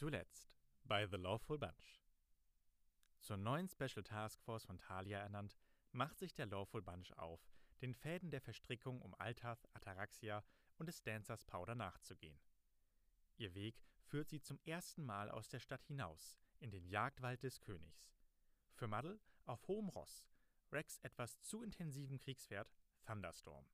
Zuletzt 0.00 0.48
bei 0.84 1.06
The 1.06 1.18
Lawful 1.18 1.58
Bunch. 1.58 2.00
Zur 3.20 3.36
neuen 3.36 3.68
Special 3.68 4.02
Task 4.02 4.40
Force 4.40 4.64
von 4.64 4.78
Talia 4.78 5.18
ernannt, 5.18 5.58
macht 5.92 6.18
sich 6.18 6.32
der 6.32 6.46
Lawful 6.46 6.80
Bunch 6.80 7.12
auf, 7.18 7.46
den 7.82 7.92
Fäden 7.92 8.30
der 8.30 8.40
Verstrickung 8.40 9.02
um 9.02 9.14
Altath, 9.18 9.68
Ataraxia 9.74 10.42
und 10.78 10.86
des 10.86 11.02
Dancers 11.02 11.44
Powder 11.44 11.74
nachzugehen. 11.74 12.40
Ihr 13.36 13.52
Weg 13.52 13.78
führt 14.06 14.30
sie 14.30 14.40
zum 14.40 14.58
ersten 14.64 15.04
Mal 15.04 15.30
aus 15.30 15.50
der 15.50 15.60
Stadt 15.60 15.84
hinaus, 15.84 16.38
in 16.60 16.70
den 16.70 16.86
Jagdwald 16.86 17.42
des 17.42 17.60
Königs. 17.60 18.10
Für 18.72 18.86
Muddle 18.86 19.20
auf 19.44 19.68
hohem 19.68 19.90
Ross, 19.90 20.24
Rex 20.72 20.96
etwas 21.00 21.38
zu 21.42 21.62
intensivem 21.62 22.18
Kriegspferd 22.18 22.72
Thunderstorm. 23.04 23.66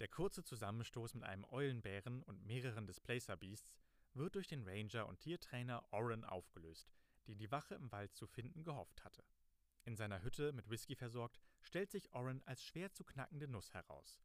Der 0.00 0.08
kurze 0.08 0.42
Zusammenstoß 0.42 1.14
mit 1.14 1.22
einem 1.22 1.44
Eulenbären 1.44 2.24
und 2.24 2.44
mehreren 2.44 2.88
Displacer 2.88 3.36
Beasts 3.36 3.78
wird 4.14 4.34
durch 4.34 4.48
den 4.48 4.66
Ranger 4.66 5.06
und 5.06 5.20
Tiertrainer 5.20 5.84
Oren 5.92 6.24
aufgelöst, 6.24 6.92
den 7.26 7.38
die 7.38 7.50
Wache 7.50 7.74
im 7.74 7.90
Wald 7.92 8.14
zu 8.14 8.26
finden 8.26 8.64
gehofft 8.64 9.04
hatte. 9.04 9.24
In 9.84 9.96
seiner 9.96 10.22
Hütte 10.22 10.52
mit 10.52 10.68
Whisky 10.68 10.94
versorgt, 10.94 11.40
stellt 11.62 11.90
sich 11.90 12.12
Oren 12.12 12.42
als 12.44 12.62
schwer 12.62 12.92
zu 12.92 13.04
knackende 13.04 13.48
Nuss 13.48 13.72
heraus. 13.72 14.18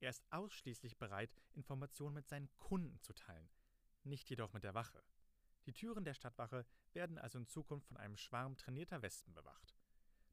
Er 0.00 0.10
ist 0.10 0.24
ausschließlich 0.30 0.98
bereit, 0.98 1.30
Informationen 1.52 2.14
mit 2.14 2.28
seinen 2.28 2.50
Kunden 2.58 3.00
zu 3.02 3.12
teilen, 3.12 3.50
nicht 4.02 4.28
jedoch 4.30 4.52
mit 4.52 4.64
der 4.64 4.74
Wache. 4.74 5.02
Die 5.66 5.72
Türen 5.72 6.04
der 6.04 6.14
Stadtwache 6.14 6.66
werden 6.94 7.18
also 7.18 7.38
in 7.38 7.46
Zukunft 7.46 7.86
von 7.86 7.98
einem 7.98 8.16
Schwarm 8.16 8.56
trainierter 8.56 9.02
Wespen 9.02 9.34
bewacht. 9.34 9.76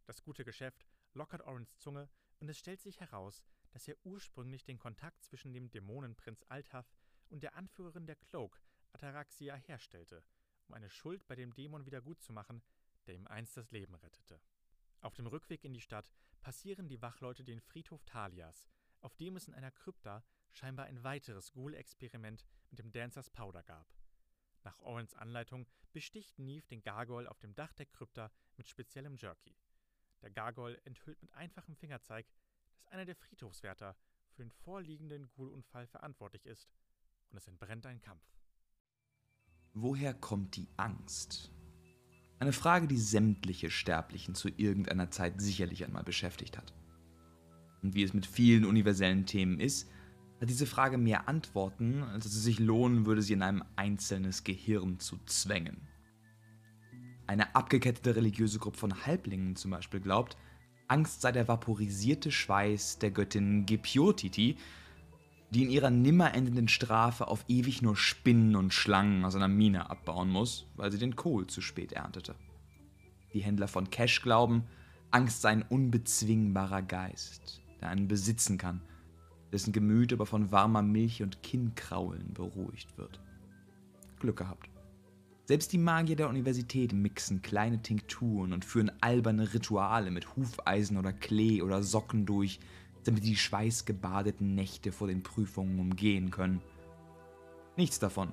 Das 0.06 0.24
gute 0.24 0.46
Geschäft 0.46 0.86
lockert 1.14 1.42
Orens 1.42 1.78
Zunge 1.78 2.10
und 2.40 2.48
es 2.48 2.58
stellt 2.58 2.82
sich 2.82 3.00
heraus, 3.02 3.44
dass 3.72 3.88
er 3.88 3.98
ursprünglich 4.06 4.64
den 4.64 4.80
Kontakt 4.80 5.22
zwischen 5.24 5.54
dem 5.54 5.70
Dämonenprinz 5.70 6.46
Altath 6.48 6.94
und 7.30 7.44
der 7.44 7.56
Anführerin 7.56 8.08
der 8.08 8.16
Cloak, 8.16 8.62
Ataraxia, 8.94 9.56
herstellte, 9.56 10.24
um 10.68 10.74
eine 10.74 10.90
Schuld 10.90 11.26
bei 11.28 11.36
dem 11.36 11.54
Dämon 11.54 11.86
wiedergutzumachen, 11.86 12.62
der 13.06 13.16
ihm 13.16 13.28
einst 13.28 13.58
das 13.58 13.72
Leben 13.72 13.96
rettete. 13.96 14.40
Auf 15.02 15.14
dem 15.14 15.28
Rückweg 15.28 15.64
in 15.64 15.74
die 15.74 15.82
Stadt 15.82 16.12
passieren 16.42 16.88
die 16.88 17.02
Wachleute 17.02 17.44
den 17.44 17.62
Friedhof 17.62 18.04
Talias, 18.06 18.68
auf 19.02 19.16
dem 19.16 19.36
es 19.36 19.48
in 19.48 19.54
einer 19.54 19.72
Krypta 19.72 20.24
scheinbar 20.52 20.86
ein 20.86 21.04
weiteres 21.04 21.52
Ghoul-Experiment 21.52 22.46
mit 22.70 22.80
dem 22.80 22.92
Dancers 22.92 23.30
Powder 23.30 23.64
gab. 23.64 23.88
Nach 24.64 24.80
Orens 24.80 25.14
Anleitung 25.14 25.68
besticht 25.94 26.40
Neve 26.40 26.68
den 26.68 26.82
Gargoyle 26.82 27.30
auf 27.30 27.40
dem 27.40 27.56
Dach 27.56 27.74
der 27.74 27.86
Krypta 27.86 28.32
mit 28.58 28.68
speziellem 28.68 29.16
Jerky. 29.16 29.56
Der 30.22 30.32
Gargoyle 30.32 30.82
enthüllt 30.84 31.22
mit 31.22 31.32
einfachem 31.34 31.76
Fingerzeig, 31.76 32.28
dass 32.74 32.88
einer 32.88 33.06
der 33.06 33.16
Friedhofswärter 33.16 33.96
für 34.30 34.44
den 34.44 34.52
vorliegenden 34.52 35.30
Ghoul-Unfall 35.36 35.88
verantwortlich 35.88 36.46
ist 36.46 36.70
und 37.30 37.38
es 37.38 37.48
entbrennt 37.48 37.86
ein 37.86 38.02
Kampf. 38.02 38.37
Woher 39.80 40.16
kommt 40.16 40.56
die 40.56 40.68
Angst? 40.76 41.52
Eine 42.40 42.52
Frage, 42.52 42.88
die 42.88 42.98
sämtliche 42.98 43.70
Sterblichen 43.70 44.34
zu 44.34 44.50
irgendeiner 44.50 45.12
Zeit 45.12 45.40
sicherlich 45.40 45.86
einmal 45.86 46.04
beschäftigt 46.04 46.58
hat. 46.58 46.74
Und 47.84 47.94
wie 47.94 48.02
es 48.02 48.16
mit 48.16 48.26
vielen 48.26 48.66
universellen 48.66 49.28
Themen 49.28 49.60
ist, 49.60 49.88
hat 50.42 50.50
diese 50.50 50.66
Frage 50.66 50.98
mehr 50.98 51.30
Antworten, 51.30 52.02
als 52.02 52.24
dass 52.24 52.34
es 52.34 52.44
sich 52.44 52.58
lohnen 52.58 53.06
würde, 53.06 53.22
sie 53.22 53.34
in 53.34 53.44
einem 53.44 53.64
einzelnes 53.76 54.44
Gehirn 54.44 55.00
zu 55.00 55.20
zwängen. 55.28 55.88
Eine 57.28 57.56
abgekettete 57.56 58.16
religiöse 58.16 58.58
Gruppe 58.58 58.80
von 58.80 59.06
Halblingen 59.06 59.56
zum 59.56 59.70
Beispiel 59.70 60.00
glaubt, 60.00 60.38
Angst 60.88 61.22
sei 61.22 61.32
der 61.32 61.48
vaporisierte 61.48 62.32
Schweiß 62.32 62.98
der 62.98 63.12
Göttin 63.12 63.68
Gepiotiti, 63.68 64.58
die 65.50 65.64
in 65.64 65.70
ihrer 65.70 65.90
nimmer 65.90 66.34
endenden 66.34 66.68
Strafe 66.68 67.28
auf 67.28 67.46
ewig 67.48 67.82
nur 67.82 67.96
Spinnen 67.96 68.56
und 68.56 68.74
Schlangen 68.74 69.24
aus 69.24 69.36
einer 69.36 69.48
Mine 69.48 69.90
abbauen 69.90 70.30
muss, 70.30 70.68
weil 70.76 70.92
sie 70.92 70.98
den 70.98 71.16
Kohl 71.16 71.48
zu 71.48 71.62
spät 71.62 71.94
erntete. 71.94 72.36
Die 73.34 73.40
Händler 73.40 73.68
von 73.68 73.90
Cash 73.90 74.22
glauben, 74.22 74.64
Angst 75.12 75.42
sei 75.42 75.50
ein 75.50 75.64
unbezwingbarer 75.64 76.82
Geist, 76.82 77.62
der 77.80 77.90
einen 77.90 78.08
besitzen 78.08 78.58
kann, 78.58 78.82
dessen 79.52 79.72
Gemüt 79.72 80.12
aber 80.12 80.26
von 80.26 80.52
warmer 80.52 80.82
Milch 80.82 81.24
und 81.24 81.44
Kinnkraulen 81.44 82.34
beruhigt 82.34 82.98
wird. 82.98 83.22
Glück 84.20 84.38
gehabt. 84.38 84.70
Selbst 85.46 85.72
die 85.72 85.78
Magier 85.78 86.18
der 86.18 86.28
Universität 86.28 86.92
mixen 86.92 87.42
kleine 87.42 87.82
Tinkturen 87.82 88.52
und 88.52 88.66
führen 88.66 88.92
alberne 89.00 89.54
Rituale 89.54 90.12
mit 90.12 90.36
Hufeisen 90.36 90.98
oder 90.98 91.14
Klee 91.14 91.62
oder 91.62 91.84
Socken 91.84 92.26
durch, 92.26 92.60
damit 93.08 93.24
die 93.24 93.38
schweißgebadeten 93.38 94.56
Nächte 94.56 94.92
vor 94.92 95.08
den 95.08 95.24
Prüfungen 95.24 95.80
umgehen 95.80 96.32
können. 96.32 96.62
Nichts 97.76 98.00
davon 98.00 98.32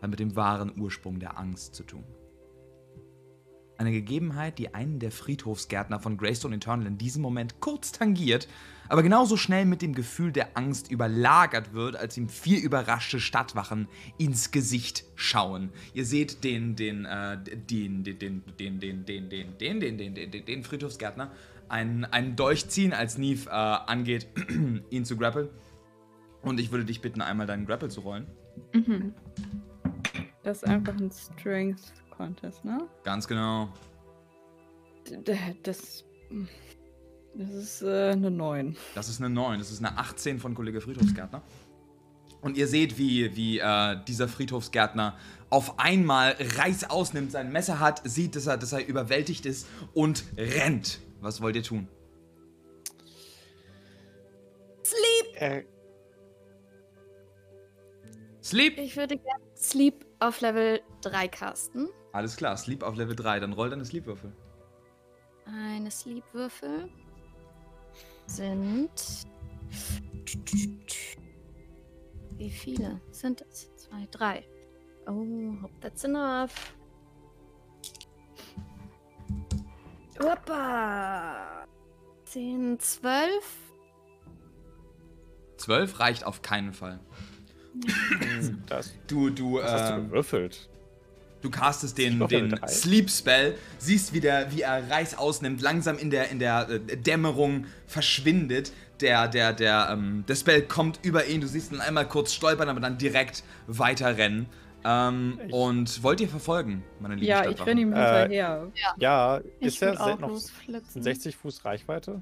hat 0.00 0.10
mit 0.10 0.20
dem 0.20 0.36
wahren 0.36 0.72
Ursprung 0.78 1.20
der 1.20 1.38
Angst 1.38 1.74
zu 1.74 1.84
tun. 1.84 2.04
Eine 3.78 3.92
Gegebenheit, 3.92 4.58
die 4.58 4.74
einen 4.74 5.00
der 5.00 5.10
Friedhofsgärtner 5.10 5.98
von 5.98 6.16
Greystone 6.16 6.56
Eternal 6.56 6.86
in 6.86 6.98
diesem 6.98 7.22
Moment 7.22 7.60
kurz 7.60 7.90
tangiert, 7.90 8.46
aber 8.88 9.02
genauso 9.02 9.36
schnell 9.36 9.64
mit 9.64 9.82
dem 9.82 9.94
Gefühl 9.94 10.30
der 10.30 10.56
Angst 10.56 10.90
überlagert 10.90 11.72
wird, 11.72 11.96
als 11.96 12.16
ihm 12.16 12.28
vier 12.28 12.62
überraschte 12.62 13.18
Stadtwachen 13.18 13.88
ins 14.18 14.50
Gesicht 14.50 15.04
schauen. 15.16 15.70
Ihr 15.94 16.04
seht 16.04 16.44
den, 16.44 16.76
den, 16.76 17.06
äh, 17.06 17.42
den, 17.42 18.04
den, 18.04 18.18
den, 18.18 18.44
den, 18.58 18.78
den, 18.78 19.04
den, 19.06 19.28
den, 19.28 19.58
den, 19.58 19.80
den, 19.80 20.14
den, 20.14 20.44
den 20.44 20.62
Friedhofsgärtner 20.62 21.32
einen, 21.72 22.04
einen 22.04 22.36
Dolch 22.36 22.68
ziehen, 22.68 22.92
als 22.92 23.18
Neve 23.18 23.48
äh, 23.48 23.52
angeht, 23.52 24.28
ihn 24.90 25.04
zu 25.04 25.16
grappeln. 25.16 25.48
Und 26.42 26.60
ich 26.60 26.70
würde 26.70 26.84
dich 26.84 27.00
bitten, 27.00 27.22
einmal 27.22 27.46
deinen 27.46 27.66
Grapple 27.66 27.88
zu 27.88 28.00
rollen. 28.00 28.26
Mhm. 28.74 29.14
Das 30.42 30.58
ist 30.58 30.68
einfach 30.68 30.94
ein 30.98 31.10
Strength 31.10 31.94
Contest, 32.10 32.64
ne? 32.64 32.88
Ganz 33.04 33.26
genau. 33.26 33.72
Das. 35.64 36.04
Das 37.34 37.50
ist 37.50 37.82
äh, 37.82 38.10
eine 38.10 38.30
9. 38.30 38.76
Das 38.94 39.08
ist 39.08 39.20
eine 39.20 39.30
9. 39.30 39.58
Das 39.58 39.70
ist 39.70 39.82
eine 39.82 39.96
18 39.96 40.38
von 40.38 40.54
Kollege 40.54 40.82
Friedhofsgärtner. 40.82 41.42
Und 42.42 42.58
ihr 42.58 42.66
seht, 42.66 42.98
wie, 42.98 43.34
wie 43.36 43.58
äh, 43.60 43.96
dieser 44.06 44.28
Friedhofsgärtner 44.28 45.16
auf 45.48 45.78
einmal 45.78 46.36
Reiß 46.38 46.90
ausnimmt, 46.90 47.30
sein 47.32 47.50
Messer 47.50 47.80
hat, 47.80 48.02
sieht, 48.04 48.36
dass 48.36 48.46
er, 48.46 48.58
dass 48.58 48.72
er 48.72 48.86
überwältigt 48.86 49.46
ist 49.46 49.66
und 49.94 50.24
rennt. 50.36 50.98
Was 51.22 51.40
wollt 51.40 51.54
ihr 51.54 51.62
tun? 51.62 51.88
Sleep! 54.84 55.40
Äh. 55.40 55.64
Sleep? 58.42 58.76
Ich 58.78 58.96
würde 58.96 59.16
gerne 59.16 59.44
Sleep 59.56 60.04
auf 60.18 60.40
Level 60.40 60.80
3 61.02 61.28
casten. 61.28 61.88
Alles 62.10 62.36
klar, 62.36 62.56
Sleep 62.56 62.82
auf 62.82 62.96
Level 62.96 63.14
3. 63.14 63.38
Dann 63.38 63.52
roll 63.52 63.70
deine 63.70 63.84
Sleep-Würfel. 63.84 64.32
Eine 65.46 65.90
Sleep-Würfel 65.92 66.90
sind. 68.26 68.90
Wie 72.36 72.50
viele 72.50 73.00
sind 73.12 73.44
es? 73.48 73.70
Zwei, 73.76 74.08
drei. 74.10 74.44
Oh, 75.06 75.62
hope 75.62 75.74
that's 75.80 76.02
enough. 76.02 76.74
Hoppa! 80.20 81.64
10, 82.24 82.78
12. 82.78 83.30
12 85.58 86.00
reicht 86.00 86.24
auf 86.24 86.42
keinen 86.42 86.72
Fall. 86.72 87.00
Das, 88.66 88.92
Du, 89.06 89.30
du, 89.30 89.54
was 89.54 89.70
hast 89.70 89.90
du 89.90 89.94
äh, 89.94 90.00
gewürfelt? 90.02 90.68
Du 91.40 91.50
castest 91.50 91.98
den, 91.98 92.26
den? 92.28 92.54
Sleep 92.68 93.10
Spell, 93.10 93.56
siehst, 93.78 94.12
wie, 94.12 94.20
der, 94.20 94.52
wie 94.52 94.60
er 94.62 94.88
Reiß 94.90 95.18
ausnimmt, 95.18 95.60
langsam 95.60 95.98
in 95.98 96.10
der, 96.10 96.30
in 96.30 96.38
der 96.38 96.68
äh, 96.68 96.96
Dämmerung 96.96 97.66
verschwindet. 97.86 98.72
Der, 99.00 99.26
der, 99.26 99.52
der, 99.52 99.88
ähm, 99.90 100.24
der 100.28 100.36
Spell 100.36 100.62
kommt 100.62 101.00
über 101.02 101.26
ihn, 101.26 101.40
du 101.40 101.48
siehst 101.48 101.72
ihn 101.72 101.80
einmal 101.80 102.06
kurz 102.06 102.32
stolpern, 102.32 102.68
aber 102.68 102.78
dann 102.78 102.98
direkt 102.98 103.42
weiterrennen. 103.66 104.46
Ähm, 104.84 105.38
und 105.50 106.02
wollt 106.02 106.20
ihr 106.20 106.28
verfolgen, 106.28 106.82
meine 107.00 107.14
lieben 107.14 107.26
Ja, 107.26 107.48
ich 107.48 107.64
renne 107.64 107.80
ihm 107.80 107.92
Äh, 107.92 107.96
hinterher. 107.96 108.68
Ja, 108.98 109.40
Ich 109.60 109.68
ist 109.68 109.82
er 109.82 109.94
noch 109.94 110.20
losflitzen. 110.20 111.02
60 111.02 111.36
Fuß 111.36 111.64
Reichweite? 111.64 112.20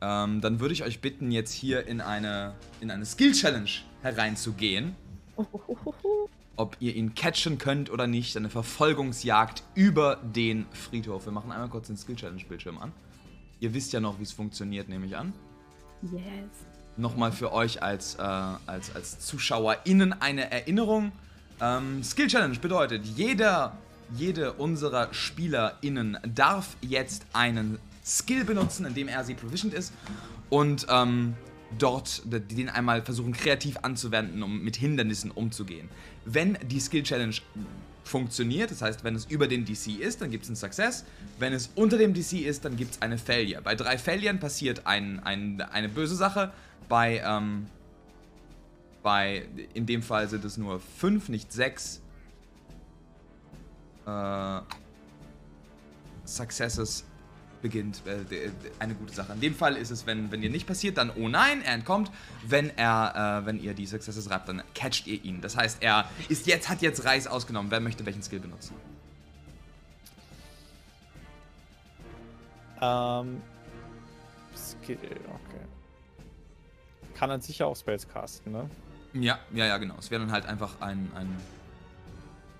Ähm, 0.00 0.40
dann 0.40 0.60
würde 0.60 0.74
ich 0.74 0.84
euch 0.84 1.00
bitten, 1.00 1.30
jetzt 1.32 1.52
hier 1.52 1.86
in 1.86 2.00
eine, 2.00 2.54
in 2.80 2.90
eine 2.90 3.04
Skill-Challenge 3.04 3.70
hereinzugehen. 4.02 4.94
Ob 6.58 6.76
ihr 6.80 6.94
ihn 6.94 7.14
catchen 7.14 7.58
könnt 7.58 7.90
oder 7.90 8.06
nicht. 8.06 8.36
Eine 8.36 8.48
Verfolgungsjagd 8.48 9.62
über 9.74 10.16
den 10.16 10.66
Friedhof. 10.72 11.26
Wir 11.26 11.32
machen 11.32 11.50
einmal 11.52 11.68
kurz 11.68 11.88
den 11.88 11.96
Skill-Challenge-Bildschirm 11.96 12.78
an. 12.78 12.92
Ihr 13.60 13.74
wisst 13.74 13.92
ja 13.92 14.00
noch, 14.00 14.18
wie 14.18 14.22
es 14.22 14.32
funktioniert, 14.32 14.88
nehme 14.88 15.06
ich 15.06 15.16
an. 15.16 15.32
Yes. 16.02 16.22
Nochmal 16.96 17.32
für 17.32 17.52
euch 17.52 17.82
als, 17.82 18.14
äh, 18.14 18.22
als, 18.22 18.94
als 18.94 19.20
ZuschauerInnen 19.20 20.20
eine 20.20 20.50
Erinnerung. 20.50 21.12
Ähm, 21.60 22.02
Skill 22.02 22.28
Challenge 22.28 22.58
bedeutet, 22.58 23.04
jeder, 23.04 23.76
jede 24.14 24.52
unserer 24.54 25.12
SpielerInnen 25.12 26.18
darf 26.34 26.76
jetzt 26.80 27.26
einen 27.32 27.78
Skill 28.04 28.44
benutzen, 28.44 28.86
in 28.86 28.94
dem 28.94 29.08
er 29.08 29.24
sie 29.24 29.34
proficient 29.34 29.74
ist. 29.74 29.92
Und 30.48 30.86
ähm, 30.88 31.34
dort 31.78 32.22
den 32.24 32.68
einmal 32.68 33.02
versuchen 33.02 33.32
kreativ 33.32 33.78
anzuwenden, 33.82 34.42
um 34.42 34.62
mit 34.62 34.76
Hindernissen 34.76 35.30
umzugehen. 35.30 35.88
Wenn 36.24 36.56
die 36.62 36.80
Skill 36.80 37.02
Challenge 37.02 37.34
funktioniert, 38.04 38.70
das 38.70 38.82
heißt, 38.82 39.04
wenn 39.04 39.16
es 39.16 39.26
über 39.26 39.48
den 39.48 39.64
DC 39.64 39.98
ist, 39.98 40.20
dann 40.22 40.30
gibt 40.30 40.44
es 40.44 40.50
einen 40.50 40.56
Success. 40.56 41.04
Wenn 41.38 41.52
es 41.52 41.70
unter 41.74 41.98
dem 41.98 42.14
DC 42.14 42.34
ist, 42.34 42.64
dann 42.64 42.76
gibt 42.76 42.94
es 42.94 43.02
eine 43.02 43.18
Failure. 43.18 43.60
Bei 43.62 43.74
drei 43.74 43.98
Failuren 43.98 44.38
passiert 44.38 44.86
ein, 44.86 45.20
ein, 45.24 45.60
eine 45.60 45.88
böse 45.88 46.14
Sache. 46.14 46.52
Bei, 46.88 47.22
ähm, 47.24 47.66
bei, 49.02 49.46
in 49.74 49.86
dem 49.86 50.02
Fall 50.02 50.28
sind 50.28 50.44
es 50.44 50.56
nur 50.56 50.80
fünf, 50.80 51.28
nicht 51.28 51.52
sechs 51.52 52.00
äh, 54.06 54.60
Successes 56.24 57.04
beginnt 57.62 58.02
äh, 58.06 58.50
eine 58.78 58.94
gute 58.94 59.12
Sache. 59.12 59.32
In 59.32 59.40
dem 59.40 59.54
Fall 59.54 59.76
ist 59.76 59.90
es, 59.90 60.06
wenn, 60.06 60.30
wenn 60.30 60.42
ihr 60.42 60.50
nicht 60.50 60.66
passiert, 60.66 60.98
dann 60.98 61.10
oh 61.10 61.28
nein, 61.28 61.62
er 61.62 61.74
entkommt. 61.74 62.10
Wenn 62.46 62.70
er, 62.76 63.42
äh, 63.42 63.46
wenn 63.46 63.60
ihr 63.60 63.74
die 63.74 63.86
Successes 63.86 64.30
reibt, 64.30 64.48
dann 64.48 64.62
catcht 64.74 65.06
ihr 65.06 65.24
ihn. 65.24 65.40
Das 65.40 65.56
heißt, 65.56 65.82
er 65.82 66.08
ist 66.28 66.46
jetzt, 66.46 66.68
hat 66.68 66.82
jetzt 66.82 67.04
Reis 67.04 67.26
ausgenommen. 67.26 67.70
Wer 67.70 67.80
möchte 67.80 68.06
welchen 68.06 68.22
Skill 68.22 68.40
benutzen? 68.40 68.74
Ähm. 72.80 73.40
Skill, 74.54 74.98
okay. 74.98 75.75
Kann 77.16 77.30
er 77.30 77.40
sicher 77.40 77.66
auch 77.66 77.76
Spells 77.76 78.06
casten, 78.06 78.52
ne? 78.52 78.68
Ja, 79.14 79.38
ja, 79.54 79.64
ja, 79.64 79.78
genau. 79.78 79.94
Es 79.98 80.10
wäre 80.10 80.20
dann 80.20 80.32
halt 80.32 80.44
einfach 80.44 80.82
ein, 80.82 81.10
ein 81.14 81.34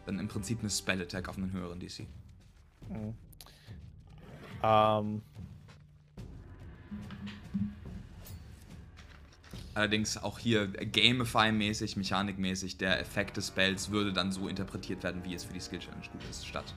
dann 0.07 0.19
im 0.19 0.29
Prinzip 0.29 0.61
eine 0.61 0.71
Spell-Attack 0.71 1.29
auf 1.29 1.37
einen 1.37 1.53
höheren 1.53 1.79
DC. 1.79 2.07
Mhm. 2.89 3.15
Ähm. 4.63 5.23
Allerdings 9.75 10.17
auch 10.17 10.39
hier 10.39 10.69
Gamify-mäßig, 10.69 11.99
Mechanik-mäßig, 11.99 12.79
der 12.79 12.99
Effekt 12.99 13.37
des 13.37 13.49
Spells 13.49 13.91
würde 13.91 14.15
dann 14.15 14.33
so 14.33 14.49
interpretiert 14.49 15.03
werden, 15.03 15.23
wie 15.23 15.35
es 15.35 15.45
für 15.45 15.53
die 15.53 15.61
Skill 15.61 15.81
Challenge 15.81 16.07
gut 16.11 16.25
ist, 16.31 16.47
statt 16.47 16.75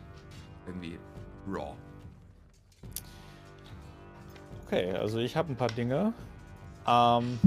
irgendwie 0.66 1.00
raw. 1.48 1.76
Okay, 4.66 4.92
also 4.92 5.20
ich 5.20 5.38
habe 5.38 5.54
ein 5.54 5.56
paar 5.56 5.70
Dinge. 5.70 6.14
Ähm, 6.86 7.40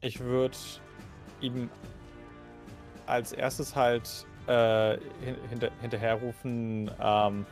ich 0.00 0.20
würde 0.20 0.56
ihm 1.40 1.70
als 3.06 3.32
erstes 3.32 3.74
halt 3.74 4.26
äh, 4.46 4.98
hinter, 5.48 5.70
hinterherrufen, 5.80 6.90
ähm, 7.00 7.46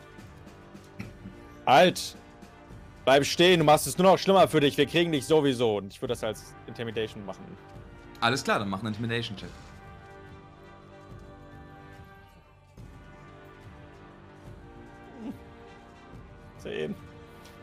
Halt! 1.68 2.16
Bleib 3.04 3.26
stehen, 3.26 3.58
du 3.58 3.64
machst 3.66 3.86
es 3.86 3.98
nur 3.98 4.10
noch 4.10 4.18
schlimmer 4.18 4.48
für 4.48 4.60
dich, 4.60 4.78
wir 4.78 4.86
kriegen 4.86 5.12
dich 5.12 5.26
sowieso. 5.26 5.76
Und 5.76 5.92
ich 5.92 6.00
würde 6.00 6.12
das 6.12 6.24
als 6.24 6.54
Intimidation 6.66 7.26
machen. 7.26 7.44
Alles 8.20 8.42
klar, 8.42 8.58
dann 8.58 8.70
mach 8.70 8.78
einen 8.78 8.88
Intimidation-Check. 8.88 9.50
Zehn. 16.56 16.94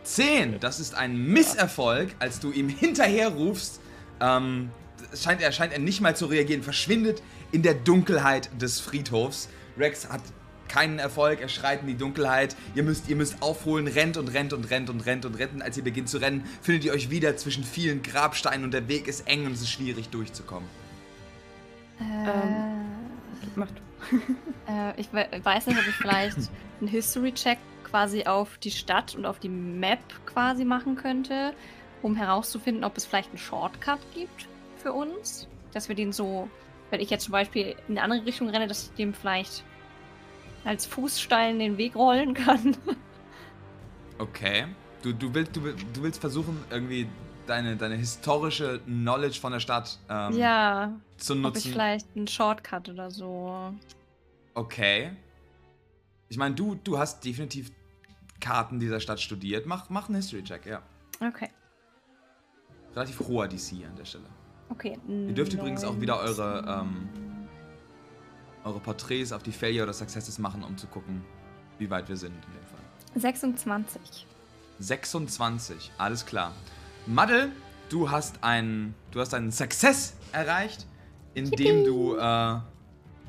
Zehn! 0.03 0.59
Das 0.59 0.79
ist 0.79 0.93
ein 0.93 1.17
Misserfolg, 1.17 2.15
als 2.19 2.39
du 2.39 2.51
ihm 2.51 2.69
hinterherrufst. 2.69 3.81
Ähm, 4.19 4.69
scheint 5.13 5.41
er, 5.41 5.51
scheint 5.51 5.73
er 5.73 5.79
nicht 5.79 6.01
mal 6.01 6.15
zu 6.15 6.25
reagieren, 6.25 6.63
verschwindet 6.63 7.21
in 7.51 7.61
der 7.61 7.73
Dunkelheit 7.73 8.49
des 8.61 8.79
Friedhofs. 8.79 9.49
Rex 9.77 10.09
hat 10.09 10.21
keinen 10.67 10.99
Erfolg, 10.99 11.41
er 11.41 11.49
schreit 11.49 11.81
in 11.81 11.87
die 11.87 11.97
Dunkelheit. 11.97 12.55
Ihr 12.73 12.83
müsst, 12.83 13.07
ihr 13.07 13.15
müsst 13.15 13.41
aufholen, 13.41 13.87
rennt 13.87 14.17
und 14.17 14.29
rennt 14.29 14.53
und 14.53 14.65
rennt 14.65 14.89
und 14.89 15.01
rennt 15.01 15.25
und 15.25 15.35
rennt. 15.35 15.53
Und 15.53 15.61
als 15.61 15.77
ihr 15.77 15.83
beginnt 15.83 16.09
zu 16.09 16.17
rennen, 16.17 16.43
findet 16.61 16.85
ihr 16.85 16.93
euch 16.93 17.09
wieder 17.09 17.37
zwischen 17.37 17.63
vielen 17.63 18.01
Grabsteinen 18.01 18.63
und 18.63 18.73
der 18.73 18.87
Weg 18.87 19.07
ist 19.07 19.27
eng 19.27 19.45
und 19.45 19.53
es 19.53 19.61
ist 19.61 19.71
schwierig 19.71 20.09
durchzukommen. 20.09 20.67
Äh, 21.99 22.03
ähm, 22.03 22.85
mach 23.55 23.67
du. 23.67 24.17
äh, 24.71 24.99
ich 24.99 25.07
weiß 25.13 25.67
nicht, 25.67 25.79
ob 25.79 25.87
ich 25.87 25.95
vielleicht 25.95 26.37
einen 26.79 26.89
History-Check 26.89 27.57
quasi 27.83 28.25
auf 28.25 28.57
die 28.57 28.71
Stadt 28.71 29.15
und 29.15 29.25
auf 29.25 29.39
die 29.39 29.49
Map 29.49 29.99
quasi 30.25 30.65
machen 30.65 30.95
könnte, 30.95 31.53
um 32.05 32.15
herauszufinden, 32.15 32.83
ob 32.83 32.95
es 32.97 33.05
vielleicht 33.05 33.29
einen 33.29 33.39
Shortcut 33.39 33.99
gibt 34.13 34.47
für 34.77 34.93
uns. 34.93 35.47
Dass 35.73 35.89
wir 35.89 35.95
den 35.95 36.13
so, 36.13 36.47
wenn 36.91 37.01
ich 37.01 37.09
jetzt 37.09 37.25
zum 37.25 37.31
Beispiel 37.31 37.75
in 37.87 37.97
eine 37.97 38.03
andere 38.03 38.25
Richtung 38.27 38.47
renne, 38.49 38.67
dass 38.67 38.83
ich 38.83 38.91
dem 38.91 39.13
vielleicht 39.13 39.63
als 40.63 40.85
Fußstein 40.85 41.57
den 41.57 41.77
Weg 41.77 41.95
rollen 41.95 42.33
kann. 42.33 42.77
Okay. 44.17 44.67
Du, 45.01 45.11
du, 45.11 45.33
willst, 45.33 45.57
du, 45.57 45.59
du 45.59 46.01
willst 46.01 46.21
versuchen, 46.21 46.57
irgendwie 46.69 47.05
deine, 47.47 47.75
deine 47.75 47.95
historische 47.95 48.79
Knowledge 48.85 49.41
von 49.41 49.51
der 49.51 49.59
Stadt 49.59 49.99
ähm, 50.09 50.37
ja, 50.37 50.93
zu 51.17 51.35
nutzen. 51.35 51.45
Ob 51.47 51.57
ich 51.57 51.69
vielleicht 51.69 52.07
einen 52.15 52.25
Shortcut 52.25 52.87
oder 52.87 53.11
so. 53.11 53.73
Okay. 54.53 55.11
Ich 56.29 56.37
meine, 56.37 56.55
du, 56.55 56.75
du 56.75 56.97
hast 56.97 57.25
definitiv 57.25 57.73
Karten 58.39 58.79
dieser 58.79 59.01
Stadt 59.01 59.19
studiert. 59.19 59.65
Mach, 59.65 59.89
mach 59.89 60.07
einen 60.07 60.15
History-Check, 60.15 60.65
ja. 60.65 60.81
Okay. 61.19 61.49
Relativ 62.95 63.19
hoher 63.27 63.47
DC 63.47 63.85
an 63.87 63.95
der 63.97 64.05
Stelle. 64.05 64.25
Okay. 64.69 64.97
Ihr 65.07 65.33
dürft 65.33 65.53
übrigens 65.53 65.83
auch 65.83 65.99
wieder 65.99 66.19
eure 66.19 66.65
ähm, 66.67 67.09
eure 68.65 68.79
Porträts 68.79 69.31
auf 69.31 69.43
die 69.43 69.51
Failure 69.51 69.83
oder 69.83 69.93
Successes 69.93 70.39
machen, 70.39 70.63
um 70.63 70.77
zu 70.77 70.87
gucken, 70.87 71.23
wie 71.77 71.89
weit 71.89 72.09
wir 72.09 72.17
sind 72.17 72.33
in 72.33 72.53
dem 72.53 72.65
Fall. 72.65 73.21
26. 73.21 74.25
26, 74.79 75.91
alles 75.97 76.25
klar. 76.25 76.51
Madde, 77.05 77.51
du 77.89 78.09
hast 78.09 78.43
einen, 78.43 78.95
du 79.11 79.21
hast 79.21 79.33
einen 79.33 79.51
Success 79.51 80.15
erreicht, 80.31 80.85
indem 81.33 81.85
du, 81.85 82.17
äh, 82.17 82.57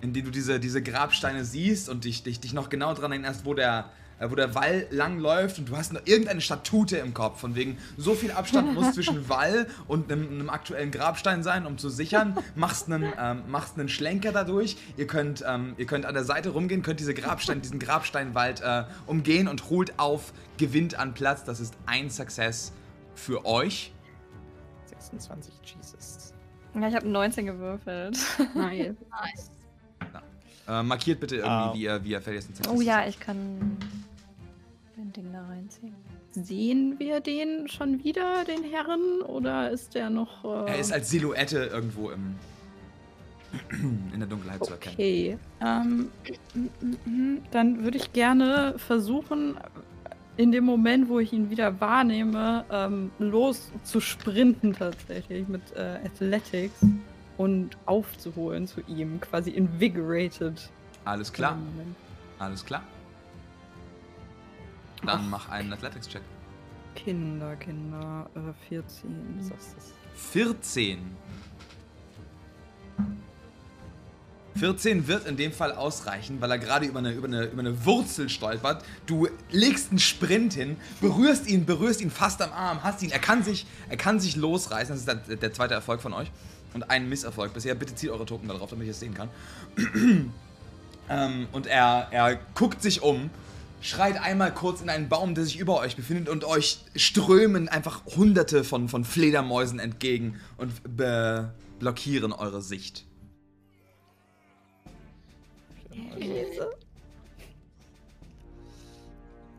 indem 0.00 0.24
du 0.24 0.30
diese, 0.30 0.58
diese 0.58 0.82
Grabsteine 0.82 1.44
siehst 1.44 1.88
und 1.88 2.04
dich, 2.04 2.22
dich, 2.22 2.40
dich 2.40 2.52
noch 2.52 2.68
genau 2.68 2.94
daran 2.94 3.12
erinnerst, 3.12 3.44
wo 3.44 3.54
der, 3.54 3.90
wo 4.20 4.34
der 4.34 4.54
Wall 4.54 4.86
lang 4.90 5.18
läuft 5.18 5.58
und 5.58 5.68
du 5.68 5.76
hast 5.76 5.92
noch 5.92 6.00
irgendeine 6.04 6.40
Statute 6.40 6.96
im 6.96 7.12
Kopf, 7.12 7.40
von 7.40 7.54
wegen, 7.54 7.78
so 7.96 8.14
viel 8.14 8.30
Abstand 8.30 8.74
muss 8.74 8.94
zwischen 8.94 9.28
Wall 9.28 9.66
und 9.88 10.10
einem, 10.10 10.28
einem, 10.28 10.50
aktuellen 10.50 10.90
Grabstein 10.90 11.42
sein, 11.42 11.66
um 11.66 11.76
zu 11.78 11.90
sichern. 11.90 12.36
Machst 12.54 12.90
einen, 12.90 13.12
ähm, 13.18 13.42
machst 13.48 13.78
einen 13.78 13.88
Schlenker 13.88 14.32
dadurch. 14.32 14.76
Ihr 14.96 15.06
könnt, 15.06 15.44
ähm, 15.46 15.74
ihr 15.76 15.86
könnt 15.86 16.06
an 16.06 16.14
der 16.14 16.24
Seite 16.24 16.50
rumgehen, 16.50 16.82
könnt 16.82 17.00
diese 17.00 17.14
Grabstein, 17.14 17.60
diesen 17.60 17.78
Grabsteinwald 17.78 18.62
äh, 18.62 18.84
umgehen 19.06 19.48
und 19.48 19.68
holt 19.68 19.98
auf, 19.98 20.32
gewinnt 20.56 20.98
an 20.98 21.14
Platz. 21.14 21.44
Das 21.44 21.60
ist 21.60 21.74
ein 21.86 22.08
Success 22.10 22.72
für 23.14 23.44
euch. 23.44 23.92
26, 24.86 25.52
Jesus. 25.62 26.32
Ja, 26.74 26.88
ich 26.88 26.94
habe 26.94 27.08
19 27.08 27.46
gewürfelt. 27.46 28.18
Nice. 28.54 28.94
nice. 29.10 29.50
Äh, 30.68 30.82
markiert 30.82 31.20
bitte 31.20 31.36
irgendwie, 31.36 31.68
um. 31.68 31.74
wie 31.74 31.82
ihr, 31.84 32.04
wie 32.04 32.10
ihr 32.10 32.22
Oh 32.68 32.80
ja, 32.80 33.06
ich 33.06 33.20
kann 33.20 33.76
ein 35.06 35.12
Ding 35.12 35.32
da 35.32 35.44
reinziehen. 35.46 35.94
Sehen 36.32 36.98
wir 36.98 37.20
den 37.20 37.68
schon 37.68 38.02
wieder, 38.04 38.44
den 38.44 38.62
Herren, 38.64 39.22
oder 39.22 39.70
ist 39.70 39.94
der 39.94 40.10
noch. 40.10 40.44
Äh... 40.44 40.72
Er 40.72 40.78
ist 40.78 40.92
als 40.92 41.10
Silhouette 41.10 41.70
irgendwo 41.72 42.10
im, 42.10 42.34
in 44.12 44.18
der 44.18 44.28
Dunkelheit 44.28 44.60
okay. 44.60 44.66
zu 44.66 44.72
erkennen. 44.72 44.96
Okay. 44.96 45.38
Ähm, 45.60 46.08
dann 47.50 47.84
würde 47.84 47.96
ich 47.96 48.12
gerne 48.12 48.74
versuchen, 48.78 49.56
in 50.36 50.52
dem 50.52 50.64
Moment, 50.64 51.08
wo 51.08 51.18
ich 51.18 51.32
ihn 51.32 51.48
wieder 51.48 51.80
wahrnehme, 51.80 52.64
ähm, 52.70 53.10
los 53.18 53.70
zu 53.84 54.00
sprinten 54.00 54.74
tatsächlich 54.74 55.48
mit 55.48 55.62
äh, 55.74 56.00
Athletics 56.04 56.84
und 57.38 57.78
aufzuholen 57.86 58.66
zu 58.66 58.82
ihm, 58.82 59.20
quasi 59.20 59.50
invigorated. 59.50 60.70
Alles 61.06 61.32
klar. 61.32 61.56
Alles 62.38 62.64
klar. 62.64 62.82
Dann 65.06 65.20
Ach. 65.24 65.30
mach 65.30 65.48
einen 65.48 65.72
Athletics-Check. 65.72 66.22
Kinder, 66.94 67.56
Kinder, 67.56 68.28
äh, 68.34 68.68
14. 68.68 69.36
Was 69.38 69.46
ist 69.46 69.76
das? 69.76 69.92
14. 70.32 71.16
14 74.56 75.06
wird 75.06 75.26
in 75.26 75.36
dem 75.36 75.52
Fall 75.52 75.72
ausreichen, 75.72 76.40
weil 76.40 76.50
er 76.50 76.58
gerade 76.58 76.86
über 76.86 76.98
eine, 76.98 77.12
über, 77.12 77.26
eine, 77.26 77.44
über 77.44 77.60
eine 77.60 77.84
Wurzel 77.84 78.28
stolpert. 78.28 78.82
Du 79.04 79.28
legst 79.50 79.90
einen 79.90 79.98
Sprint 79.98 80.54
hin, 80.54 80.76
berührst 81.00 81.46
ihn, 81.46 81.66
berührst 81.66 82.00
ihn 82.00 82.10
fast 82.10 82.40
am 82.40 82.52
Arm, 82.52 82.82
hast 82.82 83.02
ihn, 83.02 83.10
er 83.10 83.18
kann 83.18 83.42
sich, 83.42 83.66
er 83.88 83.98
kann 83.98 84.18
sich 84.18 84.36
losreißen. 84.36 84.94
Das 84.94 85.00
ist 85.00 85.28
der, 85.28 85.36
der 85.36 85.52
zweite 85.52 85.74
Erfolg 85.74 86.00
von 86.00 86.14
euch 86.14 86.30
und 86.72 86.90
einen 86.90 87.08
Misserfolg 87.08 87.52
bisher. 87.52 87.74
Bitte 87.74 87.94
zieht 87.94 88.10
eure 88.10 88.24
Token 88.24 88.48
darauf, 88.48 88.70
damit 88.70 88.84
ich 88.84 88.92
es 88.92 89.00
sehen 89.00 89.14
kann. 89.14 89.28
ähm, 91.10 91.48
und 91.52 91.66
er, 91.66 92.08
er 92.10 92.38
guckt 92.54 92.82
sich 92.82 93.02
um, 93.02 93.30
schreit 93.86 94.20
einmal 94.20 94.52
kurz 94.52 94.80
in 94.80 94.88
einen 94.88 95.08
Baum, 95.08 95.34
der 95.34 95.44
sich 95.44 95.58
über 95.58 95.78
euch 95.78 95.94
befindet 95.96 96.28
und 96.28 96.44
euch 96.44 96.80
strömen 96.96 97.68
einfach 97.68 98.04
hunderte 98.04 98.64
von, 98.64 98.88
von 98.88 99.04
Fledermäusen 99.04 99.78
entgegen 99.78 100.40
und 100.56 100.72
blockieren 101.78 102.32
eure 102.32 102.62
Sicht. 102.62 103.06
Fledermäuse. 105.90 106.70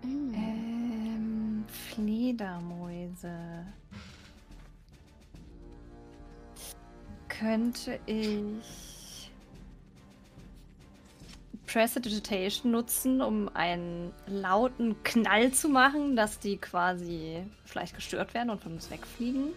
Ähm, 0.03 1.65
Fledermäuse. 1.95 3.65
Könnte 7.29 7.99
ich 8.07 8.86
Prestidigitation 11.67 12.71
nutzen, 12.71 13.21
um 13.21 13.49
einen 13.53 14.13
lauten 14.25 15.03
Knall 15.03 15.51
zu 15.51 15.69
machen, 15.69 16.15
dass 16.15 16.39
die 16.39 16.57
quasi 16.57 17.43
vielleicht 17.65 17.93
gestört 17.95 18.33
werden 18.33 18.49
und 18.49 18.63
von 18.63 18.73
uns 18.73 18.89
wegfliegen. 18.89 19.49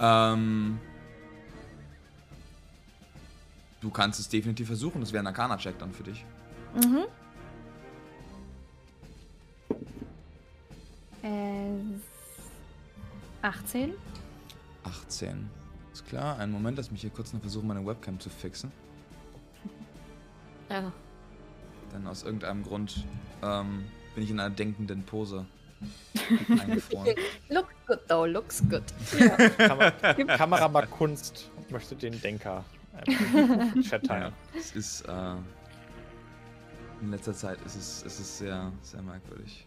Ähm, 0.00 0.78
du 3.80 3.90
kannst 3.90 4.20
es 4.20 4.28
definitiv 4.28 4.68
versuchen. 4.68 5.00
Das 5.00 5.12
wäre 5.12 5.22
ein 5.22 5.26
Arcana-Check 5.26 5.78
dann 5.78 5.92
für 5.92 6.04
dich. 6.04 6.24
Mhm. 6.74 7.04
Äh, 11.22 11.72
18. 13.42 13.92
18. 14.84 15.50
Ist 15.92 16.06
klar. 16.06 16.38
Einen 16.38 16.52
Moment, 16.52 16.78
lass 16.78 16.90
mich 16.90 17.00
hier 17.00 17.10
kurz 17.10 17.32
noch 17.32 17.40
versuchen, 17.40 17.66
meine 17.66 17.84
Webcam 17.84 18.18
zu 18.20 18.30
fixen. 18.30 18.70
Ja. 20.72 20.90
Denn 21.92 22.06
aus 22.06 22.22
irgendeinem 22.22 22.62
Grund 22.62 23.04
ähm, 23.42 23.84
bin 24.14 24.24
ich 24.24 24.30
in 24.30 24.40
einer 24.40 24.54
denkenden 24.54 25.02
Pose 25.02 25.44
eingefroren. 26.48 27.14
Looks 27.50 27.74
good 27.86 28.00
though, 28.08 28.24
looks 28.24 28.62
good. 28.70 28.82
Kamera, 29.58 29.90
Kamera 30.36 30.68
mal 30.68 30.86
Kunst 30.86 31.50
möchte 31.68 31.94
den 31.94 32.18
Denker 32.20 32.64
einfach 32.94 33.74
im 33.74 33.82
Chat 33.82 34.06
teilen. 34.06 34.32
Es 34.56 34.72
ist, 34.72 35.02
äh, 35.02 35.34
in 37.02 37.10
letzter 37.10 37.34
Zeit 37.34 37.58
ist 37.66 37.76
es, 37.76 38.02
ist 38.02 38.20
es 38.20 38.38
sehr, 38.38 38.72
sehr 38.82 39.02
merkwürdig. 39.02 39.66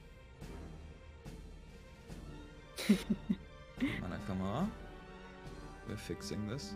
Meiner 4.02 4.20
Kamera. 4.28 4.68
We're 5.88 5.98
fixing 5.98 6.48
this. 6.50 6.76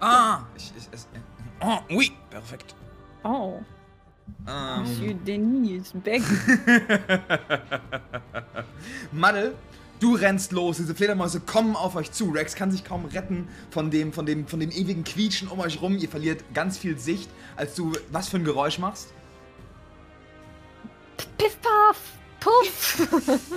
Ah! 0.00 0.44
Ich, 0.56 0.72
ich, 0.76 0.88
es, 0.90 1.04
äh, 1.04 1.20
oh, 1.60 1.78
oui, 1.90 2.12
perfekt. 2.30 2.74
Oh, 3.22 3.60
Ähm, 4.48 4.82
Monsieur 4.82 5.14
Denis 5.14 5.92
Beck. 5.92 6.22
Madde, 9.12 9.54
du 9.98 10.14
rennst 10.14 10.52
los, 10.52 10.76
diese 10.78 10.94
Fledermäuse 10.94 11.40
kommen 11.40 11.76
auf 11.76 11.96
euch 11.96 12.12
zu. 12.12 12.30
Rex 12.30 12.54
kann 12.54 12.70
sich 12.70 12.84
kaum 12.84 13.04
retten 13.06 13.48
von 13.70 13.90
dem, 13.90 14.12
von 14.12 14.24
dem, 14.26 14.46
von 14.46 14.60
dem 14.60 14.70
ewigen 14.70 15.04
Quietschen 15.04 15.48
um 15.48 15.60
euch 15.60 15.82
rum. 15.82 15.98
Ihr 15.98 16.08
verliert 16.08 16.44
ganz 16.54 16.78
viel 16.78 16.98
Sicht, 16.98 17.28
als 17.56 17.74
du 17.74 17.92
was 18.10 18.28
für 18.28 18.36
ein 18.38 18.44
Geräusch 18.44 18.78
machst. 18.78 19.08
Piff, 21.36 21.58
paff, 21.60 21.98
puff. 22.38 23.08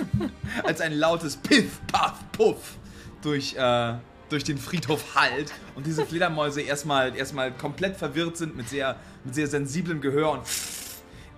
Als 0.64 0.80
ein 0.80 0.94
lautes 0.94 1.36
Piff, 1.36 1.80
Paff, 1.86 2.18
Puff 2.32 2.76
durch, 3.22 3.54
äh, 3.56 3.94
durch 4.28 4.44
den 4.44 4.58
Friedhof 4.58 5.14
hallt 5.14 5.52
und 5.74 5.86
diese 5.86 6.04
Fledermäuse 6.06 6.60
erstmal, 6.62 7.14
erstmal 7.16 7.52
komplett 7.52 7.96
verwirrt 7.96 8.36
sind 8.36 8.56
mit 8.56 8.68
sehr, 8.68 8.96
mit 9.24 9.34
sehr 9.34 9.46
sensiblem 9.46 10.00
Gehör 10.00 10.32
und 10.32 10.42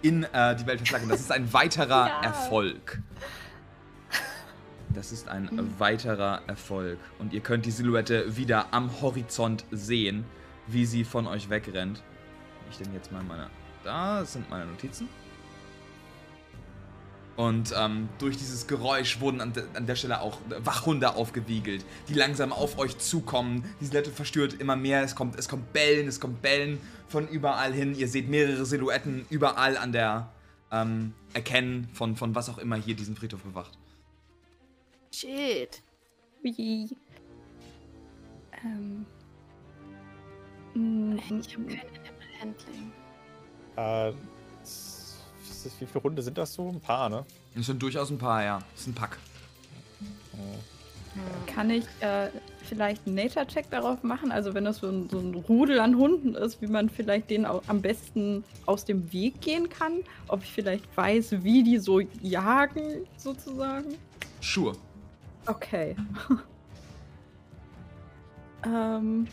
in 0.03 0.25
äh, 0.25 0.55
die 0.57 0.67
Welt 0.67 0.79
verschlagen. 0.79 1.09
Das 1.09 1.21
ist 1.21 1.33
ein 1.33 1.53
weiterer 1.53 2.07
Ja. 2.09 2.21
Erfolg. 2.23 3.01
Das 4.95 5.13
ist 5.13 5.29
ein 5.29 5.75
weiterer 5.79 6.41
Erfolg. 6.47 6.99
Und 7.19 7.33
ihr 7.35 7.41
könnt 7.41 7.67
die 7.67 7.71
Silhouette 7.71 8.37
wieder 8.37 8.73
am 8.73 9.03
Horizont 9.03 9.65
sehen, 9.71 10.25
wie 10.69 10.87
sie 10.87 11.05
von 11.05 11.27
euch 11.27 11.51
wegrennt. 11.51 12.03
Ich 12.71 12.79
denn 12.79 12.93
jetzt 12.95 13.13
mal 13.13 13.23
meine. 13.23 13.51
Da 13.85 14.25
sind 14.25 14.49
meine 14.49 14.65
Notizen. 14.65 15.09
Und 17.37 17.75
ähm, 17.77 18.09
durch 18.19 18.39
dieses 18.39 18.67
Geräusch 18.67 19.21
wurden 19.21 19.43
an, 19.43 19.53
de 19.53 19.65
an 19.75 19.87
der 19.87 19.95
Stelle 19.95 20.23
auch 20.23 20.39
Wachhunde 20.61 21.15
aufgewiegelt, 21.17 21.85
die 22.09 22.15
langsam 22.15 22.51
auf 22.51 22.79
euch 22.79 22.97
zukommen. 22.97 23.63
Die 23.81 23.85
Silhouette 23.85 24.11
verstört 24.11 24.55
immer 24.55 24.75
mehr. 24.75 25.03
Es 25.03 25.15
kommt, 25.15 25.39
es 25.39 25.47
kommt 25.49 25.73
Bellen, 25.75 26.09
es 26.09 26.19
kommt 26.19 26.41
Bellen 26.41 26.81
von 27.09 27.29
überall 27.29 27.75
hin. 27.75 27.95
Ihr 27.95 28.09
seht 28.09 28.29
mehrere 28.31 28.65
Silhouetten 28.65 29.27
überall 29.29 29.77
an 29.77 29.93
der 29.93 30.33
ähm, 30.73 31.13
Erkennen 31.35 31.89
von, 31.93 32.17
von 32.17 32.35
was 32.35 32.49
auch 32.49 32.57
immer 32.59 32.77
hier 32.77 32.97
diesen 32.97 33.17
Friedhof 33.17 33.43
bewacht. 33.43 33.77
Shit. 35.13 35.83
Wie? 36.43 36.89
Ähm. 38.65 39.05
mm, 40.75 41.19
Ich 41.41 41.55
habe 41.55 41.67
kein 41.67 41.81
Animal 41.81 42.41
Handling. 42.41 42.93
Äh, 43.77 44.13
s- 45.67 45.81
wie 45.81 45.87
viele 45.87 46.01
Runde 46.03 46.23
sind 46.23 46.39
das 46.39 46.55
so? 46.55 46.69
Ein 46.69 46.81
paar, 46.81 47.09
ne? 47.09 47.25
Es 47.59 47.67
sind 47.67 47.83
durchaus 47.83 48.11
ein 48.11 48.19
paar, 48.19 48.45
ja. 48.45 48.59
Es 48.75 48.83
ist 48.83 48.87
ein 48.89 48.95
Pack. 48.95 49.19
Kann 51.47 51.71
ich 51.71 51.85
äh, 52.01 52.29
vielleicht 52.65 53.07
einen 53.07 53.15
Nature-Check 53.15 53.71
darauf 53.71 54.03
machen? 54.03 54.31
Also 54.31 54.53
wenn 54.53 54.67
das 54.67 54.79
so 54.79 54.89
ein, 54.89 55.09
so 55.09 55.19
ein 55.19 55.35
Rudel 55.35 55.81
an 55.81 55.97
Hunden 55.97 56.35
ist, 56.35 56.61
wie 56.61 56.67
man 56.67 56.91
vielleicht 56.91 57.31
denen 57.31 57.47
am 57.47 57.81
besten 57.81 58.45
aus 58.67 58.85
dem 58.85 59.11
Weg 59.15 59.41
gehen 59.41 59.71
kann? 59.71 60.01
Ob 60.29 60.43
ich 60.43 60.53
vielleicht 60.53 60.95
weiß, 60.95 61.43
wie 61.43 61.63
die 61.63 61.79
so 61.79 62.01
jagen, 62.21 63.07
sozusagen? 63.17 63.95
Sure. 64.43 64.77
Okay. 65.47 65.97
ähm, 68.67 69.27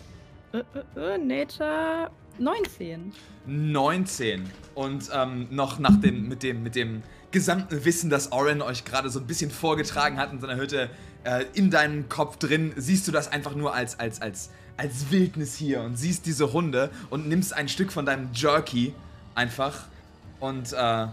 äh, 0.53 0.59
äh, 0.59 1.15
äh, 1.15 1.17
Nature 1.17 2.09
19. 2.39 3.13
19. 3.45 4.49
Und 4.75 5.09
ähm, 5.13 5.47
noch 5.51 5.79
nach 5.79 5.99
dem, 5.99 6.27
mit 6.27 6.43
dem, 6.43 6.63
mit 6.63 6.75
dem 6.75 7.03
gesamten 7.31 7.83
Wissen, 7.85 8.09
das 8.09 8.31
Oren 8.31 8.61
euch 8.61 8.85
gerade 8.85 9.09
so 9.09 9.19
ein 9.19 9.27
bisschen 9.27 9.51
vorgetragen 9.51 10.17
hat 10.17 10.31
in 10.31 10.39
seiner 10.39 10.55
Hütte, 10.55 10.89
äh, 11.23 11.45
in 11.53 11.69
deinem 11.69 12.09
Kopf 12.09 12.37
drin, 12.37 12.73
siehst 12.75 13.07
du 13.07 13.11
das 13.11 13.31
einfach 13.31 13.55
nur 13.55 13.73
als, 13.73 13.99
als, 13.99 14.21
als, 14.21 14.49
als 14.77 15.11
Wildnis 15.11 15.55
hier 15.55 15.81
und 15.81 15.97
siehst 15.97 16.25
diese 16.25 16.53
Hunde 16.53 16.89
und 17.09 17.27
nimmst 17.27 17.53
ein 17.53 17.67
Stück 17.67 17.91
von 17.91 18.05
deinem 18.05 18.29
Jerky 18.33 18.93
einfach 19.35 19.85
und, 20.39 20.73
äh, 20.73 21.07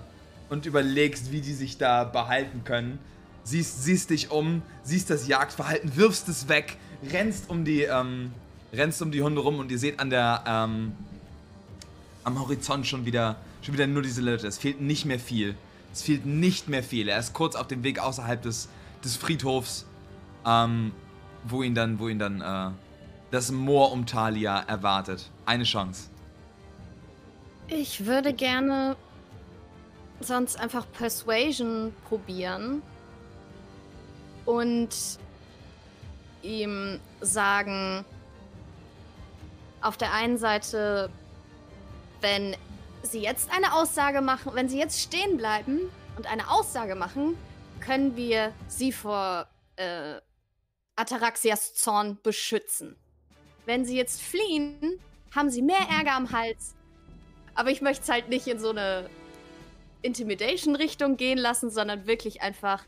und 0.49 0.67
überlegst, 0.67 1.33
wie 1.33 1.41
die 1.41 1.55
sich 1.55 1.79
da 1.79 2.05
behalten 2.05 2.65
können. 2.65 2.99
Siehst, 3.43 3.83
siehst 3.85 4.11
dich 4.11 4.31
um, 4.31 4.63
siehst 4.83 5.11
das 5.11 5.27
Jagdverhalten, 5.27 5.97
wirfst 5.97 6.29
es 6.29 6.49
weg, 6.49 6.77
rennst 7.11 7.49
um 7.49 7.65
die, 7.65 7.83
ähm, 7.83 8.33
rennst 8.73 9.01
um 9.01 9.11
die 9.11 9.23
Hunde 9.23 9.41
rum 9.41 9.59
und 9.59 9.71
ihr 9.73 9.79
seht 9.79 9.99
an 9.99 10.11
der, 10.11 10.45
ähm, 10.47 10.93
am 12.25 12.39
Horizont 12.41 12.87
schon 12.87 13.05
wieder, 13.07 13.37
schon 13.63 13.75
wieder 13.75 13.87
nur 13.87 14.03
diese 14.03 14.21
Leute. 14.21 14.47
Es 14.47 14.59
fehlt 14.59 14.81
nicht 14.81 15.05
mehr 15.05 15.19
viel. 15.19 15.55
Es 15.93 16.03
fehlt 16.03 16.27
nicht 16.27 16.69
mehr 16.69 16.83
viel. 16.83 17.09
Er 17.09 17.19
ist 17.19 17.33
kurz 17.33 17.57
auf 17.57 17.67
dem 17.67 17.83
Weg 17.83 17.99
außerhalb 17.99 18.41
des, 18.43 18.69
des 19.05 19.17
Friedhofs, 19.17 19.87
ähm, 20.47 20.93
wo 21.45 21.63
ihn 21.63 21.75
dann, 21.75 21.99
wo 21.99 22.09
ihn 22.09 22.19
dann 22.19 22.41
äh, 22.41 22.71
das 23.31 23.51
Moor 23.51 23.93
um 23.93 24.07
Thalia 24.07 24.61
erwartet. 24.61 25.31
Eine 25.47 25.65
Chance. 25.65 26.11
Ich 27.69 28.07
würde 28.07 28.33
gerne 28.33 28.97
sonst 30.21 30.59
einfach 30.59 30.87
Persuasion 30.93 31.93
probieren 32.09 32.83
und 34.45 34.91
ihm 36.43 36.99
sagen, 37.21 38.05
auf 39.81 39.97
der 39.97 40.13
einen 40.13 40.37
Seite, 40.37 41.11
wenn 42.21 42.57
sie 43.03 43.21
jetzt 43.21 43.51
eine 43.53 43.75
Aussage 43.75 44.21
machen, 44.21 44.53
wenn 44.55 44.69
sie 44.69 44.79
jetzt 44.79 45.01
stehen 45.01 45.37
bleiben 45.37 45.81
und 46.17 46.27
eine 46.31 46.51
Aussage 46.51 46.95
machen, 46.95 47.37
können 47.81 48.17
wir 48.17 48.53
sie 48.69 48.93
vor 48.93 49.49
äh, 49.77 50.21
Ataraxias 50.97 51.75
Zorn 51.75 52.19
beschützen. 52.23 52.97
Wenn 53.67 53.85
sie 53.85 53.97
jetzt 53.97 54.21
fliehen, 54.21 55.01
haben 55.35 55.51
sie 55.51 55.63
mehr 55.63 55.87
Ärger 55.89 56.13
am 56.13 56.31
Hals. 56.33 56.75
Aber 57.55 57.71
ich 57.71 57.81
möchte 57.81 58.03
es 58.03 58.09
halt 58.09 58.29
nicht 58.29 58.47
in 58.47 58.59
so 58.59 58.71
eine 58.71 59.09
Intimidation-Richtung 60.03 61.17
gehen 61.17 61.39
lassen, 61.39 61.71
sondern 61.71 62.07
wirklich 62.07 62.43
einfach, 62.43 62.85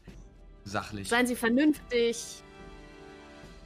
Sachlich. 0.65 1.09
seien 1.09 1.27
sie 1.27 1.37
vernünftig. 1.37 2.43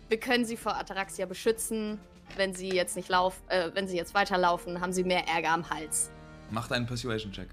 Wir 0.08 0.20
können 0.20 0.44
sie 0.44 0.56
vor 0.56 0.76
Ataraxia 0.76 1.26
beschützen. 1.26 2.00
Wenn 2.37 2.55
sie 2.55 2.69
jetzt 2.71 2.97
nicht 2.97 3.09
laufen, 3.09 3.40
äh, 3.49 3.71
wenn 3.75 3.88
sie 3.88 3.97
jetzt 3.97 4.14
weiterlaufen, 4.14 4.81
haben 4.81 4.93
sie 4.93 5.05
mehr 5.05 5.26
Ärger 5.26 5.50
am 5.50 5.69
Hals. 5.69 6.11
Macht 6.50 6.71
einen 6.73 6.87
Persuasion-Check. 6.87 7.49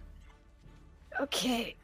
Okay. 1.21 1.75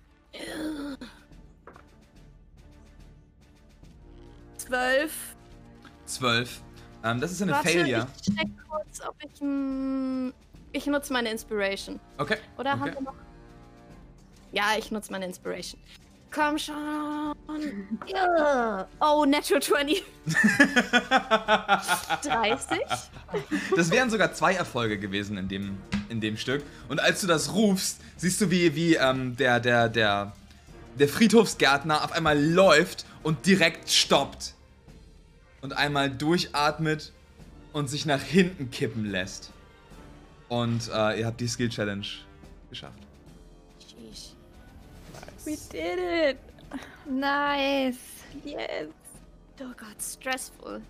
Zwölf. 4.58 5.36
Zwölf. 6.06 6.62
Ähm, 7.03 7.22
das 7.22 7.32
ist 7.32 7.41
eine 7.41 7.53
Warte, 7.53 7.70
Failure. 7.70 8.08
ich 8.15 8.36
check 8.36 8.48
kurz, 8.70 9.01
ob 9.08 9.15
ich. 9.24 9.41
mm, 9.41 10.29
ich 10.72 10.86
nutze 10.86 11.13
meine 11.13 11.32
Inspiration. 11.32 12.00
Okay. 12.18 12.38
Oder 12.58 12.72
okay. 12.74 12.79
haben 12.79 12.94
wir 12.94 13.01
noch? 13.01 13.15
Ja, 14.51 14.72
ich 14.77 14.91
nutze 14.91 15.12
meine 15.12 15.25
Inspiration. 15.25 15.82
Komm 16.31 16.57
schon. 16.57 16.75
Oh, 19.01 19.25
Natural 19.25 19.62
20. 19.62 20.03
30. 22.24 22.77
Das 23.75 23.91
wären 23.91 24.09
sogar 24.09 24.33
zwei 24.33 24.53
Erfolge 24.53 24.98
gewesen 25.00 25.38
in 25.38 25.48
dem, 25.48 25.77
in 26.09 26.21
dem 26.21 26.38
Stück. 26.38 26.63
Und 26.88 27.00
als 27.00 27.21
du 27.21 27.27
das 27.27 27.53
rufst, 27.53 28.00
siehst 28.17 28.39
du, 28.41 28.50
wie, 28.51 28.75
wie 28.75 28.95
ähm, 28.95 29.36
der, 29.38 29.59
der, 29.59 29.89
der, 29.89 30.33
der 31.00 31.07
Friedhofsgärtner 31.07 32.03
auf 32.03 32.12
einmal 32.12 32.39
läuft 32.41 33.05
und 33.24 33.45
direkt 33.45 33.89
stoppt. 33.91 34.53
und 35.62 35.74
einmal 35.74 36.09
durchatmet 36.09 37.12
und 37.74 37.89
sich 37.89 38.05
nach 38.05 38.21
hinten 38.21 38.71
kippen 38.71 39.05
lässt. 39.05 39.51
Und 40.48 40.88
äh, 40.93 41.19
ihr 41.19 41.25
habt 41.27 41.39
die 41.41 41.48
Skill 41.48 41.69
Challenge 41.69 42.05
geschafft. 42.69 43.00
Sheesh. 43.79 44.28
We 45.46 45.58
did 45.72 46.00
it! 46.00 46.38
Nice. 47.10 48.24
Yes! 48.43 48.88
Oh 49.62 49.74
Gott, 49.77 50.01
stressful. 50.01 50.81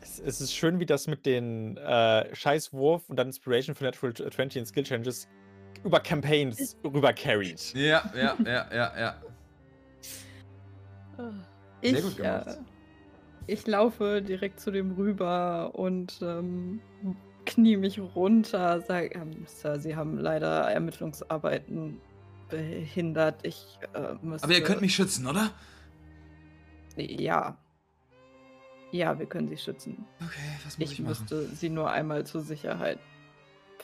Es, 0.00 0.20
es 0.20 0.40
ist 0.40 0.54
schön, 0.54 0.78
wie 0.80 0.86
das 0.86 1.06
mit 1.06 1.26
den 1.26 1.76
äh, 1.78 2.34
Scheißwurf 2.34 3.08
und 3.08 3.16
dann 3.16 3.28
Inspiration 3.28 3.74
für 3.74 3.84
Natural 3.84 4.14
20 4.14 4.60
und 4.60 4.66
Skill 4.66 4.84
Changes 4.84 5.28
über 5.84 6.00
Campaigns 6.00 6.76
rüber 6.84 7.12
carried. 7.12 7.74
Ja, 7.74 8.10
ja, 8.14 8.36
ja, 8.44 8.66
ja, 8.72 8.92
ja. 8.98 9.14
Ich, 11.80 11.92
Sehr 11.92 12.02
gut 12.02 12.16
gemacht. 12.16 12.46
Äh, 12.48 12.56
ich 13.46 13.66
laufe 13.66 14.22
direkt 14.22 14.60
zu 14.60 14.70
dem 14.70 14.92
rüber 14.92 15.70
und 15.74 16.18
ähm, 16.22 16.80
knie 17.44 17.76
mich 17.76 18.00
runter, 18.00 18.80
sage, 18.80 19.14
ähm, 19.14 19.44
Sir, 19.46 19.78
Sie 19.78 19.94
haben 19.94 20.18
leider 20.18 20.70
Ermittlungsarbeiten 20.70 22.00
behindert. 22.48 23.44
Ich 23.46 23.78
äh, 23.94 24.14
müsste... 24.22 24.44
Aber 24.44 24.54
ihr 24.54 24.62
könnt 24.62 24.80
mich 24.80 24.94
schützen, 24.94 25.26
oder? 25.26 25.50
Ja. 26.96 27.56
Ja, 28.92 29.18
wir 29.18 29.26
können 29.26 29.48
Sie 29.48 29.56
schützen. 29.58 30.06
Okay, 30.20 30.40
was 30.64 30.78
muss 30.78 30.86
ich, 30.92 30.92
Ich 30.92 31.00
machen? 31.00 31.08
müsste 31.20 31.46
Sie 31.48 31.68
nur 31.68 31.90
einmal 31.90 32.24
zur 32.24 32.40
Sicherheit 32.40 32.98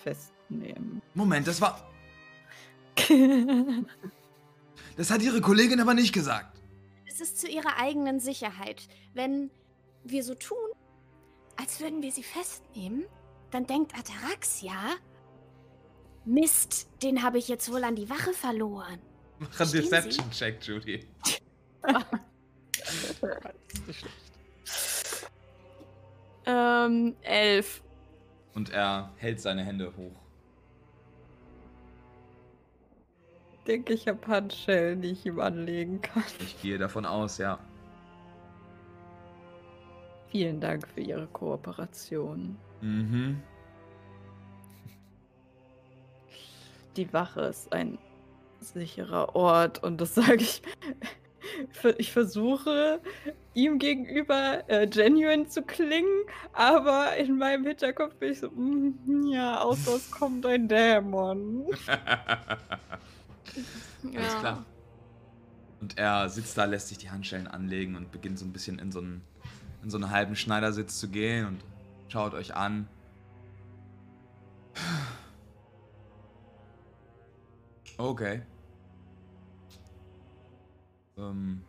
festnehmen. 0.03 1.03
Moment, 1.15 1.47
das 1.47 1.61
war. 1.61 1.91
Das 4.97 5.11
hat 5.11 5.23
ihre 5.23 5.41
Kollegin 5.41 5.81
aber 5.81 5.95
nicht 5.95 6.13
gesagt. 6.13 6.61
Es 7.07 7.21
ist 7.21 7.41
zu 7.41 7.49
ihrer 7.49 7.79
eigenen 7.79 8.21
Sicherheit. 8.21 8.89
Wenn 9.15 9.51
wir 10.05 10.23
so 10.23 10.35
tun, 10.35 10.59
als 11.57 11.81
würden 11.81 12.03
wir 12.03 12.13
sie 12.13 12.23
festnehmen, 12.23 13.05
dann 13.51 13.67
denkt 13.67 13.95
Ataraxia, 13.99 14.75
Mist, 16.25 16.89
den 17.03 17.23
habe 17.23 17.39
ich 17.39 17.49
jetzt 17.49 17.71
wohl 17.73 17.83
an 17.85 17.97
die 17.97 18.09
Wache 18.09 18.33
verloren. 18.33 18.99
Mach 19.39 19.61
einen? 19.61 19.73
Deception-Check, 19.73 20.63
Judy. 20.65 21.07
Ähm, 26.45 27.17
elf. 27.23 27.83
Und 28.55 28.71
er 28.71 29.13
hält 29.17 29.41
seine 29.41 29.65
Hände 29.65 29.93
hoch. 29.97 30.17
Ich 33.53 33.65
denke, 33.65 33.93
ich 33.93 34.09
habe 34.09 34.27
Handschellen, 34.27 35.03
die 35.03 35.11
ich 35.11 35.25
ihm 35.25 35.39
anlegen 35.39 36.03
kann. 36.03 36.25
Ich 36.41 36.61
gehe 36.61 36.79
davon 36.79 37.07
aus, 37.07 37.39
ja. 37.39 37.59
Vielen 40.31 40.61
Dank 40.61 40.89
für 40.89 41.01
Ihre 41.01 41.27
Kooperation. 41.29 42.57
Mhm. 42.81 43.41
Die 46.97 47.13
Wache 47.13 47.43
ist 47.43 47.73
ein 47.73 47.99
sicherer 48.61 49.35
Ort 49.35 49.83
und 49.83 50.01
das 50.01 50.15
sage 50.17 50.43
ich. 50.43 50.63
Ich 51.99 52.13
versuche 52.13 53.01
ihm 53.53 53.79
gegenüber 53.81 54.63
äh, 54.69 54.87
genuine 54.87 55.49
zu 55.49 55.63
klingen, 55.63 56.25
aber 56.53 57.17
in 57.17 57.37
meinem 57.37 57.67
Hinterkopf 57.67 58.15
bin 58.15 58.33
ich 58.33 58.39
so, 58.39 58.49
"Mm, 58.51 59.27
ja, 59.27 59.61
aus 59.61 59.85
das 59.87 60.11
kommt 60.11 60.47
ein 60.47 60.69
Dämon. 60.69 61.67
Alles 64.15 64.39
klar. 64.39 64.65
Und 65.81 65.99
er 65.99 66.29
sitzt 66.29 66.57
da, 66.57 66.65
lässt 66.65 66.89
sich 66.89 66.99
die 66.99 67.11
Handschellen 67.11 67.49
anlegen 67.49 67.97
und 67.97 68.13
beginnt 68.13 68.39
so 68.39 68.45
ein 68.45 68.53
bisschen 68.53 68.79
in 68.79 68.93
so 68.93 69.01
einen, 69.01 69.23
in 69.83 69.91
so 69.91 69.97
einen 69.99 70.11
halben 70.11 70.37
Schneidersitz 70.37 71.01
zu 71.01 71.09
gehen 71.09 71.47
und 71.47 71.65
schaut 72.09 72.35
euch 72.35 72.55
an. 72.55 72.87
Okay. 77.99 78.43
Ähm. 81.19 81.63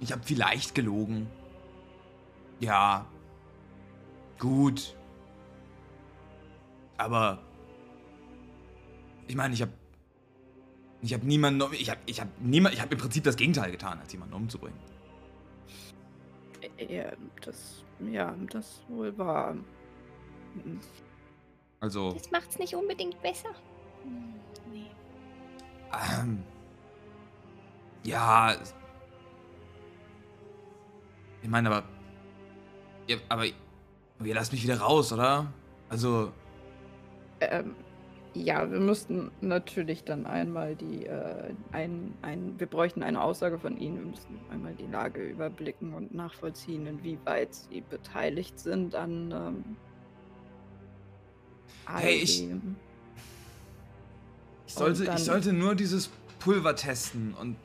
Ich 0.00 0.12
habe 0.12 0.22
vielleicht 0.24 0.74
gelogen. 0.74 1.28
Ja. 2.60 3.06
Gut. 4.38 4.96
Aber. 6.96 7.38
Ich 9.28 9.36
meine, 9.36 9.54
ich 9.54 9.62
habe 9.62 9.72
ich 11.02 11.14
habe 11.14 11.26
niemanden, 11.26 11.62
um- 11.62 11.72
ich 11.72 11.88
habe 11.88 12.00
ich 12.06 12.20
habe 12.20 12.30
niemand, 12.40 12.74
ich 12.74 12.80
habe 12.80 12.92
im 12.92 12.98
Prinzip 13.00 13.24
das 13.24 13.36
Gegenteil 13.36 13.70
getan, 13.70 13.98
als 14.00 14.12
jemanden 14.12 14.34
umzubringen. 14.34 14.78
Ja, 16.88 17.12
das, 17.42 17.84
ja, 18.10 18.34
das 18.50 18.82
wohl 18.88 19.16
war. 19.16 19.56
Also, 21.80 22.12
Das 22.12 22.30
macht's 22.30 22.58
nicht 22.58 22.74
unbedingt 22.74 23.20
besser. 23.22 23.50
Hm, 24.04 24.34
Nee. 24.72 24.90
ähm, 25.92 26.42
ja, 28.04 28.54
ich 31.42 31.48
meine, 31.48 31.70
aber, 31.70 31.84
ja, 33.08 33.16
aber, 33.28 33.46
ihr 33.46 34.34
lasst 34.34 34.52
mich 34.52 34.62
wieder 34.62 34.80
raus, 34.80 35.12
oder? 35.12 35.52
Also, 35.88 36.32
Ähm, 37.40 37.74
ja, 38.34 38.70
wir 38.70 38.78
müssten 38.78 39.30
natürlich 39.40 40.04
dann 40.04 40.24
einmal 40.26 40.76
die, 40.76 41.06
äh, 41.06 41.52
ein, 41.72 42.14
ein, 42.22 42.54
wir 42.58 42.66
bräuchten 42.68 43.02
eine 43.02 43.20
Aussage 43.20 43.58
von 43.58 43.76
Ihnen. 43.76 43.98
Wir 43.98 44.06
müssen 44.06 44.38
einmal 44.50 44.74
die 44.74 44.86
Lage 44.86 45.22
überblicken 45.22 45.94
und 45.94 46.14
nachvollziehen, 46.14 46.86
inwieweit 46.86 47.54
Sie 47.54 47.80
beteiligt 47.80 48.58
sind 48.60 48.94
an 48.94 49.32
ähm, 49.32 49.76
Hey, 51.86 52.18
ich-. 52.22 52.44
Ich 54.70 54.74
sollte, 54.74 55.04
ich 55.04 55.24
sollte 55.24 55.52
nur 55.52 55.74
dieses 55.74 56.10
Pulver 56.38 56.76
testen 56.76 57.34
und 57.34 57.56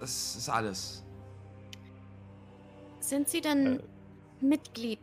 das 0.00 0.34
ist 0.34 0.48
alles. 0.48 1.04
Sind 2.98 3.28
Sie 3.28 3.40
denn 3.40 3.78
Äh. 3.78 3.82
Mitglied 4.40 4.98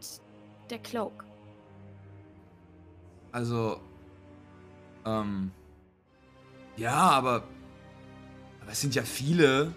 der 0.70 0.80
Cloak? 0.80 1.24
Also, 3.32 3.80
ähm, 5.06 5.52
ja, 6.76 6.94
aber, 6.94 7.44
aber 8.62 8.72
es 8.72 8.82
sind 8.82 8.96
ja 8.96 9.04
viele. 9.04 9.74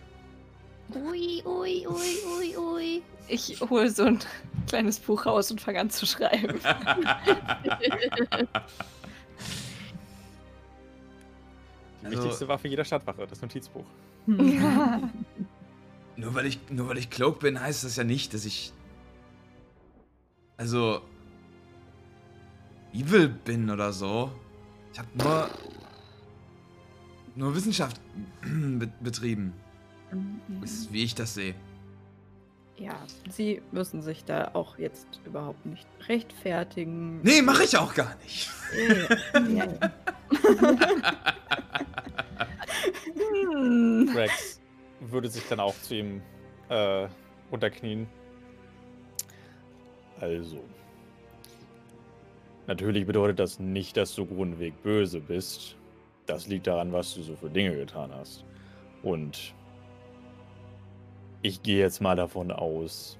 Ui, 0.94 1.42
ui, 1.44 1.86
ui, 1.86 2.18
ui, 2.38 2.56
ui. 2.56 3.02
Ich 3.28 3.60
hole 3.60 3.88
so 3.88 4.04
ein 4.04 4.18
kleines 4.66 4.98
Buch 4.98 5.26
raus 5.26 5.52
und 5.52 5.60
fange 5.60 5.78
an 5.78 5.90
zu 5.90 6.06
schreiben. 6.06 6.60
Also- 12.08 12.22
wichtigste 12.24 12.48
Waffe 12.48 12.68
jeder 12.68 12.84
Stadtwache, 12.84 13.26
das 13.26 13.40
Notizbuch. 13.42 13.84
Nur 16.16 16.34
weil 16.34 16.46
ich, 16.46 16.58
nur 16.70 16.88
weil 16.88 16.98
ich 16.98 17.10
Cloak 17.10 17.38
bin, 17.40 17.60
heißt 17.60 17.84
das 17.84 17.94
ja 17.96 18.02
nicht, 18.04 18.34
dass 18.34 18.44
ich. 18.44 18.72
Also. 20.56 21.00
Evil 22.92 23.28
bin 23.28 23.70
oder 23.70 23.92
so. 23.92 24.32
Ich 24.92 24.98
habe 24.98 25.08
nur. 25.14 25.48
Nur 27.36 27.54
Wissenschaft 27.54 28.00
be- 28.42 28.90
betrieben. 29.00 29.52
Ist, 30.62 30.92
wie 30.92 31.04
ich 31.04 31.14
das 31.14 31.34
sehe. 31.34 31.54
Ja, 32.78 32.94
Sie 33.30 33.62
müssen 33.70 34.02
sich 34.02 34.24
da 34.24 34.50
auch 34.54 34.76
jetzt 34.78 35.06
überhaupt 35.24 35.64
nicht 35.66 35.86
rechtfertigen. 36.08 37.20
Nee, 37.22 37.42
mache 37.42 37.62
ich 37.64 37.76
auch 37.76 37.94
gar 37.94 38.16
nicht. 38.24 38.50
Ja, 38.76 39.38
ja, 39.40 39.64
ja. 39.80 39.92
Rex 44.14 44.60
würde 45.00 45.28
sich 45.28 45.46
dann 45.48 45.60
auch 45.60 45.74
zu 45.82 45.94
ihm 45.94 46.22
äh, 46.68 47.08
runterknien. 47.50 48.08
Also. 50.20 50.62
Natürlich 52.66 53.06
bedeutet 53.06 53.38
das 53.38 53.58
nicht, 53.58 53.96
dass 53.96 54.14
du 54.14 54.26
grundweg 54.26 54.82
böse 54.82 55.20
bist. 55.20 55.76
Das 56.26 56.46
liegt 56.46 56.66
daran, 56.66 56.92
was 56.92 57.14
du 57.14 57.22
so 57.22 57.34
für 57.34 57.48
Dinge 57.48 57.74
getan 57.74 58.12
hast. 58.12 58.44
Und 59.02 59.54
ich 61.40 61.62
gehe 61.62 61.78
jetzt 61.78 62.00
mal 62.00 62.16
davon 62.16 62.50
aus, 62.50 63.16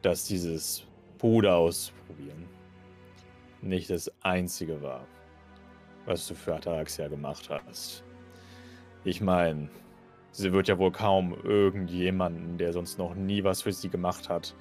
dass 0.00 0.26
dieses 0.26 0.86
Puder 1.18 1.56
ausprobieren 1.56 2.48
nicht 3.64 3.90
das 3.90 4.10
einzige 4.22 4.82
war, 4.82 5.06
was 6.06 6.26
du 6.26 6.34
für 6.34 6.54
Ataraxia 6.54 7.08
gemacht 7.08 7.48
hast. 7.50 8.04
Ich 9.04 9.20
meine, 9.20 9.68
sie 10.32 10.52
wird 10.52 10.68
ja 10.68 10.78
wohl 10.78 10.92
kaum 10.92 11.34
irgendjemanden, 11.44 12.58
der 12.58 12.72
sonst 12.72 12.98
noch 12.98 13.14
nie 13.14 13.44
was 13.44 13.62
für 13.62 13.72
sie 13.72 13.88
gemacht 13.88 14.28
hat, 14.28 14.54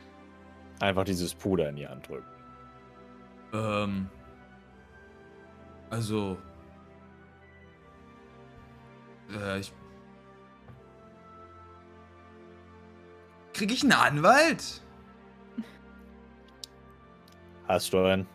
einfach 0.79 1.03
dieses 1.03 1.33
Puder 1.33 1.69
in 1.69 1.75
die 1.75 1.87
Hand 1.87 2.07
drücken. 2.07 2.27
Ähm. 3.53 4.09
Also. 5.89 6.37
Äh, 9.31 9.59
ich. 9.59 9.73
Kriege 13.53 13.73
ich 13.73 13.83
einen 13.83 13.91
Anwalt? 13.91 14.81
Hast 17.67 17.93
du 17.93 17.99
einen? 17.99 18.27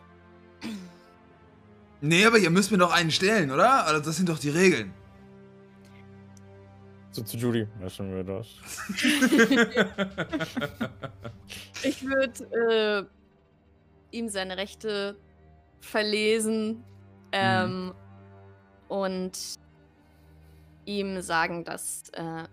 Nee, 2.00 2.24
aber 2.24 2.38
ihr 2.38 2.50
müsst 2.50 2.70
mir 2.70 2.78
doch 2.78 2.92
einen 2.92 3.10
stellen, 3.10 3.50
oder? 3.50 3.86
Also 3.86 4.04
das 4.04 4.16
sind 4.16 4.28
doch 4.28 4.38
die 4.38 4.50
Regeln. 4.50 4.94
So 7.10 7.22
zu 7.22 7.36
Judy. 7.36 7.66
Müssen 7.80 8.14
wir 8.14 8.24
das? 8.24 8.46
Ich 11.82 12.04
würde 12.04 13.08
äh, 14.12 14.16
ihm 14.16 14.28
seine 14.28 14.56
Rechte 14.56 15.16
verlesen 15.80 16.84
ähm, 17.32 17.94
und 18.88 19.56
ihm 20.84 21.20
sagen, 21.20 21.64
dass 21.64 22.10
äh, 22.14 22.44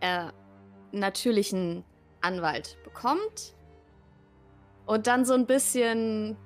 er 0.00 0.32
natürlich 0.92 1.54
einen 1.54 1.84
Anwalt 2.20 2.76
bekommt 2.84 3.54
und 4.86 5.06
dann 5.06 5.24
so 5.24 5.34
ein 5.34 5.46
bisschen 5.46 6.36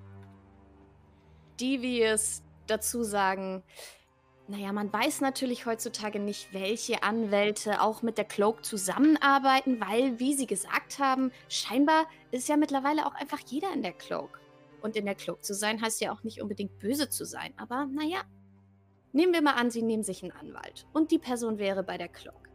devious 1.60 2.42
dazu 2.66 3.02
sagen, 3.02 3.62
naja, 4.48 4.72
man 4.72 4.90
weiß 4.90 5.20
natürlich 5.20 5.66
heutzutage 5.66 6.18
nicht, 6.18 6.54
welche 6.54 7.02
Anwälte 7.02 7.82
auch 7.82 8.00
mit 8.00 8.16
der 8.16 8.24
Cloak 8.24 8.64
zusammenarbeiten, 8.64 9.78
weil, 9.78 10.18
wie 10.18 10.32
Sie 10.32 10.46
gesagt 10.46 10.98
haben, 10.98 11.32
scheinbar 11.50 12.06
ist 12.30 12.48
ja 12.48 12.56
mittlerweile 12.56 13.06
auch 13.06 13.14
einfach 13.14 13.40
jeder 13.46 13.72
in 13.74 13.82
der 13.82 13.92
Cloak. 13.92 14.40
Und 14.80 14.96
in 14.96 15.04
der 15.04 15.16
Cloak 15.16 15.44
zu 15.44 15.54
sein, 15.54 15.82
heißt 15.82 16.00
ja 16.00 16.12
auch 16.12 16.22
nicht 16.22 16.40
unbedingt 16.40 16.78
böse 16.78 17.10
zu 17.10 17.26
sein. 17.26 17.52
Aber 17.58 17.86
naja, 17.86 18.22
nehmen 19.12 19.34
wir 19.34 19.42
mal 19.42 19.54
an, 19.54 19.70
Sie 19.70 19.82
nehmen 19.82 20.04
sich 20.04 20.22
einen 20.22 20.32
Anwalt. 20.32 20.86
Und 20.94 21.10
die 21.10 21.18
Person 21.18 21.58
wäre 21.58 21.82
bei 21.82 21.98
der 21.98 22.08
Cloak. 22.08 22.48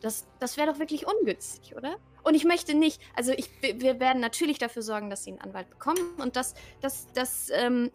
Das, 0.00 0.26
das 0.38 0.56
wäre 0.56 0.72
doch 0.72 0.78
wirklich 0.78 1.06
ungünstig, 1.06 1.76
oder? 1.76 1.96
Und 2.22 2.34
ich 2.34 2.44
möchte 2.44 2.74
nicht, 2.74 3.02
also 3.14 3.32
ich, 3.32 3.50
wir 3.60 4.00
werden 4.00 4.20
natürlich 4.20 4.58
dafür 4.58 4.82
sorgen, 4.82 5.10
dass 5.10 5.24
Sie 5.24 5.32
einen 5.32 5.40
Anwalt 5.40 5.68
bekommen 5.68 6.14
und 6.18 6.36
dass, 6.36 6.54
dass, 6.80 7.12
dass 7.12 7.50
ähm, 7.52 7.90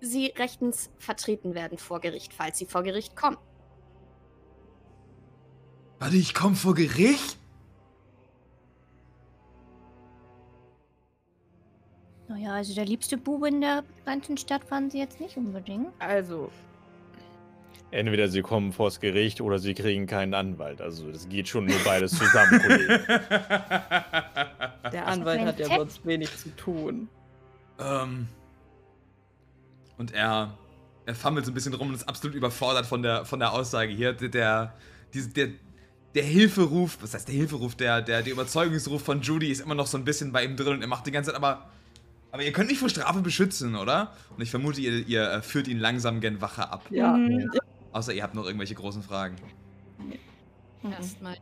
Sie 0.00 0.26
rechtens 0.36 0.90
vertreten 0.98 1.54
werden 1.54 1.78
vor 1.78 2.00
Gericht, 2.00 2.32
falls 2.32 2.58
Sie 2.58 2.66
vor 2.66 2.82
Gericht 2.82 3.16
kommen. 3.16 3.36
Warte, 5.98 6.16
ich 6.16 6.32
komme 6.32 6.56
vor 6.56 6.74
Gericht? 6.74 7.38
Naja, 12.28 12.54
also 12.54 12.74
der 12.74 12.86
liebste 12.86 13.18
Bube 13.18 13.48
in 13.48 13.60
der 13.60 13.84
ganzen 14.06 14.38
Stadt 14.38 14.70
waren 14.70 14.88
sie 14.88 14.98
jetzt 14.98 15.20
nicht 15.20 15.36
unbedingt. 15.36 15.88
Also, 15.98 16.50
Entweder 17.92 18.28
sie 18.28 18.42
kommen 18.42 18.72
vors 18.72 19.00
Gericht 19.00 19.40
oder 19.40 19.58
sie 19.58 19.74
kriegen 19.74 20.06
keinen 20.06 20.32
Anwalt. 20.32 20.80
Also 20.80 21.10
das 21.10 21.28
geht 21.28 21.48
schon 21.48 21.66
nur 21.66 21.78
beides 21.84 22.12
zusammen, 22.12 22.60
Kollege. 22.60 23.04
der 24.92 25.06
Anwalt 25.06 25.40
hat 25.40 25.58
ja 25.58 25.66
sonst 25.66 26.06
wenig 26.06 26.30
zu 26.36 26.54
tun. 26.54 27.08
Ähm. 27.80 28.28
Und 30.00 30.14
er, 30.14 30.56
er 31.04 31.14
fummelt 31.14 31.44
so 31.44 31.50
ein 31.50 31.54
bisschen 31.54 31.74
rum 31.74 31.88
und 31.88 31.94
ist 31.94 32.08
absolut 32.08 32.34
überfordert 32.34 32.86
von 32.86 33.02
der, 33.02 33.26
von 33.26 33.38
der 33.38 33.52
Aussage 33.52 33.92
hier. 33.92 34.14
Der, 34.14 34.30
der, 34.30 34.74
der, 35.14 35.48
der 36.14 36.22
Hilferuf, 36.24 36.96
was 37.02 37.12
heißt 37.12 37.28
der 37.28 37.34
Hilferuf, 37.34 37.74
der, 37.74 38.00
der, 38.00 38.22
der 38.22 38.32
Überzeugungsruf 38.32 39.04
von 39.04 39.20
Judy 39.20 39.50
ist 39.50 39.60
immer 39.60 39.74
noch 39.74 39.86
so 39.86 39.98
ein 39.98 40.06
bisschen 40.06 40.32
bei 40.32 40.42
ihm 40.42 40.56
drin 40.56 40.72
und 40.76 40.80
er 40.80 40.88
macht 40.88 41.06
die 41.06 41.10
ganze 41.10 41.32
Zeit, 41.32 41.36
aber, 41.36 41.68
aber 42.32 42.42
ihr 42.42 42.52
könnt 42.52 42.70
mich 42.70 42.78
vor 42.78 42.88
Strafe 42.88 43.20
beschützen, 43.20 43.76
oder? 43.76 44.14
Und 44.34 44.42
ich 44.42 44.50
vermute, 44.50 44.80
ihr, 44.80 45.06
ihr 45.06 45.30
äh, 45.30 45.42
führt 45.42 45.68
ihn 45.68 45.78
langsam 45.78 46.20
gen 46.22 46.40
Wache 46.40 46.70
ab. 46.70 46.86
Ja, 46.88 47.14
Mhm. 47.14 47.50
Außer 47.92 48.14
ihr 48.14 48.22
habt 48.22 48.34
noch 48.34 48.46
irgendwelche 48.46 48.76
großen 48.76 49.02
Fragen. 49.02 49.36
Erstmal. 50.90 51.36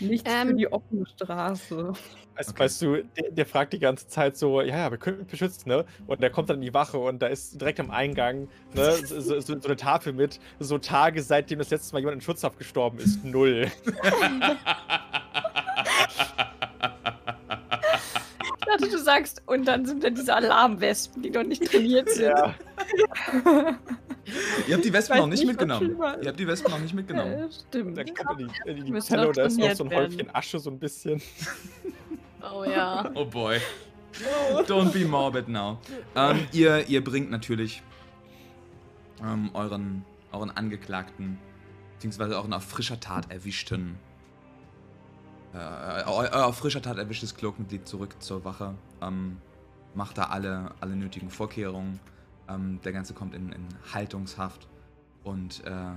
Nichts 0.00 0.30
für 0.30 0.36
Ähm. 0.50 0.56
die 0.56 0.70
offene 0.72 1.06
Straße. 1.06 1.92
Weißt, 2.36 2.50
Okay. 2.50 2.58
weißt 2.64 2.82
du, 2.82 3.02
der, 3.02 3.30
der 3.30 3.46
fragt 3.46 3.72
die 3.72 3.78
ganze 3.78 4.08
Zeit 4.08 4.36
so, 4.36 4.60
ja, 4.60 4.76
ja, 4.76 4.90
wir 4.90 4.98
können 4.98 5.18
mich 5.18 5.26
beschützen, 5.26 5.70
ne? 5.70 5.86
Und 6.06 6.20
der 6.20 6.28
kommt 6.28 6.50
dann 6.50 6.56
in 6.56 6.62
die 6.62 6.74
Wache 6.74 6.98
und 6.98 7.20
da 7.20 7.28
ist 7.28 7.58
direkt 7.58 7.80
am 7.80 7.90
Eingang 7.90 8.48
ne, 8.74 8.92
so, 8.92 9.20
so, 9.20 9.40
so 9.40 9.54
eine 9.54 9.76
Tafel 9.76 10.12
mit, 10.12 10.38
so 10.58 10.76
Tage, 10.76 11.22
seitdem 11.22 11.58
das 11.60 11.70
letzte 11.70 11.94
Mal 11.94 12.00
jemand 12.00 12.16
in 12.16 12.20
Schutzhaft 12.20 12.58
gestorben 12.58 12.98
ist, 12.98 13.24
null. 13.24 13.70
dachte, 18.80 18.90
du 18.90 18.98
sagst, 18.98 19.42
und 19.46 19.66
dann 19.66 19.84
sind 19.86 20.04
da 20.04 20.10
diese 20.10 20.34
Alarmwespen, 20.34 21.22
die 21.22 21.30
noch 21.30 21.42
nicht 21.44 21.64
trainiert 21.64 22.10
sind. 22.10 22.26
Ja. 22.26 22.54
Ihr 24.66 24.74
habt 24.74 24.84
die 24.84 24.92
Wespen 24.92 25.18
noch 25.18 25.26
nicht 25.26 25.40
nicht, 25.40 25.48
mitgenommen. 25.48 25.96
Ihr 26.22 26.28
habt 26.28 26.40
die 26.40 26.46
Wespen 26.46 26.70
noch 26.70 26.80
nicht 26.80 26.94
mitgenommen. 26.94 27.38
Ja, 27.38 27.48
stimmt. 27.50 27.96
Dann 27.96 28.14
kommt 28.14 28.40
in 28.40 28.48
die, 28.48 28.70
in 28.70 28.84
die 28.94 29.00
Zelle 29.00 29.22
noch 29.22 29.28
und 29.28 29.36
da 29.36 29.44
ist 29.44 29.58
noch 29.58 29.74
so 29.74 29.84
ein 29.84 29.94
Häufchen 29.94 30.34
Asche, 30.34 30.58
so 30.58 30.70
ein 30.70 30.78
bisschen. 30.78 31.22
Oh 32.42 32.64
ja. 32.64 33.10
Oh 33.14 33.24
boy. 33.24 33.60
Don't 34.66 34.92
be 34.92 35.04
morbid 35.04 35.48
now. 35.48 35.78
Ähm, 36.14 36.46
ihr, 36.52 36.88
ihr 36.88 37.04
bringt 37.04 37.30
natürlich 37.30 37.82
ähm, 39.22 39.50
euren, 39.52 40.04
euren 40.32 40.50
Angeklagten, 40.50 41.38
beziehungsweise 41.94 42.36
euren 42.36 42.52
auf 42.52 42.64
frischer 42.64 42.98
Tat 42.98 43.30
erwischten, 43.30 43.96
äh, 43.96 44.15
euer 45.56 46.46
auf 46.46 46.56
frischer 46.56 46.82
Tat 46.82 46.98
erwischtes 46.98 47.34
Cloakmitglied 47.34 47.86
zurück 47.86 48.16
zur 48.20 48.44
Wache. 48.44 48.74
Ähm, 49.00 49.38
macht 49.94 50.18
da 50.18 50.24
alle, 50.24 50.72
alle 50.80 50.96
nötigen 50.96 51.30
Vorkehrungen. 51.30 51.98
Ähm, 52.48 52.80
der 52.84 52.92
Ganze 52.92 53.14
kommt 53.14 53.34
in, 53.34 53.52
in 53.52 53.66
Haltungshaft 53.92 54.68
und 55.24 55.64
äh, 55.64 55.92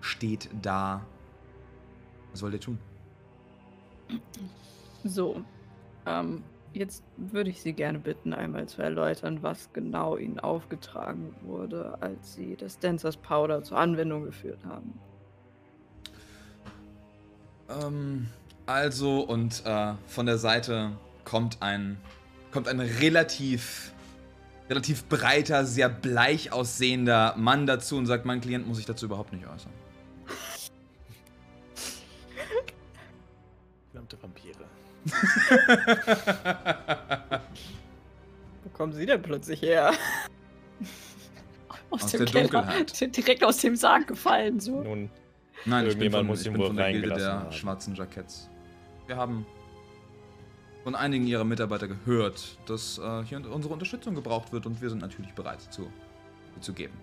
steht 0.00 0.48
da. 0.62 1.04
Was 2.32 2.42
wollt 2.42 2.54
ihr 2.54 2.60
tun? 2.60 2.78
So, 5.04 5.42
ähm, 6.06 6.42
jetzt 6.72 7.02
würde 7.16 7.50
ich 7.50 7.62
Sie 7.62 7.72
gerne 7.72 7.98
bitten, 7.98 8.32
einmal 8.32 8.68
zu 8.68 8.82
erläutern, 8.82 9.42
was 9.42 9.72
genau 9.72 10.16
Ihnen 10.16 10.38
aufgetragen 10.38 11.34
wurde, 11.42 12.00
als 12.00 12.34
Sie 12.34 12.56
das 12.56 12.78
Dancers 12.78 13.16
Powder 13.16 13.62
zur 13.62 13.78
Anwendung 13.78 14.24
geführt 14.24 14.64
haben. 14.64 14.98
Ähm, 17.68 18.28
also, 18.66 19.20
und 19.20 19.62
äh, 19.64 19.94
von 20.06 20.26
der 20.26 20.38
Seite 20.38 20.92
kommt 21.24 21.58
ein, 21.60 21.98
kommt 22.50 22.68
ein 22.68 22.80
relativ, 22.80 23.92
relativ 24.68 25.04
breiter, 25.04 25.64
sehr 25.64 25.88
bleich 25.88 26.52
aussehender 26.52 27.34
Mann 27.36 27.66
dazu 27.66 27.96
und 27.96 28.06
sagt, 28.06 28.24
mein 28.24 28.40
Klient 28.40 28.66
muss 28.66 28.78
sich 28.78 28.86
dazu 28.86 29.06
überhaupt 29.06 29.32
nicht 29.32 29.46
äußern. 29.46 29.72
Verdammte 33.92 34.18
Vampire. 34.22 34.64
Wo 38.64 38.70
kommen 38.70 38.92
Sie 38.92 39.06
denn 39.06 39.22
plötzlich 39.22 39.62
her? 39.62 39.92
Aus, 41.90 42.02
Aus 42.02 42.10
dem 42.10 42.24
der 42.24 42.26
Keller. 42.26 42.48
Dunkelheit. 42.48 42.90
Sind 42.90 43.16
direkt 43.16 43.44
aus 43.44 43.58
dem 43.58 43.76
Sarg 43.76 44.06
gefallen, 44.06 44.60
so. 44.60 44.82
Nun, 44.82 45.10
Nein, 45.64 45.86
ich 45.86 45.94
bin 45.94 46.02
Irgendjemand 46.02 46.20
von, 46.20 46.26
muss 46.26 46.46
ich 46.46 46.52
bin 46.52 46.62
von 46.62 46.76
der 46.76 46.92
Gilde 46.92 47.14
der 47.14 47.32
haben. 47.32 47.52
schwarzen 47.52 47.94
Jacketts. 47.94 48.48
Wir 49.06 49.16
haben 49.16 49.44
von 50.84 50.94
einigen 50.94 51.26
ihrer 51.26 51.44
Mitarbeiter 51.44 51.88
gehört, 51.88 52.58
dass 52.66 52.98
äh, 52.98 53.22
hier 53.24 53.38
unsere 53.50 53.74
Unterstützung 53.74 54.14
gebraucht 54.14 54.52
wird 54.52 54.66
und 54.66 54.80
wir 54.80 54.88
sind 54.88 55.00
natürlich 55.00 55.32
bereit 55.34 55.60
zu, 55.60 55.90
sie 56.54 56.60
zu 56.60 56.72
geben. 56.72 56.94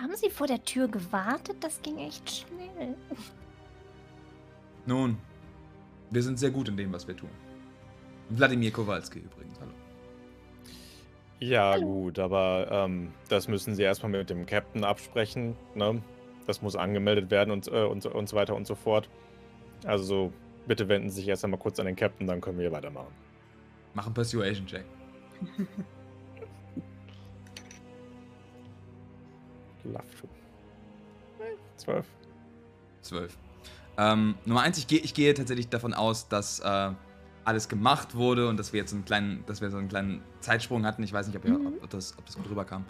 Haben 0.00 0.14
sie 0.16 0.30
vor 0.30 0.46
der 0.46 0.62
Tür 0.64 0.88
gewartet? 0.88 1.56
Das 1.60 1.82
ging 1.82 1.98
echt 1.98 2.30
schnell. 2.30 2.94
Nun, 4.86 5.18
wir 6.10 6.22
sind 6.22 6.38
sehr 6.38 6.50
gut 6.50 6.68
in 6.68 6.76
dem, 6.76 6.92
was 6.92 7.06
wir 7.06 7.16
tun. 7.16 7.28
Wladimir 8.30 8.70
Kowalski 8.70 9.18
übrigens, 9.18 9.58
hallo. 9.60 9.72
ja 11.40 11.76
gut, 11.78 12.18
aber 12.18 12.68
ähm, 12.70 13.12
das 13.28 13.48
müssen 13.48 13.74
sie 13.74 13.82
erstmal 13.82 14.12
mit 14.12 14.30
dem 14.30 14.46
Captain 14.46 14.84
absprechen, 14.84 15.56
ne? 15.74 16.00
Das 16.46 16.62
muss 16.62 16.76
angemeldet 16.76 17.30
werden 17.30 17.50
und, 17.50 17.68
äh, 17.68 17.84
und, 17.84 18.02
so- 18.02 18.12
und 18.12 18.28
so 18.28 18.36
weiter 18.36 18.54
und 18.56 18.66
so 18.66 18.74
fort. 18.74 19.08
Also 19.84 20.32
bitte 20.66 20.88
wenden 20.88 21.10
Sie 21.10 21.16
sich 21.16 21.28
erst 21.28 21.44
einmal 21.44 21.60
kurz 21.60 21.78
an 21.78 21.86
den 21.86 21.96
Captain, 21.96 22.26
dann 22.26 22.40
können 22.40 22.58
wir 22.58 22.72
weitermachen. 22.72 23.12
Mach 23.94 24.06
einen 24.06 24.14
Persuasion-Check. 24.14 24.84
Love 29.84 30.04
to. 30.20 30.28
Zwölf. 31.76 32.06
Zwölf. 33.00 33.38
Ähm, 33.96 34.34
Nummer 34.44 34.62
eins, 34.62 34.78
ich, 34.78 34.86
gehe 34.86 34.98
ich 35.00 35.14
gehe 35.14 35.32
tatsächlich 35.34 35.68
davon 35.68 35.94
aus, 35.94 36.28
dass 36.28 36.60
äh, 36.60 36.90
alles 37.44 37.68
gemacht 37.68 38.14
wurde 38.14 38.48
und 38.48 38.58
dass 38.58 38.72
wir 38.72 38.80
jetzt 38.80 38.92
einen 38.92 39.04
kleinen, 39.04 39.44
dass 39.46 39.60
wir 39.60 39.70
so 39.70 39.78
einen 39.78 39.88
kleinen 39.88 40.22
Zeitsprung 40.40 40.84
hatten. 40.86 41.02
Ich 41.02 41.12
weiß 41.12 41.26
nicht, 41.26 41.36
ob, 41.36 41.44
ihr, 41.44 41.54
ob, 41.54 41.82
ob, 41.82 41.90
das, 41.90 42.16
ob 42.18 42.26
das 42.26 42.36
gut 42.36 42.48
rüberkam. 42.50 42.84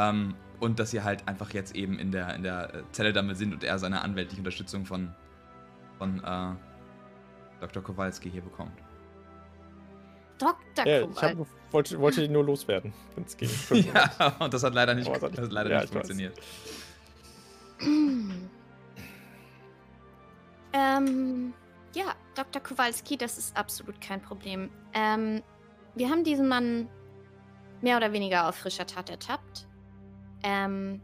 Ähm, 0.00 0.34
und 0.60 0.78
dass 0.78 0.92
ihr 0.94 1.04
halt 1.04 1.26
einfach 1.28 1.52
jetzt 1.52 1.74
eben 1.74 1.98
in 1.98 2.10
der, 2.12 2.34
in 2.34 2.42
der 2.42 2.74
äh, 2.74 2.82
Zelle 2.92 3.12
damit 3.12 3.36
sind 3.36 3.52
und 3.52 3.64
er 3.64 3.78
seine 3.78 4.00
anwältliche 4.02 4.40
Unterstützung 4.40 4.84
von, 4.86 5.14
von 5.98 6.22
äh, 6.24 6.54
Dr. 7.60 7.82
Kowalski 7.82 8.30
hier 8.30 8.42
bekommt. 8.42 8.72
Dr. 10.38 10.86
Ja, 10.86 11.00
ich 11.02 11.14
Kowal. 11.14 11.36
hab, 11.38 11.46
wollte, 11.72 11.98
wollte 12.00 12.24
ihn 12.24 12.32
nur 12.32 12.44
loswerden, 12.44 12.92
wenn 13.14 13.24
es 13.24 13.36
ging. 13.36 13.50
Ja, 13.94 14.36
und 14.38 14.52
das 14.54 14.62
hat 14.62 14.74
leider 14.74 14.94
nicht, 14.94 15.10
hat- 15.10 15.22
das 15.36 15.44
hat 15.46 15.52
leider 15.52 15.70
ja, 15.70 15.76
nicht 15.76 15.86
ich 15.86 15.92
funktioniert. 15.92 16.38
ähm, 20.72 21.52
Ja, 21.94 22.14
Dr. 22.34 22.62
Kowalski, 22.62 23.16
das 23.18 23.36
ist 23.38 23.56
absolut 23.56 24.00
kein 24.00 24.22
Problem. 24.22 24.70
Ähm, 24.94 25.42
wir 25.94 26.08
haben 26.08 26.24
diesen 26.24 26.48
Mann 26.48 26.88
mehr 27.82 27.96
oder 27.96 28.12
weniger 28.12 28.48
auf 28.48 28.56
frischer 28.56 28.86
Tat 28.86 29.10
ertappt. 29.10 29.66
Ähm, 30.42 31.00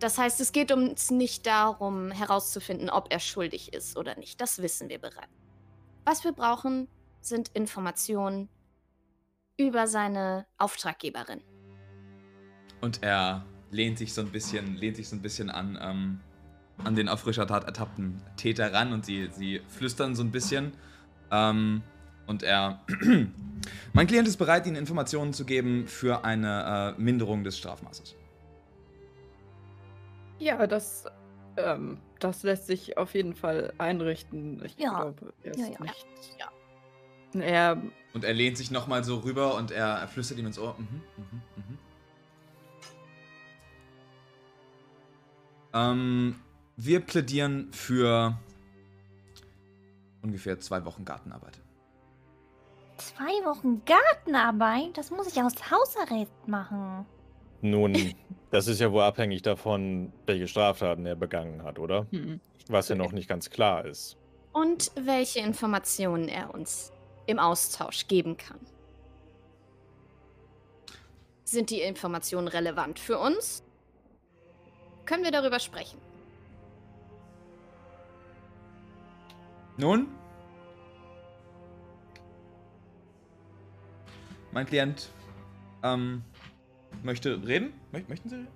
das 0.00 0.18
heißt, 0.18 0.40
es 0.40 0.52
geht 0.52 0.72
uns 0.72 1.10
nicht 1.10 1.46
darum, 1.46 2.10
herauszufinden, 2.10 2.90
ob 2.90 3.12
er 3.12 3.20
schuldig 3.20 3.72
ist 3.72 3.96
oder 3.96 4.16
nicht. 4.16 4.40
Das 4.40 4.60
wissen 4.60 4.88
wir 4.88 4.98
bereits. 4.98 5.32
Was 6.04 6.24
wir 6.24 6.32
brauchen, 6.32 6.88
sind 7.20 7.48
Informationen 7.54 8.48
über 9.56 9.86
seine 9.86 10.46
Auftraggeberin. 10.58 11.40
Und 12.80 13.02
er 13.02 13.46
lehnt 13.70 13.98
sich 13.98 14.12
so 14.12 14.20
ein 14.20 14.30
bisschen, 14.30 14.76
lehnt 14.76 14.96
sich 14.96 15.08
so 15.08 15.16
ein 15.16 15.22
bisschen 15.22 15.48
an, 15.48 15.78
ähm, 15.80 16.20
an 16.84 16.94
den 16.94 17.08
auf 17.08 17.20
frischer 17.20 17.46
Tat 17.46 17.64
ertappten 17.64 18.20
Täter 18.36 18.72
ran 18.72 18.92
und 18.92 19.06
sie, 19.06 19.30
sie 19.32 19.62
flüstern 19.68 20.14
so 20.14 20.22
ein 20.22 20.30
bisschen. 20.30 20.72
Ähm, 21.30 21.82
und 22.26 22.42
er. 22.42 22.80
mein 23.92 24.06
Klient 24.06 24.28
ist 24.28 24.36
bereit, 24.36 24.66
Ihnen 24.66 24.76
Informationen 24.76 25.32
zu 25.32 25.44
geben 25.44 25.86
für 25.86 26.24
eine 26.24 26.94
äh, 26.96 27.00
Minderung 27.00 27.44
des 27.44 27.58
Strafmaßes. 27.58 28.14
Ja, 30.38 30.66
das, 30.66 31.06
ähm, 31.56 31.98
das 32.18 32.42
lässt 32.42 32.66
sich 32.66 32.96
auf 32.98 33.14
jeden 33.14 33.34
Fall 33.34 33.72
einrichten. 33.78 34.62
Ich 34.64 34.76
Ja. 34.78 35.00
glaube, 35.02 35.32
er 35.42 35.52
ist 35.52 35.60
Ja, 35.60 35.66
ja. 35.66 35.80
nicht. 35.80 36.06
Ja. 36.38 37.40
Er, 37.40 37.82
Und 38.12 38.24
er 38.24 38.32
lehnt 38.32 38.56
sich 38.56 38.70
nochmal 38.70 39.02
so 39.02 39.18
rüber 39.18 39.56
und 39.56 39.70
er, 39.70 39.86
er 39.86 40.08
flüstert 40.08 40.38
ihm 40.38 40.46
ins 40.46 40.58
Ohr. 40.58 40.76
Mhm, 40.78 41.00
mhm, 41.16 41.42
mhm. 41.56 41.78
Ähm, 45.72 46.36
wir 46.76 47.00
plädieren 47.00 47.72
für 47.72 48.38
ungefähr 50.22 50.60
zwei 50.60 50.84
Wochen 50.84 51.04
Gartenarbeit. 51.04 51.58
Zwei 52.96 53.44
Wochen 53.44 53.82
Gartenarbeit? 53.84 54.96
Das 54.96 55.10
muss 55.10 55.26
ich 55.28 55.42
aus 55.42 55.54
Hausarrest 55.70 56.46
machen. 56.46 57.06
Nun, 57.60 58.14
das 58.50 58.68
ist 58.68 58.80
ja 58.80 58.92
wohl 58.92 59.02
abhängig 59.02 59.42
davon, 59.42 60.12
welche 60.26 60.46
Straftaten 60.46 61.06
er 61.06 61.16
begangen 61.16 61.62
hat, 61.62 61.78
oder? 61.78 62.06
hm. 62.10 62.40
Was 62.68 62.88
ja 62.88 62.94
noch 62.94 63.12
nicht 63.12 63.28
ganz 63.28 63.50
klar 63.50 63.84
ist. 63.84 64.16
Und 64.52 64.90
welche 64.94 65.40
Informationen 65.40 66.28
er 66.28 66.54
uns 66.54 66.92
im 67.26 67.38
Austausch 67.38 68.06
geben 68.06 68.36
kann. 68.36 68.58
Sind 71.44 71.70
die 71.70 71.80
Informationen 71.80 72.48
relevant 72.48 72.98
für 72.98 73.18
uns? 73.18 73.62
Können 75.04 75.24
wir 75.24 75.30
darüber 75.30 75.60
sprechen? 75.60 75.98
Nun? 79.76 80.08
Mein 84.54 84.66
Klient 84.66 85.10
ähm, 85.82 86.22
möchte 87.02 87.44
reden? 87.44 87.72
Möcht, 87.90 88.08
möchten 88.08 88.28
Sie? 88.28 88.46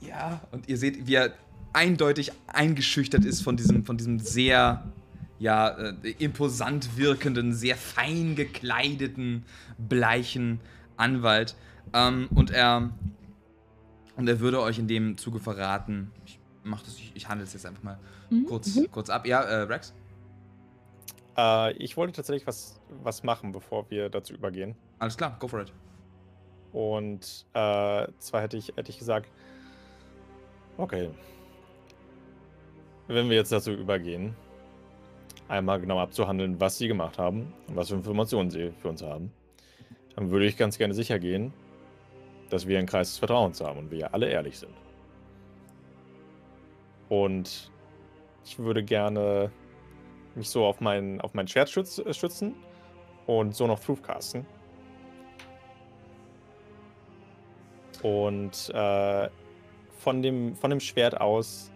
ja, 0.00 0.40
und 0.50 0.66
ihr 0.66 0.78
seht, 0.78 1.06
wie 1.06 1.14
er 1.14 1.34
eindeutig 1.74 2.32
eingeschüchtert 2.46 3.26
ist 3.26 3.42
von 3.42 3.58
diesem, 3.58 3.84
von 3.84 3.98
diesem 3.98 4.18
sehr 4.18 4.90
ja, 5.38 5.68
äh, 5.68 5.92
imposant 6.18 6.96
wirkenden, 6.96 7.52
sehr 7.52 7.76
fein 7.76 8.34
gekleideten, 8.34 9.44
bleichen 9.76 10.60
Anwalt. 10.96 11.54
Ähm, 11.92 12.28
und 12.34 12.50
er 12.50 12.92
und 14.16 14.28
er 14.28 14.40
würde 14.40 14.60
euch 14.60 14.78
in 14.78 14.88
dem 14.88 15.16
Zuge 15.16 15.38
verraten, 15.40 16.10
mach 16.64 16.82
das, 16.82 16.94
ich, 16.96 17.12
ich 17.14 17.28
handle 17.28 17.44
es 17.44 17.52
jetzt 17.52 17.66
einfach 17.66 17.82
mal 17.82 17.98
Mhm, 18.30 18.46
kurz, 18.46 18.78
kurz 18.90 19.10
ab. 19.10 19.26
Ja, 19.26 19.42
äh, 19.42 19.62
Rex? 19.62 19.94
Äh, 21.36 21.72
ich 21.74 21.96
wollte 21.96 22.12
tatsächlich 22.14 22.46
was, 22.46 22.80
was 23.02 23.22
machen, 23.22 23.52
bevor 23.52 23.90
wir 23.90 24.08
dazu 24.08 24.34
übergehen. 24.34 24.74
Alles 24.98 25.16
klar, 25.16 25.36
go 25.38 25.48
for 25.48 25.60
it. 25.60 25.72
Und 26.72 27.46
äh, 27.52 28.06
zwar 28.18 28.40
hätte 28.42 28.56
ich, 28.56 28.68
hätte 28.76 28.90
ich 28.90 28.98
gesagt, 28.98 29.30
okay, 30.78 31.10
wenn 33.08 33.28
wir 33.28 33.36
jetzt 33.36 33.52
dazu 33.52 33.72
übergehen, 33.72 34.34
einmal 35.48 35.80
genau 35.80 35.98
abzuhandeln, 36.00 36.58
was 36.60 36.78
sie 36.78 36.88
gemacht 36.88 37.18
haben 37.18 37.52
und 37.68 37.76
was 37.76 37.88
für 37.88 37.94
Informationen 37.94 38.50
sie 38.50 38.72
für 38.80 38.88
uns 38.88 39.02
haben, 39.02 39.32
dann 40.16 40.30
würde 40.30 40.46
ich 40.46 40.56
ganz 40.56 40.78
gerne 40.78 40.94
sicher 40.94 41.18
gehen, 41.18 41.52
dass 42.48 42.66
wir 42.66 42.78
einen 42.78 42.86
Kreis 42.86 43.08
des 43.10 43.18
Vertrauens 43.18 43.60
haben 43.60 43.78
und 43.78 43.90
wir 43.90 44.14
alle 44.14 44.28
ehrlich 44.28 44.58
sind. 44.58 44.72
Und 47.12 47.70
ich 48.42 48.58
würde 48.58 48.82
gerne 48.82 49.52
mich 50.34 50.48
so 50.48 50.64
auf 50.64 50.80
mein, 50.80 51.20
auf 51.20 51.34
mein 51.34 51.46
Schwert 51.46 51.68
schütz, 51.68 51.98
äh, 51.98 52.14
schützen 52.14 52.54
und 53.26 53.54
so 53.54 53.66
noch 53.66 53.82
Proof 53.82 54.00
casten. 54.00 54.46
Und 58.02 58.70
äh, 58.70 59.28
von, 59.98 60.22
dem, 60.22 60.56
von 60.56 60.70
dem 60.70 60.80
Schwert 60.80 61.20
aus 61.20 61.70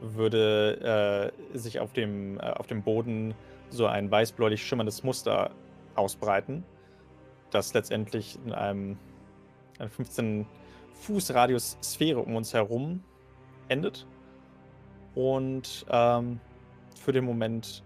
würde 0.00 1.32
äh, 1.54 1.56
sich 1.56 1.78
auf 1.78 1.92
dem, 1.92 2.40
äh, 2.40 2.42
auf 2.42 2.66
dem 2.66 2.82
Boden 2.82 3.34
so 3.70 3.86
ein 3.86 4.10
weißbläulich 4.10 4.66
schimmerndes 4.66 5.04
Muster 5.04 5.52
ausbreiten, 5.94 6.64
das 7.52 7.72
letztendlich 7.72 8.36
in 8.44 8.52
einem, 8.52 8.98
einer 9.78 9.90
15 9.90 10.44
Fuß 10.92 11.34
Radius 11.34 11.78
Sphäre 11.84 12.18
um 12.18 12.34
uns 12.34 12.52
herum 12.52 13.04
endet. 13.68 14.08
Und 15.14 15.86
ähm, 15.88 16.40
für 17.00 17.12
den 17.12 17.24
Moment 17.24 17.82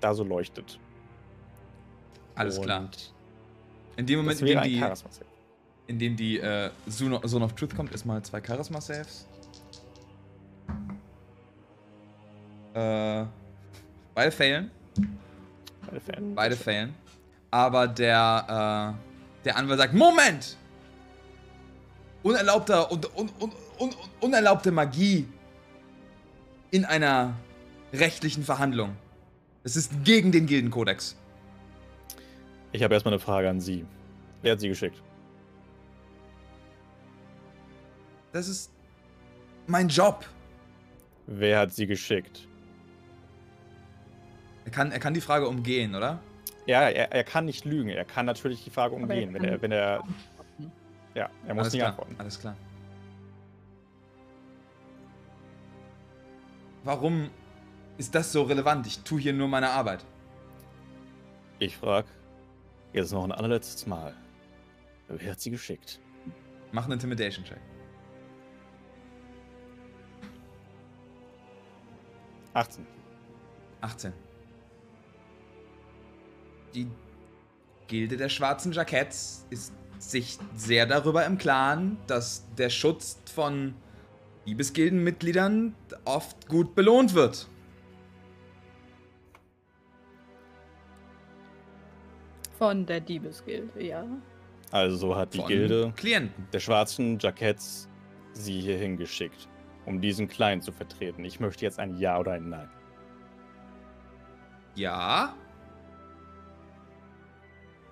da 0.00 0.14
so 0.14 0.24
leuchtet. 0.24 0.78
Alles 2.34 2.58
Und 2.58 2.64
klar. 2.64 2.88
In 3.96 4.06
dem 4.06 4.20
Moment, 4.20 4.40
in 4.40 4.46
dem 4.46 4.62
die, 4.62 4.84
in 5.86 5.98
dem 5.98 6.16
die 6.16 6.38
äh, 6.38 6.70
Zone 6.88 7.20
of- 7.20 7.54
Truth 7.54 7.76
kommt, 7.76 7.92
erstmal 7.92 8.22
zwei 8.22 8.40
Charisma-Saves. 8.42 9.28
Äh, 12.74 13.26
beide 14.14 14.30
failen. 14.32 14.70
Beide 15.86 16.00
Fan. 16.00 16.34
Beide 16.34 16.56
failen. 16.56 16.94
Aber 17.50 17.86
der, 17.86 18.96
äh, 18.96 19.44
der 19.44 19.56
Anwalt 19.56 19.78
sagt: 19.78 19.92
Moment! 19.92 20.56
Unerlaubter 22.22 22.90
und 22.90 23.04
un, 23.14 23.28
un, 23.40 23.50
un, 23.78 23.90
un, 23.90 23.94
unerlaubte 24.22 24.70
Magie 24.70 25.28
in 26.72 26.84
einer 26.86 27.34
rechtlichen 27.92 28.42
Verhandlung. 28.42 28.96
Es 29.62 29.76
ist 29.76 30.04
gegen 30.04 30.32
den 30.32 30.46
Gildenkodex. 30.46 31.16
Ich 32.72 32.82
habe 32.82 32.94
erstmal 32.94 33.12
eine 33.14 33.20
Frage 33.20 33.48
an 33.48 33.60
Sie. 33.60 33.84
Wer 34.40 34.52
hat 34.52 34.60
Sie 34.60 34.68
geschickt? 34.68 35.00
Das 38.32 38.48
ist 38.48 38.72
mein 39.66 39.88
Job. 39.88 40.26
Wer 41.26 41.60
hat 41.60 41.72
Sie 41.72 41.86
geschickt? 41.86 42.48
Er 44.64 44.70
kann, 44.70 44.90
er 44.90 44.98
kann 44.98 45.12
die 45.12 45.20
Frage 45.20 45.46
umgehen, 45.46 45.94
oder? 45.94 46.18
Ja, 46.66 46.88
er, 46.88 47.12
er 47.12 47.24
kann 47.24 47.44
nicht 47.44 47.66
lügen. 47.66 47.90
Er 47.90 48.06
kann 48.06 48.24
natürlich 48.24 48.64
die 48.64 48.70
Frage 48.70 48.96
Aber 48.96 49.02
er 49.04 49.10
umgehen, 49.10 49.34
wenn 49.34 49.44
er, 49.44 49.60
wenn 49.62 49.72
er. 49.72 50.02
Ja, 51.14 51.28
er 51.46 51.54
muss 51.54 51.64
Alles 51.64 51.72
nicht 51.74 51.80
klar. 51.80 51.90
antworten. 51.90 52.14
Alles 52.18 52.40
klar. 52.40 52.56
Warum 56.84 57.30
ist 57.98 58.14
das 58.14 58.32
so 58.32 58.42
relevant? 58.42 58.86
Ich 58.86 59.00
tue 59.00 59.20
hier 59.20 59.32
nur 59.32 59.48
meine 59.48 59.70
Arbeit. 59.70 60.04
Ich 61.58 61.76
frage 61.76 62.08
jetzt 62.92 63.12
noch 63.12 63.24
ein 63.24 63.32
allerletztes 63.32 63.86
Mal. 63.86 64.14
Wer 65.08 65.32
hat 65.32 65.40
Sie 65.40 65.50
geschickt? 65.50 66.00
Mach 66.72 66.84
einen 66.84 66.94
Intimidation-Check. 66.94 67.60
18. 72.54 72.86
18. 73.80 74.12
Die 76.74 76.88
Gilde 77.86 78.16
der 78.16 78.28
schwarzen 78.28 78.72
Jacketts 78.72 79.46
ist 79.50 79.72
sich 79.98 80.38
sehr 80.56 80.86
darüber 80.86 81.24
im 81.26 81.38
Klaren, 81.38 81.98
dass 82.06 82.46
der 82.56 82.70
Schutz 82.70 83.20
von 83.32 83.74
Liebesgildenmitgliedern 84.44 85.74
oft 86.04 86.48
gut 86.48 86.74
belohnt 86.74 87.14
wird. 87.14 87.48
Von 92.58 92.86
der 92.86 93.00
Diebesgilde, 93.00 93.82
ja. 93.82 94.04
Also 94.70 95.16
hat 95.16 95.34
die 95.34 95.38
Von 95.38 95.48
Gilde 95.48 95.92
Klienten. 95.96 96.46
der 96.52 96.60
schwarzen 96.60 97.18
Jacketts 97.18 97.88
Sie 98.34 98.60
hierhin 98.60 98.96
geschickt, 98.96 99.48
um 99.84 100.00
diesen 100.00 100.26
Kleinen 100.28 100.62
zu 100.62 100.72
vertreten. 100.72 101.24
Ich 101.24 101.38
möchte 101.38 101.64
jetzt 101.64 101.78
ein 101.78 101.98
Ja 101.98 102.18
oder 102.18 102.32
ein 102.32 102.48
Nein. 102.48 102.70
Ja. 104.74 105.34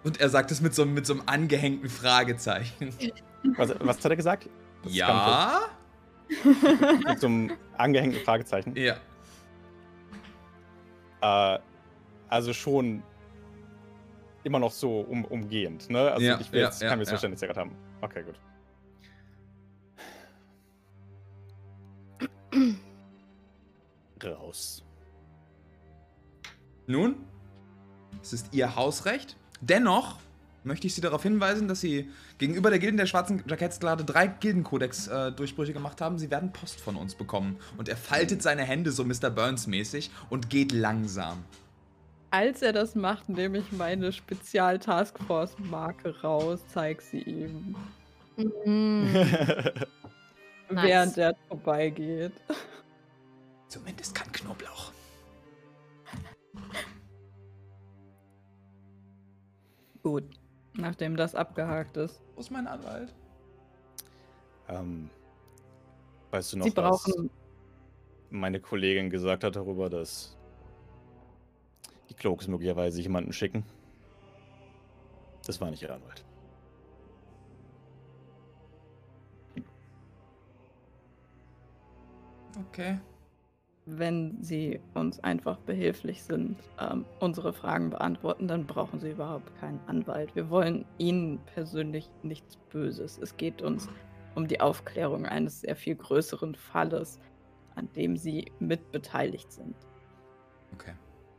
Und 0.02 0.18
er 0.18 0.30
sagt 0.30 0.50
es 0.50 0.62
mit 0.62 0.74
so, 0.74 0.86
mit 0.86 1.04
so 1.04 1.12
einem 1.12 1.22
angehängten 1.26 1.90
Fragezeichen. 1.90 2.94
Was, 3.56 3.74
was 3.80 3.98
hat 3.98 4.10
er 4.10 4.16
gesagt? 4.16 4.48
Das 4.82 4.94
Ja? 4.94 5.60
Mit 7.08 7.20
so 7.20 7.26
einem 7.26 7.52
angehängten 7.76 8.22
Fragezeichen. 8.22 8.74
Ja. 8.76 8.96
Äh, 11.22 11.58
also 12.28 12.52
schon 12.52 13.02
immer 14.44 14.58
noch 14.58 14.72
so 14.72 15.00
um, 15.00 15.24
umgehend, 15.24 15.90
ne? 15.90 16.12
Also 16.12 16.26
Ja, 16.26 16.40
ich 16.40 16.52
will 16.52 16.60
ja, 16.60 16.66
jetzt 16.66 16.80
ja, 16.80 16.88
kein 16.88 16.98
ja. 16.98 17.00
Missverständnis 17.00 17.40
gerade 17.40 17.60
haben. 17.60 17.76
Okay, 18.00 18.22
gut. 18.22 18.38
Raus. 24.22 24.84
Nun, 26.86 27.24
es 28.22 28.32
ist 28.32 28.52
Ihr 28.52 28.76
Hausrecht. 28.76 29.36
Dennoch 29.60 30.18
möchte 30.64 30.86
ich 30.86 30.94
Sie 30.94 31.00
darauf 31.00 31.22
hinweisen, 31.22 31.68
dass 31.68 31.80
Sie 31.80 32.10
gegenüber 32.38 32.70
der 32.70 32.78
Gilden 32.78 32.96
der 32.96 33.06
Schwarzen 33.06 33.42
Jackettsklade 33.46 34.04
drei 34.04 34.26
Gildenkodex-Durchbrüche 34.26 35.72
gemacht 35.72 36.00
haben. 36.00 36.18
Sie 36.18 36.30
werden 36.30 36.52
Post 36.52 36.80
von 36.80 36.96
uns 36.96 37.14
bekommen. 37.14 37.58
Und 37.76 37.88
er 37.88 37.96
faltet 37.96 38.42
seine 38.42 38.62
Hände 38.62 38.92
so 38.92 39.04
Mr. 39.04 39.30
Burns-mäßig 39.30 40.10
und 40.28 40.50
geht 40.50 40.72
langsam. 40.72 41.44
Als 42.30 42.62
er 42.62 42.72
das 42.72 42.94
macht, 42.94 43.28
nehme 43.28 43.58
ich 43.58 43.72
meine 43.72 44.12
Spezial-Taskforce-Marke 44.12 46.20
raus, 46.22 46.60
zeig 46.72 47.02
sie 47.02 47.22
ihm, 47.22 47.74
Mhm. 48.36 49.12
Nice. 49.12 50.84
während 50.84 51.18
er 51.18 51.34
vorbeigeht. 51.48 52.32
Zumindest 53.68 54.14
kein 54.14 54.32
Knoblauch. 54.32 54.92
Gut, 60.02 60.24
nachdem 60.74 61.16
das 61.16 61.34
abgehakt 61.34 61.96
ist. 61.96 62.22
Wo 62.34 62.40
ist 62.40 62.50
mein 62.50 62.66
Anwalt? 62.66 63.14
ähm, 64.70 65.10
weißt 66.30 66.52
du 66.52 66.58
noch, 66.58 66.66
Sie 66.66 66.76
was 66.76 67.12
meine 68.30 68.60
Kollegin 68.60 69.10
gesagt 69.10 69.44
hat 69.44 69.56
darüber, 69.56 69.90
dass 69.90 70.36
die 72.08 72.14
Cloaks 72.14 72.46
möglicherweise 72.46 73.00
jemanden 73.00 73.32
schicken? 73.32 73.64
Das 75.46 75.60
war 75.60 75.70
nicht 75.70 75.82
ihr 75.82 75.92
Anwalt. 75.92 76.24
Okay. 82.68 82.98
Wenn 83.86 84.36
Sie 84.42 84.78
uns 84.94 85.18
einfach 85.20 85.58
behilflich 85.58 86.22
sind, 86.22 86.56
ähm, 86.78 87.04
unsere 87.18 87.52
Fragen 87.52 87.90
beantworten, 87.90 88.46
dann 88.46 88.66
brauchen 88.66 89.00
Sie 89.00 89.10
überhaupt 89.10 89.58
keinen 89.58 89.80
Anwalt. 89.86 90.34
Wir 90.36 90.50
wollen 90.50 90.84
Ihnen 90.98 91.38
persönlich 91.54 92.08
nichts 92.22 92.56
Böses. 92.70 93.18
Es 93.18 93.36
geht 93.36 93.62
uns 93.62 93.88
um 94.34 94.46
die 94.46 94.60
Aufklärung 94.60 95.26
eines 95.26 95.62
sehr 95.62 95.74
viel 95.76 95.96
größeren 95.96 96.54
Falles, 96.54 97.18
an 97.74 97.88
dem 97.96 98.16
Sie 98.16 98.52
mitbeteiligt 98.60 99.50
sind. 99.50 99.74
Okay. 100.74 100.92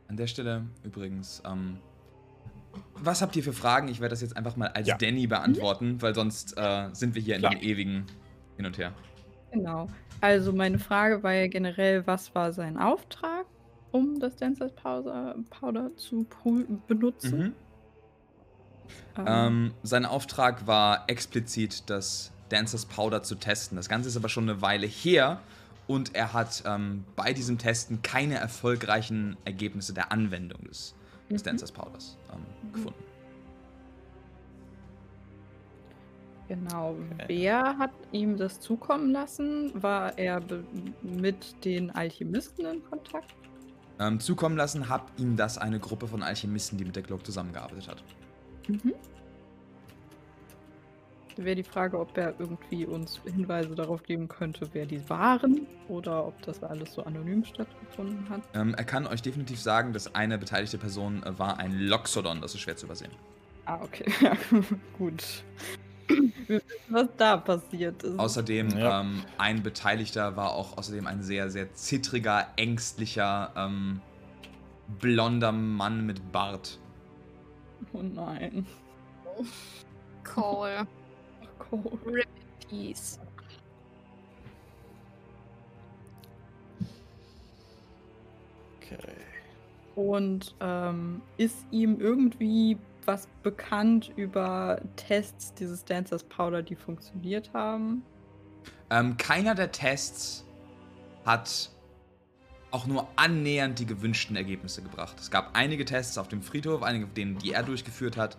An 0.08 0.16
der 0.16 0.26
Stelle 0.26 0.66
übrigens, 0.82 1.42
ähm, 1.46 1.78
was 2.94 3.22
habt 3.22 3.36
ihr 3.36 3.42
für 3.42 3.52
Fragen? 3.52 3.88
Ich 3.88 4.00
werde 4.00 4.10
das 4.10 4.20
jetzt 4.20 4.36
einfach 4.36 4.56
mal 4.56 4.68
als 4.68 4.88
Ja. 4.88 4.96
Danny 4.98 5.26
beantworten, 5.26 6.02
weil 6.02 6.14
sonst 6.14 6.54
äh, 6.58 6.88
sind 6.92 7.14
wir 7.14 7.22
hier 7.22 7.38
Klar. 7.38 7.52
in 7.52 7.60
dem 7.60 7.66
ewigen 7.68 8.06
Hin 8.56 8.66
und 8.66 8.76
Her. 8.78 8.92
Genau. 9.52 9.88
Also 10.20 10.52
meine 10.52 10.78
Frage 10.78 11.22
war 11.22 11.32
ja 11.32 11.46
generell, 11.46 12.06
was 12.06 12.34
war 12.34 12.52
sein 12.52 12.78
Auftrag, 12.78 13.46
um 13.90 14.18
das 14.20 14.36
Dancers 14.36 14.72
Powder, 14.72 15.34
Powder 15.50 15.94
zu 15.96 16.26
benutzen? 16.86 17.38
Mhm. 17.38 17.54
Ähm, 19.26 19.74
sein 19.82 20.06
Auftrag 20.06 20.66
war 20.66 21.04
explizit, 21.08 21.84
das 21.90 22.32
Dancers 22.48 22.86
Powder 22.86 23.22
zu 23.22 23.34
testen. 23.34 23.76
Das 23.76 23.88
Ganze 23.88 24.08
ist 24.08 24.16
aber 24.16 24.28
schon 24.28 24.48
eine 24.48 24.62
Weile 24.62 24.86
her 24.86 25.40
und 25.86 26.14
er 26.14 26.32
hat 26.32 26.62
ähm, 26.66 27.04
bei 27.16 27.32
diesem 27.32 27.58
Testen 27.58 28.02
keine 28.02 28.36
erfolgreichen 28.36 29.36
Ergebnisse 29.44 29.92
der 29.92 30.12
Anwendung 30.12 30.64
des, 30.64 30.94
des 31.30 31.42
Mhm. 31.42 31.46
Dancers 31.46 31.72
Powders 31.72 32.16
ähm, 32.32 32.72
gefunden. 32.72 33.11
Genau. 36.52 36.96
Wer 37.28 37.78
hat 37.78 37.92
ihm 38.10 38.36
das 38.36 38.60
zukommen 38.60 39.10
lassen? 39.10 39.70
War 39.82 40.18
er 40.18 40.42
mit 41.00 41.64
den 41.64 41.90
Alchemisten 41.90 42.66
in 42.66 42.84
Kontakt? 42.84 43.34
Ähm, 43.98 44.20
zukommen 44.20 44.58
lassen 44.58 44.90
hat 44.90 45.04
ihm 45.16 45.36
das 45.36 45.56
eine 45.56 45.78
Gruppe 45.78 46.06
von 46.06 46.22
Alchemisten, 46.22 46.76
die 46.76 46.84
mit 46.84 46.94
der 46.94 47.04
Glock 47.04 47.24
zusammengearbeitet 47.24 47.88
hat. 47.88 48.04
Mhm. 48.68 48.92
Wäre 51.36 51.56
die 51.56 51.62
Frage, 51.62 51.98
ob 51.98 52.14
er 52.18 52.34
irgendwie 52.38 52.84
uns 52.84 53.18
Hinweise 53.24 53.74
darauf 53.74 54.02
geben 54.02 54.28
könnte, 54.28 54.68
wer 54.72 54.84
die 54.84 55.08
waren 55.08 55.66
oder 55.88 56.26
ob 56.26 56.42
das 56.42 56.62
alles 56.62 56.92
so 56.92 57.02
anonym 57.02 57.46
stattgefunden 57.46 58.28
hat. 58.28 58.42
Ähm, 58.52 58.74
er 58.74 58.84
kann 58.84 59.06
euch 59.06 59.22
definitiv 59.22 59.58
sagen, 59.58 59.94
dass 59.94 60.14
eine 60.14 60.36
beteiligte 60.36 60.76
Person 60.76 61.22
äh, 61.22 61.38
war 61.38 61.58
ein 61.58 61.78
Loxodon. 61.78 62.42
Das 62.42 62.54
ist 62.54 62.60
schwer 62.60 62.76
zu 62.76 62.84
übersehen. 62.84 63.12
Ah, 63.64 63.80
okay. 63.82 64.04
Ja, 64.20 64.36
gut. 64.98 65.44
Wir 66.12 66.32
wissen, 66.48 66.66
was 66.88 67.08
da 67.16 67.36
passiert 67.36 68.02
ist. 68.02 68.18
Außerdem, 68.18 68.70
Ja. 68.70 69.00
ähm, 69.00 69.22
ein 69.38 69.62
Beteiligter 69.62 70.36
war 70.36 70.52
auch 70.52 70.76
außerdem 70.78 71.06
ein 71.06 71.22
sehr, 71.22 71.50
sehr 71.50 71.72
zittriger, 71.74 72.48
ängstlicher, 72.56 73.52
ähm, 73.56 74.00
blonder 75.00 75.52
Mann 75.52 76.04
mit 76.06 76.32
Bart. 76.32 76.78
oh 77.92 78.02
nein. 78.02 78.66
Cole. 80.24 80.86
Cool. 81.70 81.98
Rip 82.06 82.26
in 82.68 82.68
Peace. 82.68 83.18
Okay. 88.80 88.98
Und 89.94 90.54
ähm, 90.60 91.20
ist 91.36 91.66
ihm 91.70 92.00
irgendwie 92.00 92.78
was 93.06 93.28
bekannt 93.42 94.12
über 94.16 94.80
Tests 94.96 95.54
dieses 95.54 95.84
Dancers 95.84 96.24
Powder, 96.24 96.62
die 96.62 96.76
funktioniert 96.76 97.50
haben? 97.52 98.02
Ähm, 98.90 99.16
keiner 99.16 99.54
der 99.54 99.72
Tests 99.72 100.44
hat 101.24 101.70
auch 102.70 102.86
nur 102.86 103.06
annähernd 103.16 103.78
die 103.78 103.86
gewünschten 103.86 104.34
Ergebnisse 104.34 104.82
gebracht. 104.82 105.16
Es 105.20 105.30
gab 105.30 105.50
einige 105.54 105.84
Tests 105.84 106.16
auf 106.18 106.28
dem 106.28 106.42
Friedhof, 106.42 106.82
einige 106.82 107.06
von 107.06 107.14
denen, 107.14 107.38
die 107.38 107.52
er 107.52 107.62
durchgeführt 107.62 108.16
hat, 108.16 108.36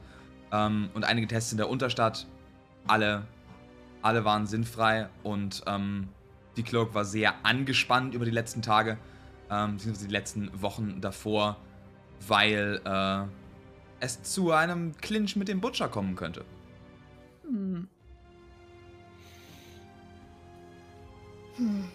ähm, 0.52 0.90
und 0.94 1.04
einige 1.04 1.28
Tests 1.28 1.52
in 1.52 1.58
der 1.58 1.70
Unterstadt. 1.70 2.28
Alle, 2.88 3.24
alle 4.02 4.26
waren 4.26 4.48
sinnfrei 4.48 5.08
und 5.24 5.64
ähm, 5.68 6.10
die 6.58 6.64
Cloak 6.64 6.94
war 6.94 7.06
sehr 7.06 7.34
angespannt 7.44 8.14
über 8.14 8.26
die 8.26 8.32
letzten 8.32 8.62
Tage, 8.62 8.98
ähm, 9.50 9.74
beziehungsweise 9.74 10.08
die 10.08 10.14
letzten 10.14 10.62
Wochen 10.62 11.02
davor, 11.02 11.58
weil 12.28 12.82
äh, 12.86 13.24
es 14.04 14.22
zu 14.22 14.52
einem 14.52 14.96
Clinch 14.98 15.36
mit 15.36 15.48
dem 15.48 15.62
Butcher 15.62 15.88
kommen 15.88 16.16
könnte. 16.16 16.44
Hm. 17.48 17.88
Hm. 21.56 21.86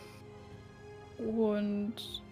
Und. 1.19 2.23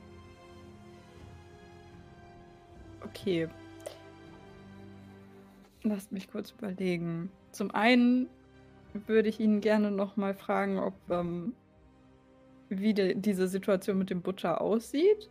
Okay. 3.03 3.49
Lasst 5.83 6.11
mich 6.11 6.29
kurz 6.31 6.53
überlegen. 6.53 7.31
Zum 7.53 7.71
einen 7.73 8.29
würde 9.07 9.29
ich 9.29 9.41
ihn 9.41 9.61
gerne 9.61 9.91
nochmal 9.91 10.35
fragen, 10.35 10.79
ob 10.79 10.95
ähm, 11.11 11.53
wie 12.69 12.95
de, 12.95 13.15
diese 13.15 13.47
Situation 13.47 13.99
mit 13.99 14.11
dem 14.11 14.23
Butcher 14.23 14.61
aussieht. 14.61 15.31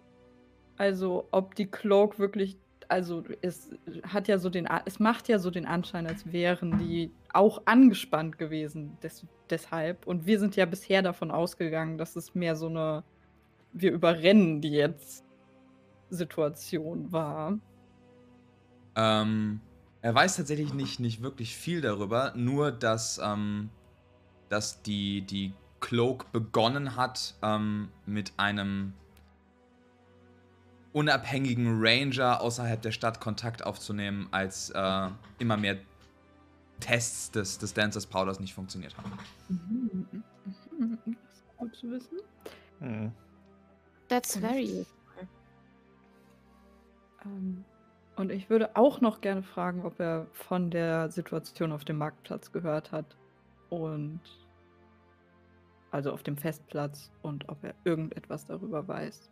Also 0.77 1.27
ob 1.31 1.55
die 1.55 1.67
Cloak 1.67 2.19
wirklich, 2.19 2.57
also 2.87 3.23
es 3.41 3.71
hat 4.03 4.27
ja 4.27 4.37
so 4.37 4.49
den, 4.49 4.67
es 4.85 4.99
macht 4.99 5.27
ja 5.27 5.39
so 5.39 5.51
den 5.51 5.65
Anschein, 5.65 6.07
als 6.07 6.31
wären 6.31 6.77
die 6.77 7.11
auch 7.33 7.61
angespannt 7.65 8.37
gewesen 8.37 8.97
des, 9.01 9.25
deshalb. 9.49 10.07
Und 10.07 10.25
wir 10.25 10.39
sind 10.39 10.55
ja 10.55 10.65
bisher 10.65 11.01
davon 11.01 11.31
ausgegangen, 11.31 11.97
dass 11.97 12.15
es 12.15 12.35
mehr 12.35 12.55
so 12.55 12.67
eine, 12.67 13.03
wir 13.73 13.91
überrennen 13.91 14.61
die 14.61 14.71
jetzt 14.71 15.25
Situation 16.09 17.11
war. 17.11 17.59
Ähm, 18.95 19.61
er 20.01 20.15
weiß 20.15 20.37
tatsächlich 20.37 20.73
nicht, 20.73 20.99
nicht 20.99 21.21
wirklich 21.21 21.55
viel 21.55 21.81
darüber, 21.81 22.33
nur 22.35 22.71
dass, 22.71 23.19
ähm, 23.23 23.69
dass 24.49 24.81
die, 24.81 25.21
die 25.21 25.53
Cloak 25.79 26.31
begonnen 26.31 26.95
hat, 26.95 27.35
ähm, 27.41 27.89
mit 28.05 28.33
einem 28.37 28.93
unabhängigen 30.95 31.77
Ranger 31.81 32.39
außerhalb 32.39 32.81
der 32.81 32.91
Stadt 32.91 33.19
Kontakt 33.19 33.65
aufzunehmen, 33.65 34.29
als 34.31 34.69
äh, 34.69 35.09
immer 35.39 35.57
mehr 35.57 35.77
Tests 36.79 37.31
des, 37.31 37.57
des 37.57 37.73
Dancers 37.73 38.05
Powders 38.05 38.39
nicht 38.39 38.53
funktioniert 38.53 38.97
haben. 38.97 39.11
Mhm. 39.49 40.23
Mhm. 40.79 40.97
Das 41.05 41.37
ist 41.37 41.57
gut 41.57 41.75
zu 41.75 41.91
wissen. 41.91 42.17
Hm. 42.79 43.11
That's 44.07 44.37
very. 44.37 44.85
Ähm, 47.25 47.65
und 48.15 48.31
ich 48.31 48.49
würde 48.49 48.73
auch 48.77 49.01
noch 49.01 49.19
gerne 49.19 49.43
fragen, 49.43 49.85
ob 49.85 49.99
er 49.99 50.27
von 50.31 50.71
der 50.71 51.11
Situation 51.11 51.73
auf 51.73 51.83
dem 51.83 51.97
Marktplatz 51.97 52.53
gehört 52.53 52.93
hat. 52.93 53.17
Und 53.69 54.21
also 55.91 56.13
auf 56.13 56.23
dem 56.23 56.37
Festplatz, 56.37 57.11
und 57.21 57.49
ob 57.49 57.61
er 57.65 57.73
irgendetwas 57.83 58.45
darüber 58.45 58.87
weiß. 58.87 59.29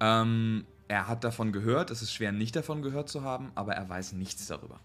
Ähm, 0.00 0.66
er 0.90 1.06
hat 1.06 1.22
davon 1.22 1.52
gehört, 1.52 1.92
es 1.92 2.02
ist 2.02 2.12
schwer 2.12 2.32
nicht 2.32 2.56
davon 2.56 2.82
gehört 2.82 3.08
zu 3.08 3.22
haben, 3.22 3.52
aber 3.54 3.74
er 3.74 3.88
weiß 3.88 4.12
nichts 4.14 4.48
darüber. 4.48 4.80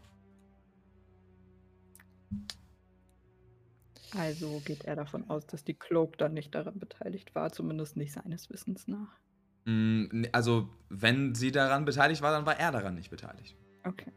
Also 4.15 4.61
geht 4.63 4.85
er 4.85 4.95
davon 4.95 5.27
aus, 5.31 5.47
dass 5.47 5.63
die 5.63 5.73
Cloak 5.73 6.19
dann 6.19 6.35
nicht 6.35 6.53
daran 6.53 6.77
beteiligt 6.77 7.33
war, 7.33 7.51
zumindest 7.51 7.97
nicht 7.97 8.13
seines 8.13 8.51
Wissens 8.51 8.87
nach. 8.87 9.17
Mm, 9.65 10.05
ne, 10.11 10.29
Also, 10.31 10.69
wenn 10.89 11.33
sie 11.33 11.51
daran 11.51 11.85
beteiligt 11.85 12.21
war, 12.21 12.31
dann 12.31 12.45
war 12.45 12.59
er 12.59 12.71
daran 12.71 12.93
nicht 12.93 13.09
beteiligt. 13.09 13.57
Okay. 13.83 14.11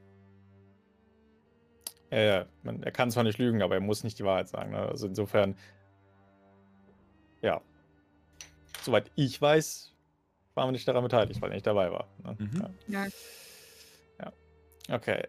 Ja, 2.10 2.18
ja, 2.18 2.46
man, 2.64 2.82
er 2.82 2.92
kann 2.92 3.10
zwar 3.10 3.24
nicht 3.24 3.38
lügen, 3.38 3.62
aber 3.62 3.76
er 3.76 3.80
muss 3.80 4.04
nicht 4.04 4.18
die 4.18 4.24
Wahrheit 4.24 4.48
sagen. 4.48 4.72
Ne? 4.72 4.78
Also 4.78 5.06
insofern, 5.06 5.56
ja. 7.40 7.62
Soweit 8.82 9.10
ich 9.16 9.40
weiß, 9.40 9.97
waren 10.58 10.68
wir 10.68 10.72
nicht 10.72 10.86
daran 10.88 11.04
beteiligt, 11.04 11.40
weil 11.40 11.50
er 11.50 11.54
nicht 11.54 11.66
dabei 11.66 11.90
war. 11.90 12.08
Ne? 12.24 12.36
Mhm. 12.38 12.66
Ja. 12.88 13.06
Ja. 14.20 14.32
Okay. 14.94 15.22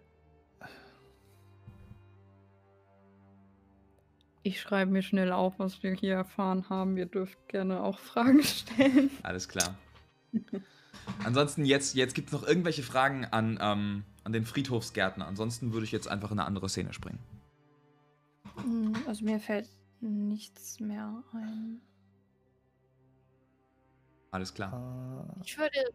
Ich 4.42 4.60
schreibe 4.62 4.92
mir 4.92 5.02
schnell 5.04 5.32
auf, 5.32 5.60
was 5.60 5.84
wir 5.84 5.94
hier 5.94 6.16
erfahren 6.16 6.68
haben. 6.70 6.98
Ihr 6.98 7.06
dürft 7.06 7.38
gerne 7.48 7.82
auch 7.84 8.00
Fragen 8.12 8.42
stellen. 8.44 9.12
Alles 9.24 9.48
klar. 9.48 9.76
Ansonsten, 11.24 11.66
jetzt, 11.66 11.96
jetzt 11.96 12.16
gibt 12.16 12.28
es 12.30 12.34
noch 12.34 12.48
irgendwelche 12.48 12.84
Fragen 12.84 13.26
an, 13.26 13.60
ähm, 13.62 14.04
an 14.24 14.34
den 14.34 14.46
Friedhofsgärtner. 14.46 15.28
Ansonsten 15.28 15.74
würde 15.74 15.86
ich 15.86 15.92
jetzt 15.92 16.08
einfach 16.08 16.32
in 16.32 16.40
eine 16.40 16.48
andere 16.48 16.70
Szene 16.70 16.94
springen. 16.94 17.20
Hm, 18.64 18.94
Also 19.08 19.24
mir 19.26 19.40
fällt 19.40 19.68
nichts 20.02 20.80
mehr 20.80 21.24
ein. 21.34 21.82
Alles 24.32 24.54
klar. 24.54 25.26
Äh, 25.38 25.42
Ich 25.46 25.58
würde. 25.58 25.94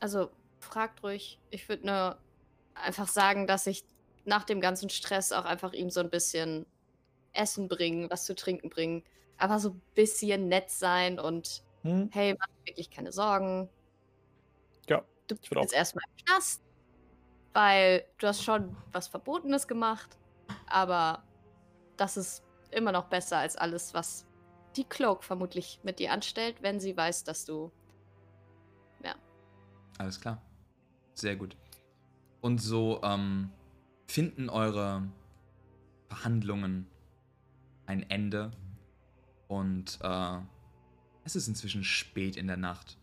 Also, 0.00 0.30
fragt 0.60 1.02
ruhig. 1.02 1.38
Ich 1.50 1.68
würde 1.68 1.86
nur 1.86 2.18
einfach 2.74 3.08
sagen, 3.08 3.46
dass 3.46 3.66
ich 3.66 3.84
nach 4.24 4.44
dem 4.44 4.60
ganzen 4.60 4.90
Stress 4.90 5.32
auch 5.32 5.44
einfach 5.44 5.72
ihm 5.72 5.90
so 5.90 6.00
ein 6.00 6.10
bisschen 6.10 6.66
Essen 7.32 7.68
bringen, 7.68 8.10
was 8.10 8.24
zu 8.24 8.34
trinken 8.34 8.70
bringen. 8.70 9.04
Aber 9.38 9.58
so 9.58 9.70
ein 9.70 9.82
bisschen 9.94 10.48
nett 10.48 10.70
sein 10.70 11.18
und 11.18 11.62
hm? 11.82 12.10
hey, 12.12 12.36
mach 12.38 12.48
wirklich 12.64 12.90
keine 12.90 13.12
Sorgen. 13.12 13.68
Ja, 14.88 15.04
Du 15.28 15.36
ich 15.40 15.48
bist 15.48 15.62
jetzt 15.62 15.72
erstmal 15.72 16.04
im 16.08 16.24
Knast, 16.24 16.62
weil 17.52 18.04
du 18.18 18.26
hast 18.26 18.42
schon 18.42 18.76
was 18.92 19.08
Verbotenes 19.08 19.66
gemacht, 19.68 20.18
aber 20.66 21.22
das 21.96 22.16
ist 22.16 22.42
immer 22.70 22.92
noch 22.92 23.04
besser 23.06 23.38
als 23.38 23.56
alles, 23.56 23.94
was 23.94 24.26
die 24.76 24.84
Cloak 24.84 25.24
vermutlich 25.24 25.80
mit 25.82 25.98
dir 25.98 26.12
anstellt, 26.12 26.56
wenn 26.62 26.80
sie 26.80 26.96
weiß, 26.96 27.24
dass 27.24 27.44
du. 27.44 27.70
Alles 30.00 30.18
klar. 30.18 30.40
Sehr 31.12 31.36
gut. 31.36 31.58
Und 32.40 32.58
so 32.58 33.02
ähm, 33.02 33.50
finden 34.06 34.48
eure 34.48 35.06
Verhandlungen 36.08 36.86
ein 37.84 38.08
Ende. 38.08 38.50
Und 39.46 39.98
äh, 40.00 40.38
es 41.24 41.36
ist 41.36 41.48
inzwischen 41.48 41.84
spät 41.84 42.36
in 42.36 42.46
der 42.46 42.56
Nacht. 42.56 42.96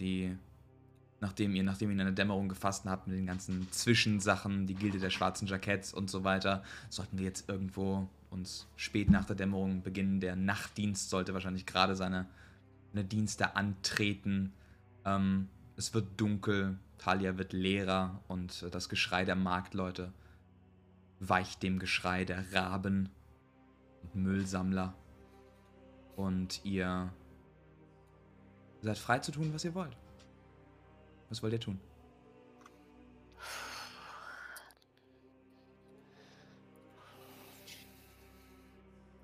Die, 0.00 0.34
nachdem 1.20 1.54
ihr, 1.54 1.62
nachdem 1.62 1.90
ihr 1.90 1.96
in 1.96 2.00
einer 2.00 2.12
Dämmerung 2.12 2.48
gefasst 2.48 2.86
habt 2.86 3.06
mit 3.06 3.18
den 3.18 3.26
ganzen 3.26 3.70
Zwischensachen, 3.70 4.66
die 4.66 4.76
Gilde 4.76 5.00
der 5.00 5.10
schwarzen 5.10 5.46
Jacketts 5.46 5.92
und 5.92 6.08
so 6.08 6.24
weiter, 6.24 6.62
sollten 6.88 7.18
wir 7.18 7.26
jetzt 7.26 7.50
irgendwo 7.50 8.08
uns 8.30 8.68
spät 8.76 9.10
nach 9.10 9.24
der 9.24 9.36
Dämmerung 9.36 9.82
beginnen. 9.82 10.20
Der 10.20 10.36
Nachtdienst 10.36 11.10
sollte 11.10 11.34
wahrscheinlich 11.34 11.66
gerade 11.66 11.96
seine, 11.96 12.26
seine 12.92 13.04
Dienste 13.04 13.56
antreten. 13.56 14.52
Ähm, 15.04 15.48
es 15.76 15.94
wird 15.94 16.20
dunkel, 16.20 16.78
Talia 16.98 17.38
wird 17.38 17.52
leerer 17.52 18.22
und 18.28 18.62
äh, 18.62 18.70
das 18.70 18.88
Geschrei 18.88 19.24
der 19.24 19.36
Marktleute 19.36 20.12
weicht 21.20 21.62
dem 21.62 21.78
Geschrei 21.78 22.24
der 22.24 22.52
Raben 22.52 23.08
und 24.02 24.22
Müllsammler. 24.22 24.94
Und 26.16 26.64
ihr 26.64 27.12
seid 28.82 28.98
frei 28.98 29.18
zu 29.20 29.32
tun, 29.32 29.52
was 29.52 29.64
ihr 29.64 29.74
wollt. 29.74 29.96
Was 31.28 31.42
wollt 31.42 31.52
ihr 31.52 31.60
tun? 31.60 31.80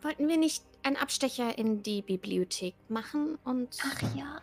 Wollten 0.04 0.28
wir 0.28 0.36
nicht 0.36 0.62
einen 0.82 0.96
Abstecher 0.96 1.56
in 1.56 1.82
die 1.82 2.02
Bibliothek 2.02 2.74
machen 2.90 3.38
und. 3.42 3.78
Ach 3.82 4.14
ja. 4.14 4.42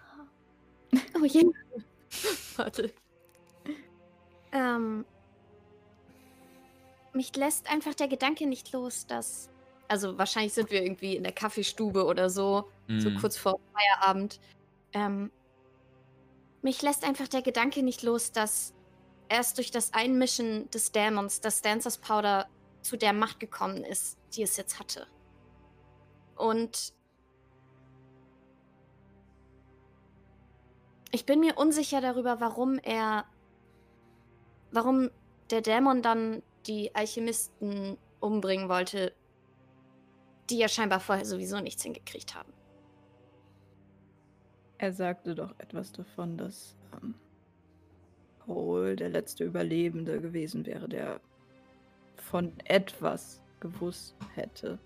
Oh 1.15 1.23
je. 1.23 1.45
Warte. 2.57 2.91
Ähm. 4.51 5.05
Mich 7.13 7.35
lässt 7.35 7.69
einfach 7.71 7.93
der 7.93 8.07
Gedanke 8.07 8.47
nicht 8.47 8.71
los, 8.71 9.05
dass. 9.05 9.49
Also 9.87 10.17
wahrscheinlich 10.17 10.53
sind 10.53 10.71
wir 10.71 10.81
irgendwie 10.81 11.15
in 11.15 11.23
der 11.23 11.33
Kaffeestube 11.33 12.05
oder 12.05 12.29
so, 12.29 12.67
so 12.87 13.09
Mm, 13.09 13.17
kurz 13.17 13.37
vor 13.37 13.59
Feierabend. 13.73 14.39
Ähm, 14.93 15.29
mich 16.63 16.81
lässt 16.81 17.03
einfach 17.03 17.27
der 17.27 17.41
Gedanke 17.43 17.83
nicht 17.83 18.01
los, 18.01 18.31
dass 18.31 18.73
erst 19.29 19.57
durch 19.57 19.69
das 19.69 19.93
Einmischen 19.93 20.71
des 20.71 20.91
Dämons 20.91 21.41
das 21.41 21.61
Dancers 21.61 21.99
Powder 21.99 22.47
zu 22.81 22.97
der 22.97 23.13
Macht 23.13 23.39
gekommen 23.39 23.83
ist, 23.83 24.17
die 24.33 24.43
es 24.43 24.57
jetzt 24.57 24.79
hatte. 24.79 25.07
Und 26.41 26.93
ich 31.11 31.25
bin 31.27 31.39
mir 31.39 31.57
unsicher 31.57 32.01
darüber, 32.01 32.39
warum 32.41 32.79
er, 32.79 33.25
warum 34.71 35.11
der 35.51 35.61
Dämon 35.61 36.01
dann 36.01 36.41
die 36.65 36.95
Alchemisten 36.95 37.97
umbringen 38.19 38.69
wollte, 38.69 39.13
die 40.49 40.57
ja 40.57 40.67
scheinbar 40.67 40.99
vorher 40.99 41.25
sowieso 41.25 41.59
nichts 41.59 41.83
hingekriegt 41.83 42.33
haben. 42.33 42.51
Er 44.79 44.93
sagte 44.93 45.35
doch 45.35 45.53
etwas 45.59 45.91
davon, 45.91 46.39
dass 46.39 46.75
ähm, 47.03 47.13
der 48.95 49.09
letzte 49.09 49.43
Überlebende 49.43 50.19
gewesen 50.19 50.65
wäre, 50.65 50.89
der 50.89 51.21
von 52.15 52.51
etwas 52.65 53.43
gewusst 53.59 54.15
hätte. 54.33 54.79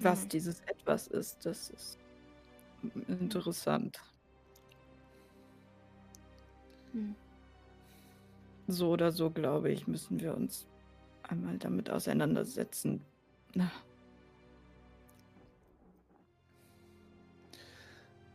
Was 0.00 0.22
Hm. 0.22 0.28
dieses 0.30 0.60
etwas 0.60 1.06
ist, 1.06 1.44
das 1.46 1.70
ist 1.70 1.98
interessant. 3.08 4.00
Hm. 6.92 7.14
So 8.66 8.90
oder 8.90 9.12
so, 9.12 9.30
glaube 9.30 9.70
ich, 9.70 9.86
müssen 9.86 10.20
wir 10.20 10.34
uns 10.34 10.66
einmal 11.22 11.58
damit 11.58 11.90
auseinandersetzen. 11.90 13.04
Na, 13.54 13.70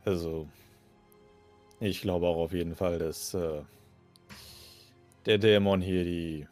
Also, 0.06 0.48
ich 1.80 2.02
glaube 2.02 2.28
auch 2.28 2.38
auf 2.38 2.54
jeden 2.54 2.76
Fall, 2.76 2.98
dass 2.98 3.34
äh, 3.36 3.62
der 5.26 5.38
Dämon 5.38 5.82
hier 5.82 6.04
die, 6.04 6.48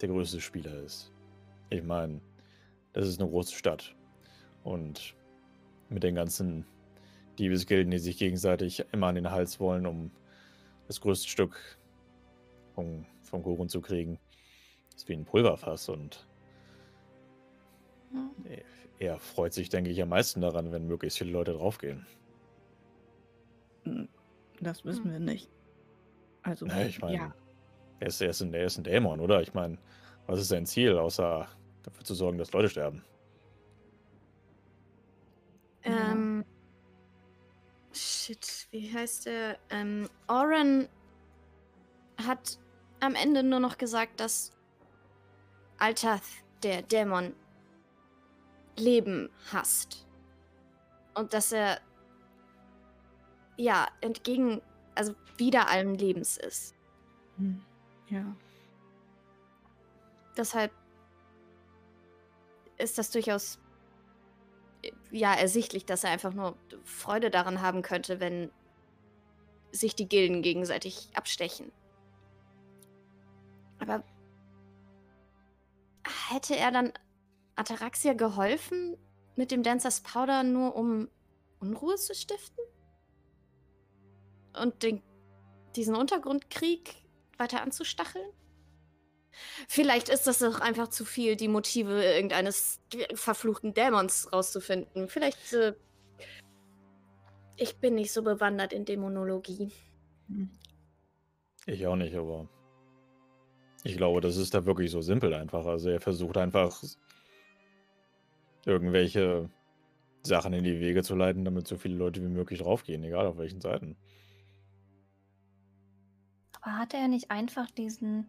der 0.00 0.10
größte 0.10 0.40
Spieler 0.40 0.74
ist. 0.82 1.10
Ich 1.70 1.82
meine, 1.82 2.20
das 2.92 3.08
ist 3.08 3.20
eine 3.20 3.28
große 3.28 3.54
Stadt. 3.54 3.96
Und 4.64 5.14
mit 5.88 6.02
den 6.02 6.14
ganzen 6.14 6.66
Diebesgilden, 7.38 7.90
die 7.90 7.98
sich 7.98 8.18
gegenseitig 8.18 8.84
immer 8.92 9.08
an 9.08 9.14
den 9.14 9.30
Hals 9.30 9.60
wollen, 9.60 9.86
um 9.86 10.10
das 10.86 11.00
größte 11.00 11.28
Stück 11.28 11.78
vom, 12.74 13.06
vom 13.22 13.42
Kuchen 13.42 13.68
zu 13.68 13.80
kriegen, 13.80 14.18
ist 14.96 15.08
wie 15.08 15.14
ein 15.14 15.24
Pulverfass. 15.24 15.88
Und 15.88 16.26
er- 18.98 19.18
freut 19.18 19.52
sich, 19.52 19.68
denke 19.68 19.90
ich, 19.90 20.00
am 20.00 20.08
meisten 20.08 20.40
daran, 20.40 20.72
wenn 20.72 20.86
möglichst 20.86 21.18
viele 21.18 21.30
Leute 21.32 21.52
draufgehen. 21.52 22.06
hm, 23.84 24.08
das 24.60 24.84
wissen 24.84 25.04
Hm. 25.04 25.12
wir 25.12 25.20
nicht. 25.20 25.48
Also, 26.42 26.66
Ja, 26.66 26.86
ich 26.86 27.00
meine, 27.00 27.16
ja, 27.16 27.34
er, 28.00 28.06
ist, 28.06 28.20
er, 28.20 28.30
ist 28.30 28.40
ein, 28.40 28.54
er 28.54 28.64
ist 28.64 28.78
ein 28.78 28.84
Dämon, 28.84 29.20
oder? 29.20 29.42
Ich 29.42 29.54
meine, 29.54 29.78
was 30.26 30.40
ist 30.40 30.48
sein 30.48 30.66
Ziel, 30.66 30.96
außer 30.96 31.48
dafür 31.82 32.04
zu 32.04 32.14
sorgen, 32.14 32.38
dass 32.38 32.52
Leute 32.52 32.68
sterben? 32.68 33.02
Shit, 38.24 38.68
wie 38.70 38.90
heißt 38.90 39.26
der? 39.26 39.58
Ähm, 39.68 40.08
Oren 40.28 40.88
hat 42.26 42.58
am 43.00 43.14
Ende 43.14 43.42
nur 43.42 43.60
noch 43.60 43.76
gesagt, 43.76 44.18
dass 44.18 44.50
Altath, 45.76 46.22
der 46.62 46.80
Dämon, 46.80 47.34
Leben 48.76 49.28
hasst. 49.52 50.06
Und 51.12 51.34
dass 51.34 51.52
er 51.52 51.82
ja 53.58 53.88
entgegen, 54.00 54.62
also 54.94 55.14
wider 55.36 55.68
allen 55.68 55.94
Lebens 55.94 56.38
ist. 56.38 56.74
hm, 57.36 57.62
ja. 58.08 58.34
Deshalb 60.34 60.72
ist 62.78 62.96
das 62.96 63.10
durchaus 63.10 63.58
ja 65.14 65.32
ersichtlich, 65.32 65.86
dass 65.86 66.04
er 66.04 66.10
einfach 66.10 66.34
nur 66.34 66.56
Freude 66.84 67.30
daran 67.30 67.62
haben 67.62 67.82
könnte, 67.82 68.20
wenn 68.20 68.50
sich 69.70 69.94
die 69.94 70.08
Gilden 70.08 70.42
gegenseitig 70.42 71.08
abstechen. 71.14 71.72
Aber 73.78 74.04
hätte 76.30 76.56
er 76.56 76.70
dann 76.70 76.92
Ataraxia 77.56 78.14
geholfen 78.14 78.96
mit 79.36 79.50
dem 79.50 79.62
Dancers 79.62 80.00
Powder 80.00 80.42
nur 80.42 80.76
um 80.76 81.08
Unruhe 81.60 81.96
zu 81.96 82.14
stiften? 82.14 82.64
Und 84.60 84.82
den, 84.82 85.02
diesen 85.74 85.96
Untergrundkrieg 85.96 86.94
weiter 87.38 87.62
anzustacheln? 87.62 88.30
Vielleicht 89.68 90.08
ist 90.08 90.26
das 90.26 90.38
doch 90.38 90.60
einfach 90.60 90.88
zu 90.88 91.04
viel, 91.04 91.36
die 91.36 91.48
Motive 91.48 92.02
irgendeines 92.02 92.80
verfluchten 93.14 93.74
Dämons 93.74 94.32
rauszufinden. 94.32 95.08
Vielleicht. 95.08 95.52
Äh, 95.52 95.74
ich 97.56 97.76
bin 97.76 97.94
nicht 97.94 98.12
so 98.12 98.22
bewandert 98.22 98.72
in 98.72 98.84
Dämonologie. 98.84 99.70
Ich 101.66 101.86
auch 101.86 101.96
nicht, 101.96 102.14
aber. 102.14 102.48
Ich 103.84 103.96
glaube, 103.96 104.20
das 104.20 104.36
ist 104.36 104.54
da 104.54 104.64
wirklich 104.64 104.90
so 104.90 105.02
simpel 105.02 105.34
einfach. 105.34 105.66
Also 105.66 105.90
er 105.90 106.00
versucht 106.00 106.38
einfach 106.38 106.82
irgendwelche 108.64 109.50
Sachen 110.22 110.54
in 110.54 110.64
die 110.64 110.80
Wege 110.80 111.02
zu 111.02 111.14
leiten, 111.14 111.44
damit 111.44 111.68
so 111.68 111.76
viele 111.76 111.96
Leute 111.96 112.22
wie 112.22 112.28
möglich 112.28 112.60
draufgehen, 112.60 113.04
egal 113.04 113.26
auf 113.26 113.36
welchen 113.36 113.60
Seiten. 113.60 113.96
Aber 116.60 116.78
hatte 116.78 116.96
er 116.96 117.08
nicht 117.08 117.30
einfach 117.30 117.70
diesen 117.70 118.26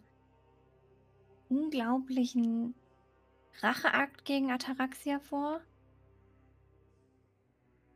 unglaublichen 1.55 2.75
Racheakt 3.61 4.25
gegen 4.25 4.51
Ataraxia 4.51 5.19
vor? 5.19 5.61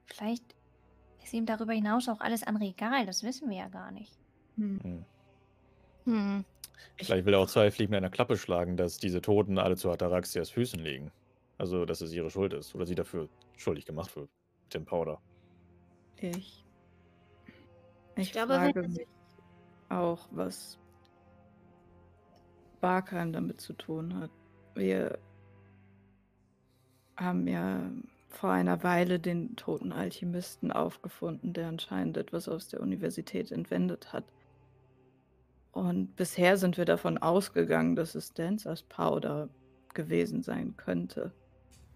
Vielleicht 0.06 0.44
ist 1.24 1.34
ihm 1.34 1.46
darüber 1.46 1.74
hinaus 1.74 2.08
auch 2.10 2.22
alles 2.22 2.44
andere 2.44 2.66
egal, 2.66 3.06
das 3.06 3.24
wissen 3.24 3.50
wir 3.50 3.58
ja 3.58 3.68
gar 3.68 3.92
nicht. 3.92 4.18
Hm. 4.56 4.80
Hm. 4.82 5.06
Hm. 6.06 6.46
Vielleicht 6.98 7.26
will 7.26 7.34
er 7.34 7.40
auch 7.40 7.48
zwei 7.48 7.72
Fliegen 7.72 7.92
mit 7.92 7.98
einer 7.98 8.10
Klappe 8.10 8.38
schlagen, 8.38 8.78
dass 8.78 8.98
diese 8.98 9.22
Toten 9.22 9.58
alle 9.58 9.76
zu 9.76 9.92
Ataraxias 9.92 10.50
Füßen 10.50 10.80
liegen. 10.80 11.12
Also, 11.58 11.86
dass 11.86 12.02
es 12.02 12.14
ihre 12.14 12.30
Schuld 12.30 12.54
ist. 12.54 12.74
Oder 12.74 12.86
sie 12.86 12.96
dafür 12.96 13.28
schuldig 13.58 13.86
gemacht 13.86 14.16
wird. 14.16 14.30
Mit 14.64 14.74
dem 14.74 14.86
Powder. 14.86 15.22
Ich. 16.18 16.66
Ich, 18.16 18.32
glaube, 18.32 18.54
frage 18.54 18.88
mich 18.88 19.08
auch, 19.90 20.28
was 20.32 20.79
Barkheim 22.80 23.34
damit 23.34 23.62
zu 23.62 23.74
tun 23.74 24.20
hat. 24.20 24.32
Wir 24.76 25.20
haben 27.18 27.48
ja 27.48 27.92
vor 28.30 28.52
einer 28.52 28.84
Weile 28.84 29.20
den 29.20 29.56
toten 29.56 29.92
Alchemisten 29.92 30.72
aufgefunden, 30.72 31.54
der 31.54 31.68
anscheinend 31.68 32.18
etwas 32.18 32.48
aus 32.48 32.68
der 32.68 32.82
Universität 32.82 33.52
entwendet 33.52 34.14
hat. 34.14 34.26
Und 35.72 36.16
bisher 36.16 36.58
sind 36.58 36.78
wir 36.78 36.86
davon 36.86 37.18
ausgegangen, 37.18 37.96
dass 37.96 38.16
es 38.16 38.34
Dancers 38.34 38.84
Powder 38.84 39.50
gewesen 39.94 40.42
sein 40.42 40.76
könnte. 40.78 41.32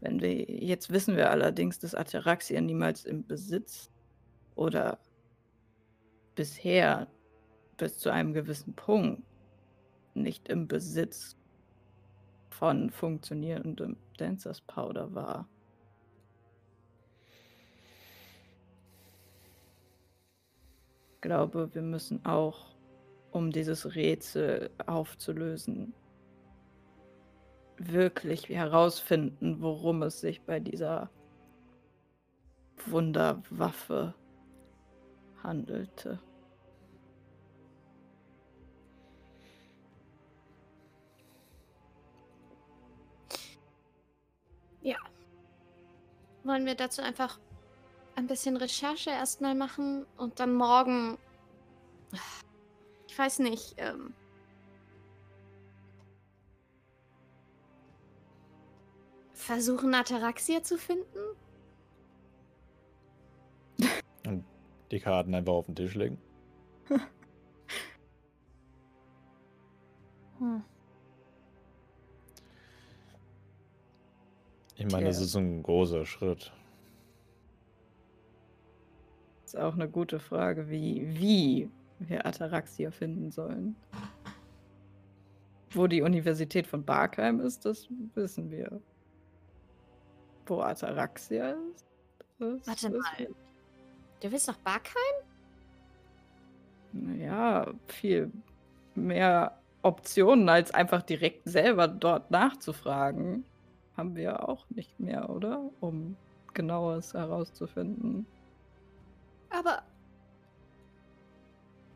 Wenn 0.01 0.21
wir, 0.21 0.33
jetzt 0.33 0.91
wissen 0.91 1.15
wir 1.15 1.29
allerdings, 1.29 1.79
dass 1.79 1.95
Ataraxia 1.95 2.59
niemals 2.59 3.05
im 3.05 3.25
Besitz 3.25 3.89
oder 4.55 4.99
bisher 6.35 7.07
bis 7.77 7.97
zu 7.99 8.09
einem 8.09 8.33
gewissen 8.33 8.73
Punkt 8.73 9.23
nicht 10.15 10.47
im 10.47 10.67
Besitz 10.67 11.35
von 12.49 12.89
funktionierendem 12.89 13.97
Dancers 14.17 14.61
Powder 14.61 15.13
war. 15.13 15.47
Ich 21.15 21.21
glaube, 21.21 21.73
wir 21.73 21.81
müssen 21.81 22.25
auch, 22.25 22.75
um 23.31 23.51
dieses 23.51 23.95
Rätsel 23.95 24.69
aufzulösen, 24.85 25.93
wirklich 27.77 28.49
herausfinden, 28.49 29.61
worum 29.61 30.03
es 30.03 30.19
sich 30.19 30.41
bei 30.41 30.59
dieser 30.59 31.09
Wunderwaffe 32.85 34.13
handelte. 35.41 36.19
Wollen 46.43 46.65
wir 46.65 46.75
dazu 46.75 47.01
einfach 47.01 47.39
ein 48.15 48.27
bisschen 48.27 48.57
Recherche 48.57 49.09
erstmal 49.09 49.55
machen 49.55 50.05
und 50.17 50.39
dann 50.39 50.53
morgen. 50.53 51.17
Ich 53.07 53.17
weiß 53.17 53.39
nicht. 53.39 53.75
Ähm, 53.77 54.13
versuchen, 59.33 59.93
Ataraxia 59.93 60.63
zu 60.63 60.77
finden? 60.77 61.19
Die 64.91 64.99
Karten 64.99 65.33
einfach 65.33 65.53
auf 65.53 65.65
den 65.65 65.75
Tisch 65.75 65.95
legen. 65.95 66.17
Hm. 70.39 70.63
Ich 74.85 74.91
meine, 74.91 75.05
das 75.05 75.21
ist 75.21 75.35
ein 75.37 75.63
großer 75.63 76.05
Schritt. 76.05 76.51
ist 79.45 79.57
auch 79.57 79.75
eine 79.75 79.87
gute 79.87 80.19
Frage, 80.19 80.69
wie, 80.69 81.07
wie 81.17 81.69
wir 81.99 82.25
Ataraxia 82.25 82.91
finden 82.91 83.31
sollen. 83.31 83.77
Wo 85.71 85.87
die 85.87 86.01
Universität 86.01 86.67
von 86.67 86.83
Barkheim 86.83 87.39
ist, 87.39 87.63
das 87.63 87.87
wissen 88.13 88.51
wir. 88.51 88.81
Wo 90.47 90.59
Ataraxia 90.59 91.51
ist? 91.51 91.85
Das 92.39 92.67
Warte 92.67 92.89
mal. 92.89 93.27
Du 94.19 94.31
willst 94.33 94.49
nach 94.49 94.57
Barkheim? 94.57 95.15
Naja, 96.91 97.73
viel 97.87 98.33
mehr 98.95 99.57
Optionen, 99.81 100.49
als 100.49 100.71
einfach 100.71 101.03
direkt 101.03 101.47
selber 101.47 101.87
dort 101.87 102.31
nachzufragen, 102.31 103.45
haben 103.95 104.15
wir 104.15 104.47
auch 104.49 104.65
nicht 104.69 104.99
mehr, 104.99 105.29
oder? 105.29 105.69
Um 105.79 106.17
genaues 106.53 107.13
herauszufinden. 107.13 108.25
Aber. 109.49 109.83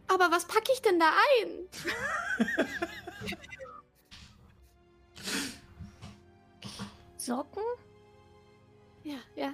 Aber 0.07 0.31
was 0.31 0.45
packe 0.45 0.71
ich 0.73 0.81
denn 0.81 0.99
da 0.99 1.09
ein? 1.09 1.67
Socken? 7.17 7.63
Ja, 9.03 9.17
ja. 9.35 9.53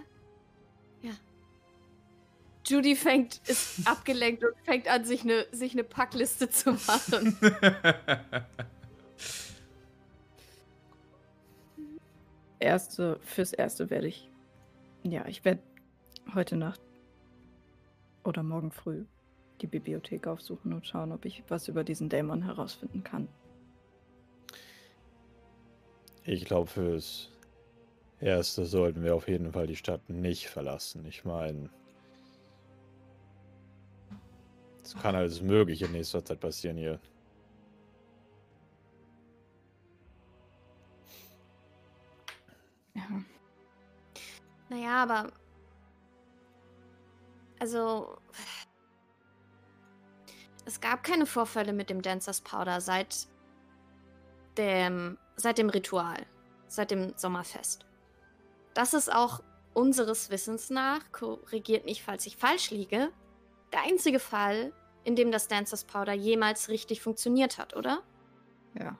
Ja. 1.01 1.13
Judy 2.65 2.95
fängt, 2.95 3.41
ist 3.47 3.87
abgelenkt 3.87 4.43
und 4.43 4.53
fängt 4.63 4.87
an, 4.87 5.05
sich 5.05 5.23
eine 5.23 5.47
sich 5.51 5.73
eine 5.73 5.83
Packliste 5.83 6.49
zu 6.49 6.73
machen. 6.73 7.37
Erste, 12.60 13.20
fürs 13.22 13.54
Erste 13.54 13.89
werde 13.89 14.08
ich. 14.08 14.30
Ja, 15.04 15.26
ich 15.28 15.43
werde 15.43 15.62
heute 16.34 16.56
Nacht 16.56 16.82
oder 18.24 18.43
morgen 18.43 18.72
früh 18.72 19.06
die 19.62 19.68
Bibliothek 19.68 20.28
aufsuchen 20.28 20.74
und 20.74 20.86
schauen, 20.88 21.12
ob 21.12 21.26
ich 21.26 21.43
was 21.47 21.68
über 21.68 21.84
diesen 21.84 22.10
Dämon 22.10 22.43
herausfinden 22.43 23.04
kann. 23.04 23.28
Ich 26.26 26.45
glaube, 26.45 26.68
fürs 26.68 27.30
Erste 28.20 28.66
sollten 28.66 29.04
wir 29.04 29.16
auf 29.16 29.28
jeden 29.28 29.51
Fall 29.51 29.68
die 29.68 29.76
Stadt 29.76 30.10
nicht 30.10 30.47
verlassen. 30.47 31.06
Ich 31.06 31.26
meine, 31.26 31.70
es 34.82 34.95
kann 34.95 35.16
alles 35.16 35.41
Mögliche 35.41 35.86
in 35.86 35.91
nächster 35.91 36.24
Zeit 36.24 36.39
passieren 36.39 36.78
hier. 36.78 36.99
Ja. 42.95 43.03
naja, 44.69 45.03
aber. 45.03 45.31
Also. 47.59 48.17
Es 50.65 50.79
gab 50.79 51.03
keine 51.03 51.25
Vorfälle 51.25 51.73
mit 51.73 51.89
dem 51.89 52.01
Dancers 52.01 52.41
Powder 52.41 52.79
seit 52.79 53.27
dem, 54.57 55.17
seit 55.35 55.57
dem 55.57 55.69
Ritual, 55.69 56.25
seit 56.67 56.91
dem 56.91 57.13
Sommerfest. 57.17 57.85
Das 58.73 58.93
ist 58.93 59.13
auch 59.13 59.43
unseres 59.73 60.29
Wissens 60.29 60.69
nach, 60.69 61.11
korrigiert 61.11 61.85
mich, 61.85 62.03
falls 62.03 62.25
ich 62.25 62.37
falsch 62.37 62.71
liege, 62.71 63.11
der 63.71 63.81
einzige 63.83 64.19
Fall, 64.19 64.71
in 65.03 65.15
dem 65.15 65.31
das 65.31 65.47
Dancers 65.47 65.83
Powder 65.83 66.13
jemals 66.13 66.69
richtig 66.69 67.01
funktioniert 67.01 67.57
hat, 67.57 67.75
oder? 67.75 68.01
Ja. 68.79 68.97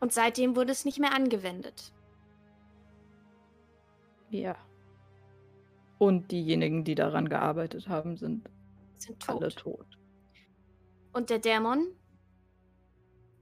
Und 0.00 0.12
seitdem 0.12 0.56
wurde 0.56 0.72
es 0.72 0.84
nicht 0.84 0.98
mehr 0.98 1.14
angewendet. 1.14 1.92
Ja. 4.30 4.56
Und 5.98 6.30
diejenigen, 6.30 6.84
die 6.84 6.94
daran 6.94 7.28
gearbeitet 7.28 7.88
haben, 7.88 8.16
sind 8.16 8.48
Sind 8.96 9.28
alle 9.28 9.50
tot. 9.50 9.58
tot. 9.58 9.98
Und 11.12 11.28
der 11.28 11.38
Dämon 11.38 11.86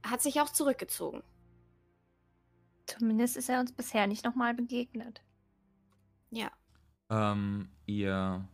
hat 0.03 0.21
sich 0.21 0.41
auch 0.41 0.49
zurückgezogen. 0.49 1.23
Zumindest 2.87 3.37
ist 3.37 3.49
er 3.49 3.59
uns 3.59 3.71
bisher 3.71 4.07
nicht 4.07 4.25
nochmal 4.25 4.53
begegnet. 4.53 5.21
Ja. 6.31 6.51
Ähm, 7.09 7.69
ihr. 7.85 8.47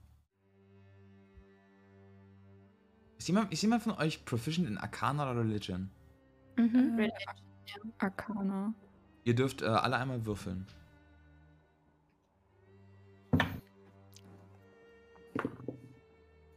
Ist 3.18 3.28
jemand, 3.28 3.52
ist 3.54 3.62
jemand 3.62 3.82
von 3.82 3.94
euch 3.94 4.26
proficient 4.26 4.68
in 4.68 4.78
Arcana 4.78 5.32
oder 5.32 5.40
Religion? 5.40 5.90
Mhm. 6.58 7.10
Äh, 7.66 7.80
Arcana. 8.00 8.74
Ihr 9.24 9.36
dürft 9.36 9.62
äh, 9.62 9.66
alle 9.66 9.98
einmal 9.98 10.26
würfeln. 10.26 10.66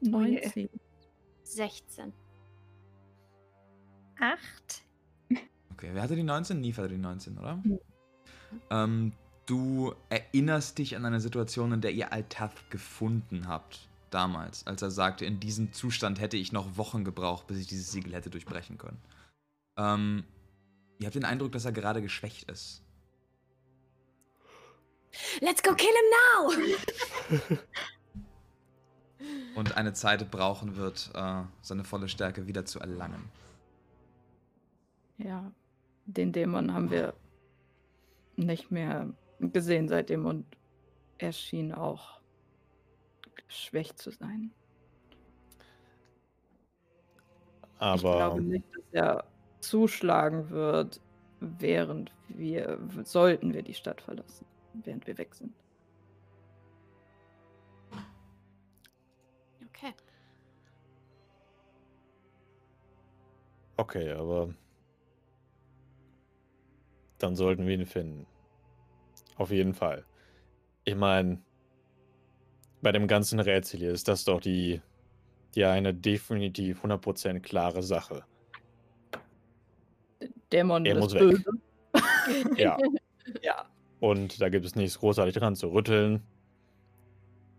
19. 0.00 0.68
16. 1.42 2.12
Acht. 4.20 4.82
Okay, 5.72 5.90
wer 5.92 6.02
hatte 6.02 6.16
die 6.16 6.22
19? 6.22 6.60
Neve 6.60 6.82
hatte 6.82 6.94
die 6.94 7.00
19, 7.00 7.38
oder? 7.38 7.62
Ja. 7.64 7.76
Ähm, 8.84 9.12
du 9.46 9.94
erinnerst 10.08 10.78
dich 10.78 10.96
an 10.96 11.04
eine 11.04 11.20
Situation, 11.20 11.72
in 11.72 11.80
der 11.80 11.92
ihr 11.92 12.12
Altath 12.12 12.70
gefunden 12.70 13.48
habt. 13.48 13.88
Damals, 14.10 14.66
als 14.66 14.80
er 14.80 14.90
sagte, 14.90 15.26
in 15.26 15.38
diesem 15.38 15.72
Zustand 15.72 16.20
hätte 16.20 16.36
ich 16.38 16.50
noch 16.50 16.76
Wochen 16.78 17.04
gebraucht, 17.04 17.46
bis 17.46 17.58
ich 17.58 17.66
dieses 17.66 17.92
Siegel 17.92 18.14
hätte 18.14 18.30
durchbrechen 18.30 18.78
können. 18.78 18.98
Ähm, 19.76 20.24
ihr 20.98 21.06
habt 21.06 21.14
den 21.14 21.24
Eindruck, 21.24 21.52
dass 21.52 21.64
er 21.64 21.72
gerade 21.72 22.02
geschwächt 22.02 22.50
ist. 22.50 22.82
Let's 25.40 25.62
go 25.62 25.74
kill 25.74 25.88
him 25.88 27.48
now! 27.48 27.58
Und 29.56 29.76
eine 29.76 29.92
Zeit 29.92 30.30
brauchen 30.30 30.76
wird, 30.76 31.10
äh, 31.14 31.42
seine 31.62 31.84
volle 31.84 32.08
Stärke 32.08 32.46
wieder 32.46 32.64
zu 32.64 32.78
erlangen. 32.78 33.30
Ja. 35.16 35.50
Den 36.06 36.32
Dämon 36.32 36.72
haben 36.72 36.90
wir 36.90 37.12
nicht 38.36 38.70
mehr 38.70 39.12
gesehen 39.40 39.88
seitdem 39.88 40.24
und 40.24 40.46
er 41.18 41.32
schien 41.32 41.72
auch 41.72 42.20
geschwächt 43.46 43.98
zu 43.98 44.10
sein. 44.10 44.52
Ich 47.74 47.80
Aber 47.80 48.16
glaube 48.16 48.40
nicht, 48.40 48.64
dass 48.74 48.84
er 48.92 49.24
zuschlagen 49.60 50.50
wird, 50.50 51.00
während 51.40 52.12
wir, 52.28 52.78
sollten 53.04 53.54
wir 53.54 53.62
die 53.62 53.74
Stadt 53.74 54.00
verlassen, 54.00 54.46
während 54.74 55.06
wir 55.06 55.18
weg 55.18 55.34
sind. 55.34 55.52
Okay. 59.68 59.94
okay, 63.76 64.12
aber 64.12 64.52
dann 67.18 67.36
sollten 67.36 67.66
wir 67.66 67.74
ihn 67.74 67.86
finden. 67.86 68.26
Auf 69.36 69.50
jeden 69.50 69.74
Fall. 69.74 70.04
Ich 70.84 70.96
meine, 70.96 71.40
bei 72.82 72.92
dem 72.92 73.06
ganzen 73.06 73.40
Rätsel 73.40 73.80
hier 73.80 73.92
ist 73.92 74.08
das 74.08 74.24
doch 74.24 74.40
die, 74.40 74.80
die 75.54 75.64
eine 75.64 75.94
definitiv 75.94 76.84
100% 76.84 77.40
klare 77.40 77.82
Sache. 77.82 78.24
Dämon 80.52 80.84
Er 80.86 80.94
ist 80.94 81.00
muss 81.00 81.14
weg. 81.14 81.20
böse. 81.20 81.50
Ja. 82.56 82.76
Ja. 83.42 83.66
Und 84.00 84.40
da 84.40 84.48
gibt 84.48 84.64
es 84.64 84.74
nichts 84.74 84.98
großartig 85.00 85.34
dran 85.34 85.54
zu 85.54 85.68
rütteln. 85.70 86.22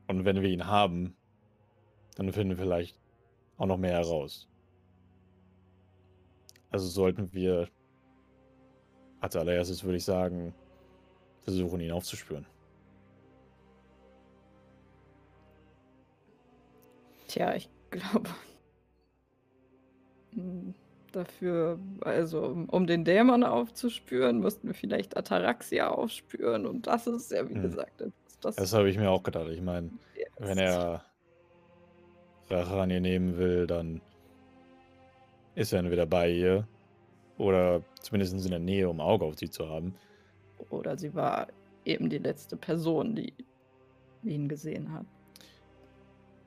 Und 0.07 0.25
wenn 0.25 0.41
wir 0.41 0.49
ihn 0.49 0.65
haben, 0.65 1.15
dann 2.15 2.31
finden 2.33 2.57
wir 2.57 2.63
vielleicht 2.63 2.99
auch 3.57 3.67
noch 3.67 3.77
mehr 3.77 3.91
heraus. 3.93 4.47
Also 6.71 6.87
sollten 6.87 7.31
wir 7.33 7.69
als 9.19 9.35
allererstes, 9.35 9.83
würde 9.83 9.97
ich 9.97 10.05
sagen, 10.05 10.55
versuchen, 11.43 11.81
ihn 11.81 11.91
aufzuspüren. 11.91 12.47
Tja, 17.27 17.53
ich 17.53 17.69
glaube. 17.91 18.29
hm, 20.33 20.73
Dafür, 21.11 21.79
also 22.01 22.65
um, 22.67 22.87
den 22.87 23.03
Dämon 23.03 23.43
aufzuspüren, 23.43 24.39
müssten 24.39 24.67
wir 24.67 24.75
vielleicht 24.75 25.17
Ataraxia 25.17 25.89
aufspüren. 25.89 26.65
Und 26.65 26.87
das 26.87 27.07
ist 27.07 27.31
ja, 27.31 27.49
wie 27.49 27.55
Hm. 27.55 27.61
gesagt, 27.63 28.01
etwas, 28.01 28.39
das 28.41 28.55
Das 28.55 28.73
habe 28.73 28.89
ich 28.89 28.97
mir 28.97 29.09
auch 29.09 29.23
gedacht. 29.23 29.49
Ich 29.49 29.61
meine, 29.61 29.91
wenn 30.37 30.57
er 30.57 31.03
Rache 32.49 32.81
an 32.81 32.89
ihr 32.89 33.01
nehmen 33.01 33.37
will, 33.37 33.67
dann 33.67 34.01
ist 35.55 35.73
er 35.73 35.79
entweder 35.79 36.05
bei 36.05 36.29
ihr 36.31 36.67
oder 37.37 37.81
zumindest 38.01 38.33
in 38.33 38.51
der 38.51 38.59
Nähe, 38.59 38.89
um 38.89 39.01
Auge 39.01 39.25
auf 39.25 39.37
sie 39.37 39.49
zu 39.49 39.67
haben. 39.67 39.95
Oder 40.69 40.97
sie 40.97 41.13
war 41.15 41.47
eben 41.85 42.09
die 42.09 42.17
letzte 42.17 42.55
Person, 42.57 43.15
die 43.15 43.33
ihn 44.23 44.47
gesehen 44.47 44.91
hat. 44.91 45.05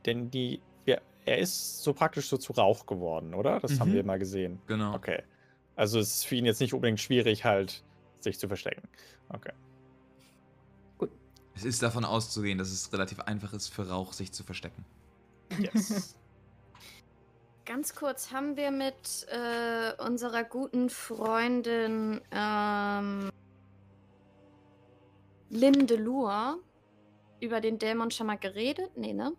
Denn 0.06 0.30
die, 0.30 0.60
er 1.25 1.39
ist 1.39 1.83
so 1.83 1.93
praktisch 1.93 2.29
so 2.29 2.37
zu 2.37 2.53
Rauch 2.53 2.87
geworden, 2.87 3.35
oder? 3.35 3.61
Das 3.61 3.79
haben 3.81 3.91
Mhm. 3.91 3.95
wir 3.95 4.05
mal 4.05 4.18
gesehen. 4.18 4.61
Genau. 4.66 4.95
Okay. 4.95 5.23
Also 5.77 5.99
es 5.99 6.14
ist 6.16 6.27
für 6.27 6.37
ihn 6.37 6.45
jetzt 6.45 6.61
nicht 6.61 6.75
unbedingt 6.75 7.01
schwierig, 7.01 7.45
halt 7.45 7.83
sich 8.20 8.39
zu 8.39 8.49
verstecken. 8.49 8.89
Okay. 9.29 9.53
Es 11.55 11.64
ist 11.64 11.83
davon 11.83 12.05
auszugehen, 12.05 12.57
dass 12.59 12.70
es 12.70 12.93
relativ 12.93 13.20
einfach 13.20 13.53
ist, 13.53 13.68
für 13.68 13.89
Rauch 13.89 14.14
sich 14.14 14.33
zu 14.33 14.43
verstecken. 14.43 14.85
Yes. 15.59 16.16
Ganz 17.66 17.95
kurz, 17.95 18.33
haben 18.33 18.57
wir 18.57 18.70
mit 18.70 19.27
äh, 19.29 19.93
unserer 20.03 20.45
guten 20.45 20.89
Freundin 20.89 22.20
ähm, 22.33 23.31
Lindelur 25.51 26.59
über 27.41 27.61
den 27.61 27.79
Dämon 27.79 28.11
schon 28.11 28.27
mal 28.27 28.39
geredet? 28.39 28.91
Nee, 28.97 29.12
ne? 29.12 29.33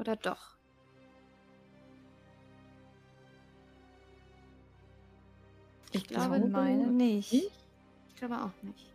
Oder 0.00 0.16
doch? 0.16 0.56
Ich 5.92 6.04
glaube, 6.04 6.38
Ich 6.38 6.50
meine 6.50 6.86
nicht. 6.86 7.32
Ich 7.32 8.16
glaube 8.16 8.36
auch 8.36 8.62
nicht. 8.62 8.86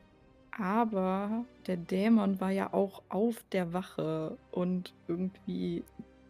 Aber 0.57 1.45
der 1.67 1.77
Dämon 1.77 2.39
war 2.39 2.49
ja 2.49 2.73
auch 2.73 3.03
auf 3.09 3.43
der 3.51 3.73
Wache 3.73 4.37
und 4.51 4.93
irgendwie 5.07 5.83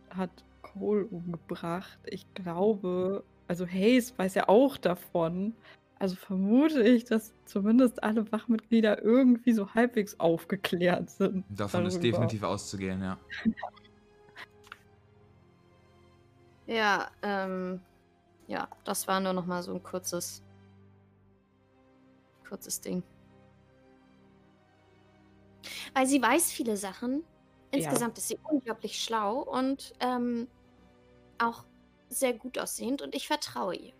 hat 0.09 0.31
Cole 0.61 1.05
umgebracht. 1.05 1.99
Ich 2.05 2.25
glaube, 2.33 3.23
also 3.47 3.65
Hayes 3.65 4.17
weiß 4.17 4.33
ja 4.33 4.49
auch 4.49 4.77
davon. 4.77 5.53
Also 5.99 6.15
vermute 6.15 6.81
ich, 6.83 7.05
dass 7.05 7.33
zumindest 7.45 8.03
alle 8.03 8.29
Wachmitglieder 8.31 9.01
irgendwie 9.01 9.53
so 9.53 9.73
halbwegs 9.73 10.19
aufgeklärt 10.19 11.09
sind. 11.11 11.45
Davon 11.49 11.85
ist 11.85 11.93
darüber. 11.93 12.17
definitiv 12.17 12.43
auszugehen, 12.43 13.01
ja. 13.01 13.17
Ja, 16.67 17.11
ähm, 17.21 17.81
ja, 18.47 18.67
das 18.83 19.07
war 19.07 19.19
nur 19.19 19.33
noch 19.33 19.45
mal 19.45 19.61
so 19.63 19.73
ein 19.73 19.83
kurzes, 19.83 20.43
kurzes 22.47 22.81
Ding. 22.81 23.03
Weil 25.93 26.07
sie 26.07 26.21
weiß 26.21 26.51
viele 26.51 26.77
Sachen. 26.77 27.23
Ja. 27.73 27.79
Insgesamt 27.79 28.17
ist 28.17 28.27
sie 28.29 28.39
unglaublich 28.43 29.03
schlau 29.03 29.39
und 29.39 29.93
ähm, 29.99 30.47
auch 31.39 31.65
sehr 32.09 32.33
gut 32.33 32.57
aussehend 32.57 33.01
und 33.01 33.15
ich 33.15 33.27
vertraue 33.27 33.75
ihr. 33.75 33.93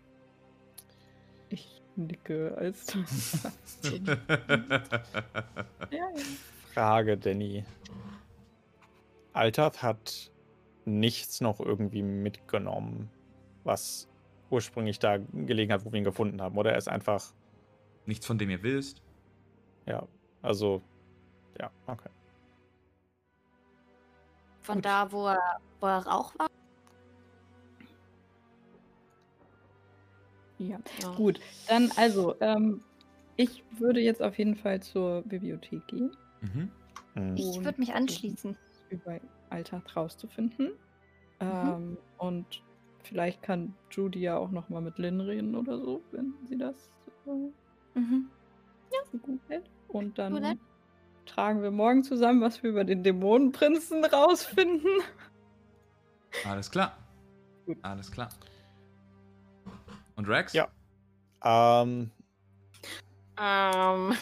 Ich 1.50 1.82
nicke, 1.96 2.56
als 2.56 2.86
ja, 3.82 4.16
ja. 5.90 6.08
Frage, 6.72 7.16
Danny. 7.16 7.64
Altath 9.32 9.82
hat 9.82 10.30
nichts 10.86 11.40
noch 11.40 11.60
irgendwie 11.60 12.02
mitgenommen, 12.02 13.10
was 13.64 14.08
ursprünglich 14.50 14.98
da 14.98 15.18
gelegen 15.18 15.72
hat, 15.72 15.84
wo 15.84 15.92
wir 15.92 15.98
ihn 15.98 16.04
gefunden 16.04 16.40
haben. 16.40 16.56
Oder 16.56 16.72
er 16.72 16.78
ist 16.78 16.88
einfach, 16.88 17.32
Nichts, 18.06 18.24
von 18.26 18.38
dem 18.38 18.50
ihr 18.50 18.62
wisst. 18.62 19.02
ja, 19.86 20.06
also, 20.42 20.80
ja, 21.58 21.70
okay. 21.88 22.08
Von 24.62 24.76
Gut. 24.76 24.84
da, 24.84 25.10
wo 25.10 25.26
er, 25.26 25.60
wo 25.80 25.86
er 25.86 25.98
Rauch 26.06 26.32
war. 26.38 26.46
ja. 30.58 30.78
Ja. 31.02 31.14
Gut, 31.16 31.40
dann 31.68 31.90
also, 31.96 32.34
ähm, 32.40 32.80
ich 33.36 33.62
würde 33.78 34.00
jetzt 34.00 34.22
auf 34.22 34.38
jeden 34.38 34.56
Fall 34.56 34.80
zur 34.80 35.22
Bibliothek 35.22 35.86
gehen, 35.88 36.16
Mhm. 36.42 36.70
Hm. 37.14 37.34
Ich 37.36 37.64
würde 37.64 37.80
mich 37.80 37.94
anschließen. 37.94 38.56
über 38.90 39.18
Alltag 39.50 39.94
rauszufinden. 39.96 40.72
Ähm, 41.40 41.98
und 42.18 42.62
vielleicht 43.02 43.42
kann 43.42 43.74
Judy 43.90 44.20
ja 44.20 44.36
auch 44.36 44.50
noch 44.50 44.68
mal 44.68 44.80
mit 44.80 44.98
Lynn 44.98 45.20
reden 45.20 45.54
oder 45.54 45.78
so, 45.78 46.02
wenn 46.12 46.34
sie 46.44 46.56
das 46.58 46.90
äh, 47.26 47.98
Mhm. 47.98 48.28
für 49.10 49.18
gut 49.18 49.40
hält. 49.48 49.70
Und 49.88 50.18
dann 50.18 50.34
Oder? 50.34 50.54
tragen 51.24 51.62
wir 51.62 51.70
morgen 51.70 52.02
zusammen, 52.04 52.40
was 52.40 52.62
wir 52.62 52.70
über 52.70 52.84
den 52.84 53.02
Dämonenprinzen 53.02 54.04
rausfinden. 54.04 54.90
Alles 56.44 56.70
klar. 56.70 56.96
Gut. 57.64 57.78
Alles 57.82 58.10
klar. 58.10 58.28
Und 60.16 60.28
Rex? 60.28 60.52
Ja. 60.52 60.68
Ähm, 61.44 62.10
Ähm, 63.38 64.12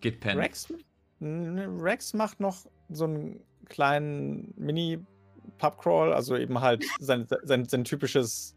Geht 0.00 0.20
pennen. 0.20 0.40
Rex, 0.40 0.72
Rex 1.20 2.14
macht 2.14 2.40
noch 2.40 2.66
so 2.88 3.04
einen 3.04 3.40
kleinen 3.72 4.54
Mini-Pub-Crawl, 4.56 6.12
also 6.12 6.36
eben 6.36 6.60
halt 6.60 6.84
sein, 7.00 7.26
sein, 7.42 7.64
sein 7.68 7.84
typisches 7.84 8.54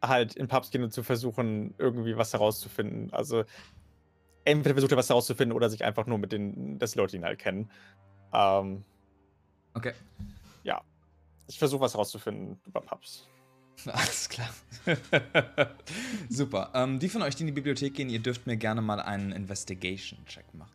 halt 0.00 0.36
in 0.36 0.46
Pubs 0.48 0.70
gehen 0.70 0.84
und 0.84 0.92
zu 0.92 1.02
versuchen, 1.02 1.74
irgendwie 1.78 2.16
was 2.16 2.32
herauszufinden. 2.32 3.12
Also 3.12 3.44
entweder 4.44 4.74
versucht 4.74 4.92
er 4.92 4.98
was 4.98 5.08
herauszufinden 5.08 5.56
oder 5.56 5.70
sich 5.70 5.84
einfach 5.84 6.06
nur 6.06 6.18
mit 6.18 6.32
den, 6.32 6.78
dass 6.78 6.92
die 6.92 6.98
Leute 6.98 7.16
ihn 7.16 7.24
halt 7.24 7.38
kennen. 7.38 7.70
Ähm, 8.32 8.84
Okay. 9.74 9.92
ich 11.48 11.58
versuche 11.58 11.80
was 11.80 11.94
herauszufinden 11.94 12.60
über 12.66 12.80
Pubs. 12.80 13.26
Alles 13.86 14.28
klar. 14.28 14.48
Super. 16.28 16.70
Ähm, 16.74 16.98
die 16.98 17.08
von 17.08 17.22
euch, 17.22 17.34
die 17.36 17.42
in 17.42 17.46
die 17.48 17.52
Bibliothek 17.52 17.94
gehen, 17.94 18.08
ihr 18.08 18.20
dürft 18.20 18.46
mir 18.46 18.56
gerne 18.56 18.80
mal 18.82 19.00
einen 19.00 19.32
Investigation-Check 19.32 20.54
machen. 20.54 20.74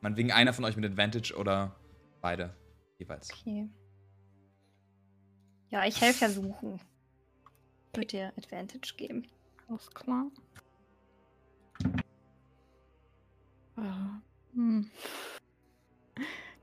Meinetwegen 0.00 0.32
einer 0.32 0.52
von 0.52 0.64
euch 0.64 0.76
mit 0.76 0.84
Advantage 0.84 1.34
oder 1.36 1.74
beide 2.20 2.54
jeweils. 3.02 3.30
Okay. 3.32 3.68
Ja, 5.70 5.84
ich 5.86 6.00
helfe 6.00 6.24
ja 6.26 6.30
suchen. 6.30 6.80
Würde 7.94 8.06
dir 8.06 8.32
Advantage 8.36 8.94
geben. 8.96 9.26
Alles 9.68 9.90
klar. 9.90 10.26
Ah, 13.76 14.20
hm. 14.54 14.90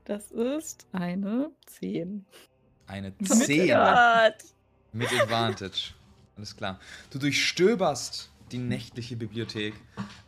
Das 0.04 0.30
ist 0.30 0.86
eine 0.92 1.50
10. 1.66 2.24
Eine 2.86 3.12
Mit 3.18 3.28
10 3.28 3.68
Gott. 3.68 4.44
mit 4.92 5.12
Advantage. 5.12 5.94
Alles 6.36 6.56
klar. 6.56 6.80
Du 7.10 7.18
durchstöberst 7.18 8.30
die 8.52 8.58
nächtliche 8.58 9.16
Bibliothek. 9.16 9.74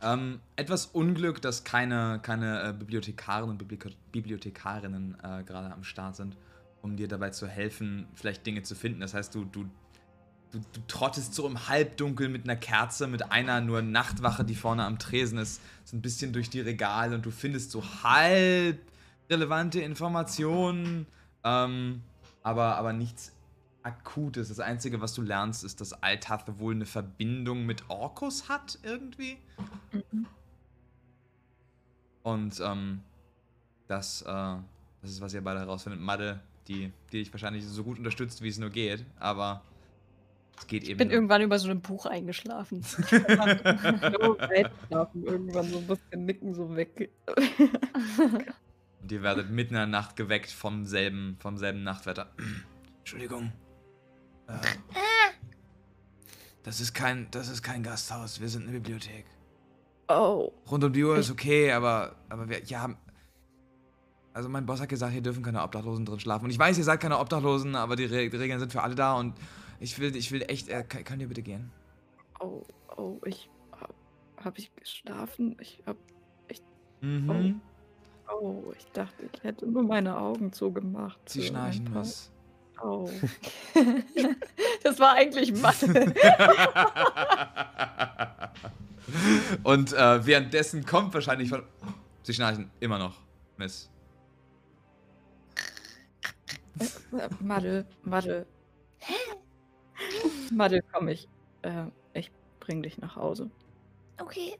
Ähm, 0.01 0.39
etwas 0.55 0.87
Unglück, 0.87 1.41
dass 1.41 1.63
keine, 1.63 2.19
keine 2.21 2.69
äh, 2.69 2.73
Bibliothekarinnen 2.73 3.51
und 3.51 3.57
Biblika 3.57 3.89
Bibliothekarinnen 4.11 5.17
äh, 5.21 5.43
gerade 5.43 5.73
am 5.73 5.83
Start 5.83 6.15
sind, 6.15 6.37
um 6.81 6.95
dir 6.95 7.07
dabei 7.07 7.29
zu 7.31 7.47
helfen, 7.47 8.07
vielleicht 8.15 8.45
Dinge 8.45 8.63
zu 8.63 8.75
finden. 8.75 9.01
Das 9.01 9.13
heißt, 9.13 9.33
du, 9.35 9.45
du, 9.45 9.65
du, 10.51 10.59
du 10.59 10.81
trottest 10.87 11.33
so 11.33 11.47
im 11.47 11.67
Halbdunkel 11.67 12.29
mit 12.29 12.43
einer 12.43 12.55
Kerze, 12.55 13.07
mit 13.07 13.31
einer 13.31 13.61
nur 13.61 13.81
Nachtwache, 13.81 14.43
die 14.43 14.55
vorne 14.55 14.85
am 14.85 14.99
Tresen 14.99 15.37
ist, 15.37 15.61
so 15.83 15.97
ein 15.97 16.01
bisschen 16.01 16.31
durch 16.31 16.49
die 16.49 16.61
Regale 16.61 17.15
und 17.15 17.25
du 17.25 17.31
findest 17.31 17.71
so 17.71 17.83
halb 18.03 18.79
relevante 19.29 19.81
Informationen, 19.81 21.07
ähm, 21.43 22.01
aber, 22.41 22.77
aber 22.77 22.93
nichts 22.93 23.32
Akutes. 23.83 24.49
Das 24.49 24.59
Einzige, 24.59 25.01
was 25.01 25.13
du 25.13 25.21
lernst, 25.21 25.63
ist, 25.63 25.81
dass 25.81 25.93
Altath 25.93 26.59
wohl 26.59 26.73
eine 26.73 26.85
Verbindung 26.85 27.65
mit 27.65 27.89
Orkus 27.89 28.49
hat, 28.49 28.79
irgendwie. 28.83 29.37
Mhm. 29.91 30.25
Und 32.23 32.59
ähm, 32.61 33.01
das, 33.87 34.21
äh, 34.21 34.25
das 34.25 35.11
ist, 35.11 35.21
was 35.21 35.33
ihr 35.33 35.43
beide 35.43 35.59
herausfindet. 35.59 36.01
Madde, 36.01 36.39
die, 36.67 36.91
die 37.11 37.19
dich 37.19 37.33
wahrscheinlich 37.33 37.65
so 37.65 37.83
gut 37.83 37.97
unterstützt, 37.97 38.41
wie 38.41 38.47
es 38.47 38.57
nur 38.57 38.69
geht, 38.69 39.05
aber 39.19 39.61
es 40.57 40.67
geht 40.67 40.83
eben. 40.83 40.91
Ich 40.91 40.97
bin 40.97 41.07
nur. 41.09 41.15
irgendwann 41.15 41.41
über 41.41 41.59
so 41.59 41.69
einem 41.69 41.81
Buch 41.81 42.05
eingeschlafen. 42.05 42.83
So 44.21 44.37
Einschlafen, 44.37 45.23
irgendwann 45.23 45.69
so 45.69 45.79
ein 45.79 45.87
bisschen 45.87 46.25
nicken, 46.25 46.53
so 46.53 46.75
weg. 46.75 47.09
Und 49.01 49.11
ihr 49.11 49.21
werdet 49.21 49.49
mitten 49.49 49.73
in 49.73 49.79
der 49.79 49.87
Nacht 49.87 50.15
geweckt 50.15 50.51
vom 50.51 50.85
selben, 50.85 51.35
vom 51.39 51.57
selben 51.57 51.83
Nachtwetter. 51.83 52.31
Entschuldigung. 52.99 53.51
Äh, 54.47 54.53
das 56.63 56.79
ist 56.79 56.93
kein, 56.93 57.27
das 57.31 57.49
ist 57.49 57.61
kein 57.61 57.83
Gasthaus. 57.83 58.39
Wir 58.39 58.49
sind 58.49 58.63
eine 58.63 58.71
Bibliothek. 58.71 59.25
Oh. 60.07 60.51
Rund 60.69 60.83
um 60.83 60.93
die 60.93 61.03
Uhr 61.03 61.17
ist 61.17 61.31
okay, 61.31 61.71
aber, 61.71 62.15
aber 62.29 62.49
wir, 62.49 62.63
ja. 62.63 62.89
Also 64.33 64.49
mein 64.49 64.65
Boss 64.65 64.81
hat 64.81 64.89
gesagt, 64.89 65.11
hier 65.13 65.21
dürfen 65.21 65.43
keine 65.43 65.61
Obdachlosen 65.61 66.05
drin 66.05 66.19
schlafen. 66.19 66.45
Und 66.45 66.51
ich 66.51 66.59
weiß, 66.59 66.77
ihr 66.77 66.83
seid 66.83 66.99
keine 66.99 67.19
Obdachlosen, 67.19 67.75
aber 67.75 67.95
die, 67.95 68.05
Re 68.05 68.29
die 68.29 68.37
Regeln 68.37 68.59
sind 68.59 68.71
für 68.71 68.81
alle 68.81 68.95
da 68.95 69.13
und 69.13 69.35
ich 69.79 69.99
will, 69.99 70.15
ich 70.15 70.31
will 70.31 70.41
echt, 70.47 70.69
äh, 70.69 70.83
kann, 70.83 71.03
könnt 71.03 71.21
ihr 71.21 71.27
bitte 71.27 71.43
gehen? 71.43 71.71
Oh, 72.39 72.63
oh, 72.97 73.19
ich 73.25 73.49
hab, 74.43 74.57
ich 74.57 74.75
geschlafen? 74.75 75.55
Ich 75.59 75.83
hab, 75.85 75.97
Mhm. 77.01 77.59
oh, 78.31 78.71
ich 78.77 78.85
dachte, 78.93 79.29
ich 79.31 79.43
hätte 79.43 79.67
nur 79.67 79.83
meine 79.83 80.17
Augen 80.17 80.53
zugemacht. 80.53 81.19
Sie 81.27 81.43
schnarchen 81.43 81.93
was. 81.93 82.31
Oh. 82.83 83.09
das 84.83 84.99
war 84.99 85.13
eigentlich 85.13 85.53
Mathe. 85.53 85.87
und 89.63 89.93
äh, 89.93 90.25
währenddessen 90.25 90.85
kommt 90.85 91.13
wahrscheinlich 91.13 91.49
von. 91.49 91.63
Sie 92.23 92.33
schnarchen 92.33 92.69
immer 92.81 92.99
noch, 92.99 93.15
Miss. 93.57 93.89
Äh, 96.79 97.29
Madel, 97.39 97.85
Madel. 98.03 98.45
Madel, 100.51 100.83
komm, 100.91 101.07
ich, 101.07 101.27
äh, 101.61 101.85
ich 102.13 102.31
bring 102.59 102.83
dich 102.83 102.97
nach 102.97 103.15
Hause. 103.15 103.49
Okay. 104.19 104.57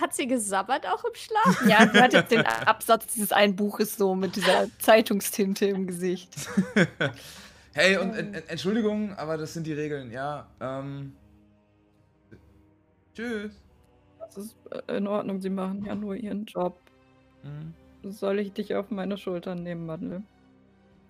Hat 0.00 0.14
sie 0.14 0.26
gesabbert 0.26 0.86
auch 0.86 1.04
im 1.04 1.14
Schlaf? 1.14 1.64
ja, 1.68 1.88
sie 1.92 2.00
hat 2.00 2.12
jetzt 2.12 2.30
den 2.30 2.44
Absatz 2.46 3.06
dieses 3.08 3.32
einen 3.32 3.56
Buches 3.56 3.96
so 3.96 4.14
mit 4.14 4.36
dieser 4.36 4.66
Zeitungstinte 4.78 5.66
im 5.66 5.86
Gesicht. 5.86 6.34
hey, 7.74 7.96
und 7.98 8.14
en- 8.14 8.34
en- 8.34 8.48
Entschuldigung, 8.48 9.14
aber 9.16 9.36
das 9.36 9.54
sind 9.54 9.66
die 9.66 9.72
Regeln, 9.72 10.10
ja. 10.10 10.46
Ähm. 10.60 11.14
Tschüss. 13.14 13.52
Das 14.18 14.36
ist 14.36 14.56
äh, 14.88 14.96
in 14.96 15.06
Ordnung, 15.06 15.40
sie 15.40 15.50
machen 15.50 15.84
ja 15.84 15.94
nur 15.94 16.14
ihren 16.16 16.44
Job. 16.44 16.78
Mhm. 17.42 17.74
Soll 18.10 18.38
ich 18.40 18.52
dich 18.52 18.74
auf 18.74 18.90
meine 18.90 19.16
Schultern 19.16 19.62
nehmen, 19.62 19.86
Madel? 19.86 20.22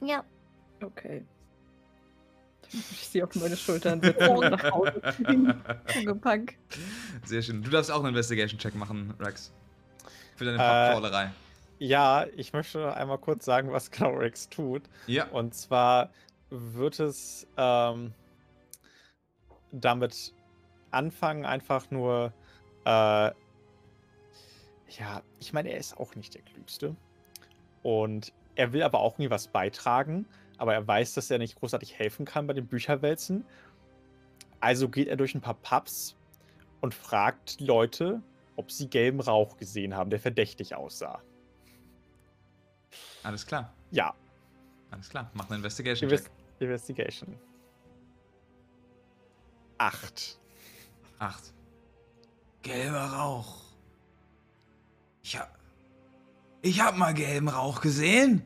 Ja. 0.01 0.25
Okay. 0.83 1.25
Dann 2.73 2.81
würde 2.81 2.93
ich 2.93 3.09
sie 3.09 3.23
auf 3.23 3.35
meine 3.35 3.57
Schultern 3.57 4.01
setzen 4.01 4.29
und 4.29 4.51
nach 4.51 4.71
Hause. 4.71 5.01
Punk. 6.21 6.57
Sehr 7.25 7.43
schön. 7.43 7.63
Du 7.63 7.71
darfst 7.71 7.91
auch 7.91 8.01
einen 8.01 8.09
Investigation-Check 8.09 8.75
machen, 8.75 9.15
Rex. 9.21 9.53
Für 10.37 10.45
deine 10.45 10.57
Äh, 10.59 10.93
Popcrawlerei. 10.93 11.31
Ja, 11.79 12.27
ich 12.37 12.53
möchte 12.53 12.95
einmal 12.95 13.19
kurz 13.19 13.45
sagen, 13.45 13.73
was 13.73 13.91
genau 13.91 14.15
Rex 14.15 14.49
tut. 14.49 14.83
Ja. 15.07 15.27
Und 15.29 15.55
zwar 15.55 16.11
wird 16.51 17.01
es 17.01 17.47
ähm, 17.57 18.13
damit 19.73 20.33
anfangen, 20.91 21.45
einfach 21.45 21.91
nur. 21.91 22.33
Äh, 22.85 23.31
ja, 24.89 25.23
ich 25.41 25.53
meine, 25.53 25.71
er 25.71 25.79
ist 25.79 25.99
auch 25.99 26.15
nicht 26.15 26.35
der 26.35 26.43
Klügste. 26.43 26.95
Und 27.83 28.33
er 28.55 28.73
will 28.73 28.83
aber 28.83 29.01
auch 29.01 29.15
irgendwie 29.15 29.31
was 29.31 29.49
beitragen. 29.49 30.27
Aber 30.59 30.75
er 30.75 30.87
weiß, 30.87 31.15
dass 31.15 31.31
er 31.31 31.39
nicht 31.39 31.57
großartig 31.57 31.99
helfen 31.99 32.25
kann 32.25 32.47
bei 32.47 32.53
den 32.55 32.67
Bücherwälzen. 32.67 33.45
Also 34.61 34.89
geht 34.89 35.09
er 35.09 35.17
durch 35.17 35.35
ein 35.35 35.41
paar 35.41 35.55
Pubs 35.55 36.17
und 36.81 36.95
fragt 36.95 37.61
Leute, 37.61 38.23
ob 38.57 38.71
sie 38.71 38.89
gelben 38.89 39.21
Rauch 39.21 39.57
gesehen 39.59 39.95
haben, 39.95 40.11
der 40.11 40.19
verdächtig 40.21 40.75
aussah. 40.75 41.21
Alles 43.23 43.47
klar. 43.47 43.73
Ja, 43.91 44.15
Alles 44.91 45.11
klar. 45.11 45.31
Mach 45.35 45.51
einen 45.51 45.59
Investigation-Check. 45.59 46.19
Invest 46.19 46.31
Investigation. 46.59 47.37
Acht. 49.79 50.39
Acht. 51.19 51.53
Gelber 52.63 53.05
Rauch. 53.05 53.63
Ich 55.23 55.39
hab. 55.39 55.59
Ich 56.63 56.81
hab 56.81 56.97
mal 56.97 57.13
gelben 57.15 57.49
Rauch 57.49 57.81
gesehen. 57.81 58.43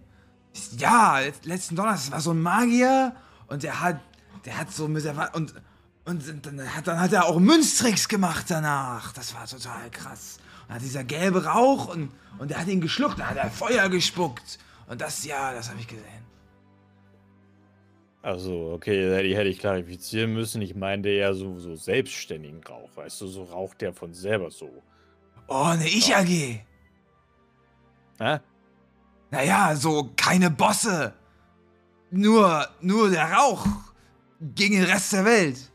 Ja, 0.78 1.16
letz- 1.16 1.44
letzten 1.46 1.76
Donnerstag 1.76 2.12
war 2.12 2.20
so 2.20 2.32
ein 2.32 2.40
Magier 2.42 3.14
und 3.46 3.62
der 3.62 3.80
hat. 3.80 4.00
Der 4.44 4.56
hat 4.58 4.72
so 4.72 4.88
mit 4.88 5.04
der. 5.04 5.34
Und. 5.34 5.54
Und 6.06 6.46
dann 6.46 6.74
hat, 6.74 6.88
dann 6.88 6.98
hat 6.98 7.12
er 7.12 7.26
auch 7.26 7.38
Münztricks 7.38 8.08
gemacht 8.08 8.46
danach. 8.48 9.12
Das 9.12 9.34
war 9.34 9.46
total 9.46 9.90
krass. 9.90 10.38
Und 10.66 10.74
hat 10.74 10.82
dieser 10.82 11.04
gelbe 11.04 11.44
Rauch 11.44 11.88
und, 11.88 12.10
und 12.38 12.50
der 12.50 12.58
hat 12.58 12.68
ihn 12.68 12.80
geschluckt, 12.80 13.18
da 13.18 13.26
hat 13.26 13.36
er 13.36 13.50
Feuer 13.50 13.88
gespuckt. 13.90 14.58
Und 14.88 15.00
das, 15.02 15.24
ja, 15.24 15.52
das 15.52 15.68
habe 15.68 15.78
ich 15.78 15.86
gesehen. 15.86 16.24
Also, 18.22 18.72
okay, 18.74 19.22
die 19.22 19.36
hätte 19.36 19.48
ich 19.48 19.58
klarifizieren 19.58 20.32
müssen. 20.32 20.60
Ich 20.62 20.74
meinte 20.74 21.10
eher 21.10 21.34
so, 21.34 21.58
so 21.58 21.76
selbstständigen 21.76 22.64
Rauch, 22.64 22.90
weißt 22.96 23.20
du, 23.20 23.26
so 23.28 23.44
Rauch, 23.44 23.74
der 23.74 23.92
von 23.92 24.12
selber 24.12 24.50
so. 24.50 24.82
Oh, 25.48 25.62
eine 25.64 25.86
Ich-AG. 25.86 26.60
Hä? 28.18 28.38
Naja, 29.30 29.76
so 29.76 30.10
keine 30.16 30.50
Bosse. 30.50 31.14
Nur, 32.10 32.68
nur 32.80 33.10
der 33.10 33.32
Rauch. 33.32 33.66
gegen 34.40 34.76
den 34.76 34.84
Rest 34.84 35.12
der 35.12 35.24
Welt. 35.24 35.70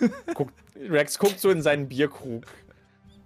Guckt, 0.34 0.54
Rex 0.76 1.18
guckt 1.18 1.40
so 1.40 1.50
in 1.50 1.62
seinen 1.62 1.88
Bierkrug. 1.88 2.46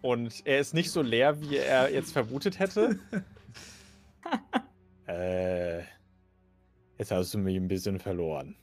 Und 0.01 0.47
er 0.47 0.59
ist 0.59 0.75
nicht 0.75 0.91
so 0.91 1.03
leer, 1.03 1.41
wie 1.41 1.57
er 1.57 1.93
jetzt 1.93 2.13
vermutet 2.13 2.59
hätte. 2.59 2.99
äh, 5.07 5.81
jetzt 6.99 7.11
hast 7.11 7.35
du 7.35 7.39
mich 7.39 7.57
ein 7.57 7.69
bisschen 7.69 7.99
verloren. 7.99 8.57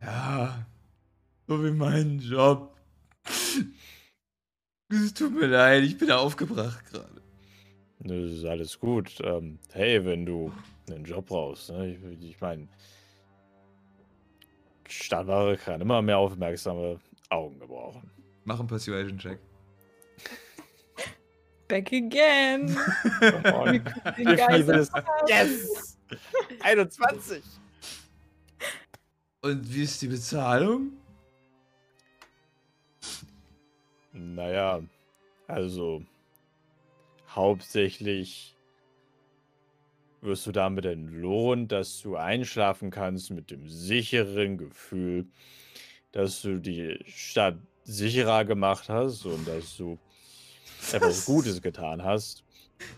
Ja, 0.00 0.66
so 1.46 1.64
wie 1.64 1.70
mein 1.70 2.18
Job. 2.18 2.76
Es 4.92 5.14
tut 5.14 5.32
mir 5.32 5.46
leid, 5.46 5.84
ich 5.84 5.96
bin 5.96 6.10
aufgebracht 6.10 6.84
gerade. 6.90 7.22
Das 8.00 8.30
ist 8.30 8.44
alles 8.44 8.78
gut. 8.78 9.18
Ähm, 9.24 9.58
hey, 9.72 10.04
wenn 10.04 10.26
du 10.26 10.52
einen 10.90 11.04
Job 11.04 11.26
brauchst, 11.26 11.70
ne? 11.70 11.92
ich, 11.92 12.22
ich 12.22 12.40
meine, 12.40 12.68
Stadtware 14.86 15.56
kann 15.56 15.80
immer 15.80 16.02
mehr 16.02 16.18
aufmerksame 16.18 17.00
Augen 17.30 17.58
gebrauchen. 17.58 18.10
Mach 18.44 18.58
einen 18.58 18.68
Persuasion-Check. 18.68 19.38
Back 21.68 21.90
again. 21.90 22.76
Oh, 23.54 23.66
yes! 25.28 25.96
21! 26.60 27.42
Und 29.40 29.72
wie 29.74 29.84
ist 29.84 30.02
die 30.02 30.08
Bezahlung? 30.08 30.92
Naja, 34.12 34.82
also 35.46 36.02
hauptsächlich 37.28 38.56
wirst 40.20 40.46
du 40.46 40.52
damit 40.52 40.84
entlohnt, 40.84 41.72
dass 41.72 42.00
du 42.00 42.16
einschlafen 42.16 42.90
kannst 42.90 43.30
mit 43.30 43.50
dem 43.50 43.68
sicheren 43.68 44.56
Gefühl, 44.56 45.26
dass 46.12 46.42
du 46.42 46.58
die 46.58 46.98
Stadt 47.06 47.56
sicherer 47.84 48.44
gemacht 48.44 48.88
hast 48.88 49.26
und 49.26 49.48
dass 49.48 49.76
du 49.76 49.98
etwas 50.92 51.24
Gutes 51.26 51.60
getan 51.60 52.04
hast. 52.04 52.44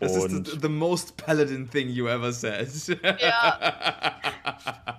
Das 0.00 0.16
und, 0.16 0.46
ist 0.46 0.54
the, 0.54 0.58
the 0.62 0.68
most 0.68 1.16
paladin 1.16 1.68
thing 1.68 1.88
you 1.88 2.06
ever 2.08 2.32
said. 2.32 2.68
Ja. 3.20 4.18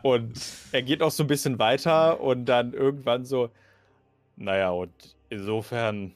und 0.04 0.40
er 0.72 0.82
geht 0.82 1.02
auch 1.02 1.12
so 1.12 1.24
ein 1.24 1.28
bisschen 1.28 1.60
weiter 1.60 2.20
und 2.20 2.46
dann 2.46 2.74
irgendwann 2.74 3.26
so, 3.26 3.50
naja, 4.36 4.72
und 4.72 5.15
insofern, 5.30 6.16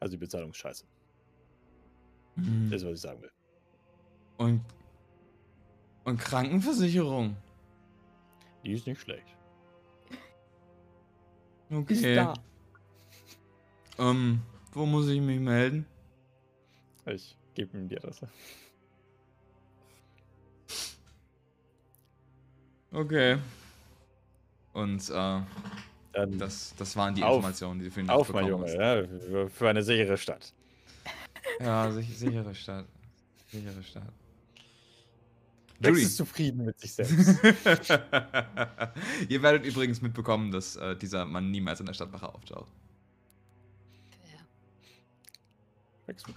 also 0.00 0.12
die 0.12 0.18
Bezahlung 0.18 0.50
ist 0.50 0.56
scheiße. 0.56 0.84
Hm. 2.36 2.70
Das 2.70 2.82
ist, 2.82 2.88
was 2.88 2.94
ich 2.94 3.00
sagen 3.00 3.22
will. 3.22 3.32
Und, 4.36 4.64
und 6.04 6.18
Krankenversicherung. 6.18 7.36
Die 8.64 8.72
ist 8.72 8.86
nicht 8.86 9.00
schlecht. 9.00 9.36
Okay. 11.70 11.94
Ist 11.94 12.04
da. 12.04 12.34
Ähm, 13.98 14.42
wo 14.72 14.86
muss 14.86 15.08
ich 15.08 15.20
mich 15.20 15.40
melden? 15.40 15.86
Ich 17.06 17.36
gebe 17.54 17.78
ihm 17.78 17.88
die 17.88 17.96
Adresse. 17.96 18.28
Okay. 22.92 23.38
Und 24.72 25.10
äh, 25.10 25.40
Dann 26.16 26.38
das, 26.38 26.74
das 26.78 26.96
waren 26.96 27.14
die 27.14 27.22
Auf. 27.22 27.36
Informationen, 27.36 27.78
die 27.80 27.84
du 27.86 27.90
für 27.90 28.00
ihn 28.00 28.08
auf, 28.10 28.32
mein 28.32 28.46
bekommen 28.46 28.66
Junge, 28.68 29.06
ja, 29.10 29.48
für- 29.50 29.68
eine 29.68 29.82
sichere 29.82 30.16
Stadt. 30.16 30.52
hast. 31.04 31.60
Ja, 31.60 31.90
sich, 31.92 32.18
sichere 32.18 32.54
Stadt. 32.54 32.86
Sichere 33.52 33.82
Stadt. 33.82 34.12
Judy. 35.78 36.02
ist 36.02 36.16
zufrieden 36.16 36.64
mit 36.64 36.80
sich 36.80 36.94
selbst. 36.94 37.38
Ihr 39.28 39.42
werdet 39.42 39.66
übrigens 39.66 40.00
mitbekommen, 40.00 40.50
dass 40.50 40.76
äh, 40.76 40.96
dieser 40.96 41.26
Mann 41.26 41.50
niemals 41.50 41.80
in 41.80 41.86
der 41.86 41.92
Stadtwache 41.92 42.32
auftaucht. 42.34 42.72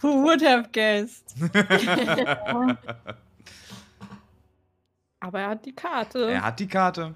Who 0.02 0.24
would 0.24 0.42
have 0.44 0.68
guessed? 0.74 1.36
Aber 5.22 5.40
er 5.40 5.50
hat 5.50 5.66
die 5.66 5.74
Karte. 5.76 6.32
er 6.32 6.44
hat 6.44 6.60
die 6.60 6.68
Karte. 6.68 7.16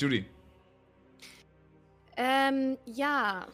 Judy. 0.00 0.24
Ähm, 2.16 2.78
ja. 2.84 3.46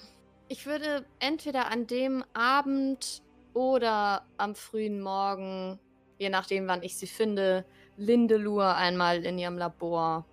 Ich 0.49 0.67
würde 0.67 1.07
entweder 1.21 1.71
an 1.71 1.87
dem 1.87 2.25
Abend 2.33 3.23
oder 3.55 4.27
am 4.37 4.55
frühen 4.55 5.01
Morgen, 5.01 5.79
je 6.19 6.29
nachdem, 6.29 6.67
wann 6.67 6.83
ich 6.83 6.97
sie 6.97 7.07
finde, 7.07 7.65
Lindelur 7.97 8.75
einmal 8.75 9.25
in 9.25 9.39
ihrem 9.39 9.59
Labor 9.59 10.27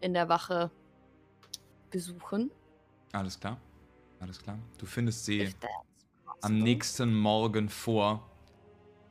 in 0.00 0.14
der 0.14 0.28
Wache 0.28 0.70
besuchen. 1.90 2.50
Alles 3.12 3.40
klar. 3.40 3.58
Alles 4.20 4.40
klar. 4.42 4.58
Du 4.78 4.86
findest 4.86 5.24
sie 5.24 5.52
am 6.40 6.58
nächsten 6.58 7.14
Morgen 7.14 7.68
vor, 7.68 8.28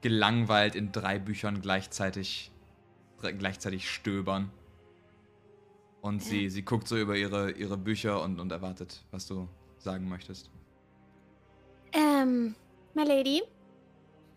gelangweilt 0.02 0.76
in 0.76 0.92
drei 0.92 1.20
Büchern 1.20 1.62
gleichzeitig, 1.62 2.52
gleichzeitig 3.22 3.90
stöbern. 3.90 4.52
Und 6.08 6.24
sie, 6.24 6.50
sie 6.50 6.62
guckt 6.62 6.88
so 6.88 6.98
über 6.98 7.18
ihre, 7.18 7.52
ihre 7.52 7.78
Bücher 7.78 8.22
und, 8.24 8.40
und 8.40 8.50
erwartet, 8.50 9.04
was 9.12 9.28
du 9.28 9.50
sagen 9.78 10.08
möchtest. 10.08 10.50
Ähm, 11.92 12.56
my 12.94 13.04
lady. 13.04 13.44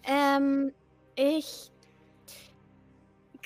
Ähm, 0.03 0.73
ich 1.15 1.71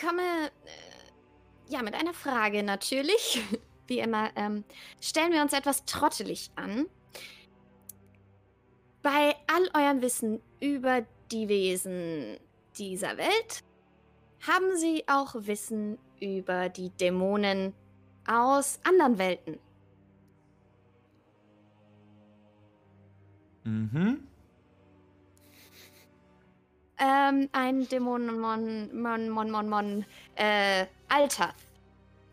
komme 0.00 0.22
äh, 0.22 1.70
ja 1.70 1.82
mit 1.82 1.92
einer 1.92 2.14
Frage 2.14 2.62
natürlich. 2.62 3.42
Wie 3.88 3.98
immer, 3.98 4.30
ähm, 4.36 4.64
stellen 5.02 5.30
wir 5.30 5.42
uns 5.42 5.52
etwas 5.52 5.84
trottelig 5.84 6.50
an. 6.56 6.86
Bei 9.02 9.34
all 9.46 9.68
eurem 9.74 10.00
Wissen 10.00 10.40
über 10.60 11.04
die 11.30 11.46
Wesen 11.48 12.38
dieser 12.78 13.18
Welt, 13.18 13.62
haben 14.46 14.78
Sie 14.78 15.04
auch 15.08 15.34
Wissen 15.34 15.98
über 16.20 16.70
die 16.70 16.88
Dämonen 16.88 17.74
aus 18.26 18.78
anderen 18.84 19.18
Welten? 19.18 19.58
Mhm. 23.64 24.26
Ähm, 26.98 27.48
ein 27.52 27.88
Dämonen 27.88 28.38
Mon, 28.38 29.00
Mon, 29.00 29.28
Mon, 29.28 29.50
Mon, 29.50 29.68
Mon, 29.68 30.04
äh, 30.36 30.86
Altath 31.08 31.54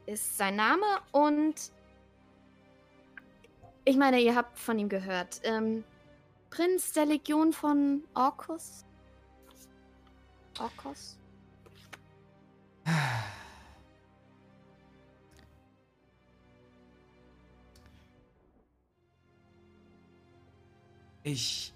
ist 0.06 0.38
sein 0.38 0.58
Name 0.58 0.86
und 1.12 1.56
ich 3.86 3.98
meine, 3.98 4.20
ihr 4.20 4.36
habt 4.36 4.60
von 4.60 4.78
ihm 4.78 4.90
gehört. 4.90 5.42
Ähm, 5.44 5.84
Prinz 6.50 6.92
der 6.92 7.06
Legion 7.06 7.54
von 7.54 8.04
Orkus? 8.14 8.86
Orkus? 10.60 11.18
Ich. 21.24 21.74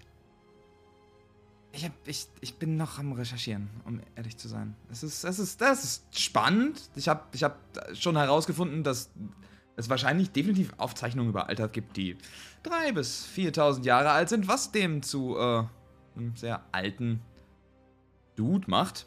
Ich, 1.72 1.84
hab, 1.84 1.92
ich, 2.06 2.26
ich 2.40 2.54
bin 2.54 2.78
noch 2.78 2.98
am 2.98 3.12
Recherchieren, 3.12 3.68
um 3.84 4.00
ehrlich 4.14 4.38
zu 4.38 4.48
sein. 4.48 4.74
Es 4.90 5.02
ist, 5.02 5.24
es 5.24 5.38
ist, 5.38 5.60
das 5.60 5.84
ist 5.84 6.18
spannend. 6.18 6.80
Ich 6.94 7.06
habe 7.06 7.24
ich 7.32 7.44
hab 7.44 7.60
schon 7.92 8.16
herausgefunden, 8.16 8.82
dass 8.82 9.10
es 9.76 9.90
wahrscheinlich 9.90 10.30
definitiv 10.30 10.72
Aufzeichnungen 10.78 11.28
über 11.28 11.48
Alter 11.48 11.68
gibt, 11.68 11.98
die 11.98 12.16
3.000 12.64 12.92
bis 12.92 13.26
4.000 13.26 13.84
Jahre 13.84 14.10
alt 14.10 14.30
sind, 14.30 14.48
was 14.48 14.72
dem 14.72 15.02
zu 15.02 15.36
äh, 15.36 15.64
einem 16.16 16.34
sehr 16.34 16.62
alten 16.72 17.20
Dude 18.36 18.70
macht. 18.70 19.06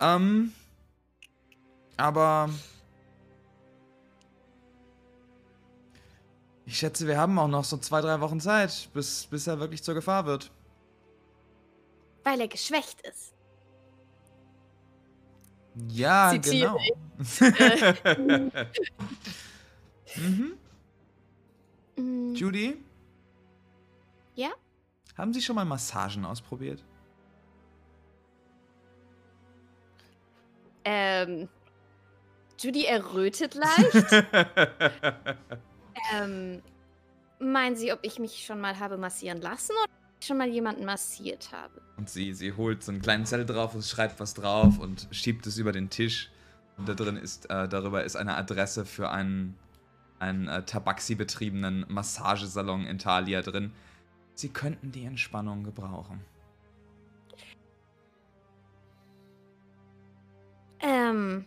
Ähm, 0.00 0.52
aber 1.96 2.50
ich 6.68 6.76
schätze, 6.76 7.06
wir 7.06 7.16
haben 7.16 7.38
auch 7.38 7.48
noch 7.48 7.64
so 7.64 7.78
zwei, 7.78 8.02
drei 8.02 8.20
Wochen 8.20 8.40
Zeit, 8.40 8.90
bis, 8.92 9.26
bis 9.26 9.46
er 9.46 9.58
wirklich 9.58 9.82
zur 9.82 9.94
Gefahr 9.94 10.26
wird. 10.26 10.50
Weil 12.24 12.42
er 12.42 12.48
geschwächt 12.48 13.00
ist. 13.00 13.32
Ja, 15.88 16.30
Zitiere 16.30 16.76
genau. 17.16 18.56
mhm. 20.16 20.52
Mm, 21.96 22.34
Judy? 22.34 22.76
Ja? 24.34 24.50
Haben 25.16 25.32
Sie 25.32 25.40
schon 25.40 25.56
mal 25.56 25.64
Massagen 25.64 26.26
ausprobiert? 26.26 26.84
Ähm, 30.84 31.48
Judy 32.58 32.84
errötet 32.84 33.54
leicht. 33.54 34.26
ähm, 36.14 36.62
meinen 37.38 37.76
Sie, 37.76 37.92
ob 37.92 38.00
ich 38.02 38.18
mich 38.18 38.44
schon 38.44 38.60
mal 38.60 38.78
habe 38.78 38.96
massieren 38.96 39.40
lassen? 39.40 39.72
Oder? 39.72 39.98
schon 40.24 40.38
mal 40.38 40.48
jemanden 40.48 40.84
massiert 40.84 41.50
habe. 41.52 41.80
Und 41.96 42.08
sie, 42.08 42.32
sie 42.34 42.52
holt 42.52 42.82
so 42.82 42.92
einen 42.92 43.02
kleinen 43.02 43.26
Zettel 43.26 43.46
drauf 43.46 43.74
und 43.74 43.84
schreibt 43.84 44.20
was 44.20 44.34
drauf 44.34 44.78
und 44.78 45.08
schiebt 45.10 45.46
es 45.46 45.58
über 45.58 45.72
den 45.72 45.90
Tisch. 45.90 46.30
Und 46.76 46.88
da 46.88 46.94
drin 46.94 47.16
ist, 47.16 47.50
äh, 47.50 47.68
darüber 47.68 48.04
ist 48.04 48.16
eine 48.16 48.36
Adresse 48.36 48.84
für 48.84 49.10
einen, 49.10 49.56
einen 50.18 50.48
äh, 50.48 50.64
Tabaxi-betriebenen 50.64 51.86
Massagesalon 51.88 52.84
in 52.84 52.98
Thalia 52.98 53.42
drin. 53.42 53.72
Sie 54.34 54.48
könnten 54.48 54.92
die 54.92 55.04
Entspannung 55.04 55.64
gebrauchen. 55.64 56.20
Ähm. 60.80 61.44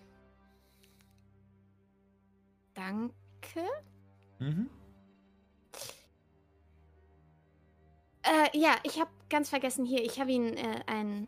Danke. 2.74 3.12
Mhm. 4.42 4.70
Äh, 8.24 8.58
ja, 8.58 8.76
ich 8.84 9.00
habe 9.00 9.10
ganz 9.30 9.50
vergessen 9.50 9.86
hier. 9.86 10.04
Ich 10.04 10.20
habe 10.20 10.32
Ihnen 10.32 10.58
äh, 10.58 10.82
ein, 10.88 11.28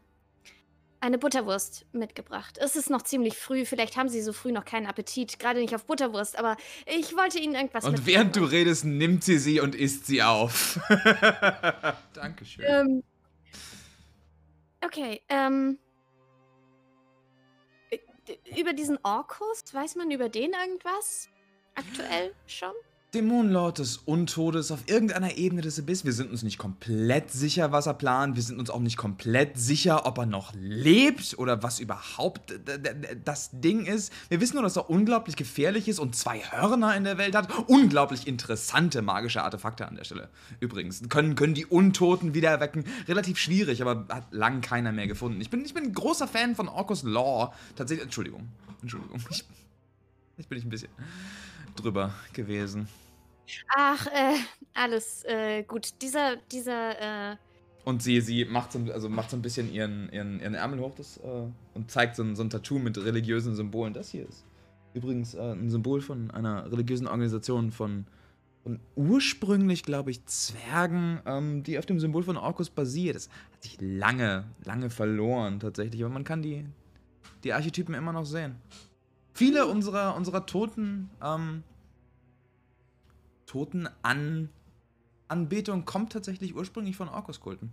eine 1.00 1.20
Butterwurst 1.20 1.86
mitgebracht. 1.92 2.58
Es 2.60 2.76
ist 2.76 2.90
noch 2.90 3.04
ziemlich 3.04 3.38
früh. 3.38 3.66
Vielleicht 3.66 3.98
haben 3.98 4.10
Sie 4.10 4.22
so 4.22 4.34
früh 4.34 4.52
noch 4.52 4.66
keinen 4.66 4.88
Appetit. 4.88 5.38
Gerade 5.38 5.60
nicht 5.60 5.76
auf 5.76 5.86
Butterwurst. 5.86 6.38
Aber 6.40 6.58
ich 6.88 7.16
wollte 7.16 7.38
Ihnen 7.40 7.54
irgendwas 7.54 7.86
Und 7.86 8.06
während 8.08 8.36
du 8.36 8.46
redest, 8.46 8.84
nimmt 8.86 9.24
sie 9.24 9.38
sie 9.38 9.60
und 9.60 9.76
isst 9.76 10.08
sie 10.08 10.24
auf. 10.24 10.80
Dankeschön. 12.14 12.66
Ähm, 12.68 13.04
okay, 14.84 15.22
ähm. 15.30 15.78
äh, 17.92 18.00
Über 18.60 18.74
diesen 18.74 18.98
Orkus, 19.04 19.64
weiß 19.72 19.96
man 19.98 20.10
über 20.10 20.30
den 20.30 20.54
irgendwas? 20.54 21.30
Aktuell 21.76 22.34
schon? 22.48 22.74
Dämonenlord 23.14 23.78
des 23.78 23.98
Untodes 23.98 24.72
auf 24.72 24.80
irgendeiner 24.88 25.38
Ebene 25.38 25.62
des 25.62 25.78
Abyss. 25.78 26.04
Wir 26.04 26.14
sind 26.14 26.32
uns 26.32 26.42
nicht 26.42 26.58
komplett 26.58 27.30
sicher, 27.30 27.72
was 27.72 27.86
er 27.86 27.94
plant. 27.94 28.36
Wir 28.36 28.42
sind 28.42 28.58
uns 28.58 28.72
auch 28.72 28.80
nicht 28.80 28.98
komplett 28.98 29.56
sicher, 29.56 30.08
ob 30.08 30.18
er 30.18 30.26
noch 30.26 30.52
lebt 30.56 31.38
oder 31.38 31.62
was 31.62 31.80
überhaupt 31.80 32.60
das 33.24 33.52
Ding 33.54 33.86
ist. 33.86 34.12
Wir 34.30 34.42
wissen 34.42 34.56
nur, 34.56 34.64
dass 34.64 34.78
er 34.78 34.90
unglaublich 34.90 35.36
gefährlich 35.36 35.88
ist 35.88 36.00
und 36.00 36.16
zwei 36.16 36.40
Hörner 36.40 36.96
in 36.96 37.04
der 37.04 37.20
Welt 37.20 37.36
hat. 37.36 37.50
Unglaublich 37.68 38.26
interessante 38.26 39.04
magische 39.04 39.44
Artefakte 39.44 39.88
an 39.88 39.96
der 39.96 40.06
Stelle. 40.06 40.30
Übrigens, 40.60 41.08
können, 41.10 41.36
können 41.36 41.54
die 41.54 41.68
Untoten 41.68 42.34
wieder 42.34 42.50
erwecken. 42.50 42.84
Relativ 43.08 43.38
schwierig, 43.38 43.84
aber 43.84 44.08
hat 44.10 44.34
lang 44.34 44.62
keiner 44.62 44.92
mehr 44.92 45.06
gefunden. 45.06 45.40
Ich 45.40 45.52
bin, 45.52 45.64
ich 45.64 45.76
bin 45.76 45.84
ein 45.84 45.94
großer 45.94 46.28
Fan 46.28 46.56
von 46.56 46.68
Orcus 46.68 47.04
Law. 47.04 47.54
Tatsächlich, 47.76 48.06
Entschuldigung. 48.06 48.50
Entschuldigung. 48.82 49.22
Ich, 49.30 49.44
ich 50.38 50.48
bin 50.48 50.58
ich 50.58 50.66
ein 50.66 50.70
bisschen 50.70 50.90
drüber 51.76 52.12
gewesen. 52.34 52.88
Ach, 53.76 54.08
äh, 54.08 54.36
alles 54.74 55.24
äh, 55.26 55.64
gut. 55.64 56.02
Dieser, 56.02 56.38
dieser, 56.52 57.32
äh, 57.32 57.36
Und 57.86 58.02
sie, 58.02 58.22
sie 58.22 58.46
macht, 58.46 58.72
so, 58.72 58.80
also 58.92 59.10
macht 59.10 59.30
so 59.30 59.38
ein 59.38 59.42
bisschen 59.42 59.72
ihren, 59.72 60.10
ihren, 60.12 60.40
ihren 60.40 60.54
Ärmel 60.54 60.80
hoch 60.80 60.96
das, 60.96 61.18
äh, 61.18 61.48
und 61.74 61.92
zeigt 61.92 62.16
so 62.16 62.24
ein, 62.24 62.36
so 62.36 62.44
ein 62.44 62.50
Tattoo 62.50 62.80
mit 62.80 62.98
religiösen 62.98 63.56
Symbolen. 63.56 63.94
Das 63.94 64.10
hier 64.10 64.28
ist 64.28 64.46
übrigens 64.94 65.34
äh, 65.34 65.54
ein 65.54 65.70
Symbol 65.70 66.02
von 66.02 66.32
einer 66.32 66.72
religiösen 66.72 67.08
Organisation 67.08 67.72
von, 67.72 68.06
von 68.64 68.80
ursprünglich, 68.96 69.84
glaube 69.84 70.12
ich, 70.12 70.26
Zwergen, 70.26 71.20
ähm, 71.26 71.64
die 71.64 71.78
auf 71.80 71.86
dem 71.86 72.00
Symbol 72.00 72.24
von 72.24 72.38
Orkus 72.38 72.70
basiert. 72.70 73.16
Das 73.16 73.30
hat 73.52 73.64
sich 73.64 73.78
lange, 73.82 74.46
lange 74.64 74.90
verloren 74.90 75.60
tatsächlich, 75.60 76.04
aber 76.04 76.14
man 76.14 76.24
kann 76.24 76.42
die, 76.42 76.66
die 77.44 77.54
Archetypen 77.54 77.96
immer 77.96 78.14
noch 78.14 78.26
sehen. 78.26 78.56
Viele 79.34 79.66
unserer, 79.66 80.16
unserer 80.16 80.46
Toten, 80.46 81.10
ähm, 81.24 81.64
Toten 83.54 83.88
an 84.02 84.50
Anbetung 85.28 85.86
kommt 85.86 86.12
tatsächlich 86.12 86.56
ursprünglich 86.56 86.98
von 86.98 87.08
Orkuskulten. 87.08 87.72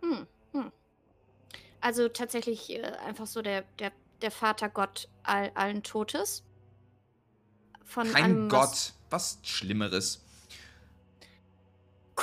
hm, 0.00 0.26
hm. 0.52 0.72
Also 1.82 2.08
tatsächlich 2.08 2.70
äh, 2.70 2.82
einfach 3.06 3.26
so 3.26 3.42
der, 3.42 3.62
der, 3.78 3.92
der 4.22 4.30
Vatergott 4.30 5.10
all, 5.22 5.50
allen 5.54 5.82
Todes. 5.82 6.44
Von 7.84 8.10
Kein 8.10 8.24
allem, 8.24 8.50
was- 8.50 8.94
Gott, 8.94 8.94
was 9.10 9.38
Schlimmeres. 9.42 10.24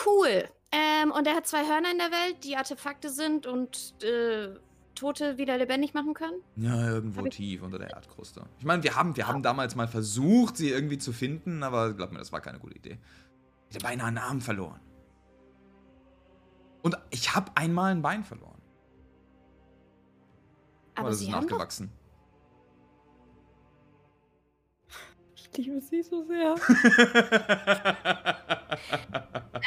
Cool. 0.04 0.50
Ähm, 0.72 1.12
und 1.12 1.28
er 1.28 1.36
hat 1.36 1.46
zwei 1.46 1.68
Hörner 1.68 1.92
in 1.92 2.00
der 2.00 2.10
Welt, 2.10 2.44
die 2.44 2.58
Artefakte 2.58 3.12
sind 3.12 3.46
und 3.46 4.02
äh, 4.04 4.56
Tote 4.96 5.38
wieder 5.38 5.58
lebendig 5.58 5.94
machen 5.94 6.14
können. 6.14 6.42
Ja, 6.56 6.90
irgendwo 6.90 7.28
tief 7.28 7.62
unter 7.64 7.80
der 7.80 7.90
Erdkruste. 7.92 8.46
Ich 8.60 8.66
meine, 8.66 8.84
wir 8.84 8.96
haben, 8.96 9.16
wir 9.16 9.28
haben 9.28 9.42
damals 9.42 9.76
mal 9.76 9.88
versucht, 9.88 10.58
sie 10.58 10.70
irgendwie 10.70 10.98
zu 10.98 11.12
finden, 11.12 11.64
aber 11.64 11.94
glaub 11.94 12.12
mir, 12.12 12.20
das 12.20 12.32
war 12.32 12.42
keine 12.42 12.60
gute 12.60 12.76
Idee. 12.76 13.00
Ich 13.70 13.76
hätte 13.76 13.86
beinahe 13.86 14.08
einen 14.08 14.18
Arm 14.18 14.42
verloren. 14.42 14.80
Und 16.82 16.98
ich 17.10 17.34
habe 17.34 17.52
einmal 17.56 17.92
ein 17.92 18.02
Bein 18.02 18.24
verloren. 18.24 18.62
Aber 20.96 21.10
das 21.10 21.20
sie 21.20 21.26
ist 21.26 21.32
nachgewachsen. 21.32 21.92
Ich 25.36 25.58
liebe 25.58 25.82
sie 25.82 26.02
so 26.02 26.24
sehr. 26.24 26.56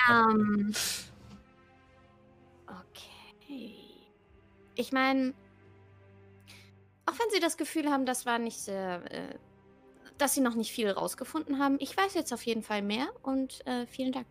Ähm, 0.08 0.68
okay. 0.68 0.78
Ich 4.76 4.92
meine, 4.92 5.34
auch 7.06 7.12
wenn 7.18 7.30
Sie 7.32 7.40
das 7.40 7.56
Gefühl 7.56 7.90
haben, 7.90 8.06
das 8.06 8.24
war 8.26 8.38
nicht 8.38 8.58
sehr, 8.58 9.02
äh, 9.10 9.38
dass 10.18 10.34
Sie 10.34 10.40
noch 10.40 10.54
nicht 10.54 10.70
viel 10.72 10.90
rausgefunden 10.90 11.58
haben, 11.58 11.76
ich 11.80 11.96
weiß 11.96 12.14
jetzt 12.14 12.32
auf 12.32 12.42
jeden 12.42 12.62
Fall 12.62 12.82
mehr 12.82 13.08
und 13.22 13.66
äh, 13.66 13.86
vielen 13.86 14.12
Dank. 14.12 14.26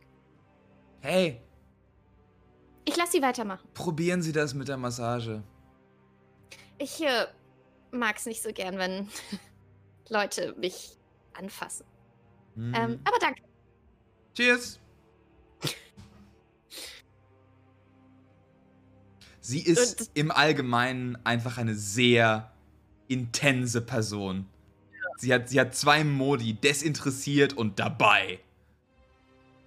hey, 1.01 1.41
Ich 2.85 2.95
lasse 2.95 3.13
Sie 3.13 3.21
weitermachen. 3.21 3.67
probieren 3.73 4.21
Sie 4.21 4.31
das 4.31 4.53
mit 4.53 4.67
der 4.67 4.77
Massage. 4.77 5.43
Ich 6.77 7.01
äh, 7.03 7.25
mag 7.91 8.17
es 8.17 8.25
nicht 8.25 8.41
so 8.43 8.51
gern, 8.53 8.77
wenn 8.77 9.09
Leute 10.09 10.53
mich 10.57 10.97
anfassen. 11.33 11.85
Hm. 12.55 12.73
Ähm, 12.75 12.99
aber 13.03 13.17
danke. 13.19 13.41
Cheers. 14.35 14.79
Sie 19.45 19.59
ist 19.59 20.01
Und- 20.01 20.09
im 20.15 20.31
Allgemeinen 20.31 21.19
einfach 21.23 21.59
eine 21.59 21.75
sehr 21.75 22.51
intense 23.07 23.79
Person. 23.79 24.47
Sie 25.17 25.31
hat, 25.31 25.49
sie 25.49 25.59
hat 25.59 25.75
zwei 25.75 26.03
Modi, 26.03 26.53
desinteressiert 26.55 27.53
und 27.53 27.77
dabei. 27.77 28.39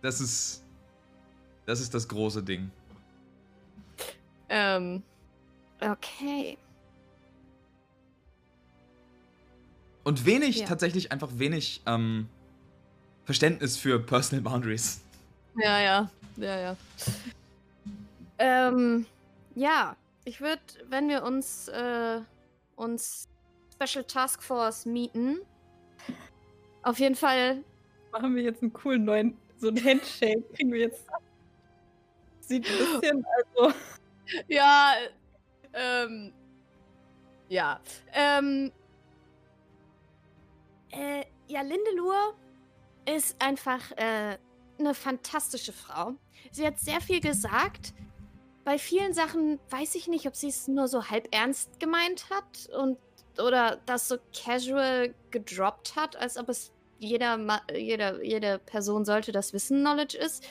Das 0.02 0.20
ist. 0.20 0.64
Das 1.64 1.80
ist 1.80 1.94
das 1.94 2.08
große 2.08 2.42
Ding. 2.42 2.70
Ähm, 4.48 5.02
okay. 5.80 6.58
Und 10.02 10.24
wenig, 10.24 10.60
Ja. 10.60 10.66
tatsächlich 10.66 11.12
einfach 11.12 11.28
wenig 11.34 11.82
ähm, 11.86 12.28
Verständnis 13.26 13.76
für 13.76 14.00
Personal 14.00 14.42
Boundaries. 14.42 15.02
Ja, 15.56 15.78
ja, 15.80 16.10
ja, 16.36 16.58
ja. 16.60 16.76
Ähm, 18.38 19.06
ja, 19.58 19.96
ich 20.24 20.40
würde, 20.40 20.62
wenn 20.86 21.08
wir 21.08 21.22
uns, 21.22 21.68
äh, 21.68 22.20
uns 22.76 23.28
Special 23.74 24.04
Task 24.04 24.42
Force 24.42 24.86
mieten, 24.86 25.40
auf 26.82 26.98
jeden 26.98 27.14
Fall, 27.14 27.64
Machen 28.12 28.34
wir 28.34 28.42
jetzt 28.42 28.62
einen 28.62 28.72
coolen 28.72 29.04
neuen, 29.04 29.36
so 29.58 29.68
einen 29.68 29.84
Handshake. 29.84 30.42
Kriegen 30.54 30.72
wir 30.72 30.80
jetzt. 30.80 31.04
Sieht 32.40 32.66
ein 32.66 32.78
bisschen, 32.78 33.26
also. 33.36 33.74
ja, 34.48 34.94
ähm, 35.74 36.32
ja, 37.48 37.78
ähm, 38.14 38.72
äh, 40.90 41.24
ja, 41.48 41.60
Lindelur 41.60 42.34
ist 43.04 43.36
einfach, 43.42 43.92
äh, 43.96 44.38
eine 44.78 44.94
fantastische 44.94 45.72
Frau. 45.72 46.14
Sie 46.50 46.66
hat 46.66 46.78
sehr 46.78 47.00
viel 47.00 47.20
gesagt. 47.20 47.92
Bei 48.68 48.76
vielen 48.76 49.14
Sachen 49.14 49.58
weiß 49.70 49.94
ich 49.94 50.08
nicht, 50.08 50.26
ob 50.26 50.36
sie 50.36 50.48
es 50.48 50.68
nur 50.68 50.88
so 50.88 51.08
halb 51.08 51.34
ernst 51.34 51.80
gemeint 51.80 52.28
hat 52.28 52.68
und 52.78 52.98
oder 53.42 53.80
das 53.86 54.08
so 54.08 54.18
casual 54.34 55.14
gedroppt 55.30 55.96
hat, 55.96 56.16
als 56.16 56.36
ob 56.36 56.50
es 56.50 56.70
jeder, 56.98 57.62
jeder, 57.74 58.22
jede 58.22 58.58
Person 58.58 59.06
sollte 59.06 59.32
das 59.32 59.54
wissen, 59.54 59.80
Knowledge 59.80 60.18
ist. 60.18 60.46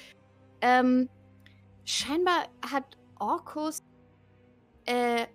Ähm, 0.61 1.09
scheinbar 1.85 2.47
hat 2.71 2.97
Orkus 3.19 3.83
äh, 4.85 5.27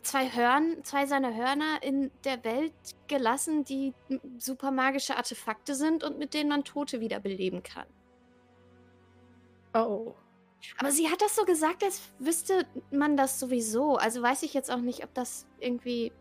zwei 0.00 0.30
Hörn, 0.30 0.82
zwei 0.82 1.04
seiner 1.04 1.34
Hörner 1.34 1.82
in 1.82 2.10
der 2.24 2.42
Welt 2.42 2.72
gelassen, 3.06 3.64
die 3.64 3.92
super 4.38 4.70
magische 4.70 5.14
Artefakte 5.14 5.74
sind 5.74 6.04
und 6.04 6.18
mit 6.18 6.32
denen 6.32 6.48
man 6.48 6.64
Tote 6.64 7.00
wiederbeleben 7.00 7.62
kann. 7.62 7.86
Oh. 9.74 10.14
Aber 10.78 10.90
sie 10.90 11.08
hat 11.08 11.20
das 11.20 11.36
so 11.36 11.44
gesagt, 11.44 11.82
als 11.82 12.02
wüsste 12.18 12.66
man 12.90 13.16
das 13.16 13.40
sowieso. 13.40 13.96
Also 13.96 14.22
weiß 14.22 14.42
ich 14.42 14.54
jetzt 14.54 14.70
auch 14.70 14.80
nicht, 14.80 15.04
ob 15.04 15.12
das 15.14 15.46
irgendwie 15.58 16.12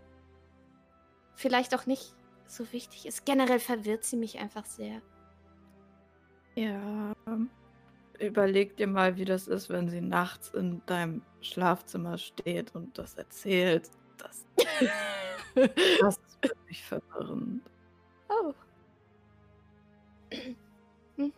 vielleicht 1.36 1.76
auch 1.76 1.86
nicht 1.86 2.14
so 2.46 2.72
wichtig 2.74 3.06
ist. 3.06 3.26
Generell 3.26 3.60
verwirrt 3.60 4.04
sie 4.04 4.18
mich 4.18 4.40
einfach 4.40 4.66
sehr. 4.66 5.02
Ja. 6.56 7.14
überleg 8.20 8.76
dir 8.76 8.88
mal, 8.88 9.16
wie 9.16 9.24
das 9.24 9.48
ist, 9.48 9.70
wenn 9.70 9.88
sie 9.88 10.02
nachts 10.02 10.50
in 10.50 10.82
deinem 10.86 11.22
Schlafzimmer 11.42 12.18
steht 12.18 12.76
und 12.76 12.98
das 12.98 13.14
erzählt. 13.14 13.90
Das, 14.18 14.46
das 15.56 16.18
ist 16.18 16.44
wirklich 16.44 16.84
verwirrend. 16.84 17.64
Oh. 18.30 18.54
Mhm. 21.18 21.34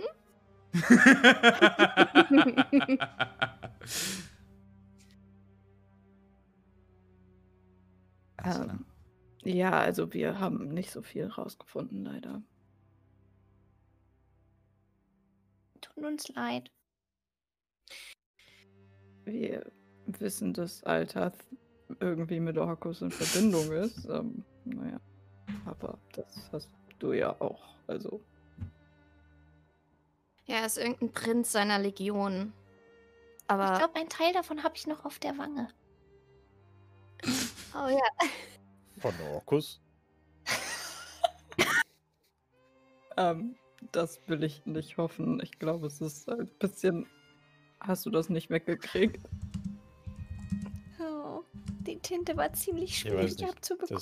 Also, 8.44 8.64
Ähm, 8.64 8.86
ja, 9.44 9.72
also 9.72 10.14
wir 10.14 10.40
haben 10.40 10.74
nicht 10.74 10.92
so 10.92 11.02
viel 11.02 11.28
rausgefunden, 11.28 12.04
leider. 12.04 12.42
Tut 15.82 16.04
uns 16.04 16.28
leid. 16.30 16.72
Wir 19.26 19.72
wissen, 20.06 20.54
dass 20.54 20.84
Altath 20.84 21.38
irgendwie 22.00 22.40
mit 22.40 22.58
Orkus 22.58 23.02
in 23.02 23.12
Verbindung 23.12 23.72
ist. 23.72 24.06
Ähm, 24.06 24.44
naja, 24.66 25.00
aber 25.66 26.00
das 26.14 26.50
hast 26.52 26.70
du 27.00 27.14
ja 27.14 27.40
auch. 27.42 27.76
Also, 27.88 28.22
Ja, 30.46 30.58
er 30.58 30.66
ist 30.66 30.78
irgendein 30.78 31.12
Prinz 31.12 31.52
seiner 31.52 31.80
Legion. 31.80 32.54
Ich 33.38 33.50
Aber. 33.50 33.78
glaube, 33.78 33.96
ein 33.96 34.10
Teil 34.10 34.34
davon 34.34 34.64
habe 34.64 34.76
ich 34.76 34.88
noch 34.88 35.06
auf 35.06 35.20
der 35.20 35.38
Wange. 35.38 35.68
oh 37.76 37.88
ja. 37.90 38.28
Von 39.00 39.14
Orkus? 39.34 39.82
ähm, 43.18 43.56
das 43.92 44.20
will 44.28 44.44
ich 44.44 44.66
nicht 44.66 44.98
hoffen. 44.98 45.40
Ich 45.42 45.60
glaube, 45.60 45.88
es 45.88 46.02
ist 46.02 46.30
ein 46.30 46.50
bisschen. 46.60 47.08
Hast 47.80 48.06
du 48.06 48.10
das 48.12 48.30
nicht 48.30 48.50
weggekriegt? 48.50 49.28
Oh, 51.00 51.44
die 51.80 51.98
Tinte 52.00 52.38
war 52.38 52.54
ziemlich 52.54 52.92
Ich 52.92 53.00
schwierig 53.00 53.38
nicht, 53.38 53.50
abzubekommen. 53.50 54.02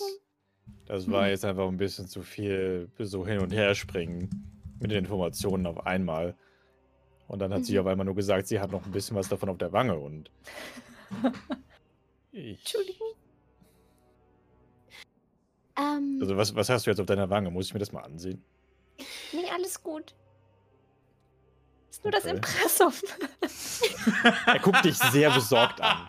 Das, 0.86 1.06
das 1.06 1.12
war 1.12 1.30
jetzt 1.30 1.46
einfach 1.46 1.68
ein 1.68 1.78
bisschen 1.78 2.08
zu 2.08 2.22
viel 2.22 2.92
so 3.00 3.26
hin 3.26 3.40
und 3.40 3.52
her 3.54 3.74
springen 3.76 4.59
mit 4.80 4.92
den 4.92 5.00
Informationen 5.00 5.66
auf 5.66 5.86
einmal. 5.86 6.36
Und 7.28 7.40
dann 7.40 7.54
hat 7.54 7.66
sie 7.66 7.74
Mhm. 7.74 7.80
auf 7.82 7.86
einmal 7.88 8.06
nur 8.06 8.16
gesagt, 8.16 8.48
sie 8.48 8.60
hat 8.60 8.72
noch 8.72 8.86
ein 8.86 8.92
bisschen 8.92 9.16
was 9.16 9.30
davon 9.30 9.50
auf 9.50 9.58
der 9.58 9.72
Wange 9.72 9.98
und. 9.98 10.32
Ich, 12.32 12.60
Entschuldigung. 12.60 13.08
Ähm, 15.78 16.20
Also, 16.22 16.38
was, 16.38 16.54
was 16.54 16.70
hast 16.70 16.86
du 16.86 16.92
jetzt 16.92 17.00
auf 17.00 17.08
deiner 17.08 17.30
Wange? 17.32 17.50
Muss 17.50 17.66
ich 17.68 17.74
mir 17.74 17.80
das 17.80 17.92
mal 17.92 18.04
ansehen? 18.04 18.46
Nee, 19.34 19.50
alles 19.52 19.82
gut. 19.82 20.14
Ist 21.90 22.04
nur 22.04 22.12
das 22.12 22.26
Okay. 22.26 22.36
Impressum. 22.36 22.94
Er 24.46 24.60
guckt 24.60 24.86
dich 24.86 24.96
sehr 24.98 25.32
besorgt 25.32 25.82
an. 25.82 26.08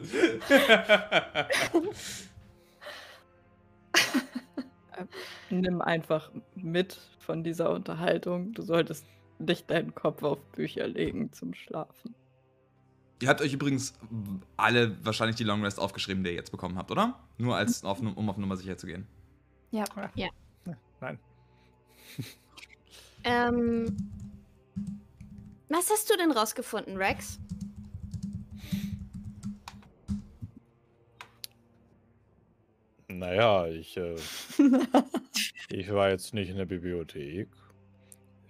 Nimm 5.50 5.80
einfach 5.80 6.30
mit 6.54 6.98
von 7.18 7.44
dieser 7.44 7.70
Unterhaltung. 7.70 8.52
Du 8.52 8.62
solltest 8.62 9.04
nicht 9.38 9.70
deinen 9.70 9.94
Kopf 9.94 10.22
auf 10.22 10.42
Bücher 10.52 10.86
legen 10.88 11.32
zum 11.32 11.54
Schlafen. 11.54 12.14
Ihr 13.20 13.28
habt 13.28 13.40
euch 13.40 13.52
übrigens 13.52 13.94
alle 14.56 14.96
wahrscheinlich 15.04 15.36
die 15.36 15.44
Long 15.44 15.64
Rest 15.64 15.80
aufgeschrieben, 15.80 16.22
die 16.22 16.30
ihr 16.30 16.36
jetzt 16.36 16.50
bekommen 16.50 16.76
habt, 16.78 16.90
oder? 16.90 17.18
Nur 17.36 17.56
als 17.56 17.84
auf, 17.84 18.00
um 18.00 18.28
auf 18.28 18.36
Nummer 18.36 18.56
sicher 18.56 18.76
zu 18.76 18.86
gehen. 18.86 19.06
Ja. 19.70 19.84
Nein. 21.00 21.18
ähm. 23.24 23.96
Was 25.68 25.90
hast 25.90 26.10
du 26.10 26.16
denn 26.16 26.30
rausgefunden, 26.30 26.96
Rex? 26.96 27.38
Naja, 33.10 33.66
ich, 33.68 33.96
äh, 33.96 34.16
ich 35.70 35.90
war 35.90 36.10
jetzt 36.10 36.34
nicht 36.34 36.50
in 36.50 36.56
der 36.56 36.66
Bibliothek. 36.66 37.48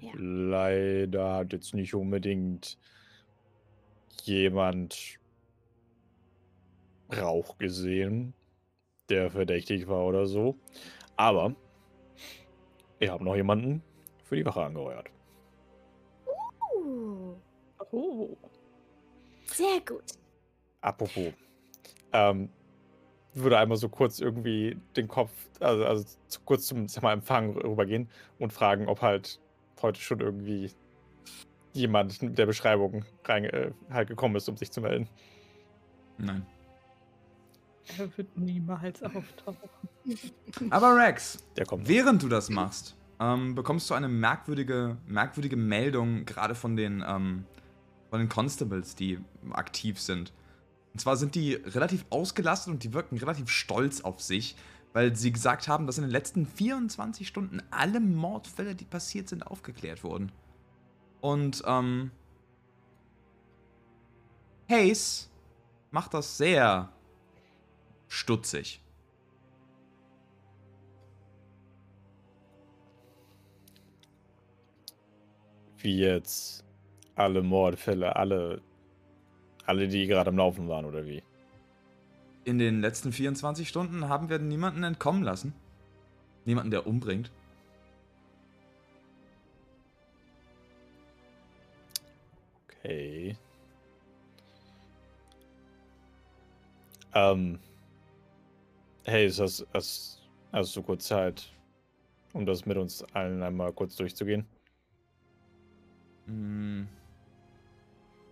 Ja. 0.00 0.12
Leider 0.14 1.34
hat 1.34 1.52
jetzt 1.52 1.74
nicht 1.74 1.92
unbedingt 1.92 2.78
jemand 4.22 5.18
Rauch 7.12 7.58
gesehen, 7.58 8.32
der 9.08 9.32
verdächtig 9.32 9.88
war 9.88 10.06
oder 10.06 10.26
so. 10.26 10.56
Aber 11.16 11.56
ich 13.00 13.08
habe 13.08 13.24
noch 13.24 13.34
jemanden 13.34 13.82
für 14.22 14.36
die 14.36 14.46
Wache 14.46 14.62
angeheuert. 14.62 15.08
Uh, 16.76 17.34
Oh. 17.90 18.36
sehr 19.46 19.80
gut. 19.80 20.12
Apropos, 20.80 21.32
ähm, 22.12 22.50
würde 23.42 23.58
einmal 23.58 23.78
so 23.78 23.88
kurz 23.88 24.20
irgendwie 24.20 24.76
den 24.96 25.08
Kopf, 25.08 25.30
also, 25.60 25.84
also 25.84 26.04
zu, 26.26 26.40
kurz 26.44 26.66
zum 26.66 26.88
sag 26.88 27.02
mal, 27.02 27.12
Empfang 27.12 27.56
rübergehen 27.56 28.08
und 28.38 28.52
fragen, 28.52 28.88
ob 28.88 29.02
halt 29.02 29.40
heute 29.82 30.00
schon 30.00 30.20
irgendwie 30.20 30.70
jemand 31.72 32.20
mit 32.22 32.38
der 32.38 32.46
Beschreibung 32.46 33.04
rein, 33.24 33.44
äh, 33.44 33.70
halt 33.90 34.08
gekommen 34.08 34.36
ist, 34.36 34.48
um 34.48 34.56
sich 34.56 34.70
zu 34.70 34.80
melden. 34.80 35.08
Nein. 36.18 36.44
Er 37.96 38.16
wird 38.16 38.36
niemals 38.36 39.02
auftauchen. 39.02 39.68
Aber 40.70 40.96
Rex, 40.96 41.44
Der 41.56 41.64
kommt. 41.64 41.88
während 41.88 42.22
du 42.22 42.28
das 42.28 42.50
machst, 42.50 42.96
ähm, 43.20 43.54
bekommst 43.54 43.88
du 43.90 43.94
eine 43.94 44.08
merkwürdige, 44.08 44.98
merkwürdige 45.06 45.56
Meldung, 45.56 46.24
gerade 46.24 46.54
von 46.54 46.76
den, 46.76 47.04
ähm, 47.06 47.44
von 48.10 48.20
den 48.20 48.28
Constables, 48.28 48.94
die 48.94 49.18
aktiv 49.50 50.00
sind. 50.00 50.32
Und 50.92 51.00
zwar 51.00 51.16
sind 51.16 51.34
die 51.34 51.54
relativ 51.54 52.04
ausgelastet 52.10 52.72
und 52.72 52.84
die 52.84 52.92
wirken 52.92 53.18
relativ 53.18 53.48
stolz 53.48 54.00
auf 54.00 54.20
sich, 54.20 54.56
weil 54.92 55.14
sie 55.14 55.32
gesagt 55.32 55.68
haben, 55.68 55.86
dass 55.86 55.98
in 55.98 56.04
den 56.04 56.10
letzten 56.10 56.46
24 56.46 57.28
Stunden 57.28 57.62
alle 57.70 58.00
Mordfälle, 58.00 58.74
die 58.74 58.84
passiert 58.84 59.28
sind, 59.28 59.46
aufgeklärt 59.46 60.02
wurden. 60.02 60.32
Und, 61.20 61.62
ähm, 61.66 62.10
Hayes 64.68 65.30
macht 65.90 66.12
das 66.14 66.36
sehr 66.36 66.92
stutzig. 68.06 68.82
Wie 75.78 75.98
jetzt 75.98 76.64
alle 77.14 77.42
Mordfälle, 77.42 78.14
alle, 78.16 78.60
alle, 79.68 79.86
die 79.86 80.06
gerade 80.06 80.30
am 80.30 80.36
Laufen 80.36 80.68
waren, 80.68 80.86
oder 80.86 81.06
wie? 81.06 81.22
In 82.44 82.58
den 82.58 82.80
letzten 82.80 83.12
24 83.12 83.68
Stunden 83.68 84.08
haben 84.08 84.30
wir 84.30 84.38
niemanden 84.38 84.82
entkommen 84.82 85.22
lassen. 85.22 85.52
Niemanden, 86.46 86.70
der 86.70 86.86
umbringt. 86.86 87.30
Okay. 92.68 93.36
Ähm. 97.14 97.58
Hey, 99.04 99.26
ist 99.26 99.38
das, 99.38 99.66
hast, 99.74 100.22
hast 100.52 100.76
du 100.76 100.82
kurz 100.82 101.08
Zeit, 101.08 101.52
um 102.32 102.46
das 102.46 102.64
mit 102.64 102.76
uns 102.76 103.02
allen 103.14 103.42
einmal 103.42 103.72
kurz 103.72 103.96
durchzugehen? 103.96 104.46
Hm. 106.26 106.88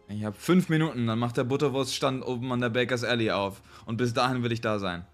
Ich 0.08 0.24
habe 0.24 0.36
fünf 0.36 0.68
Minuten, 0.68 1.06
dann 1.06 1.18
macht 1.18 1.36
der 1.36 1.44
Butterwurststand 1.44 2.24
oben 2.24 2.52
an 2.52 2.60
der 2.60 2.68
Bakers 2.68 3.02
Alley 3.02 3.30
auf. 3.30 3.60
Und 3.86 3.96
bis 3.96 4.14
dahin 4.14 4.42
will 4.42 4.52
ich 4.52 4.60
da 4.60 4.78
sein. 4.78 5.04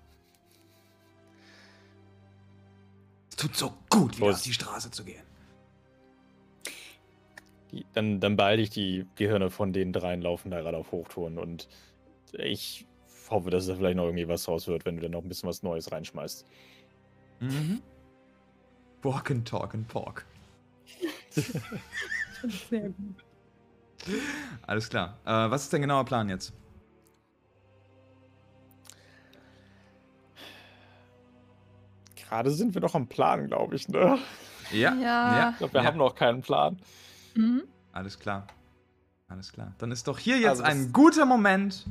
Es 3.30 3.36
tut 3.36 3.56
so 3.56 3.72
gut, 3.88 4.16
wieder 4.16 4.26
Los. 4.26 4.36
auf 4.36 4.42
die 4.42 4.52
Straße 4.52 4.90
zu 4.90 5.04
gehen. 5.04 5.22
Die, 7.70 7.86
dann, 7.94 8.20
dann 8.20 8.36
beeil 8.36 8.60
ich 8.60 8.68
die 8.68 9.06
Gehirne 9.16 9.50
von 9.50 9.72
den 9.72 9.94
dreien 9.94 10.20
laufen 10.20 10.50
da 10.50 10.60
gerade 10.60 10.76
auf 10.76 10.92
Hochtouren 10.92 11.38
und 11.38 11.68
ich 12.34 12.86
hoffe, 13.30 13.48
dass 13.48 13.66
da 13.66 13.74
vielleicht 13.74 13.96
noch 13.96 14.04
irgendwie 14.04 14.28
was 14.28 14.46
raus 14.46 14.68
wird, 14.68 14.84
wenn 14.84 14.96
du 14.96 15.02
dann 15.02 15.12
noch 15.12 15.22
ein 15.22 15.28
bisschen 15.28 15.48
was 15.48 15.62
Neues 15.62 15.90
reinschmeißt. 15.90 16.46
Mhm. 17.40 17.80
Walk 19.00 19.30
and 19.30 19.48
talk 19.48 19.74
and 19.74 19.88
pork. 19.88 20.26
Sehr 21.30 22.90
gut. 22.90 23.24
Alles 24.66 24.88
klar. 24.88 25.18
Äh, 25.24 25.50
was 25.50 25.64
ist 25.64 25.72
dein 25.72 25.82
genauer 25.82 26.04
Plan 26.04 26.28
jetzt? 26.28 26.52
Gerade 32.16 32.50
sind 32.50 32.74
wir 32.74 32.80
noch 32.80 32.94
am 32.94 33.06
Plan, 33.06 33.46
glaube 33.46 33.76
ich, 33.76 33.88
ne? 33.88 34.18
Ja. 34.70 34.94
Ja. 34.94 35.50
Ich 35.50 35.58
glaube, 35.58 35.74
wir 35.74 35.82
ja. 35.82 35.86
haben 35.86 35.98
noch 35.98 36.14
keinen 36.14 36.40
Plan. 36.40 36.78
Mhm. 37.34 37.62
Alles 37.92 38.18
klar. 38.18 38.46
Alles 39.28 39.52
klar. 39.52 39.74
Dann 39.78 39.90
ist 39.90 40.08
doch 40.08 40.18
hier 40.18 40.38
jetzt 40.38 40.48
Also 40.48 40.62
ein 40.62 40.92
guter 40.92 41.26
Moment, 41.26 41.86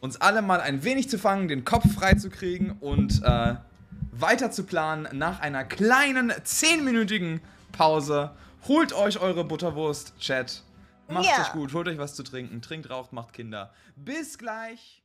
uns 0.00 0.20
alle 0.20 0.42
mal 0.42 0.60
ein 0.60 0.82
wenig 0.84 1.08
zu 1.08 1.18
fangen, 1.18 1.48
den 1.48 1.64
Kopf 1.64 1.92
frei 1.94 2.14
zu 2.14 2.30
kriegen 2.30 2.72
und 2.80 3.22
äh, 3.22 3.54
weiter 4.12 4.50
zu 4.50 4.64
planen 4.64 5.08
nach 5.12 5.40
einer 5.40 5.64
kleinen 5.64 6.32
zehnminütigen 6.44 7.40
Pause, 7.72 8.32
Holt 8.68 8.92
euch 8.92 9.18
eure 9.18 9.42
Butterwurst, 9.42 10.16
Chat. 10.20 10.62
Macht 11.12 11.26
Ja. 11.26 11.42
euch 11.42 11.52
gut, 11.52 11.72
holt 11.72 11.88
euch 11.88 11.98
was 11.98 12.14
zu 12.14 12.22
trinken. 12.22 12.62
Trinkt, 12.62 12.90
raucht, 12.90 13.12
macht 13.12 13.32
Kinder. 13.32 13.74
Bis 13.96 14.38
gleich. 14.38 15.02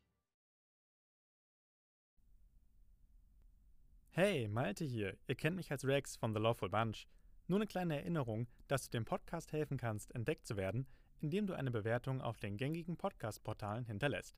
Hey, 4.10 4.48
Malte 4.48 4.84
hier. 4.84 5.16
Ihr 5.28 5.36
kennt 5.36 5.56
mich 5.56 5.72
als 5.72 5.86
Rex 5.86 6.16
von 6.16 6.34
The 6.34 6.40
Lawful 6.40 6.70
Bunch. 6.70 7.08
Nur 7.48 7.60
eine 7.60 7.68
kleine 7.68 7.98
Erinnerung, 7.98 8.48
dass 8.68 8.84
du 8.84 8.90
dem 8.90 9.06
Podcast 9.06 9.52
helfen 9.54 9.78
kannst, 9.78 10.14
entdeckt 10.16 10.48
zu 10.48 10.58
werden, 10.58 10.88
indem 11.22 11.48
du 11.48 11.54
eine 11.54 11.72
Bewertung 11.72 12.22
auf 12.22 12.40
den 12.40 12.58
gängigen 12.58 12.98
Podcast-Portalen 12.98 13.86
hinterlässt. 13.86 14.36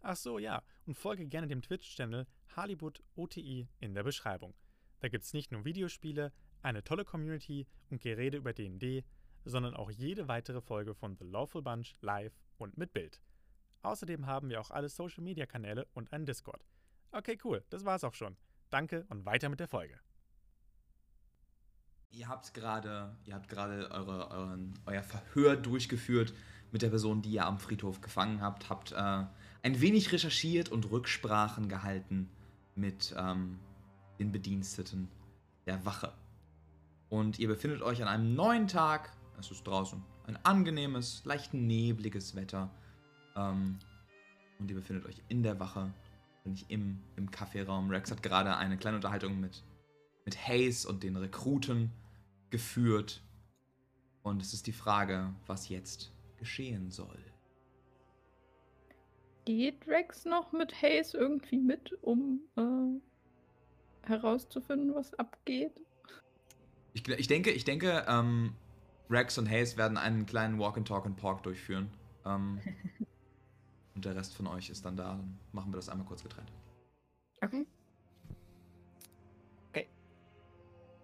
Ach 0.00 0.16
so, 0.16 0.38
ja, 0.38 0.62
und 0.86 0.94
folge 0.96 1.26
gerne 1.26 1.48
dem 1.48 1.62
Twitch-Channel 1.62 2.26
Hollywood 2.56 3.02
OTI 3.16 3.68
in 3.80 3.94
der 3.94 4.04
Beschreibung. 4.04 4.54
Da 5.00 5.08
gibt's 5.08 5.32
nicht 5.32 5.50
nur 5.52 5.64
Videospiele, 5.64 6.32
eine 6.62 6.82
tolle 6.84 7.04
Community 7.04 7.66
und 7.90 8.00
Gerede 8.00 8.36
über 8.36 8.52
D&D, 8.52 9.04
sondern 9.48 9.74
auch 9.74 9.90
jede 9.90 10.28
weitere 10.28 10.60
Folge 10.60 10.94
von 10.94 11.16
The 11.16 11.24
Lawful 11.24 11.62
Bunch 11.62 11.96
live 12.00 12.32
und 12.58 12.76
mit 12.76 12.92
Bild. 12.92 13.20
Außerdem 13.82 14.26
haben 14.26 14.50
wir 14.50 14.60
auch 14.60 14.70
alle 14.70 14.88
Social-Media-Kanäle 14.88 15.86
und 15.94 16.12
einen 16.12 16.26
Discord. 16.26 16.64
Okay, 17.12 17.38
cool, 17.44 17.64
das 17.70 17.84
war's 17.84 18.04
auch 18.04 18.14
schon. 18.14 18.36
Danke 18.70 19.06
und 19.08 19.24
weiter 19.24 19.48
mit 19.48 19.60
der 19.60 19.68
Folge. 19.68 19.98
Ihr 22.10 22.28
habt 22.28 22.54
gerade, 22.54 23.16
ihr 23.24 23.34
habt 23.34 23.48
gerade 23.48 23.90
eure, 23.90 24.30
euren, 24.30 24.74
euer 24.86 25.02
Verhör 25.02 25.56
durchgeführt 25.56 26.32
mit 26.72 26.82
der 26.82 26.88
Person, 26.88 27.22
die 27.22 27.30
ihr 27.30 27.46
am 27.46 27.58
Friedhof 27.58 28.00
gefangen 28.00 28.40
habt. 28.40 28.68
Habt 28.68 28.92
äh, 28.92 29.24
ein 29.62 29.80
wenig 29.80 30.12
recherchiert 30.12 30.68
und 30.68 30.90
Rücksprachen 30.90 31.68
gehalten 31.68 32.28
mit 32.74 33.14
ähm, 33.16 33.58
den 34.18 34.32
Bediensteten 34.32 35.08
der 35.66 35.84
Wache. 35.84 36.12
Und 37.08 37.38
ihr 37.38 37.48
befindet 37.48 37.82
euch 37.82 38.02
an 38.02 38.08
einem 38.08 38.34
neuen 38.34 38.68
Tag. 38.68 39.12
Es 39.38 39.50
ist 39.50 39.66
draußen 39.66 40.02
ein 40.26 40.36
angenehmes, 40.44 41.22
leicht 41.24 41.54
nebliges 41.54 42.34
Wetter. 42.34 42.70
Ähm, 43.36 43.78
und 44.58 44.70
ihr 44.70 44.76
befindet 44.76 45.06
euch 45.06 45.22
in 45.28 45.42
der 45.42 45.58
Wache, 45.60 45.92
nicht 46.44 46.70
im, 46.70 47.00
im 47.16 47.30
Kaffeeraum. 47.30 47.90
Rex 47.90 48.10
hat 48.10 48.22
gerade 48.22 48.56
eine 48.56 48.76
kleine 48.76 48.96
Unterhaltung 48.96 49.40
mit 49.40 49.62
mit 50.28 50.46
Hayes 50.46 50.84
und 50.84 51.04
den 51.04 51.16
Rekruten 51.16 51.90
geführt. 52.50 53.22
Und 54.22 54.42
es 54.42 54.52
ist 54.52 54.66
die 54.66 54.72
Frage, 54.72 55.34
was 55.46 55.70
jetzt 55.70 56.12
geschehen 56.36 56.90
soll. 56.90 57.18
Geht 59.46 59.86
Rex 59.86 60.26
noch 60.26 60.52
mit 60.52 60.82
Hayes 60.82 61.14
irgendwie 61.14 61.56
mit, 61.56 61.96
um 62.02 62.42
äh, 62.56 64.06
herauszufinden, 64.06 64.94
was 64.94 65.14
abgeht? 65.14 65.72
Ich, 66.92 67.08
ich 67.08 67.26
denke, 67.26 67.50
ich 67.50 67.64
denke, 67.64 68.04
ähm, 68.06 68.52
Rex 69.10 69.38
und 69.38 69.48
Hayes 69.48 69.76
werden 69.76 69.96
einen 69.96 70.26
kleinen 70.26 70.58
Walk 70.58 70.76
and 70.76 70.86
Talk 70.86 71.06
and 71.06 71.16
Park 71.16 71.42
durchführen. 71.42 71.90
Ähm, 72.24 72.60
und 73.94 74.04
der 74.04 74.14
Rest 74.14 74.34
von 74.34 74.46
euch 74.46 74.70
ist 74.70 74.84
dann 74.84 74.96
da. 74.96 75.14
Dann 75.14 75.38
machen 75.52 75.72
wir 75.72 75.76
das 75.76 75.88
einmal 75.88 76.06
kurz 76.06 76.22
getrennt. 76.22 76.52
Okay. 77.40 77.66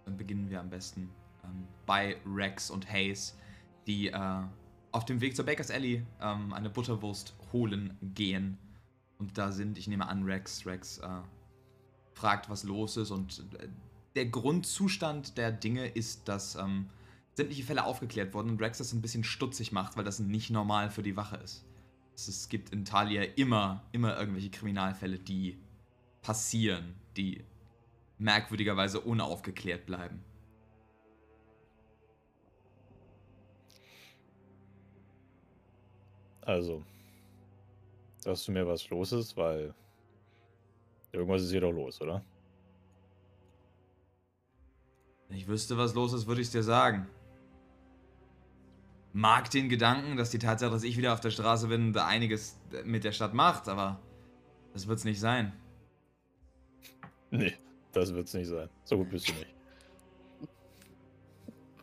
Dann 0.05 0.17
beginnen 0.17 0.51
wir 0.51 0.61
am 0.61 0.71
besten 0.71 1.11
ähm, 1.45 1.67
bei 1.87 2.17
Rex 2.27 2.71
und 2.71 2.91
Hayes, 2.91 3.37
die 3.87 4.09
äh, 4.09 4.43
auf 4.93 5.05
dem 5.05 5.21
Weg 5.21 5.35
zur 5.35 5.45
Bakers 5.45 5.71
Alley 5.71 6.05
ähm, 6.21 6.53
eine 6.53 6.71
Butterwurst 6.71 7.35
holen 7.53 7.97
gehen. 8.15 8.59
Und 9.19 9.39
da 9.39 9.53
sind, 9.53 9.79
ich 9.79 9.89
nehme 9.89 10.07
an, 10.09 10.25
Rex. 10.25 10.67
Rex 10.67 10.99
äh, 10.99 11.09
fragt, 12.15 12.51
was 12.51 12.65
los 12.65 12.97
ist. 12.97 13.11
Und 13.11 13.45
äh, 13.59 13.69
der 14.15 14.27
Grundzustand 14.27 15.39
der 15.39 15.53
Dinge 15.53 15.87
ist, 15.87 16.29
dass 16.29 16.57
ähm, 16.57 16.89
sämtliche 17.35 17.65
Fälle 17.65 17.85
aufgeklärt 17.85 18.32
wurden 18.32 18.51
und 18.51 18.62
Rex 18.62 18.78
das 18.78 18.93
ein 18.93 19.02
bisschen 19.02 19.24
stutzig 19.24 19.73
macht, 19.73 19.97
weil 19.97 20.05
das 20.05 20.20
nicht 20.20 20.51
normal 20.51 20.90
für 20.90 21.02
die 21.02 21.16
Wache 21.16 21.36
ist. 21.36 21.65
Es, 22.15 22.28
es 22.28 22.48
gibt 22.48 22.70
in 22.70 22.85
Talia 22.85 23.23
immer, 23.23 23.85
immer 23.93 24.19
irgendwelche 24.19 24.51
Kriminalfälle, 24.51 25.19
die 25.19 25.59
passieren, 26.23 26.94
die 27.16 27.44
merkwürdigerweise 28.19 29.01
unaufgeklärt 29.01 29.86
bleiben. 29.86 30.24
Also, 36.43 36.82
sagst 38.19 38.47
du 38.47 38.52
mir, 38.52 38.66
was 38.66 38.89
los 38.90 39.12
ist, 39.12 39.36
weil 39.36 39.74
irgendwas 41.11 41.43
ist 41.43 41.51
hier 41.51 41.62
doch 41.62 41.73
los, 41.73 42.01
oder? 42.01 42.23
Wenn 45.28 45.39
ich 45.39 45.48
wüsste, 45.48 45.77
was 45.77 45.94
los 45.94 46.12
ist, 46.12 46.27
würde 46.27 46.43
ich 46.43 46.48
es 46.48 46.52
dir 46.52 46.62
sagen. 46.62 47.09
Mag 49.16 49.49
den 49.51 49.69
Gedanken, 49.69 50.16
dass 50.16 50.31
die 50.31 50.41
Tatsache, 50.41 50.73
dass 50.73 50.82
ich 50.82 50.97
wieder 50.97 51.12
auf 51.12 51.20
der 51.20 51.31
Straße 51.31 51.69
bin, 51.69 51.93
da 51.93 52.05
einiges 52.05 52.59
mit 52.85 53.05
der 53.05 53.12
Stadt 53.12 53.32
macht, 53.32 53.69
aber 53.69 54.01
das 54.73 54.89
wird's 54.89 55.05
nicht 55.05 55.20
sein. 55.20 55.53
Nee, 57.31 57.55
das 57.93 58.12
wird's 58.12 58.35
nicht 58.35 58.49
sein. 58.49 58.69
So 58.82 58.97
gut 58.97 59.11
bist 59.11 59.28
du 59.28 59.32
nicht. 59.35 59.55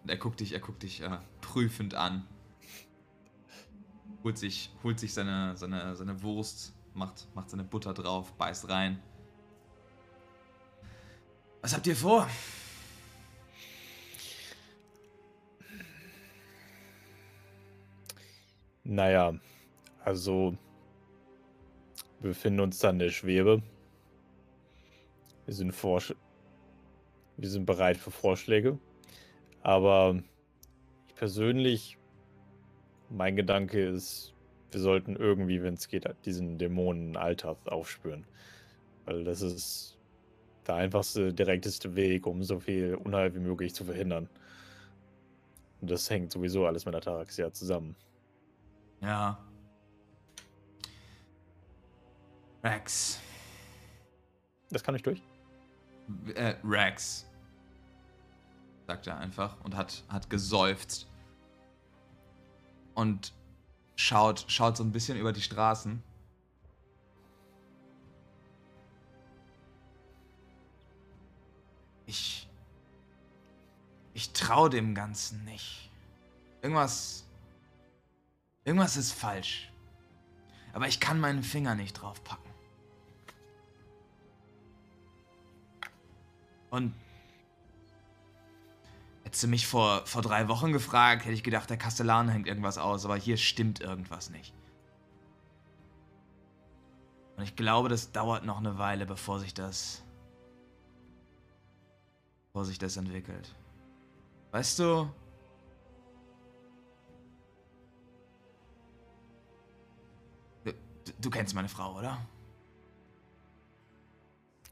Er 0.08 0.18
guckt 0.18 0.42
dich, 0.42 0.52
er 0.52 0.60
guckt 0.60 0.84
dich 0.84 1.04
äh, 1.04 1.20
prüfend 1.40 1.96
an. 1.96 2.28
Holt 4.26 4.38
sich, 4.38 4.74
holt 4.84 5.00
sich 5.00 5.14
seine, 5.14 5.56
seine, 5.56 5.96
seine 5.96 6.22
Wurst, 6.22 6.74
macht, 6.94 7.34
macht 7.34 7.50
seine 7.50 7.64
Butter 7.64 7.94
drauf, 7.94 8.34
beißt 8.34 8.68
rein. 8.68 9.02
Was 11.62 11.74
habt 11.74 11.88
ihr 11.88 11.96
vor? 11.96 12.28
Naja, 18.84 19.40
also 20.04 20.56
wir 22.20 22.30
befinden 22.30 22.62
uns 22.62 22.80
da 22.80 22.90
in 22.90 23.00
der 23.00 23.10
Schwebe. 23.10 23.62
Wir 25.46 25.54
sind, 25.54 25.72
Vorsch 25.72 26.16
wir 27.38 27.50
sind 27.50 27.66
bereit 27.66 27.98
für 27.98 28.12
Vorschläge. 28.12 28.80
Aber 29.62 30.22
ich 31.08 31.16
persönlich, 31.16 31.98
mein 33.10 33.36
Gedanke 33.36 33.84
ist, 33.86 34.34
wir 34.72 34.80
sollten 34.80 35.16
irgendwie, 35.16 35.62
wenn 35.62 35.76
es 35.76 35.88
geht, 35.88 36.08
diesen 36.26 36.58
Dämonen 36.58 37.18
Altath 37.18 37.70
aufspüren. 37.70 38.26
Weil 39.06 39.24
das 39.24 39.42
ist 39.42 40.00
der 40.66 40.76
einfachste, 40.76 41.34
direkteste 41.34 41.96
Weg, 41.96 42.26
um 42.26 42.44
so 42.44 42.60
viel 42.60 42.96
Unheil 42.96 43.34
wie 43.36 43.40
möglich 43.40 43.76
zu 43.76 43.86
verhindern. 43.86 44.30
Und 45.82 45.92
das 45.92 46.10
hängt 46.10 46.32
sowieso 46.32 46.66
alles 46.66 46.86
mit 46.86 46.96
Ataraxia 46.96 47.52
zusammen. 47.52 47.96
Ja. 49.02 49.38
Rex. 52.64 53.20
Das 54.70 54.84
kann 54.84 54.96
ich 54.96 55.02
durch. 55.02 55.22
Äh, 56.36 56.56
Rex. 56.64 57.26
Sagt 58.88 59.08
er 59.08 59.18
einfach 59.18 59.60
und 59.64 59.76
hat, 59.76 60.04
hat 60.08 60.30
geseufzt. 60.30 61.08
Und 62.94 63.34
schaut, 63.96 64.46
schaut 64.48 64.78
so 64.78 64.84
ein 64.84 64.92
bisschen 64.92 65.18
über 65.18 65.34
die 65.34 65.42
Straßen. 65.42 66.04
Ich. 72.06 72.48
Ich 74.14 74.34
trau 74.34 74.68
dem 74.68 74.94
Ganzen 74.94 75.44
nicht. 75.46 75.90
Irgendwas. 76.62 77.26
Irgendwas 78.72 78.96
ist 78.96 79.12
falsch. 79.12 79.70
Aber 80.72 80.88
ich 80.88 81.02
kann 81.02 81.20
meinen 81.20 81.44
Finger 81.44 81.76
nicht 81.76 81.92
drauf 81.92 82.24
packen. 82.24 82.50
Und 86.70 86.96
hättest 89.26 89.44
du 89.44 89.50
mich 89.50 89.68
vor, 89.68 90.06
vor 90.06 90.22
drei 90.22 90.48
Wochen 90.48 90.72
gefragt, 90.72 91.26
hätte 91.26 91.34
ich 91.34 91.44
gedacht, 91.44 91.70
der 91.70 91.76
Kastellan 91.76 92.30
hängt 92.30 92.48
irgendwas 92.48 92.78
aus, 92.78 93.04
aber 93.04 93.18
hier 93.18 93.36
stimmt 93.36 93.82
irgendwas 93.82 94.30
nicht. 94.30 94.54
Und 97.36 97.44
ich 97.44 97.58
glaube, 97.58 97.90
das 97.90 98.14
dauert 98.14 98.46
noch 98.46 98.60
eine 98.60 98.78
Weile, 98.78 99.06
bevor 99.06 99.42
sich 99.42 99.54
das. 99.54 100.02
bevor 102.46 102.64
sich 102.64 102.80
das 102.80 102.96
entwickelt. 102.96 103.54
Weißt 104.52 104.80
du? 104.80 105.12
Du, 111.06 111.12
du 111.20 111.30
kennst 111.30 111.56
meine 111.56 111.70
Frau, 111.70 111.98
oder? 111.98 112.18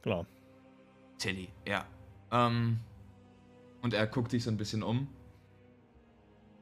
Klar. 0.01 0.25
Tilly, 1.17 1.49
ja. 1.65 1.85
Ähm, 2.31 2.79
und 3.81 3.93
er 3.93 4.07
guckt 4.07 4.31
sich 4.31 4.43
so 4.43 4.51
ein 4.51 4.57
bisschen 4.57 4.83
um. 4.83 5.07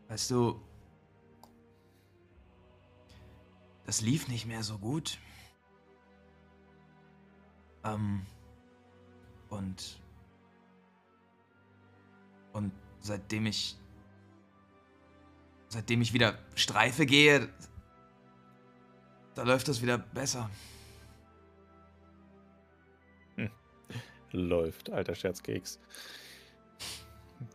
Weißt 0.07 0.31
du, 0.31 0.59
das 3.85 4.01
lief 4.01 4.27
nicht 4.27 4.45
mehr 4.45 4.63
so 4.63 4.77
gut. 4.77 5.17
Ähm, 7.83 8.25
und 9.49 9.99
und 12.53 12.71
seitdem 12.99 13.45
ich 13.45 13.77
seitdem 15.69 16.01
ich 16.01 16.13
wieder 16.13 16.37
Streife 16.55 17.05
gehe, 17.05 17.49
da 19.37 19.43
läuft 19.43 19.67
das 19.67 19.83
wieder 19.83 19.99
besser. 19.99 20.49
Läuft, 24.31 24.89
alter 24.89 25.13
Scherzkeks. 25.13 25.79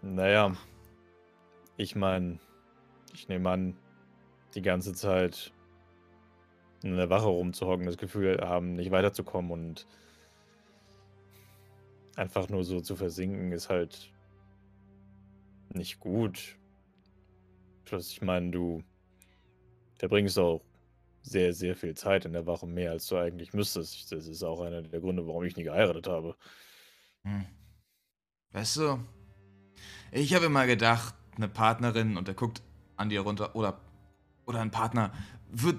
Naja, 0.00 0.56
ich 1.76 1.96
meine, 1.96 2.38
ich 3.12 3.28
nehme 3.28 3.50
an, 3.50 3.76
die 4.54 4.62
ganze 4.62 4.94
Zeit 4.94 5.52
in 6.84 6.96
der 6.96 7.10
Wache 7.10 7.26
rumzuhocken, 7.26 7.86
das 7.86 7.98
Gefühl 7.98 8.38
haben, 8.40 8.74
nicht 8.74 8.92
weiterzukommen 8.92 9.50
und 9.50 9.86
einfach 12.14 12.48
nur 12.48 12.62
so 12.62 12.80
zu 12.80 12.94
versinken, 12.94 13.50
ist 13.50 13.68
halt 13.68 14.12
nicht 15.70 15.98
gut. 15.98 16.56
Plus, 17.84 18.12
ich 18.12 18.22
meine, 18.22 18.50
du 18.52 18.84
verbringst 19.96 20.38
auch 20.38 20.62
sehr, 21.22 21.52
sehr 21.52 21.76
viel 21.76 21.94
Zeit 21.94 22.24
in 22.24 22.32
der 22.32 22.46
Wache, 22.46 22.66
mehr 22.66 22.90
als 22.90 23.06
du 23.06 23.16
eigentlich 23.16 23.52
müsstest. 23.52 24.12
Das 24.12 24.26
ist 24.26 24.42
auch 24.42 24.60
einer 24.60 24.82
der 24.82 25.00
Gründe, 25.00 25.26
warum 25.26 25.44
ich 25.44 25.56
nie 25.56 25.64
geheiratet 25.64 26.06
habe. 26.08 26.36
Hm. 27.24 27.46
Weißt 28.52 28.76
du, 28.76 28.98
ich 30.10 30.34
habe 30.34 30.46
immer 30.46 30.66
gedacht, 30.66 31.14
eine 31.36 31.48
Partnerin 31.48 32.16
und 32.16 32.28
der 32.28 32.34
guckt 32.34 32.62
an 32.96 33.08
dir 33.08 33.20
runter 33.20 33.56
oder 33.56 33.80
oder 34.44 34.60
ein 34.60 34.70
Partner 34.70 35.12
wird 35.48 35.76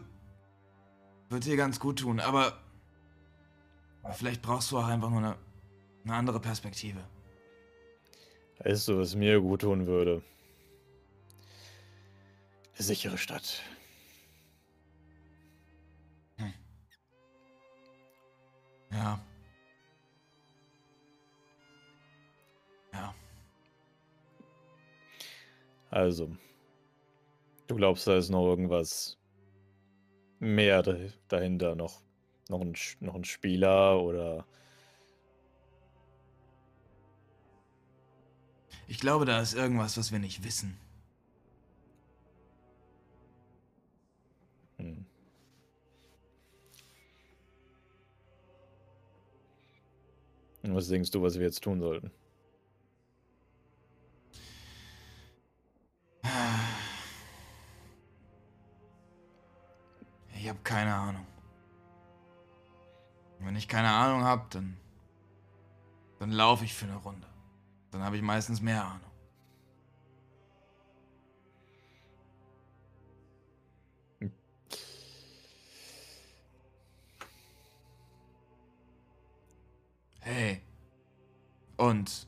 wird 1.29 1.45
dir 1.45 1.57
ganz 1.57 1.79
gut 1.79 1.99
tun, 1.99 2.19
aber 2.19 2.59
vielleicht 4.11 4.41
brauchst 4.41 4.71
du 4.71 4.77
auch 4.77 4.87
einfach 4.87 5.09
nur 5.09 5.19
eine, 5.19 5.37
eine 6.03 6.13
andere 6.13 6.39
Perspektive. 6.39 7.03
Weißt 8.59 8.87
du, 8.87 8.99
was 8.99 9.15
mir 9.15 9.39
gut 9.41 9.61
tun 9.61 9.87
würde? 9.87 10.21
Eine 12.75 12.83
sichere 12.83 13.17
Stadt. 13.17 13.61
Ja. 18.93 19.19
Ja. 22.93 23.13
Also, 25.91 26.35
du 27.67 27.75
glaubst, 27.75 28.07
da 28.07 28.17
ist 28.17 28.29
noch 28.29 28.45
irgendwas 28.47 29.17
mehr 30.39 30.83
da- 30.83 30.97
dahinter, 31.27 31.75
noch, 31.75 32.01
noch, 32.49 32.61
ein, 32.61 32.75
noch 32.99 33.15
ein 33.15 33.23
Spieler 33.23 33.99
oder 34.01 34.45
Ich 38.87 38.99
glaube, 38.99 39.25
da 39.25 39.41
ist 39.41 39.53
irgendwas, 39.53 39.97
was 39.97 40.11
wir 40.11 40.19
nicht 40.19 40.43
wissen. 40.43 40.77
Was 50.63 50.87
denkst 50.87 51.11
du, 51.11 51.21
was 51.21 51.35
wir 51.35 51.45
jetzt 51.45 51.63
tun 51.63 51.79
sollten? 51.79 52.11
Ich 60.35 60.49
habe 60.49 60.59
keine 60.63 60.93
Ahnung. 60.93 61.25
Wenn 63.39 63.55
ich 63.55 63.67
keine 63.67 63.89
Ahnung 63.89 64.23
habe, 64.23 64.45
dann 64.49 64.77
dann 66.23 66.31
laufe 66.31 66.63
ich 66.63 66.73
für 66.73 66.85
eine 66.85 66.95
Runde. 66.95 67.27
Dann 67.91 68.01
habe 68.01 68.15
ich 68.15 68.21
meistens 68.21 68.61
mehr 68.61 68.85
Ahnung. 68.85 69.12
Hey. 80.23 80.61
Und 81.75 82.27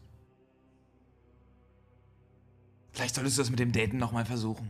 vielleicht 2.92 3.16
solltest 3.16 3.38
du 3.38 3.42
das 3.42 3.50
mit 3.50 3.60
dem 3.60 3.72
Daten 3.72 3.98
noch 3.98 4.12
mal 4.12 4.26
versuchen. 4.26 4.70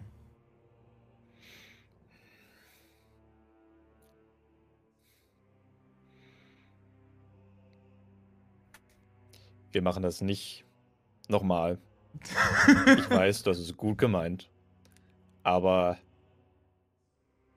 Wir 9.72 9.82
machen 9.82 10.04
das 10.04 10.22
nicht 10.22 10.64
nochmal. 11.28 11.80
Ich 12.98 13.10
weiß, 13.10 13.44
das 13.44 13.60
ist 13.60 13.76
gut 13.76 13.98
gemeint. 13.98 14.50
Aber 15.44 15.98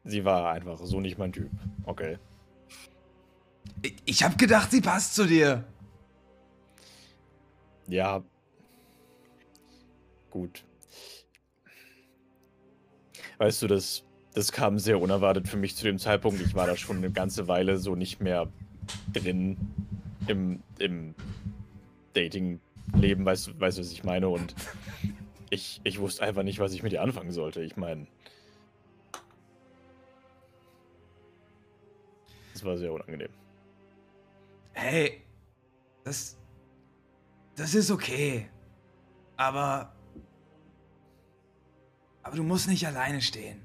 sie 0.04 0.24
war 0.24 0.50
einfach 0.50 0.78
so 0.78 1.00
nicht 1.00 1.18
mein 1.18 1.32
Typ. 1.32 1.50
Okay. 1.84 2.18
Ich, 4.04 4.22
habe 4.22 4.36
gedacht, 4.36 4.70
sie 4.70 4.80
passt 4.80 5.14
zu 5.14 5.26
dir. 5.26 5.64
Ja. 7.86 8.22
Gut. 10.30 10.64
Weißt 13.38 13.62
du, 13.62 13.66
das, 13.66 14.04
das 14.34 14.52
kam 14.52 14.78
sehr 14.78 15.00
unerwartet 15.00 15.48
für 15.48 15.56
mich 15.56 15.76
zu 15.76 15.84
dem 15.84 15.98
Zeitpunkt. 15.98 16.40
Ich 16.40 16.54
war 16.54 16.66
da 16.66 16.76
schon 16.76 16.96
eine 16.98 17.10
ganze 17.10 17.46
Weile 17.48 17.78
so 17.78 17.94
nicht 17.94 18.20
mehr 18.20 18.50
drin 19.12 19.56
im, 20.26 20.62
im 20.78 21.14
Dating-Leben, 22.14 23.24
weißt, 23.24 23.46
du- 23.48 23.60
weißt 23.60 23.78
was 23.78 23.92
ich 23.92 24.02
meine? 24.04 24.28
Und 24.28 24.54
ich, 25.50 25.80
ich 25.84 25.98
wusste 26.00 26.24
einfach 26.24 26.42
nicht, 26.42 26.58
was 26.58 26.72
ich 26.72 26.82
mit 26.82 26.92
ihr 26.92 27.02
anfangen 27.02 27.32
sollte. 27.32 27.62
Ich 27.62 27.76
meine. 27.76 28.06
Das 32.52 32.64
war 32.64 32.76
sehr 32.76 32.92
unangenehm. 32.92 33.30
Hey, 34.78 35.24
das. 36.04 36.36
Das 37.56 37.74
ist 37.74 37.90
okay. 37.90 38.48
Aber. 39.36 39.92
Aber 42.22 42.36
du 42.36 42.44
musst 42.44 42.68
nicht 42.68 42.86
alleine 42.86 43.20
stehen. 43.20 43.60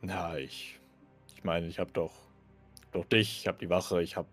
Na, 0.00 0.38
ich. 0.38 0.78
Ich 1.34 1.42
meine, 1.42 1.66
ich 1.66 1.80
habe 1.80 1.90
doch, 1.90 2.12
doch 2.92 3.04
dich, 3.04 3.40
ich 3.40 3.48
habe 3.48 3.58
die 3.58 3.68
Wache, 3.68 4.00
ich 4.00 4.16
habe 4.16 4.28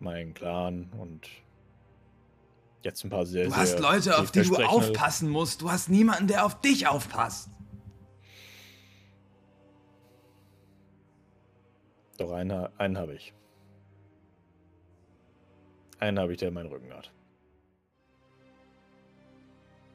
meinen 0.00 0.32
Clan 0.32 0.90
und 0.96 1.28
jetzt 2.82 3.04
ein 3.04 3.10
paar 3.10 3.26
sehr, 3.26 3.44
Du 3.44 3.50
sehr 3.50 3.58
hast 3.58 3.78
Leute, 3.80 4.18
auf 4.18 4.30
die 4.30 4.44
du 4.44 4.56
aufpassen 4.56 5.28
musst. 5.28 5.60
Du 5.60 5.70
hast 5.70 5.90
niemanden, 5.90 6.26
der 6.26 6.46
auf 6.46 6.58
dich 6.62 6.86
aufpasst. 6.86 7.50
Doch 12.18 12.32
einen, 12.32 12.68
einen 12.78 12.98
habe 12.98 13.14
ich. 13.14 13.32
Einen 16.00 16.18
habe 16.18 16.32
ich, 16.32 16.38
der 16.38 16.50
meinen 16.50 16.68
Rücken 16.68 16.92
hat. 16.92 17.10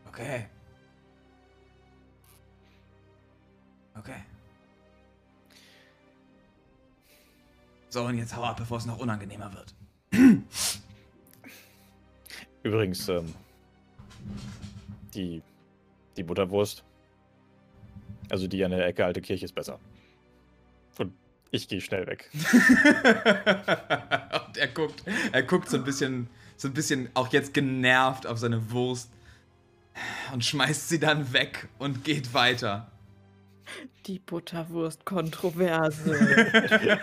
Okay. 0.08 0.48
Okay. 3.96 4.24
So, 7.90 8.06
und 8.06 8.18
jetzt 8.18 8.36
hau 8.36 8.44
ab, 8.44 8.58
bevor 8.58 8.78
es 8.78 8.86
noch 8.86 9.00
unangenehmer 9.00 9.52
wird. 9.54 9.76
Übrigens, 12.64 13.08
ähm, 13.10 13.34
die, 15.14 15.42
die 16.16 16.24
Butterwurst, 16.24 16.84
also 18.30 18.48
die 18.48 18.64
an 18.64 18.72
der 18.72 18.88
Ecke 18.88 19.06
alte 19.06 19.22
Kirche 19.22 19.46
ist 19.46 19.54
besser. 19.54 19.80
Ich 21.54 21.68
gehe 21.68 21.82
schnell 21.82 22.08
weg. 22.08 22.32
und 24.48 24.58
er 24.58 24.70
guckt, 24.70 25.04
er 25.32 25.44
guckt 25.44 25.70
so 25.70 25.78
ein 25.78 25.84
bisschen, 25.84 26.28
so 26.58 26.68
ein 26.68 26.74
bisschen 26.74 27.10
auch 27.14 27.32
jetzt 27.32 27.54
genervt 27.54 28.26
auf 28.26 28.40
seine 28.40 28.72
Wurst 28.72 29.12
und 30.34 30.44
schmeißt 30.44 30.90
sie 30.90 31.00
dann 31.00 31.32
weg 31.32 31.70
und 31.78 32.04
geht 32.04 32.34
weiter. 32.34 32.92
Die 34.08 34.18
Butterwurst-Kontroverse. 34.18 36.12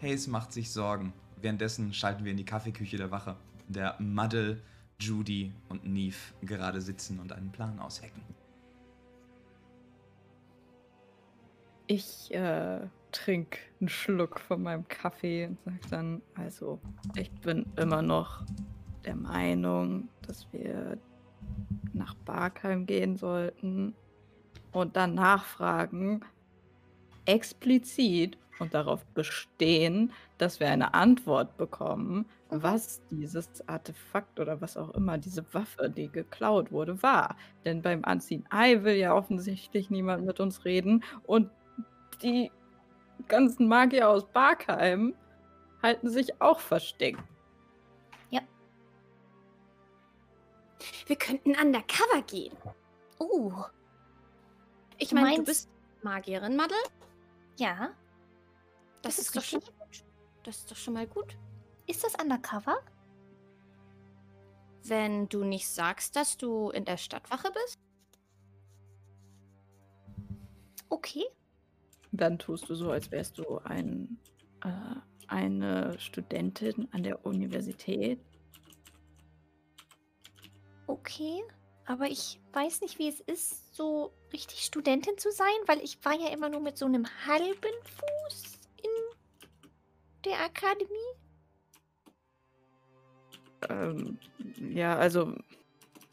Hayes 0.00 0.26
macht 0.26 0.54
sich 0.54 0.70
Sorgen. 0.70 1.12
Währenddessen 1.36 1.92
schalten 1.92 2.24
wir 2.24 2.30
in 2.30 2.38
die 2.38 2.46
Kaffeeküche 2.46 2.96
der 2.96 3.10
Wache, 3.10 3.36
in 3.68 3.74
der 3.74 4.00
Muddle, 4.00 4.62
Judy 4.98 5.52
und 5.68 5.84
Neve 5.84 6.16
gerade 6.40 6.80
sitzen 6.80 7.20
und 7.20 7.34
einen 7.34 7.52
Plan 7.52 7.78
aushecken. 7.78 8.22
Ich 11.94 12.32
äh, 12.32 12.80
trinke 13.10 13.58
einen 13.78 13.90
Schluck 13.90 14.40
von 14.40 14.62
meinem 14.62 14.88
Kaffee 14.88 15.44
und 15.48 15.58
sage 15.62 15.78
dann, 15.90 16.22
also 16.34 16.80
ich 17.16 17.30
bin 17.42 17.66
immer 17.76 18.00
noch 18.00 18.46
der 19.04 19.14
Meinung, 19.14 20.08
dass 20.26 20.50
wir 20.54 20.96
nach 21.92 22.14
Barkheim 22.14 22.86
gehen 22.86 23.18
sollten 23.18 23.94
und 24.72 24.96
dann 24.96 25.14
nachfragen, 25.14 26.24
explizit, 27.26 28.38
und 28.58 28.74
darauf 28.74 29.04
bestehen, 29.06 30.12
dass 30.38 30.60
wir 30.60 30.70
eine 30.70 30.94
Antwort 30.94 31.56
bekommen, 31.56 32.26
Mhm. 32.50 32.62
was 32.62 33.00
dieses 33.10 33.66
Artefakt 33.68 34.38
oder 34.38 34.60
was 34.60 34.76
auch 34.76 34.90
immer, 34.90 35.18
diese 35.18 35.44
Waffe, 35.52 35.90
die 35.90 36.08
geklaut 36.08 36.70
wurde, 36.70 37.02
war. 37.02 37.36
Denn 37.64 37.82
beim 37.82 38.04
Anziehen 38.04 38.44
Ei 38.50 38.82
will 38.84 38.94
ja 38.94 39.14
offensichtlich 39.14 39.90
niemand 39.90 40.24
mit 40.24 40.38
uns 40.38 40.64
reden 40.64 41.02
und 41.24 41.50
die 42.22 42.50
ganzen 43.28 43.68
Magier 43.68 44.08
aus 44.08 44.24
Barkheim 44.26 45.14
halten 45.82 46.08
sich 46.10 46.40
auch 46.40 46.60
versteckt. 46.60 47.22
Wir 51.06 51.16
könnten 51.16 51.50
undercover 51.54 52.22
gehen. 52.22 52.56
Uh, 53.20 53.52
Ich 54.98 55.12
meine, 55.12 55.36
du 55.36 55.44
bist 55.44 55.68
Magierin, 56.02 56.56
Madel. 56.56 56.76
ja. 57.58 57.92
Das, 59.02 59.16
Das 59.16 59.18
ist 59.18 59.26
ist 59.26 59.36
doch 59.36 59.42
schon 59.42 59.60
gut. 59.60 60.04
Das 60.44 60.56
ist 60.58 60.70
doch 60.70 60.76
schon 60.76 60.94
mal 60.94 61.06
gut. 61.06 61.36
Ist 61.86 62.04
das 62.04 62.14
undercover? 62.14 62.78
Wenn 64.84 65.28
du 65.28 65.44
nicht 65.44 65.68
sagst, 65.68 66.14
dass 66.16 66.36
du 66.36 66.70
in 66.70 66.84
der 66.84 66.96
Stadtwache 66.96 67.50
bist. 67.52 67.78
Okay. 70.88 71.24
Dann 72.12 72.38
tust 72.38 72.68
du 72.68 72.74
so, 72.74 72.90
als 72.90 73.10
wärst 73.10 73.38
du 73.38 73.58
ein, 73.58 74.18
äh, 74.64 74.96
eine 75.28 75.98
Studentin 75.98 76.88
an 76.92 77.02
der 77.02 77.24
Universität. 77.24 78.20
Okay. 80.86 81.42
Aber 81.86 82.06
ich 82.06 82.38
weiß 82.52 82.80
nicht, 82.82 82.98
wie 82.98 83.08
es 83.08 83.20
ist, 83.20 83.74
so 83.74 84.12
richtig 84.32 84.60
Studentin 84.60 85.18
zu 85.18 85.32
sein, 85.32 85.46
weil 85.66 85.80
ich 85.80 86.04
war 86.04 86.14
ja 86.14 86.28
immer 86.28 86.48
nur 86.48 86.60
mit 86.60 86.78
so 86.78 86.86
einem 86.86 87.06
halben 87.26 87.74
Fuß 87.82 88.60
in 88.76 89.16
der 90.24 90.40
Akademie. 90.44 90.88
Ähm, 93.68 94.18
ja, 94.58 94.96
also 94.96 95.34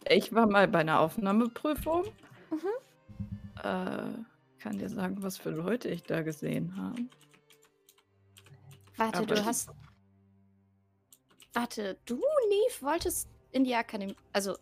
ich 0.08 0.34
war 0.34 0.48
mal 0.48 0.68
bei 0.68 0.80
einer 0.80 1.00
Aufnahmeprüfung. 1.02 2.06
Mhm. 2.50 3.64
Äh, 3.64 4.24
kann 4.60 4.78
dir 4.78 4.90
sagen, 4.90 5.22
was 5.22 5.38
für 5.38 5.50
Leute 5.50 5.90
ich 5.90 6.04
da 6.04 6.22
gesehen 6.22 6.76
habe. 6.78 7.02
Warte, 8.98 9.18
Aber 9.18 9.26
du 9.28 9.46
hast. 9.46 9.70
Warte, 11.54 11.98
du, 12.06 12.16
Neve, 12.16 12.82
wolltest 12.82 13.30
in 13.52 13.64
die 13.64 13.76
Akademie. 13.76 14.16
Also, 14.34 14.56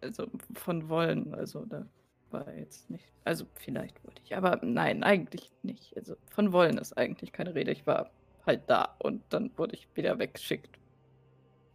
Also 0.00 0.28
von 0.54 0.88
wollen, 0.88 1.34
also 1.34 1.64
da 1.64 1.86
war 2.30 2.52
jetzt 2.54 2.88
nicht. 2.90 3.04
Also 3.24 3.46
vielleicht 3.54 4.04
wollte 4.04 4.22
ich, 4.24 4.36
aber 4.36 4.60
nein, 4.62 5.02
eigentlich 5.02 5.50
nicht. 5.62 5.96
Also 5.96 6.16
von 6.30 6.52
wollen 6.52 6.78
ist 6.78 6.96
eigentlich 6.96 7.32
keine 7.32 7.54
Rede. 7.54 7.72
Ich 7.72 7.86
war 7.86 8.10
halt 8.46 8.62
da 8.68 8.94
und 9.00 9.22
dann 9.30 9.50
wurde 9.58 9.74
ich 9.74 9.88
wieder 9.94 10.18
weggeschickt, 10.18 10.78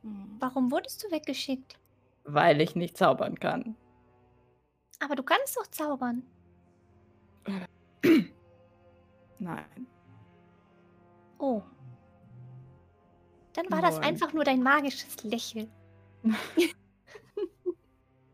hm. 0.04 0.38
Warum 0.40 0.72
wurdest 0.72 1.04
du 1.04 1.12
weggeschickt? 1.12 1.78
weil 2.24 2.62
ich 2.62 2.76
nicht 2.76 2.98
zaubern 2.98 3.40
kann. 3.40 3.76
Aber 5.04 5.16
du 5.16 5.24
kannst 5.24 5.58
doch 5.58 5.68
zaubern. 5.68 6.24
Nein. 9.40 9.88
Oh. 11.40 11.62
Dann 13.54 13.66
war 13.72 13.82
das 13.82 13.96
Nein. 13.96 14.04
einfach 14.06 14.32
nur 14.34 14.44
dein 14.44 14.62
magisches 14.64 15.24
Lächeln. 15.24 15.70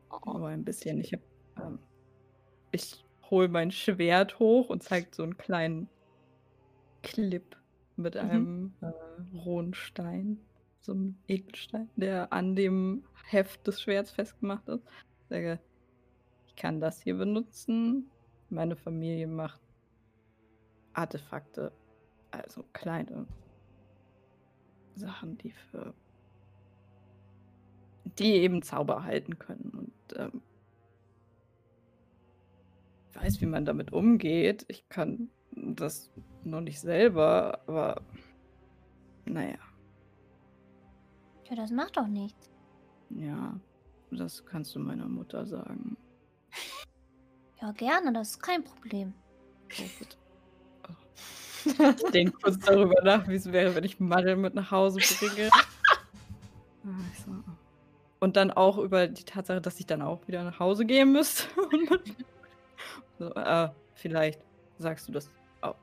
Oh. 0.10 0.38
Nur 0.39 0.48
ein 0.48 0.64
bisschen. 0.65 0.99
Ich 0.99 1.14
hab, 1.14 1.19
ähm, 1.61 1.80
ich 2.72 3.06
hole 3.30 3.48
mein 3.49 3.72
Schwert 3.72 4.39
hoch 4.39 4.69
und 4.69 4.81
zeigt 4.84 5.15
so 5.15 5.23
einen 5.23 5.38
kleinen 5.38 5.89
Clip 7.03 7.56
mit 7.98 8.15
Mhm. 8.15 8.19
einem 8.22 8.73
äh, 8.81 8.91
rohen 9.38 9.73
Stein, 9.73 10.39
so 10.81 10.94
einem 10.94 11.18
Edelstein, 11.27 11.89
der 11.95 12.34
an 12.34 12.56
dem 12.56 13.03
Heft 13.26 13.68
des 13.68 13.81
Schwerts 13.81 14.11
festgemacht 14.11 14.68
ist. 14.69 14.84
Sage, 15.30 15.60
ich 15.66 15.66
kann 16.58 16.82
das 16.82 17.02
hier 17.02 17.16
benutzen. 17.18 18.12
Meine 18.50 18.76
Familie 18.76 19.28
macht 19.28 19.62
Artefakte, 20.94 21.72
also 22.32 22.64
kleine 22.74 23.28
Sachen, 24.96 25.38
die 25.38 25.52
für 25.52 25.94
die 28.18 28.34
eben 28.34 28.62
Zauber 28.64 29.04
halten 29.04 29.38
können. 29.38 29.70
Und 30.10 30.18
ähm, 30.20 30.42
ich 33.10 33.16
weiß, 33.16 33.42
wie 33.42 33.46
man 33.46 33.66
damit 33.66 33.94
umgeht. 33.94 34.66
Ich 34.70 34.90
kann 34.90 35.30
das 35.52 36.12
noch 36.44 36.62
nicht 36.62 36.80
selber, 36.80 37.62
aber 37.68 38.02
naja, 39.26 39.60
Ja, 41.50 41.56
das 41.56 41.72
macht 41.72 41.98
doch 41.98 42.08
nichts. 42.08 42.50
ja, 43.10 43.60
das 44.12 44.46
kannst 44.46 44.76
du 44.76 44.80
meiner 44.80 45.08
Mutter 45.08 45.46
sagen. 45.46 45.98
Ja, 47.68 47.73
gerne, 47.73 48.14
das 48.14 48.30
ist 48.30 48.41
kein 48.41 48.64
Problem. 48.64 49.14
Oh, 49.65 49.84
bitte. 49.99 50.15
Oh. 50.88 51.94
Ich 51.98 52.11
denke 52.11 52.38
kurz 52.41 52.60
darüber 52.60 52.95
nach, 53.03 53.27
wie 53.27 53.35
es 53.35 53.52
wäre, 53.52 53.76
wenn 53.76 53.84
ich 53.84 53.99
Madel 53.99 54.38
mit 54.38 54.56
nach 54.56 54.72
Hause 54.72 54.99
bringe. 55.19 55.49
Ah, 55.52 56.89
ich 57.11 57.19
so, 57.19 57.31
oh. 57.31 57.52
Und 58.22 58.38
dann 58.38 58.52
auch 58.52 58.77
über 58.77 59.07
die 59.07 59.26
Tatsache, 59.26 59.60
dass 59.60 59.77
ich 59.81 59.85
dann 59.85 60.02
auch 60.02 60.26
wieder 60.30 60.45
nach 60.45 60.60
Hause 60.60 60.85
gehen 60.85 61.11
müsste. 61.11 61.44
so, 63.19 63.34
äh, 63.34 63.69
vielleicht 63.95 64.39
sagst 64.77 65.10
du 65.10 65.11
das 65.11 65.30
auch. 65.60 65.76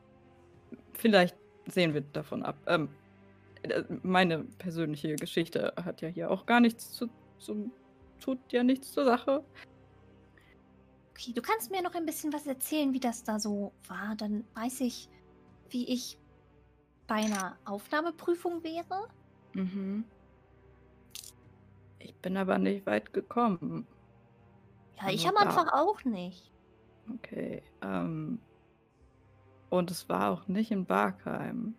Vielleicht 0.94 1.36
sehen 1.66 1.92
wir 1.92 2.00
davon 2.00 2.44
ab. 2.44 2.56
Ähm, 2.66 2.88
äh, 3.60 3.82
meine 4.02 4.44
persönliche 4.56 5.16
Geschichte 5.16 5.74
hat 5.76 6.00
ja 6.00 6.08
hier 6.08 6.30
auch 6.30 6.46
gar 6.46 6.60
nichts 6.60 6.92
zu, 6.92 7.10
zum, 7.38 7.72
tut 8.20 8.38
ja 8.52 8.62
nichts 8.62 8.90
zur 8.90 9.04
Sache. 9.04 9.44
Okay, 11.16 11.32
du 11.32 11.42
kannst 11.42 11.70
mir 11.70 11.80
noch 11.80 11.94
ein 11.94 12.06
bisschen 12.06 12.32
was 12.32 12.44
erzählen, 12.44 12.92
wie 12.92 12.98
das 12.98 13.22
da 13.22 13.38
so 13.38 13.72
war. 13.86 14.16
Dann 14.16 14.44
weiß 14.54 14.80
ich, 14.80 15.08
wie 15.70 15.86
ich 15.88 16.18
bei 17.06 17.14
einer 17.14 17.56
Aufnahmeprüfung 17.64 18.64
wäre. 18.64 19.08
Mhm. 19.52 20.04
Ich 22.00 22.16
bin 22.16 22.36
aber 22.36 22.58
nicht 22.58 22.84
weit 22.86 23.12
gekommen. 23.12 23.86
Ja, 25.00 25.10
ich 25.10 25.26
am 25.28 25.36
Anfang 25.36 25.68
auch 25.68 26.04
nicht. 26.04 26.50
Okay. 27.14 27.62
Ähm, 27.80 28.40
und 29.70 29.92
es 29.92 30.08
war 30.08 30.32
auch 30.32 30.48
nicht 30.48 30.72
in 30.72 30.84
Barkheim. 30.84 31.76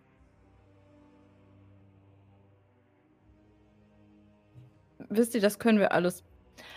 Wisst 5.10 5.34
ihr, 5.34 5.42
das 5.42 5.58
können 5.58 5.78
wir 5.78 5.92
alles 5.92 6.24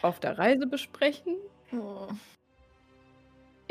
auf 0.01 0.19
der 0.19 0.37
Reise 0.37 0.67
besprechen. 0.67 1.37
Hm. 1.67 2.19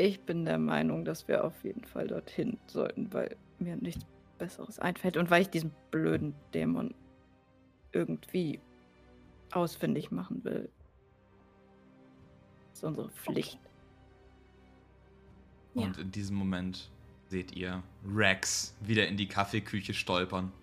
Ich 0.01 0.21
bin 0.21 0.45
der 0.45 0.57
Meinung, 0.57 1.03
dass 1.03 1.27
wir 1.27 1.43
auf 1.43 1.61
jeden 1.61 1.83
Fall 1.83 2.07
dorthin 2.07 2.57
sollten, 2.67 3.11
weil 3.11 3.35
mir 3.59 3.75
nichts 3.75 4.05
Besseres 4.37 4.79
einfällt 4.79 5.17
und 5.17 5.29
weil 5.29 5.41
ich 5.41 5.49
diesen 5.49 5.73
blöden 5.91 6.33
Dämon 6.53 6.95
irgendwie 7.91 8.61
ausfindig 9.51 10.09
machen 10.09 10.41
will. 10.45 10.69
Das 12.69 12.79
ist 12.79 12.83
unsere 12.85 13.09
Pflicht. 13.09 13.59
Ja. 15.73 15.83
Und 15.83 15.97
in 15.97 16.11
diesem 16.11 16.37
Moment 16.37 16.89
seht 17.27 17.51
ihr 17.57 17.83
Rex 18.07 18.77
wieder 18.79 19.05
in 19.05 19.17
die 19.17 19.27
Kaffeeküche 19.27 19.93
stolpern. 19.93 20.53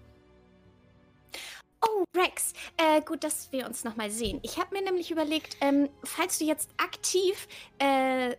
Oh, 1.83 2.05
Rex, 2.17 2.55
äh, 2.79 3.03
gut, 3.03 3.23
dass 3.23 3.53
wir 3.53 3.67
uns 3.67 3.85
nochmal 3.85 4.11
sehen. 4.11 4.41
Ich 4.43 4.59
habe 4.59 4.75
mir 4.75 4.83
nämlich 4.83 5.11
überlegt, 5.11 5.59
ähm, 5.61 5.91
falls 6.05 6.39
du 6.39 6.47
jetzt 6.47 6.71
aktiv 6.79 7.47
äh, 7.79 8.35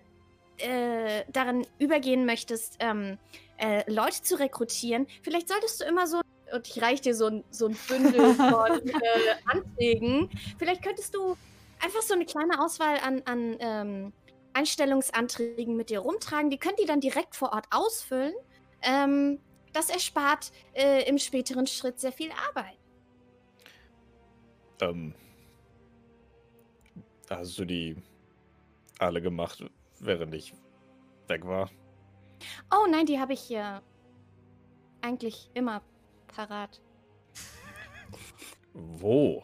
äh, 0.59 1.23
daran 1.31 1.65
übergehen 1.79 2.25
möchtest, 2.25 2.77
ähm, 2.79 3.17
äh, 3.57 3.89
Leute 3.91 4.21
zu 4.21 4.39
rekrutieren, 4.39 5.07
vielleicht 5.23 5.49
solltest 5.49 5.81
du 5.81 5.85
immer 5.85 6.07
so, 6.07 6.21
und 6.53 6.67
ich 6.67 6.81
reiche 6.81 7.03
dir 7.03 7.15
so 7.15 7.27
ein, 7.27 7.43
so 7.49 7.67
ein 7.67 7.77
Bündel 7.88 8.34
von 8.35 8.88
äh, 8.88 9.35
Anträgen, 9.45 10.29
vielleicht 10.57 10.84
könntest 10.84 11.13
du 11.15 11.38
einfach 11.84 12.01
so 12.01 12.13
eine 12.13 12.25
kleine 12.25 12.63
Auswahl 12.63 12.97
an, 12.99 13.21
an 13.25 13.57
ähm, 13.59 14.13
Einstellungsanträgen 14.53 15.75
mit 15.75 15.89
dir 15.89 15.99
rumtragen. 15.99 16.49
Die 16.49 16.57
könnt 16.57 16.79
ihr 16.79 16.88
dann 16.88 16.99
direkt 16.99 17.35
vor 17.35 17.53
Ort 17.53 17.67
ausfüllen. 17.69 18.34
Ähm, 18.81 19.39
das 19.73 19.89
erspart 19.89 20.51
äh, 20.73 21.07
im 21.07 21.19
späteren 21.19 21.67
Schritt 21.67 21.99
sehr 21.99 22.11
viel 22.11 22.31
Arbeit. 22.47 22.77
Ähm, 24.81 25.13
hast 27.29 27.57
du 27.59 27.65
die 27.65 27.95
alle 28.99 29.21
gemacht, 29.21 29.63
während 29.99 30.34
ich 30.34 30.53
weg 31.28 31.45
war? 31.45 31.69
Oh 32.72 32.88
nein, 32.90 33.06
die 33.06 33.19
habe 33.19 33.34
ich 33.34 33.41
hier 33.41 33.82
eigentlich 35.02 35.49
immer 35.53 35.82
parat. 36.28 36.82
Wo? 38.74 39.44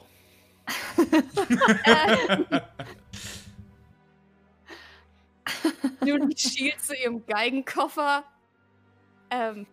Julie 6.05 6.37
schielt 6.37 6.81
zu 6.81 6.95
ihrem 6.95 7.25
Geigenkoffer. 7.25 8.23
Ähm. 9.29 9.65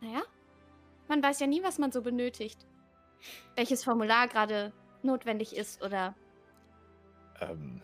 Naja, 0.00 0.22
man 1.08 1.22
weiß 1.22 1.40
ja 1.40 1.46
nie, 1.46 1.62
was 1.62 1.78
man 1.78 1.92
so 1.92 2.02
benötigt. 2.02 2.66
Welches 3.56 3.84
Formular 3.84 4.28
gerade 4.28 4.72
notwendig 5.02 5.54
ist 5.56 5.82
oder 5.82 6.14
Ähm, 7.40 7.82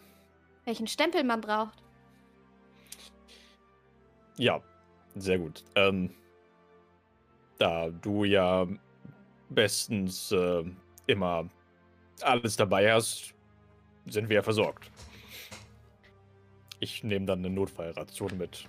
welchen 0.65 0.87
Stempel 0.87 1.25
man 1.25 1.41
braucht. 1.41 1.83
ja, 4.37 4.61
sehr 5.15 5.39
gut. 5.39 5.65
Ähm, 5.75 6.11
da 7.59 7.91
du 7.91 8.25
ja 8.25 8.67
bestens 9.51 10.33
äh, 10.33 10.65
immer 11.07 11.49
alles 12.23 12.57
dabei 12.57 12.93
hast, 12.93 13.35
sind 14.07 14.29
wir 14.29 14.37
ja 14.37 14.43
versorgt. 14.43 14.91
Ich 16.81 17.05
nehme 17.05 17.27
dann 17.27 17.41
eine 17.41 17.51
Notfallration 17.51 18.37
mit. 18.37 18.67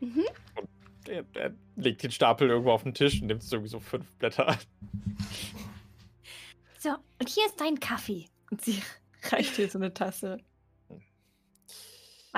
Mhm. 0.00 0.24
Er, 1.08 1.24
er 1.34 1.52
legt 1.76 2.02
den 2.02 2.12
Stapel 2.12 2.48
irgendwo 2.48 2.70
auf 2.70 2.82
den 2.82 2.94
Tisch 2.94 3.20
und 3.20 3.28
nimmt 3.28 3.42
so 3.42 3.56
irgendwie 3.56 3.70
so 3.70 3.80
fünf 3.80 4.06
Blätter. 4.18 4.56
So, 6.78 6.90
und 7.18 7.28
hier 7.28 7.46
ist 7.46 7.60
dein 7.60 7.80
Kaffee. 7.80 8.26
Und 8.50 8.62
sie 8.62 8.80
reicht 9.32 9.56
dir 9.56 9.68
so 9.68 9.78
eine 9.78 9.92
Tasse. 9.92 10.38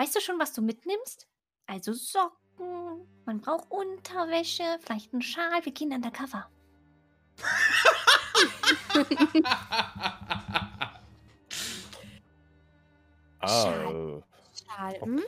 Weißt 0.01 0.17
du 0.17 0.21
schon, 0.23 0.39
was 0.39 0.55
du 0.55 0.63
mitnimmst? 0.63 1.29
Also 1.67 1.93
Socken, 1.93 3.07
man 3.27 3.39
braucht 3.43 3.71
Unterwäsche, 3.71 4.79
vielleicht 4.81 5.13
einen 5.13 5.21
Schal. 5.21 5.63
Wir 5.63 5.73
gehen 5.73 5.93
undercover. 5.93 6.49
Ah, 13.43 13.49
Schal. 13.49 14.23
Schal. 14.53 14.95
Okay. 15.01 15.05
Hm? 15.05 15.23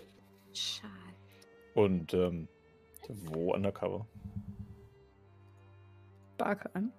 Schal. 0.53 0.91
und 1.75 2.13
ähm, 2.13 2.47
wo 3.09 3.55
undercover? 3.55 4.07
Barkheim. 6.37 6.93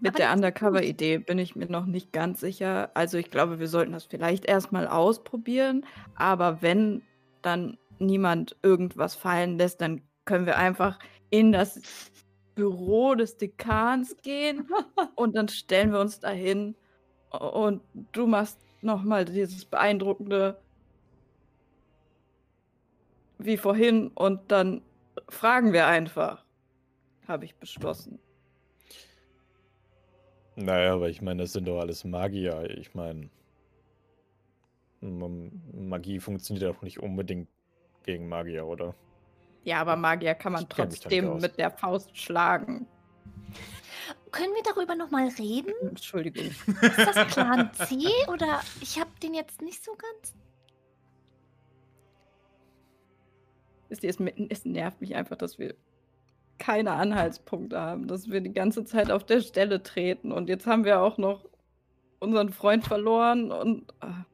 Mit 0.00 0.12
Aber 0.12 0.16
der 0.16 0.26
das 0.26 0.34
ist 0.34 0.36
Undercover-Idee 0.36 1.18
bin 1.18 1.38
ich 1.38 1.56
mir 1.56 1.66
noch 1.66 1.86
nicht 1.86 2.12
ganz 2.12 2.40
sicher. 2.40 2.90
Also 2.94 3.18
ich 3.18 3.30
glaube, 3.30 3.58
wir 3.60 3.68
sollten 3.68 3.92
das 3.92 4.04
vielleicht 4.04 4.46
erstmal 4.46 4.88
ausprobieren. 4.88 5.84
Aber 6.14 6.62
wenn 6.62 7.02
dann 7.42 7.78
niemand 7.98 8.56
irgendwas 8.62 9.14
fallen 9.14 9.58
lässt, 9.58 9.80
dann 9.80 10.02
können 10.24 10.46
wir 10.46 10.56
einfach 10.56 10.98
in 11.30 11.52
das 11.52 11.80
Büro 12.54 13.14
des 13.14 13.36
Dekans 13.36 14.16
gehen 14.22 14.68
und 15.16 15.36
dann 15.36 15.48
stellen 15.48 15.92
wir 15.92 16.00
uns 16.00 16.20
dahin 16.20 16.74
und 17.30 17.82
du 18.12 18.26
machst 18.26 18.58
nochmal 18.82 19.24
dieses 19.24 19.64
beeindruckende 19.64 20.60
wie 23.38 23.56
vorhin 23.56 24.08
und 24.08 24.50
dann 24.50 24.82
fragen 25.28 25.72
wir 25.72 25.86
einfach. 25.86 26.44
Habe 27.26 27.44
ich 27.44 27.54
beschlossen. 27.54 28.18
Naja, 30.60 30.92
aber 30.92 31.08
ich 31.08 31.22
meine, 31.22 31.42
das 31.42 31.52
sind 31.52 31.66
doch 31.66 31.80
alles 31.80 32.04
Magier. 32.04 32.68
Ich 32.76 32.94
meine, 32.94 33.30
Magie 35.00 36.20
funktioniert 36.20 36.64
doch 36.64 36.82
nicht 36.82 37.00
unbedingt 37.00 37.48
gegen 38.04 38.28
Magier, 38.28 38.66
oder? 38.66 38.94
Ja, 39.64 39.80
aber 39.80 39.96
Magier 39.96 40.34
kann 40.34 40.52
man 40.52 40.68
trotzdem 40.68 41.38
mit 41.38 41.58
der 41.58 41.70
Faust 41.70 42.16
schlagen. 42.16 42.86
Können 44.30 44.52
wir 44.54 44.62
darüber 44.62 44.94
nochmal 44.94 45.28
reden? 45.38 45.72
Entschuldigung. 45.82 46.46
Ist 46.46 46.98
das 46.98 47.34
Plan 47.34 47.70
C 47.74 48.06
oder 48.28 48.60
ich 48.80 49.00
habe 49.00 49.10
den 49.22 49.34
jetzt 49.34 49.62
nicht 49.62 49.82
so 49.82 49.92
ganz. 49.92 50.34
Es 53.88 54.64
nervt 54.64 55.00
mich 55.00 55.16
einfach, 55.16 55.36
dass 55.36 55.58
wir 55.58 55.74
keine 56.60 56.92
Anhaltspunkte 56.92 57.80
haben, 57.80 58.06
dass 58.06 58.30
wir 58.30 58.40
die 58.40 58.52
ganze 58.52 58.84
Zeit 58.84 59.10
auf 59.10 59.24
der 59.24 59.40
Stelle 59.40 59.82
treten. 59.82 60.30
Und 60.30 60.48
jetzt 60.48 60.66
haben 60.66 60.84
wir 60.84 61.00
auch 61.00 61.18
noch 61.18 61.48
unseren 62.20 62.50
Freund 62.50 62.84
verloren 62.86 63.50
und 63.50 63.92
ah, 64.00 64.24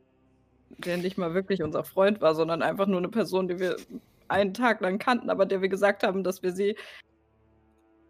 der 0.69 0.98
nicht 0.98 1.16
mal 1.16 1.32
wirklich 1.32 1.62
unser 1.62 1.85
Freund 1.85 2.20
war, 2.20 2.35
sondern 2.35 2.61
einfach 2.61 2.86
nur 2.86 2.98
eine 2.98 3.09
Person, 3.09 3.48
die 3.48 3.59
wir 3.59 3.77
einen 4.28 4.53
Tag 4.53 4.81
lang 4.81 4.98
kannten, 4.98 5.31
aber 5.31 5.47
der 5.47 5.62
wir 5.62 5.69
gesagt 5.69 6.03
haben, 6.03 6.24
dass 6.24 6.43
wir 6.43 6.53
sie 6.53 6.77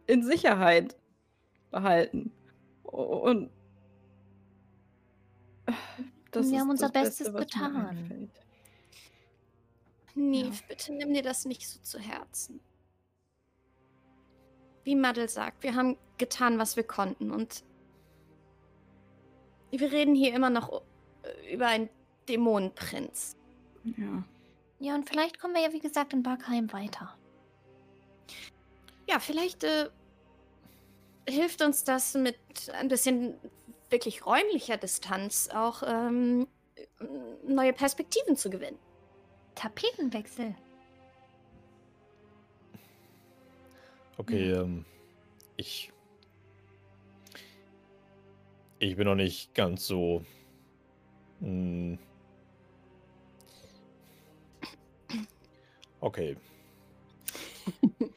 in 0.06 0.24
Sicherheit 0.24 0.96
behalten. 1.70 2.32
Und 2.82 3.50
das 6.30 6.46
Wir 6.46 6.54
ist 6.54 6.60
haben 6.60 6.70
unser 6.70 6.88
das 6.88 7.02
Bestes 7.04 7.32
mir 7.32 7.40
getan. 7.40 8.30
Neve, 10.14 10.62
bitte 10.68 10.94
nimm 10.94 11.12
dir 11.12 11.22
das 11.22 11.44
nicht 11.44 11.68
so 11.68 11.78
zu 11.80 11.98
Herzen. 11.98 12.60
Wie 14.86 14.94
Madel 14.94 15.28
sagt, 15.28 15.64
wir 15.64 15.74
haben 15.74 15.96
getan, 16.16 16.60
was 16.60 16.76
wir 16.76 16.84
konnten 16.84 17.32
und 17.32 17.64
wir 19.72 19.90
reden 19.90 20.14
hier 20.14 20.32
immer 20.32 20.48
noch 20.48 20.80
äh, 21.24 21.52
über 21.52 21.66
einen 21.66 21.90
Dämonenprinz. 22.28 23.36
Ja. 23.82 24.22
Ja, 24.78 24.94
und 24.94 25.08
vielleicht 25.08 25.40
kommen 25.40 25.54
wir 25.54 25.62
ja, 25.62 25.72
wie 25.72 25.80
gesagt, 25.80 26.12
in 26.12 26.22
Barkheim 26.22 26.72
weiter. 26.72 27.16
Ja, 29.08 29.18
vielleicht 29.18 29.64
äh, 29.64 29.88
hilft 31.28 31.62
uns 31.62 31.82
das 31.82 32.14
mit 32.14 32.38
ein 32.72 32.86
bisschen 32.86 33.34
wirklich 33.90 34.24
räumlicher 34.24 34.76
Distanz 34.76 35.48
auch 35.52 35.82
ähm, 35.84 36.46
neue 37.44 37.72
Perspektiven 37.72 38.36
zu 38.36 38.50
gewinnen. 38.50 38.78
Tapetenwechsel. 39.56 40.54
Okay, 44.18 44.50
ähm, 44.52 44.84
ich. 45.56 45.92
Ich 48.78 48.96
bin 48.96 49.06
noch 49.06 49.14
nicht 49.14 49.54
ganz 49.54 49.86
so. 49.86 50.24
Mh, 51.40 51.98
okay. 56.00 56.36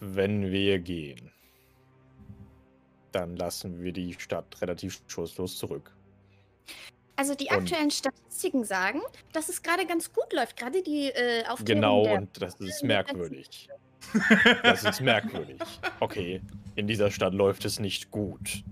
Wenn 0.00 0.50
wir 0.50 0.78
gehen, 0.78 1.30
dann 3.12 3.36
lassen 3.36 3.82
wir 3.82 3.92
die 3.92 4.12
Stadt 4.14 4.60
relativ 4.60 5.02
schusslos 5.06 5.56
zurück. 5.58 5.94
Also 7.16 7.34
die 7.34 7.44
Und- 7.46 7.52
aktuellen 7.58 7.90
Statistiken 7.90 8.64
sagen, 8.64 9.00
dass 9.32 9.48
es 9.48 9.62
gerade 9.62 9.86
ganz 9.86 10.12
gut 10.12 10.32
läuft. 10.32 10.56
Gerade 10.56 10.82
die 10.82 11.06
äh, 11.10 11.44
Aufklärung 11.46 11.64
Genau, 12.04 12.14
und 12.14 12.42
das 12.42 12.56
ist 12.60 12.82
merkwürdig. 12.82 13.68
Das 14.62 14.84
ist 14.84 15.00
merkwürdig. 15.00 15.60
Okay, 16.00 16.40
in 16.76 16.86
dieser 16.86 17.10
Stadt 17.10 17.34
läuft 17.34 17.64
es 17.64 17.78
nicht 17.80 18.10
gut. 18.10 18.62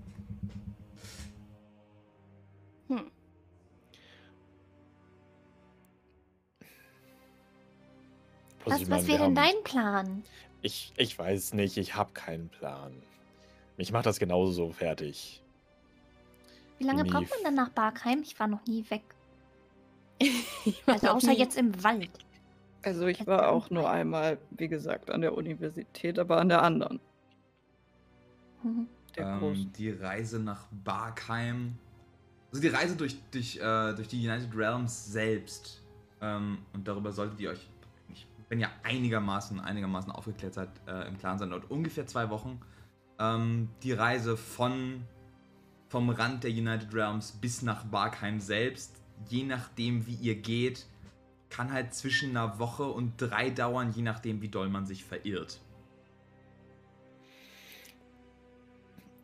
Hm. 2.87 3.09
Was, 8.65 8.81
ich 8.81 8.89
was 8.89 9.01
meine, 9.01 9.07
wäre 9.07 9.23
denn 9.25 9.35
dein 9.35 9.63
Plan? 9.63 10.23
Ich, 10.61 10.93
ich 10.95 11.17
weiß 11.17 11.53
nicht, 11.53 11.77
ich 11.77 11.95
habe 11.95 12.13
keinen 12.13 12.49
Plan. 12.49 12.93
Mich 13.77 13.91
macht 13.91 14.05
das 14.05 14.19
genauso 14.19 14.51
so 14.51 14.71
fertig. 14.71 15.41
Wie 16.79 16.85
lange 16.85 17.03
braucht 17.03 17.23
Neve. 17.23 17.33
man 17.35 17.43
dann 17.43 17.55
nach 17.55 17.69
Barkheim? 17.69 18.21
Ich 18.23 18.39
war 18.39 18.47
noch 18.47 18.65
nie 18.65 18.85
weg. 18.89 19.03
Ich 20.65 20.87
war 20.87 20.93
Also 20.95 21.07
außer 21.09 21.31
nie- 21.33 21.39
jetzt 21.39 21.57
im 21.57 21.83
Wald. 21.83 22.09
Also 22.83 23.07
ich 23.07 23.25
war 23.25 23.49
auch 23.49 23.69
nur 23.69 23.89
einmal, 23.89 24.37
wie 24.51 24.67
gesagt, 24.67 25.09
an 25.09 25.21
der 25.21 25.35
Universität, 25.35 26.19
aber 26.19 26.37
an 26.39 26.49
der 26.49 26.61
anderen. 26.61 26.99
Mhm. 28.63 28.87
Der. 29.15 29.39
Ähm, 29.41 29.71
die 29.77 29.91
Reise 29.91 30.39
nach 30.39 30.67
Barkheim. 30.83 31.77
Also 32.51 32.61
die 32.61 32.67
Reise 32.67 32.95
durch, 32.95 33.17
durch, 33.31 33.57
äh, 33.57 33.93
durch 33.93 34.07
die 34.07 34.27
United 34.27 34.55
Realms 34.55 35.11
selbst. 35.11 35.81
Ähm, 36.21 36.59
und 36.73 36.87
darüber 36.87 37.11
solltet 37.11 37.39
ihr 37.39 37.51
euch, 37.51 37.69
ich 38.09 38.27
bin 38.49 38.59
ja 38.59 38.69
einigermaßen, 38.83 39.59
einigermaßen 39.59 40.11
aufgeklärt 40.11 40.53
seid, 40.53 40.69
äh, 40.87 41.07
im 41.07 41.17
Klaren 41.17 41.39
sein, 41.39 41.49
dauert 41.49 41.69
ungefähr 41.71 42.05
zwei 42.05 42.29
Wochen. 42.29 42.59
Ähm, 43.19 43.69
die 43.81 43.93
Reise 43.93 44.37
von 44.37 45.03
vom 45.93 46.09
Rand 46.09 46.43
der 46.43 46.49
United 46.49 46.91
Realms 46.91 47.33
bis 47.33 47.61
nach 47.61 47.83
Barkheim 47.83 48.39
selbst, 48.39 48.99
je 49.29 49.43
nachdem 49.43 50.07
wie 50.07 50.15
ihr 50.15 50.33
geht, 50.33 50.87
kann 51.53 51.71
halt 51.71 51.93
zwischen 51.93 52.31
einer 52.31 52.57
Woche 52.59 52.83
und 52.83 53.13
drei 53.17 53.49
dauern, 53.51 53.93
je 53.95 54.01
nachdem 54.01 54.41
wie 54.41 54.49
doll 54.49 54.69
man 54.69 54.85
sich 54.87 55.05
verirrt. 55.05 55.61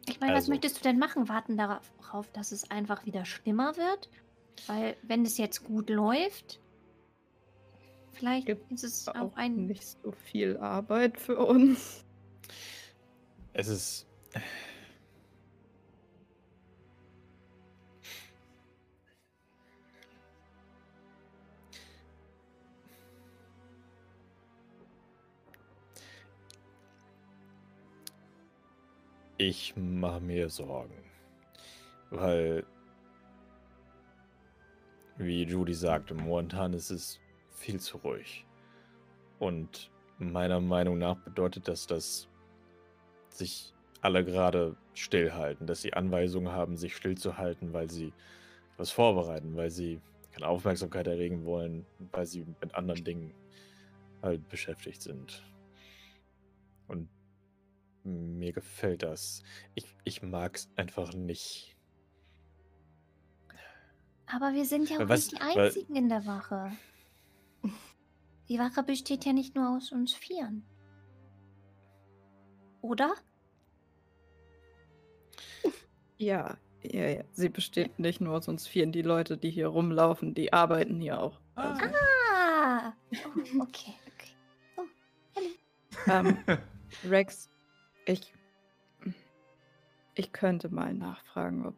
Ich 0.07 0.19
meine, 0.19 0.33
was 0.33 0.43
Also- 0.43 0.51
möchtest 0.51 0.77
du 0.79 0.83
denn 0.83 0.99
machen? 0.99 1.27
Warten 1.27 1.57
darauf, 1.57 2.31
dass 2.33 2.51
es 2.51 2.69
einfach 2.71 3.05
wieder 3.05 3.25
schlimmer 3.25 3.75
wird? 3.77 4.09
Weil, 4.67 4.95
wenn 5.03 5.23
es 5.25 5.37
jetzt 5.37 5.63
gut 5.63 5.89
läuft, 5.89 6.59
vielleicht 8.11 8.47
Gibt 8.47 8.71
ist 8.71 8.83
es 8.83 9.07
Auch 9.07 9.15
auch 9.15 9.35
ein. 9.35 9.67
nicht 9.67 9.83
so 9.83 10.11
viel 10.11 10.57
Arbeit 10.57 11.19
für 11.19 11.37
uns. 11.37 12.03
Es 13.53 13.67
ist. 13.67 14.05
Ich 29.41 29.73
mache 29.77 30.19
mir 30.19 30.49
Sorgen. 30.49 31.01
Weil, 32.09 32.65
wie 35.15 35.43
Judy 35.43 35.73
sagte, 35.73 36.13
momentan 36.13 36.73
ist 36.73 36.89
es 36.89 37.21
viel 37.51 37.79
zu 37.79 37.99
ruhig. 37.99 38.45
Und 39.39 39.91
meiner 40.17 40.59
Meinung 40.59 40.97
nach 40.97 41.15
bedeutet 41.15 41.69
das, 41.69 41.87
dass 41.87 42.27
sich 43.29 43.73
alle 44.01 44.25
gerade 44.25 44.75
stillhalten, 44.93 45.67
dass 45.67 45.83
sie 45.83 45.93
Anweisungen 45.93 46.51
haben, 46.51 46.75
sich 46.75 46.93
stillzuhalten, 46.93 47.71
weil 47.71 47.89
sie 47.89 48.11
was 48.75 48.91
vorbereiten, 48.91 49.55
weil 49.55 49.71
sie 49.71 50.01
keine 50.33 50.47
Aufmerksamkeit 50.47 51.07
erregen 51.07 51.45
wollen, 51.45 51.85
weil 52.11 52.25
sie 52.25 52.45
mit 52.59 52.75
anderen 52.75 53.05
Dingen 53.05 53.33
halt 54.21 54.49
beschäftigt 54.49 55.01
sind. 55.01 55.45
Und 56.89 57.07
mir 58.09 58.51
gefällt 58.53 59.03
das. 59.03 59.43
Ich, 59.75 59.85
ich 60.03 60.21
mag 60.21 60.55
es 60.55 60.69
einfach 60.75 61.13
nicht. 61.13 61.75
Aber 64.27 64.53
wir 64.53 64.65
sind 64.65 64.89
ja 64.89 64.97
auch 64.97 65.09
Was- 65.09 65.31
nicht 65.31 65.41
die 65.41 65.59
Einzigen 65.59 65.95
in 65.95 66.09
der 66.09 66.25
Wache. 66.25 66.71
Die 68.49 68.57
Wache 68.57 68.81
besteht 68.81 69.25
ja 69.25 69.33
nicht 69.33 69.53
nur 69.53 69.69
aus 69.77 69.91
uns 69.91 70.13
Vieren. 70.15 70.63
Oder? 72.81 73.13
Ja, 76.17 76.57
ja, 76.83 77.07
ja. 77.07 77.23
Sie 77.31 77.47
besteht 77.49 77.97
nicht 77.99 78.19
nur 78.21 78.35
aus 78.35 78.47
uns 78.49 78.67
vieren. 78.67 78.91
Die 78.91 79.01
Leute, 79.03 79.37
die 79.37 79.49
hier 79.51 79.67
rumlaufen, 79.67 80.33
die 80.33 80.51
arbeiten 80.51 80.99
hier 80.99 81.17
auch. 81.21 81.39
Also, 81.55 81.81
Ah! 81.85 82.93
Oh, 83.13 83.61
okay, 83.61 83.93
okay. 84.75 85.49
ähm, 86.07 86.37
Rex, 87.05 87.49
ich. 88.09 88.33
Ich 90.15 90.31
könnte 90.33 90.69
mal 90.69 90.93
nachfragen, 90.93 91.65
ob 91.65 91.75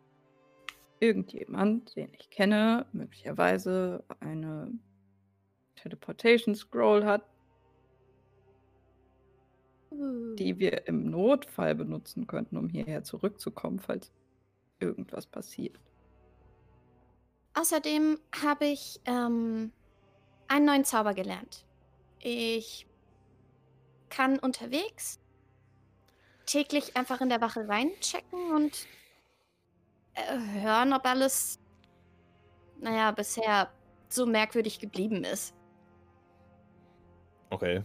irgendjemand, 0.99 1.95
den 1.95 2.13
ich 2.13 2.29
kenne, 2.29 2.85
möglicherweise 2.91 4.03
eine 4.19 4.71
Teleportation 5.75 6.55
Scroll 6.55 7.05
hat, 7.05 7.23
die 9.91 10.57
wir 10.57 10.87
im 10.87 11.09
Notfall 11.09 11.75
benutzen 11.75 12.27
könnten, 12.27 12.57
um 12.57 12.69
hierher 12.69 13.03
zurückzukommen, 13.03 13.79
falls 13.79 14.11
irgendwas 14.79 15.27
passiert. 15.27 15.79
Außerdem 17.53 18.17
habe 18.43 18.65
ich 18.65 19.01
ähm, 19.05 19.71
einen 20.47 20.65
neuen 20.65 20.85
Zauber 20.85 21.13
gelernt. 21.13 21.65
Ich 22.19 22.87
kann 24.09 24.39
unterwegs 24.39 25.19
täglich 26.45 26.95
einfach 26.97 27.21
in 27.21 27.29
der 27.29 27.41
Wache 27.41 27.67
reinchecken 27.67 28.51
und 28.53 28.87
äh, 30.15 30.61
hören, 30.61 30.93
ob 30.93 31.05
alles, 31.05 31.59
naja, 32.79 33.11
bisher 33.11 33.71
so 34.09 34.25
merkwürdig 34.25 34.79
geblieben 34.79 35.23
ist. 35.23 35.53
Okay. 37.49 37.83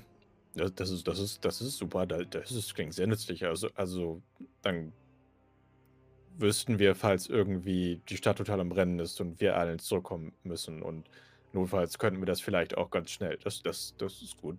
Das, 0.55 0.74
das, 0.74 0.91
ist, 0.91 1.07
das, 1.07 1.19
ist, 1.19 1.45
das 1.45 1.61
ist 1.61 1.77
super. 1.77 2.07
Da- 2.07 2.24
Das 2.24 2.51
ist, 2.51 2.74
klingt 2.74 2.95
sehr 2.95 3.07
nützlich. 3.07 3.45
Also, 3.45 3.69
also, 3.74 4.23
dann 4.62 4.93
wüssten 6.39 6.78
wir, 6.78 6.95
falls 6.95 7.28
irgendwie 7.28 8.01
die 8.09 8.16
Stadt 8.16 8.39
total 8.39 8.61
am 8.61 8.69
Brennen 8.70 8.99
ist 8.99 9.20
und 9.20 9.41
wir 9.41 9.57
alle 9.57 9.77
zurückkommen 9.77 10.33
müssen. 10.45 10.83
Und 10.83 11.09
notfalls 11.53 11.99
könnten 11.99 12.20
wir 12.20 12.27
das 12.27 12.41
vielleicht 12.41 12.77
auch 12.77 12.91
ganz 12.91 13.11
schnell. 13.11 13.39
Das, 13.45 13.62
das, 13.62 13.95
das 13.99 14.23
ist 14.23 14.37
gut. 14.39 14.59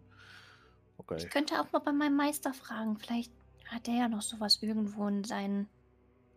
Okay. 0.99 1.17
Ich 1.17 1.29
könnte 1.29 1.59
auch 1.59 1.71
mal 1.71 1.79
bei 1.79 1.91
meinem 1.91 2.15
Meister 2.15 2.53
fragen. 2.53 2.97
Vielleicht 2.97 3.31
hat 3.67 3.87
er 3.87 3.93
ja 3.95 4.07
noch 4.07 4.21
sowas 4.21 4.61
irgendwo 4.61 5.07
in 5.07 5.23
seinen 5.23 5.67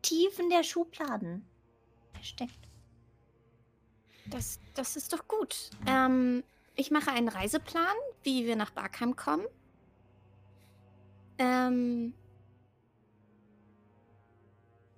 Tiefen 0.02 0.50
der 0.50 0.62
Schubladen 0.62 1.44
versteckt. 2.12 2.58
Das, 4.26 4.60
das 4.74 4.96
ist 4.96 5.12
doch 5.12 5.26
gut. 5.28 5.70
Ähm, 5.86 6.42
ich 6.76 6.90
mache 6.90 7.10
einen 7.10 7.28
Reiseplan, 7.28 7.96
wie 8.22 8.46
wir 8.46 8.56
nach 8.56 8.70
Barkheim 8.70 9.16
kommen. 9.16 9.44
Ähm, 11.38 12.14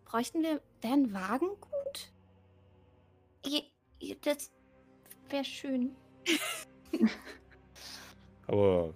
bräuchten 0.05 0.43
wir, 0.43 0.61
wäre 0.81 0.95
ein 0.95 1.13
Wagen 1.15 1.49
gut? 1.61 2.13
I- 3.47 3.65
i- 4.01 4.17
Das 4.23 4.51
wäre 5.29 5.45
schön. 5.45 5.97
Aber 8.47 8.95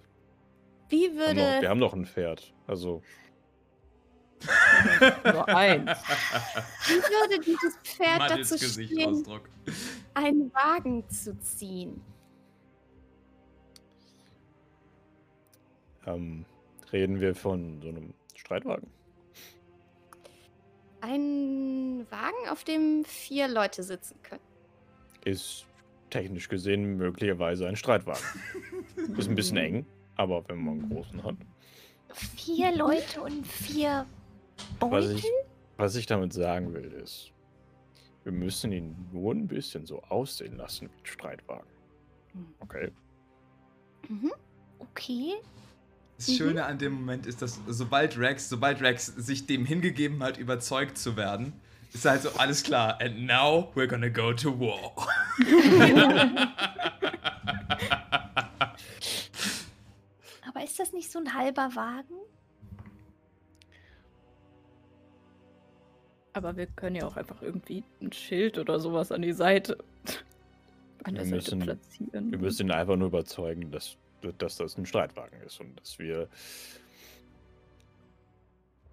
Wie 0.89 1.11
wir 1.15 1.27
haben, 1.27 1.35
noch, 1.35 1.43
wir 1.43 1.53
würde, 1.55 1.69
haben 1.69 1.79
noch 1.79 1.93
ein 1.93 2.05
Pferd. 2.05 2.53
Also, 2.67 3.01
Nur 5.23 5.47
eins. 5.49 5.91
wie 6.87 6.93
würde 6.93 7.39
dieses 7.43 7.75
Pferd 7.83 8.19
Maddels 8.19 8.49
dazu 8.49 8.83
stehen, 8.83 9.25
einen 10.13 10.53
Wagen 10.53 11.09
zu 11.09 11.37
ziehen? 11.39 12.01
ähm, 16.07 16.45
reden 16.91 17.19
wir 17.19 17.35
von 17.35 17.81
so 17.81 17.89
einem 17.89 18.13
Streitwagen. 18.35 18.89
Ein 21.01 22.07
Wagen, 22.09 22.49
auf 22.49 22.63
dem 22.63 23.05
vier 23.05 23.47
Leute 23.47 23.83
sitzen 23.83 24.15
können. 24.23 24.41
Ist 25.25 25.65
technisch 26.09 26.49
gesehen 26.49 26.97
möglicherweise 26.97 27.67
ein 27.67 27.75
Streitwagen. 27.75 28.23
Ist 29.17 29.29
ein 29.29 29.35
bisschen 29.35 29.57
eng, 29.57 29.85
aber 30.15 30.47
wenn 30.47 30.63
man 30.63 30.79
einen 30.79 30.89
großen 30.89 31.23
hat. 31.23 31.35
Vier 32.13 32.75
Leute 32.75 33.21
und 33.21 33.45
vier 33.45 34.05
Was 34.79 35.09
ich, 35.09 35.25
was 35.77 35.95
ich 35.95 36.05
damit 36.05 36.33
sagen 36.33 36.73
will, 36.73 36.91
ist, 36.91 37.31
wir 38.23 38.31
müssen 38.31 38.71
ihn 38.71 38.95
nur 39.11 39.33
ein 39.33 39.47
bisschen 39.47 39.85
so 39.85 40.01
aussehen 40.03 40.57
lassen 40.57 40.89
wie 40.89 41.01
ein 41.01 41.05
Streitwagen. 41.05 41.67
Okay. 42.59 42.91
Mhm. 44.09 44.31
Okay. 44.79 45.35
Das 46.17 46.35
Schöne 46.35 46.65
an 46.65 46.77
dem 46.79 46.93
Moment 46.93 47.25
ist, 47.27 47.41
dass 47.41 47.59
sobald 47.67 48.17
Rex, 48.17 48.49
sobald 48.49 48.81
Rex 48.81 49.05
sich 49.05 49.45
dem 49.45 49.65
hingegeben 49.65 50.23
hat, 50.23 50.37
überzeugt 50.37 50.97
zu 50.97 51.15
werden, 51.15 51.53
ist 51.93 52.05
halt 52.05 52.23
so, 52.23 52.31
alles 52.37 52.63
klar, 52.63 52.99
and 53.01 53.25
now 53.25 53.71
we're 53.75 53.87
gonna 53.87 54.09
go 54.09 54.33
to 54.33 54.59
war. 54.59 55.07
Aber 60.47 60.63
ist 60.63 60.79
das 60.79 60.91
nicht 60.91 61.11
so 61.11 61.19
ein 61.19 61.33
halber 61.33 61.75
Wagen? 61.75 62.15
Aber 66.37 66.55
wir 66.55 66.67
können 66.67 66.95
ja 66.95 67.07
auch 67.07 67.17
einfach 67.17 67.41
irgendwie 67.41 67.83
ein 68.01 68.11
Schild 68.11 68.57
oder 68.59 68.79
sowas 68.79 69.11
an 69.11 69.23
die 69.23 69.33
Seite, 69.33 69.77
an 71.03 71.15
der 71.15 71.23
Wir 71.25 71.41
Seite 71.41 71.55
müssen- 71.55 71.59
platzieren. 71.61 72.31
Wir 72.31 72.37
müssen 72.37 72.67
ihn 72.67 72.71
einfach 72.71 72.95
nur 72.95 73.07
überzeugen, 73.07 73.71
dass, 73.71 73.97
dass 74.37 74.57
das 74.57 74.77
ein 74.77 74.85
Streitwagen 74.85 75.41
ist 75.41 75.59
und 75.59 75.79
dass 75.79 75.97
wir, 75.97 76.27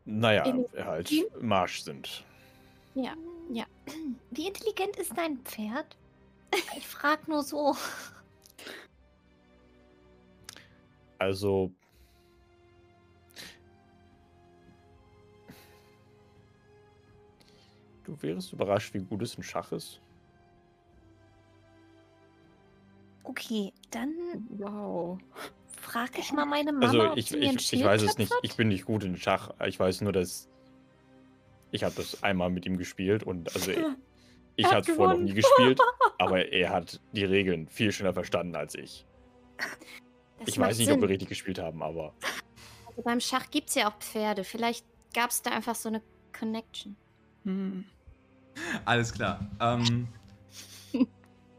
naja, 0.06 0.44
In- 0.44 0.66
halt 0.84 1.12
im 1.12 1.24
Marsch 1.46 1.82
sind. 1.82 2.24
Ja, 2.94 3.12
ja. 3.52 3.64
Wie 4.30 4.46
intelligent 4.46 4.96
ist 4.96 5.12
dein 5.16 5.36
Pferd? 5.38 5.96
Ich 6.78 6.86
frag 6.86 7.26
nur 7.28 7.42
so. 7.42 7.76
Also. 11.18 11.72
Du 18.20 18.22
wärst 18.22 18.52
überrascht, 18.52 18.94
wie 18.94 19.00
gut 19.00 19.22
es 19.22 19.34
in 19.34 19.42
Schach 19.42 19.72
ist. 19.72 20.00
Okay, 23.24 23.72
dann 23.90 24.12
Wow. 24.50 25.18
frage 25.80 26.18
ich 26.20 26.32
mal 26.32 26.44
meine 26.44 26.72
Mama, 26.72 26.86
Also 26.86 27.10
ob 27.10 27.16
ich, 27.16 27.32
ich, 27.34 27.72
ich 27.72 27.84
weiß 27.84 28.02
es 28.02 28.18
nicht. 28.18 28.30
töpfert. 28.30 28.44
Ich 28.44 28.56
bin 28.56 28.68
nicht 28.68 28.84
gut 28.84 29.04
in 29.04 29.16
Schach. 29.16 29.50
Ich 29.66 29.78
weiß 29.80 30.02
nur, 30.02 30.12
dass 30.12 30.48
ich 31.70 31.82
habe 31.82 31.94
das 31.96 32.22
einmal 32.22 32.50
mit 32.50 32.66
ihm 32.66 32.76
gespielt 32.76 33.24
und 33.24 33.52
also 33.54 33.70
ich, 33.72 33.78
ich 34.56 34.66
hat 34.66 34.74
hatte 34.74 34.90
es 34.92 34.96
vorher 34.96 35.16
noch 35.16 35.22
nie 35.24 35.34
gespielt, 35.34 35.80
aber 36.18 36.46
er 36.52 36.70
hat 36.70 37.00
die 37.12 37.24
Regeln 37.24 37.66
viel 37.68 37.90
schneller 37.92 38.12
verstanden 38.14 38.54
als 38.54 38.74
ich. 38.74 39.06
Das 40.38 40.48
ich 40.48 40.58
weiß 40.58 40.78
nicht, 40.78 40.86
Sinn. 40.86 40.96
ob 40.96 41.00
wir 41.02 41.08
richtig 41.08 41.28
gespielt 41.30 41.58
haben, 41.58 41.82
aber 41.82 42.12
Also 42.88 43.02
beim 43.02 43.20
Schach 43.20 43.50
gibt 43.50 43.70
es 43.70 43.74
ja 43.74 43.88
auch 43.90 43.96
Pferde. 43.98 44.44
Vielleicht 44.44 44.84
gab 45.14 45.30
es 45.30 45.42
da 45.42 45.50
einfach 45.50 45.74
so 45.74 45.88
eine 45.88 46.02
Connection. 46.38 46.96
Hm. 47.44 47.84
Alles 48.85 49.12
klar. 49.12 49.47
Ähm, 49.60 50.09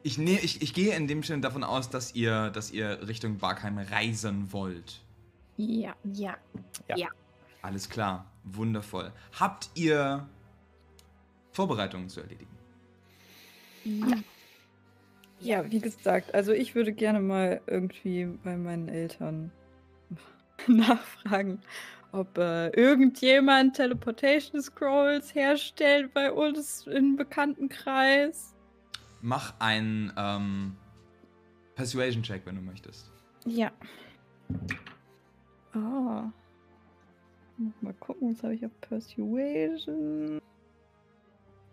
ich, 0.03 0.17
ne, 0.17 0.39
ich, 0.39 0.61
ich 0.61 0.73
gehe 0.73 0.95
in 0.95 1.07
dem 1.07 1.23
Sinne 1.23 1.41
davon 1.41 1.63
aus, 1.63 1.89
dass 1.89 2.15
ihr, 2.15 2.49
dass 2.49 2.71
ihr 2.71 3.07
Richtung 3.07 3.37
Barkheim 3.37 3.77
reisen 3.77 4.51
wollt. 4.51 5.01
Ja. 5.57 5.95
Ja. 6.13 6.37
Alles 7.61 7.89
klar. 7.89 8.25
Wundervoll. 8.43 9.11
Habt 9.39 9.69
ihr 9.73 10.27
Vorbereitungen 11.51 12.09
zu 12.09 12.21
erledigen? 12.21 12.55
Ja. 13.83 14.17
Ja, 15.39 15.69
wie 15.69 15.79
gesagt, 15.79 16.33
also 16.33 16.53
ich 16.53 16.75
würde 16.75 16.93
gerne 16.93 17.19
mal 17.19 17.61
irgendwie 17.67 18.25
bei 18.25 18.55
meinen 18.57 18.87
Eltern 18.87 19.51
nachfragen, 20.67 21.59
ob 22.15 22.37
äh, 22.37 22.69
irgendjemand 22.69 23.75
Teleportation 23.75 24.61
Scrolls 24.61 25.35
herstellt 25.35 26.13
bei 26.13 26.31
uns 26.31 26.87
im 26.87 27.17
Bekanntenkreis. 27.17 28.55
Mach 29.21 29.53
einen 29.59 30.13
ähm, 30.15 30.77
Persuasion-Check, 31.75 32.45
wenn 32.45 32.55
du 32.55 32.61
möchtest. 32.61 33.11
Ja. 33.45 33.71
Oh. 35.75 36.23
Mal 37.81 37.93
gucken, 37.99 38.33
was 38.33 38.43
habe 38.43 38.55
ich 38.55 38.65
auf 38.65 38.71
Persuasion? 38.81 40.41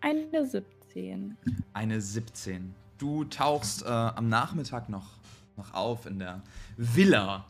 Eine 0.01 0.47
17. 0.47 1.37
Eine 1.73 2.01
17. 2.01 2.75
Du 2.99 3.25
tauchst 3.25 3.83
äh, 3.85 3.89
am 3.89 4.29
Nachmittag 4.29 4.89
noch, 4.89 5.19
noch 5.57 5.73
auf 5.75 6.07
in 6.07 6.19
der 6.19 6.43
Villa 6.77 7.47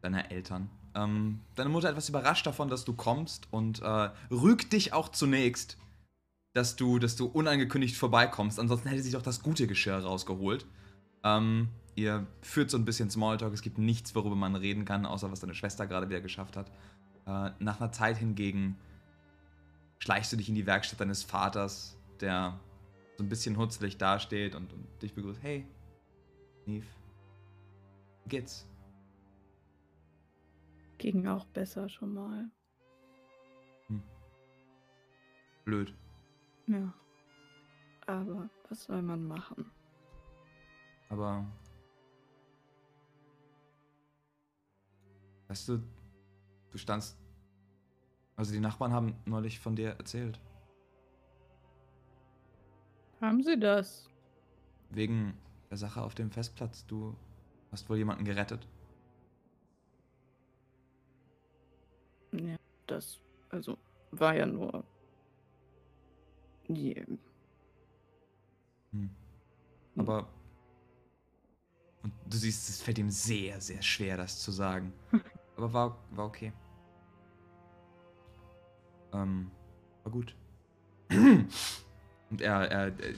deiner 0.00 0.30
Eltern. 0.30 0.70
Ähm, 0.94 1.40
deine 1.54 1.70
Mutter 1.70 1.90
etwas 1.90 2.08
überrascht 2.08 2.46
davon, 2.46 2.68
dass 2.68 2.84
du 2.84 2.92
kommst 2.92 3.48
und 3.50 3.82
äh, 3.82 4.10
rügt 4.30 4.72
dich 4.72 4.92
auch 4.92 5.08
zunächst, 5.08 5.76
dass 6.52 6.76
du, 6.76 6.98
dass 6.98 7.16
du 7.16 7.26
unangekündigt 7.26 7.96
vorbeikommst. 7.96 8.60
Ansonsten 8.60 8.88
hätte 8.88 9.02
sie 9.02 9.10
doch 9.10 9.22
das 9.22 9.42
gute 9.42 9.66
Geschirr 9.66 9.98
rausgeholt. 9.98 10.66
Ähm, 11.24 11.68
ihr 11.96 12.26
führt 12.42 12.70
so 12.70 12.78
ein 12.78 12.84
bisschen 12.84 13.10
Smalltalk. 13.10 13.52
Es 13.52 13.62
gibt 13.62 13.78
nichts, 13.78 14.14
worüber 14.14 14.36
man 14.36 14.54
reden 14.54 14.84
kann, 14.84 15.04
außer 15.04 15.30
was 15.32 15.40
deine 15.40 15.54
Schwester 15.54 15.86
gerade 15.86 16.08
wieder 16.08 16.20
geschafft 16.20 16.56
hat. 16.56 16.70
Äh, 17.26 17.50
nach 17.58 17.80
einer 17.80 17.90
Zeit 17.90 18.18
hingegen 18.18 18.76
schleichst 19.98 20.32
du 20.32 20.36
dich 20.36 20.48
in 20.48 20.54
die 20.54 20.66
Werkstatt 20.66 21.00
deines 21.00 21.24
Vaters, 21.24 21.96
der 22.20 22.60
so 23.16 23.24
ein 23.24 23.28
bisschen 23.28 23.56
hutzelig 23.56 23.96
dasteht 23.96 24.54
und, 24.54 24.72
und 24.72 24.86
dich 25.02 25.14
begrüßt. 25.14 25.42
Hey, 25.42 25.66
Neve, 26.66 26.86
geht's? 28.28 28.66
Ging 31.04 31.26
auch 31.26 31.44
besser 31.44 31.86
schon 31.90 32.14
mal. 32.14 32.50
Blöd. 35.66 35.94
Ja. 36.66 36.94
Aber 38.06 38.48
was 38.70 38.84
soll 38.84 39.02
man 39.02 39.22
machen? 39.28 39.70
Aber. 41.10 41.44
Weißt 45.48 45.68
du, 45.68 45.82
du 46.70 46.78
standst. 46.78 47.18
Also 48.36 48.54
die 48.54 48.60
Nachbarn 48.60 48.94
haben 48.94 49.14
neulich 49.26 49.60
von 49.60 49.76
dir 49.76 49.90
erzählt. 49.90 50.40
Haben 53.20 53.42
sie 53.42 53.60
das? 53.60 54.08
Wegen 54.88 55.36
der 55.68 55.76
Sache 55.76 56.00
auf 56.00 56.14
dem 56.14 56.30
Festplatz. 56.30 56.86
Du 56.86 57.14
hast 57.70 57.90
wohl 57.90 57.98
jemanden 57.98 58.24
gerettet. 58.24 58.66
Das, 62.86 63.20
also, 63.50 63.78
war 64.10 64.34
ja 64.36 64.46
nur. 64.46 64.84
Die, 66.68 66.94
Hm. 68.92 69.10
Aber. 69.96 70.28
Und 72.02 72.12
du 72.26 72.36
siehst, 72.36 72.68
es 72.68 72.82
fällt 72.82 72.98
ihm 72.98 73.10
sehr, 73.10 73.60
sehr 73.60 73.82
schwer, 73.82 74.16
das 74.16 74.40
zu 74.40 74.50
sagen. 74.52 74.92
Aber 75.56 75.72
war, 75.72 75.98
war 76.10 76.26
okay. 76.26 76.52
Ähm, 79.12 79.50
war 80.02 80.12
gut. 80.12 80.34
Und 82.30 82.40
er, 82.40 82.70
er 82.70 82.86
äh, 82.88 83.14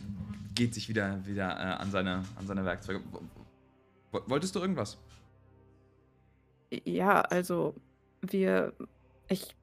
geht 0.55 0.75
sich 0.75 0.89
wieder, 0.89 1.25
wieder 1.27 1.51
äh, 1.59 1.83
an, 1.83 1.91
seine, 1.91 2.23
an 2.37 2.47
seine 2.47 2.65
Werkzeuge. 2.65 3.01
Wo- 4.13 4.23
Wolltest 4.27 4.55
du 4.55 4.61
irgendwas? 4.61 4.99
ja, 6.85 7.21
also, 7.23 7.75
wir. 8.23 8.73
Ich 9.29 9.57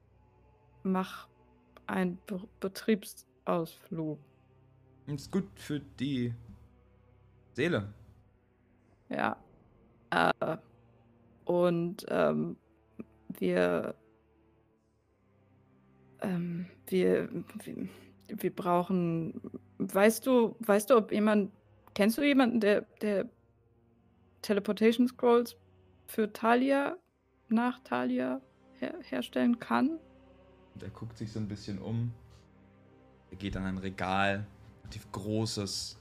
mach 0.82 1.28
einen 1.86 2.18
Be 2.26 2.40
Betriebsausflug. 2.60 4.18
Ist 5.06 5.30
gut 5.30 5.48
für 5.56 5.80
die 5.80 6.34
Seele. 7.52 7.92
Ja. 9.08 9.36
Äh, 10.10 10.56
und 11.44 12.04
ähm, 12.08 12.56
wir, 13.28 13.94
ähm, 16.20 16.66
wir, 16.86 17.28
wir, 17.62 17.88
wir 18.28 18.54
brauchen. 18.54 19.40
Weißt 19.78 20.26
du, 20.26 20.56
weißt 20.60 20.90
du, 20.90 20.96
ob 20.96 21.12
jemand. 21.12 21.50
Kennst 21.94 22.18
du 22.18 22.22
jemanden, 22.22 22.58
der, 22.60 22.82
der 23.00 23.28
Teleportation 24.42 25.06
Scrolls 25.06 25.56
für 26.06 26.32
Talia 26.32 26.96
nach 27.48 27.78
Talia 27.84 28.40
her 28.80 28.94
herstellen 29.02 29.58
kann? 29.58 29.98
Und 30.74 30.82
er 30.82 30.90
guckt 30.90 31.16
sich 31.18 31.32
so 31.32 31.38
ein 31.38 31.48
bisschen 31.48 31.78
um. 31.78 32.12
Er 33.30 33.36
geht 33.36 33.56
an 33.56 33.64
ein 33.64 33.78
Regal, 33.78 34.46
relativ 34.82 35.10
großes, 35.12 35.98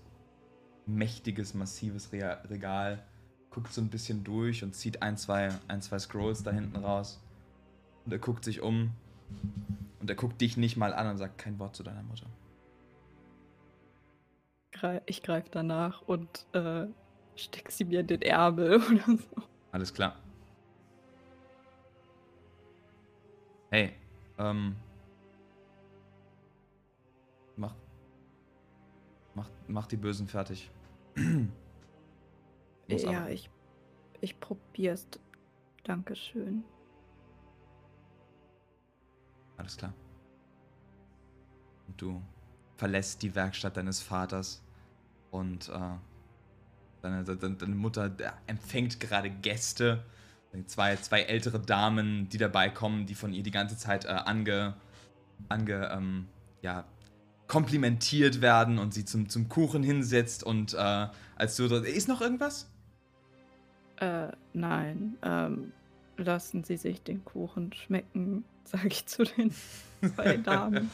mächtiges, 0.85 1.53
massives 1.53 2.11
Regal, 2.11 3.03
guckt 3.49 3.71
so 3.71 3.81
ein 3.81 3.89
bisschen 3.89 4.23
durch 4.23 4.63
und 4.63 4.75
zieht 4.75 5.01
ein, 5.01 5.17
zwei, 5.17 5.49
ein, 5.67 5.81
zwei 5.81 5.99
Scrolls 5.99 6.43
da 6.43 6.51
hinten 6.51 6.77
raus. 6.77 7.21
Und 8.05 8.11
er 8.11 8.19
guckt 8.19 8.43
sich 8.43 8.61
um 8.61 8.91
und 9.99 10.09
er 10.09 10.15
guckt 10.15 10.41
dich 10.41 10.57
nicht 10.57 10.75
mal 10.75 10.93
an 10.93 11.07
und 11.07 11.17
sagt 11.17 11.37
kein 11.37 11.59
Wort 11.59 11.75
zu 11.75 11.83
deiner 11.83 12.03
Mutter. 12.03 12.27
Ich 15.05 15.23
greife 15.23 15.47
danach 15.49 16.01
und 16.01 16.45
äh, 16.51 16.87
steck 17.35 17.71
sie 17.71 17.85
mir 17.85 18.01
in 18.01 18.07
den 18.07 18.21
Ärmel 18.21 18.75
oder 18.91 19.17
so. 19.17 19.43
Alles 19.71 19.93
klar. 19.93 20.17
Hey, 23.73 23.91
ähm. 24.37 24.75
Mach. 27.55 27.73
Mach, 29.33 29.49
mach 29.67 29.87
die 29.87 29.97
Bösen 29.97 30.27
fertig. 30.27 30.69
Muss 32.87 33.01
ja, 33.01 33.21
aber. 33.21 33.31
ich, 33.31 33.49
ich 34.21 34.39
probier's. 34.39 35.07
Dankeschön. 35.85 36.63
Alles 39.57 39.75
klar. 39.75 39.95
Und 41.87 41.99
du 41.99 42.21
verlässt 42.77 43.23
die 43.23 43.33
Werkstatt 43.33 43.75
deines 43.75 44.03
Vaters 44.03 44.61
und 45.31 45.69
äh, 45.69 45.95
deine, 47.01 47.23
deine, 47.23 47.55
deine 47.55 47.73
Mutter 47.73 48.15
empfängt 48.45 48.99
gerade 48.99 49.31
Gäste. 49.31 50.05
Zwei, 50.67 50.95
zwei 50.97 51.21
ältere 51.21 51.59
Damen, 51.59 52.29
die 52.29 52.37
dabei 52.37 52.69
kommen, 52.69 53.05
die 53.05 53.15
von 53.15 53.33
ihr 53.33 53.43
die 53.43 53.51
ganze 53.51 53.77
Zeit 53.77 54.05
äh, 54.05 54.09
ange, 54.09 54.75
ange 55.49 55.89
ähm, 55.91 56.27
ja, 56.61 56.85
komplimentiert 57.47 58.41
werden 58.41 58.77
und 58.77 58.93
sie 58.93 59.05
zum, 59.05 59.29
zum 59.29 59.49
Kuchen 59.49 59.83
hinsetzt 59.83 60.43
und 60.43 60.73
äh, 60.73 61.07
als 61.35 61.55
du. 61.55 61.65
Ist 61.65 62.07
noch 62.07 62.21
irgendwas? 62.21 62.69
Äh, 63.97 64.27
nein. 64.53 65.17
Ähm, 65.23 65.71
lassen 66.17 66.63
Sie 66.63 66.77
sich 66.77 67.01
den 67.01 67.23
Kuchen 67.25 67.73
schmecken, 67.73 68.45
sage 68.63 68.87
ich 68.87 69.05
zu 69.05 69.23
den 69.23 69.53
zwei 70.15 70.37
Damen. 70.43 70.89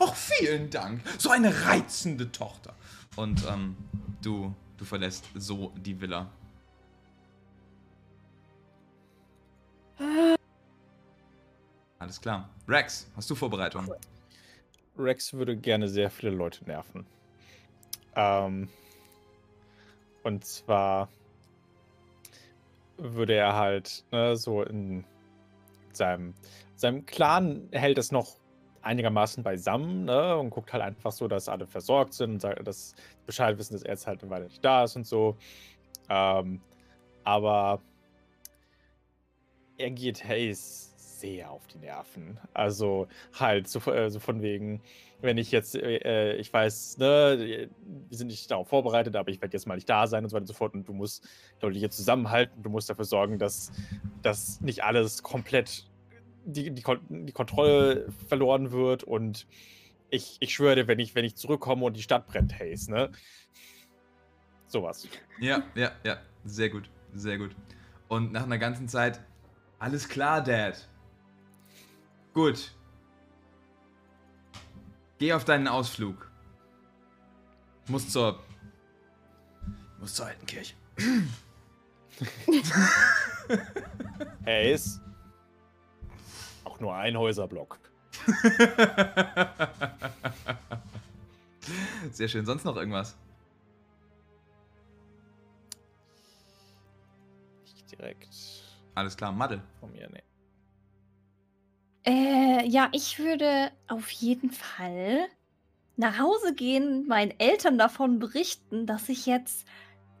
Och, 0.00 0.14
vielen 0.14 0.70
Dank. 0.70 1.02
So 1.18 1.30
eine 1.30 1.66
reizende 1.66 2.32
Tochter. 2.32 2.74
Und 3.14 3.44
ähm, 3.46 3.76
du, 4.22 4.54
du 4.76 4.84
verlässt 4.84 5.26
so 5.34 5.72
die 5.76 6.00
Villa. 6.00 6.30
Alles 11.98 12.20
klar. 12.20 12.48
Rex, 12.68 13.10
hast 13.16 13.30
du 13.30 13.34
Vorbereitung? 13.34 13.90
Rex 14.98 15.32
würde 15.34 15.56
gerne 15.56 15.88
sehr 15.88 16.10
viele 16.10 16.32
Leute 16.32 16.64
nerven. 16.64 17.06
Ähm, 18.14 18.68
und 20.22 20.44
zwar 20.44 21.08
würde 22.96 23.34
er 23.34 23.54
halt 23.54 24.04
ne, 24.10 24.36
so 24.36 24.62
in 24.62 25.04
seinem, 25.92 26.34
seinem 26.76 27.04
Clan 27.06 27.68
hält 27.72 27.98
es 27.98 28.12
noch 28.12 28.36
einigermaßen 28.82 29.42
beisammen 29.42 30.04
ne, 30.04 30.36
und 30.36 30.50
guckt 30.50 30.72
halt 30.72 30.82
einfach 30.82 31.12
so, 31.12 31.28
dass 31.28 31.48
alle 31.48 31.66
versorgt 31.66 32.14
sind 32.14 32.32
und 32.32 32.40
sagt, 32.40 32.66
dass 32.66 32.94
Bescheid 33.26 33.58
wissen, 33.58 33.74
dass 33.74 33.82
er 33.82 33.90
jetzt 33.90 34.06
halt 34.06 34.22
eine 34.22 34.30
Weile 34.30 34.44
nicht 34.44 34.64
da 34.64 34.84
ist 34.84 34.96
und 34.96 35.06
so. 35.06 35.36
Ähm, 36.08 36.60
aber 37.24 37.80
er 39.78 39.90
geht 39.90 40.24
Hayes 40.24 40.94
sehr 40.96 41.50
auf 41.50 41.66
die 41.66 41.78
Nerven. 41.78 42.38
Also 42.52 43.08
halt 43.32 43.68
so, 43.68 43.80
äh, 43.90 44.10
so 44.10 44.20
von 44.20 44.42
wegen, 44.42 44.82
wenn 45.20 45.38
ich 45.38 45.50
jetzt, 45.50 45.74
äh, 45.74 46.36
ich 46.36 46.52
weiß, 46.52 46.98
ne, 46.98 47.68
wir 48.08 48.18
sind 48.18 48.28
nicht 48.28 48.50
darauf 48.50 48.68
vorbereitet, 48.68 49.16
aber 49.16 49.30
ich 49.30 49.40
werde 49.40 49.54
jetzt 49.54 49.66
mal 49.66 49.76
nicht 49.76 49.88
da 49.88 50.06
sein 50.06 50.24
und 50.24 50.30
so 50.30 50.34
weiter 50.34 50.42
und 50.42 50.48
so 50.48 50.54
fort. 50.54 50.74
Und 50.74 50.86
du 50.88 50.92
musst 50.92 51.26
Leute 51.60 51.78
hier 51.78 51.90
zusammenhalten, 51.90 52.62
du 52.62 52.70
musst 52.70 52.90
dafür 52.90 53.04
sorgen, 53.04 53.38
dass, 53.38 53.72
dass 54.22 54.60
nicht 54.60 54.84
alles 54.84 55.22
komplett 55.22 55.86
die, 56.44 56.70
die, 56.70 56.84
die 57.08 57.32
Kontrolle 57.32 58.08
verloren 58.28 58.70
wird. 58.70 59.02
Und 59.02 59.46
ich, 60.10 60.36
ich 60.40 60.54
schwöre 60.54 60.76
dir, 60.76 60.88
wenn 60.88 60.98
ich, 60.98 61.14
wenn 61.14 61.24
ich 61.24 61.36
zurückkomme 61.36 61.84
und 61.84 61.96
die 61.96 62.02
Stadt 62.02 62.26
brennt, 62.26 62.58
Haze, 62.58 62.90
ne? 62.90 63.10
Sowas. 64.68 65.08
Ja, 65.40 65.62
ja, 65.74 65.92
ja. 66.04 66.18
Sehr 66.44 66.70
gut. 66.70 66.90
Sehr 67.14 67.38
gut. 67.38 67.56
Und 68.08 68.32
nach 68.32 68.44
einer 68.44 68.58
ganzen 68.58 68.88
Zeit, 68.88 69.20
alles 69.78 70.08
klar, 70.08 70.42
Dad. 70.42 70.88
Gut. 72.32 72.72
Geh 75.18 75.32
auf 75.32 75.44
deinen 75.44 75.68
Ausflug. 75.68 76.30
Muss 77.88 78.08
zur. 78.10 78.42
Muss 79.98 80.14
zur 80.14 80.26
alten 80.26 80.46
Kirche. 80.46 80.74
Er 84.44 84.72
ist 84.72 85.00
auch 86.64 86.80
nur 86.80 86.94
ein 86.94 87.16
Häuserblock. 87.16 87.78
Sehr 92.12 92.28
schön. 92.28 92.44
Sonst 92.46 92.64
noch 92.64 92.76
irgendwas? 92.76 93.16
Nicht 97.64 97.90
direkt 97.92 98.65
Alles 98.96 99.16
klar, 99.16 99.30
Madde. 99.30 99.62
von 99.78 99.92
mir, 99.92 100.08
nee. 100.10 100.22
Äh, 102.04 102.66
ja, 102.66 102.88
ich 102.92 103.18
würde 103.18 103.70
auf 103.88 104.10
jeden 104.10 104.50
Fall 104.50 105.26
nach 105.96 106.18
Hause 106.18 106.54
gehen, 106.54 107.06
meinen 107.06 107.38
Eltern 107.38 107.78
davon 107.78 108.18
berichten, 108.18 108.86
dass 108.86 109.08
ich 109.08 109.26
jetzt 109.26 109.66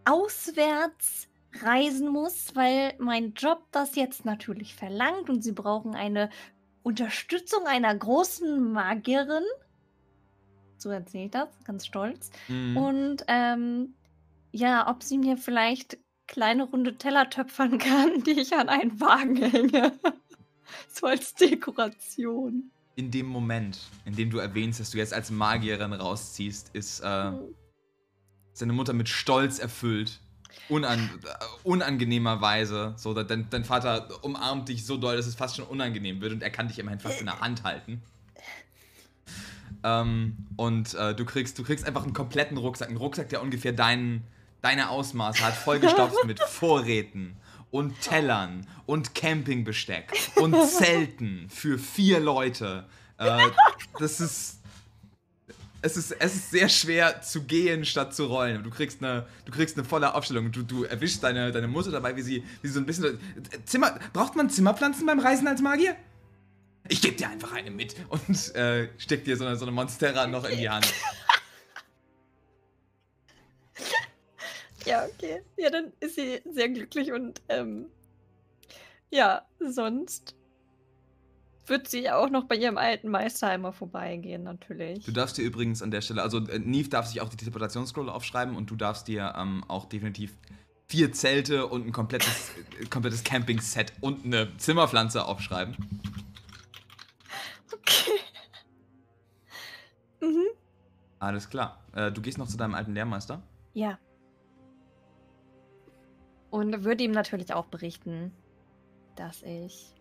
auswärts 0.04 1.28
reisen 1.62 2.08
muss, 2.08 2.54
weil 2.54 2.94
mein 2.98 3.32
Job 3.32 3.64
das 3.70 3.96
jetzt 3.96 4.26
natürlich 4.26 4.74
verlangt 4.74 5.30
und 5.30 5.42
sie 5.42 5.52
brauchen 5.52 5.94
eine 5.94 6.28
Unterstützung 6.82 7.66
einer 7.66 7.94
großen 7.94 8.72
Magierin. 8.72 9.44
So 10.76 10.90
erzählt 10.90 11.34
das, 11.34 11.48
ganz 11.64 11.86
stolz. 11.86 12.30
Mhm. 12.48 12.76
Und 12.76 13.24
ähm, 13.28 13.94
ja, 14.52 14.88
ob 14.90 15.02
sie 15.02 15.16
mir 15.16 15.38
vielleicht 15.38 15.98
kleine 16.26 16.64
runde 16.64 16.96
Teller 16.98 17.30
töpfern 17.30 17.78
kann, 17.78 18.22
die 18.24 18.40
ich 18.40 18.54
an 18.54 18.68
einen 18.68 19.00
Wagen 19.00 19.36
hänge. 19.36 19.92
so 20.92 21.06
als 21.06 21.34
Dekoration. 21.34 22.70
In 22.96 23.10
dem 23.10 23.26
Moment, 23.26 23.78
in 24.04 24.16
dem 24.16 24.30
du 24.30 24.38
erwähnst, 24.38 24.80
dass 24.80 24.90
du 24.90 24.98
jetzt 24.98 25.12
als 25.12 25.30
Magierin 25.30 25.92
rausziehst, 25.92 26.70
ist 26.72 27.00
äh, 27.00 27.32
seine 28.52 28.72
Mutter 28.72 28.94
mit 28.94 29.08
Stolz 29.08 29.58
erfüllt. 29.58 30.20
Unan 30.70 30.98
äh, 30.98 31.44
unangenehmerweise. 31.62 32.94
So, 32.96 33.12
dein, 33.12 33.48
dein 33.50 33.64
Vater 33.64 34.24
umarmt 34.24 34.70
dich 34.70 34.86
so 34.86 34.96
doll, 34.96 35.16
dass 35.16 35.26
es 35.26 35.34
fast 35.34 35.56
schon 35.56 35.66
unangenehm 35.66 36.22
wird 36.22 36.32
und 36.32 36.42
er 36.42 36.50
kann 36.50 36.68
dich 36.68 36.78
immerhin 36.78 36.98
fast 36.98 37.20
in 37.20 37.26
der 37.26 37.40
Hand 37.40 37.64
halten. 37.64 38.00
Ähm, 39.84 40.36
und 40.56 40.94
äh, 40.94 41.14
du, 41.14 41.24
kriegst, 41.24 41.58
du 41.58 41.62
kriegst 41.62 41.86
einfach 41.86 42.02
einen 42.02 42.12
kompletten 42.12 42.56
Rucksack. 42.56 42.88
Einen 42.88 42.96
Rucksack, 42.96 43.28
der 43.28 43.42
ungefähr 43.42 43.72
dein, 43.72 44.24
deine 44.62 44.90
Ausmaße 44.90 45.44
hat, 45.44 45.54
vollgestopft 45.54 46.24
mit 46.24 46.40
Vorräten 46.40 47.36
und 47.70 48.00
Tellern 48.00 48.66
und 48.86 49.14
Campingbesteck 49.14 50.12
und 50.36 50.56
Zelten 50.66 51.48
für 51.50 51.78
vier 51.78 52.20
Leute. 52.20 52.84
Äh, 53.18 53.38
das 53.98 54.20
ist 54.20 54.56
es 55.82 55.96
ist, 55.96 56.12
es 56.18 56.34
ist 56.34 56.50
sehr 56.50 56.68
schwer 56.68 57.22
zu 57.22 57.44
gehen 57.44 57.84
statt 57.84 58.14
zu 58.14 58.26
rollen. 58.26 58.62
Du 58.64 58.70
kriegst 58.70 59.02
eine, 59.02 59.26
du 59.44 59.52
kriegst 59.52 59.76
eine 59.76 59.86
volle 59.86 60.14
Aufstellung. 60.14 60.50
Du, 60.50 60.62
du 60.62 60.84
erwischst 60.84 61.22
deine, 61.22 61.52
deine 61.52 61.68
Mutter 61.68 61.92
dabei, 61.92 62.16
wie 62.16 62.22
sie, 62.22 62.42
wie 62.62 62.68
sie 62.68 62.74
so 62.74 62.80
ein 62.80 62.86
bisschen. 62.86 63.20
Zimmer, 63.64 63.98
braucht 64.12 64.34
man 64.34 64.50
Zimmerpflanzen 64.50 65.06
beim 65.06 65.20
Reisen 65.20 65.46
als 65.46 65.60
Magier? 65.60 65.94
Ich 66.88 67.02
geb 67.02 67.16
dir 67.16 67.28
einfach 67.28 67.52
eine 67.52 67.70
mit 67.70 67.94
und 68.08 68.54
äh, 68.54 68.88
steck 68.98 69.24
dir 69.24 69.36
so 69.36 69.44
eine, 69.44 69.56
so 69.56 69.64
eine 69.64 69.72
Monstera 69.72 70.26
noch 70.26 70.44
in 70.44 70.58
die 70.58 70.68
Hand. 70.68 70.92
Ja, 74.86 75.04
okay. 75.06 75.42
Ja, 75.56 75.70
dann 75.70 75.92
ist 76.00 76.14
sie 76.14 76.40
sehr 76.50 76.68
glücklich 76.68 77.12
und 77.12 77.42
ähm, 77.48 77.86
ja, 79.10 79.42
sonst 79.58 80.34
wird 81.66 81.88
sie 81.88 82.02
ja 82.02 82.16
auch 82.16 82.30
noch 82.30 82.44
bei 82.44 82.54
ihrem 82.54 82.78
alten 82.78 83.08
Meister 83.08 83.48
einmal 83.48 83.72
vorbeigehen, 83.72 84.44
natürlich. 84.44 85.04
Du 85.04 85.12
darfst 85.12 85.36
dir 85.36 85.42
übrigens 85.42 85.82
an 85.82 85.90
der 85.90 86.00
Stelle, 86.00 86.22
also 86.22 86.38
äh, 86.38 86.58
Neve 86.58 86.88
darf 86.88 87.06
sich 87.06 87.20
auch 87.20 87.28
die 87.28 87.36
Teleportationsscroll 87.36 88.08
aufschreiben 88.08 88.56
und 88.56 88.70
du 88.70 88.76
darfst 88.76 89.08
dir 89.08 89.34
ähm, 89.36 89.64
auch 89.68 89.86
definitiv 89.86 90.36
vier 90.86 91.12
Zelte 91.12 91.66
und 91.66 91.86
ein 91.86 91.92
komplettes, 91.92 92.52
äh, 92.80 92.86
komplettes 92.86 93.24
Camping-Set 93.24 93.92
und 94.00 94.24
eine 94.24 94.56
Zimmerpflanze 94.56 95.24
aufschreiben. 95.24 95.76
Okay. 97.72 98.20
mhm. 100.20 100.46
Alles 101.18 101.50
klar. 101.50 101.84
Äh, 101.92 102.12
du 102.12 102.20
gehst 102.20 102.38
noch 102.38 102.46
zu 102.46 102.56
deinem 102.56 102.74
alten 102.74 102.94
Lehrmeister. 102.94 103.42
Ja. 103.74 103.98
Und 106.56 106.84
würde 106.84 107.04
ihm 107.04 107.10
natürlich 107.10 107.52
auch 107.52 107.66
berichten, 107.66 108.32
dass 109.14 109.42
ich 109.42 109.92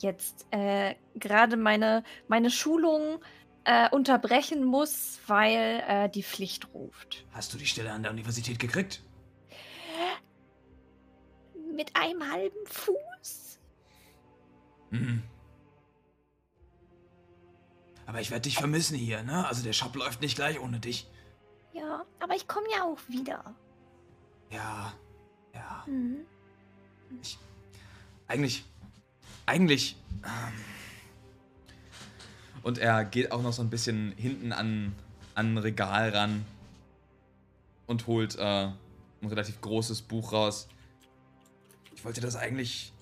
jetzt 0.00 0.48
äh, 0.50 0.96
gerade 1.14 1.56
meine, 1.56 2.02
meine 2.26 2.50
Schulung 2.50 3.20
äh, 3.62 3.88
unterbrechen 3.88 4.64
muss, 4.64 5.20
weil 5.28 5.84
äh, 5.86 6.08
die 6.08 6.24
Pflicht 6.24 6.74
ruft. 6.74 7.24
Hast 7.30 7.54
du 7.54 7.56
die 7.56 7.66
Stelle 7.66 7.92
an 7.92 8.02
der 8.02 8.10
Universität 8.10 8.58
gekriegt? 8.58 9.00
Mit 11.72 11.94
einem 11.94 12.28
halben 12.28 12.66
Fuß? 12.66 13.60
Mhm. 14.90 15.22
Aber 18.06 18.20
ich 18.20 18.32
werde 18.32 18.42
dich 18.42 18.56
vermissen 18.56 18.96
hier, 18.96 19.22
ne? 19.22 19.46
Also 19.46 19.62
der 19.62 19.72
Shop 19.72 19.94
läuft 19.94 20.20
nicht 20.20 20.34
gleich 20.34 20.58
ohne 20.58 20.80
dich. 20.80 21.08
Ja, 21.72 22.04
aber 22.18 22.34
ich 22.34 22.48
komme 22.48 22.66
ja 22.76 22.82
auch 22.82 22.98
wieder. 23.08 23.54
Ja, 24.50 24.92
ja. 25.54 25.84
Mhm. 25.86 26.18
Eigentlich, 28.28 28.64
eigentlich. 29.46 29.96
Ähm, 30.24 30.52
und 32.62 32.78
er 32.78 33.04
geht 33.04 33.32
auch 33.32 33.42
noch 33.42 33.52
so 33.52 33.62
ein 33.62 33.70
bisschen 33.70 34.12
hinten 34.12 34.52
an, 34.52 34.94
an 35.34 35.54
ein 35.54 35.58
Regal 35.58 36.10
ran 36.10 36.44
und 37.86 38.06
holt 38.06 38.36
äh, 38.36 38.42
ein 38.42 38.76
relativ 39.22 39.60
großes 39.60 40.02
Buch 40.02 40.32
raus. 40.32 40.68
Ich 41.94 42.04
wollte 42.04 42.20
das 42.20 42.36
eigentlich, 42.36 42.92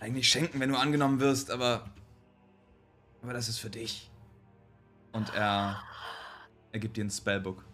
eigentlich 0.00 0.28
schenken, 0.28 0.60
wenn 0.60 0.68
du 0.68 0.76
angenommen 0.76 1.20
wirst, 1.20 1.50
aber, 1.50 1.88
aber 3.22 3.32
das 3.32 3.48
ist 3.48 3.58
für 3.58 3.70
dich. 3.70 4.10
Und 5.12 5.32
er, 5.34 5.82
er 6.72 6.78
gibt 6.80 6.96
dir 6.96 7.04
ein 7.04 7.10
Spellbook. 7.10 7.64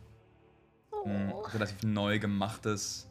Ein 1.05 1.33
Oh. 1.33 1.41
relativ 1.41 1.83
neu 1.83 2.19
gemachtes, 2.19 3.09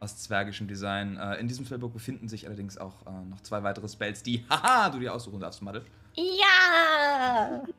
aus 0.00 0.16
zwergischem 0.18 0.66
Design. 0.66 1.16
Äh, 1.18 1.36
in 1.36 1.46
diesem 1.48 1.64
Spellbook 1.66 1.92
befinden 1.92 2.28
sich 2.28 2.46
allerdings 2.46 2.78
auch 2.78 3.06
äh, 3.06 3.10
noch 3.28 3.40
zwei 3.42 3.62
weitere 3.62 3.88
Spells, 3.88 4.22
die, 4.22 4.44
haha, 4.50 4.90
du 4.90 4.98
dir 4.98 5.14
aussuchen 5.14 5.40
darfst, 5.40 5.62
Madde. 5.62 5.84
Ja! 6.14 7.62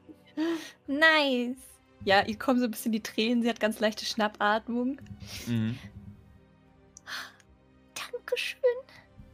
Nice. 0.88 1.58
Ja, 2.06 2.26
ihr 2.26 2.38
kommen 2.40 2.58
so 2.60 2.66
ein 2.66 2.72
bisschen 2.72 2.94
die 2.94 3.04
Tränen, 3.04 3.44
sie 3.44 3.50
hat 3.50 3.60
ganz 3.60 3.80
leichte 3.82 4.06
Schnappatmung. 4.06 4.98
Mhm. 5.46 5.78
Dankeschön. 8.14 8.60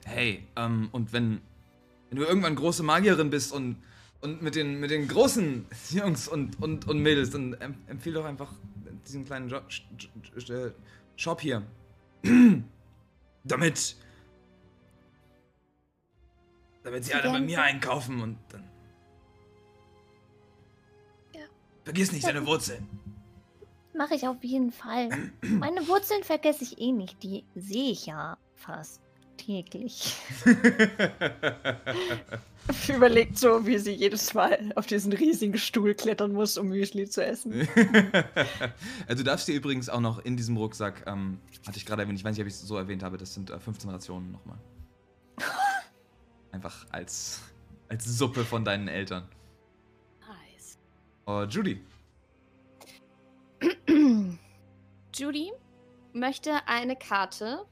Hey, 0.05 0.43
ähm, 0.55 0.89
und 0.91 1.14
wenn, 1.14 1.41
wenn 2.09 2.18
du 2.18 2.26
irgendwann 2.26 2.55
große 2.55 2.81
Magierin 2.84 3.30
bist 3.30 3.51
und, 3.53 3.77
und 4.22 4.41
mit, 4.41 4.55
den, 4.55 4.80
mit 4.80 4.89
den 4.89 5.07
großen 5.07 5.65
Jungs 5.91 6.27
und, 6.27 6.61
und, 6.61 6.88
und 6.88 6.99
Mädels, 6.99 7.30
dann 7.30 7.53
em 7.55 7.76
empfehl 7.88 8.14
doch 8.14 8.26
einfach 8.26 8.51
diesen 9.05 9.23
kleinen 9.26 9.49
jo 9.49 9.57
Sch- 9.69 9.84
Sch- 10.39 10.72
Shop 11.15 11.39
hier. 11.41 11.61
damit. 13.48 13.95
Damit 16.84 17.03
sie 17.03 17.11
Sie 17.11 17.15
alle 17.15 17.32
bei 17.32 17.40
mir 17.40 17.61
einkaufen 17.61 18.22
und 18.22 18.38
dann. 18.49 18.64
Ja. 21.34 21.41
Vergiss 21.84 22.11
nicht 22.11 22.26
deine 22.26 22.45
Wurzeln. 22.45 22.88
Mache 23.94 24.15
ich 24.15 24.28
auf 24.28 24.44
jeden 24.44 24.72
Fall. 24.72 25.10
Meine 25.41 25.88
Wurzeln 25.88 26.24
vergesse 26.24 26.64
ich 26.64 26.80
eh 26.80 26.91
nicht. 26.91 27.22
Die 27.24 27.44
sehe 27.56 27.91
ich 27.91 28.06
ja 28.06 28.38
fast 28.56 29.02
täglich. 29.38 30.15
Überlegt 32.89 33.38
so, 33.38 33.65
wie 33.65 33.77
sie 33.77 33.93
jedes 33.93 34.34
Mal 34.34 34.73
auf 34.76 34.88
diesen 34.88 35.14
riesigen 35.14 35.57
Stuhl 35.57 35.93
klettern 35.93 36.34
muss, 36.34 36.57
um 36.57 36.68
Müsli 36.68 37.09
zu 37.09 37.26
essen. 37.26 37.53
also 39.07 39.23
du 39.23 39.23
darfst 39.23 39.47
dir 39.47 39.55
übrigens 39.55 39.88
auch 39.88 40.01
noch 40.01 40.19
in 40.19 40.35
diesem 40.35 40.57
Rucksack, 40.57 41.05
ähm, 41.07 41.39
hatte 41.65 41.77
ich 41.77 41.85
gerade 41.85 42.01
erwähnt, 42.01 42.19
ich 42.19 42.26
weiß 42.26 42.35
nicht, 42.35 42.41
ob 42.41 42.47
ich 42.47 42.53
es 42.53 42.61
so 42.61 42.76
erwähnt 42.76 43.03
habe, 43.03 43.18
das 43.18 43.34
sind 43.34 43.51
äh, 43.51 43.59
15 43.59 43.89
Rationen 43.89 44.31
nochmal. 44.31 44.57
Einfach 46.51 46.85
als, 46.91 47.41
als 47.88 48.05
Suppe 48.05 48.43
von 48.43 48.65
deinen 48.65 48.89
Eltern. 48.89 49.30
Nice. 50.19 50.77
Oh, 51.26 51.43
Judy. 51.43 51.81
Judy 55.15 55.51
möchte 56.14 56.68
eine 56.68 56.95
Karte 56.95 57.65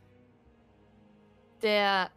der 1.62 2.10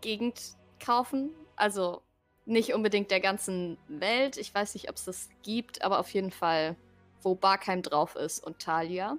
Gegend 0.00 0.56
kaufen. 0.78 1.30
Also 1.56 2.02
nicht 2.46 2.74
unbedingt 2.74 3.10
der 3.10 3.20
ganzen 3.20 3.76
Welt. 3.88 4.36
Ich 4.36 4.54
weiß 4.54 4.74
nicht, 4.74 4.88
ob 4.88 4.96
es 4.96 5.04
das 5.04 5.28
gibt, 5.42 5.82
aber 5.82 5.98
auf 5.98 6.12
jeden 6.12 6.30
Fall, 6.30 6.76
wo 7.22 7.34
Barkheim 7.34 7.82
drauf 7.82 8.16
ist 8.16 8.44
und 8.44 8.58
Talia. 8.58 9.16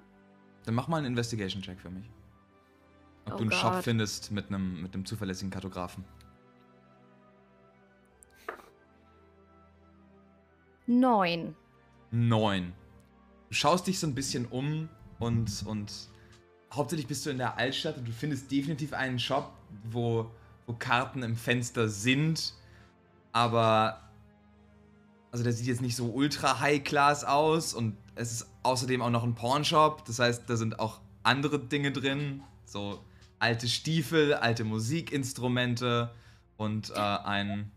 Dann 0.64 0.74
mach 0.74 0.88
mal 0.88 0.98
einen 0.98 1.06
Investigation-Check 1.06 1.80
für 1.80 1.90
mich. 1.90 2.08
Ob 3.26 3.34
oh 3.34 3.36
du 3.36 3.42
einen 3.42 3.50
God. 3.50 3.58
Shop 3.58 3.82
findest 3.82 4.30
mit 4.32 4.48
einem, 4.48 4.82
mit 4.82 4.94
einem 4.94 5.06
zuverlässigen 5.06 5.50
Kartografen. 5.50 6.04
Neun. 10.86 11.54
Neun. 12.10 12.74
Du 13.48 13.54
schaust 13.54 13.86
dich 13.86 13.98
so 13.98 14.06
ein 14.06 14.14
bisschen 14.14 14.46
um 14.46 14.88
und, 15.18 15.64
und 15.66 15.92
hauptsächlich 16.72 17.06
bist 17.06 17.26
du 17.26 17.30
in 17.30 17.38
der 17.38 17.56
Altstadt 17.58 17.98
und 17.98 18.08
du 18.08 18.12
findest 18.12 18.50
definitiv 18.50 18.92
einen 18.92 19.18
Shop, 19.18 19.52
wo, 19.90 20.30
wo 20.66 20.72
Karten 20.74 21.22
im 21.22 21.36
Fenster 21.36 21.88
sind, 21.88 22.54
aber 23.32 24.00
also 25.30 25.44
der 25.44 25.52
sieht 25.52 25.66
jetzt 25.66 25.80
nicht 25.80 25.96
so 25.96 26.06
ultra 26.06 26.60
high 26.60 26.82
class 26.82 27.24
aus 27.24 27.74
und 27.74 27.96
es 28.14 28.32
ist 28.32 28.46
außerdem 28.62 29.00
auch 29.00 29.10
noch 29.10 29.24
ein 29.24 29.34
Pornshop, 29.34 30.04
das 30.04 30.18
heißt, 30.18 30.48
da 30.48 30.56
sind 30.56 30.78
auch 30.78 31.00
andere 31.22 31.58
Dinge 31.58 31.92
drin, 31.92 32.42
so 32.64 33.02
alte 33.38 33.68
Stiefel, 33.68 34.34
alte 34.34 34.64
Musikinstrumente 34.64 36.10
und 36.56 36.90
äh, 36.90 36.94
ein, 36.94 37.70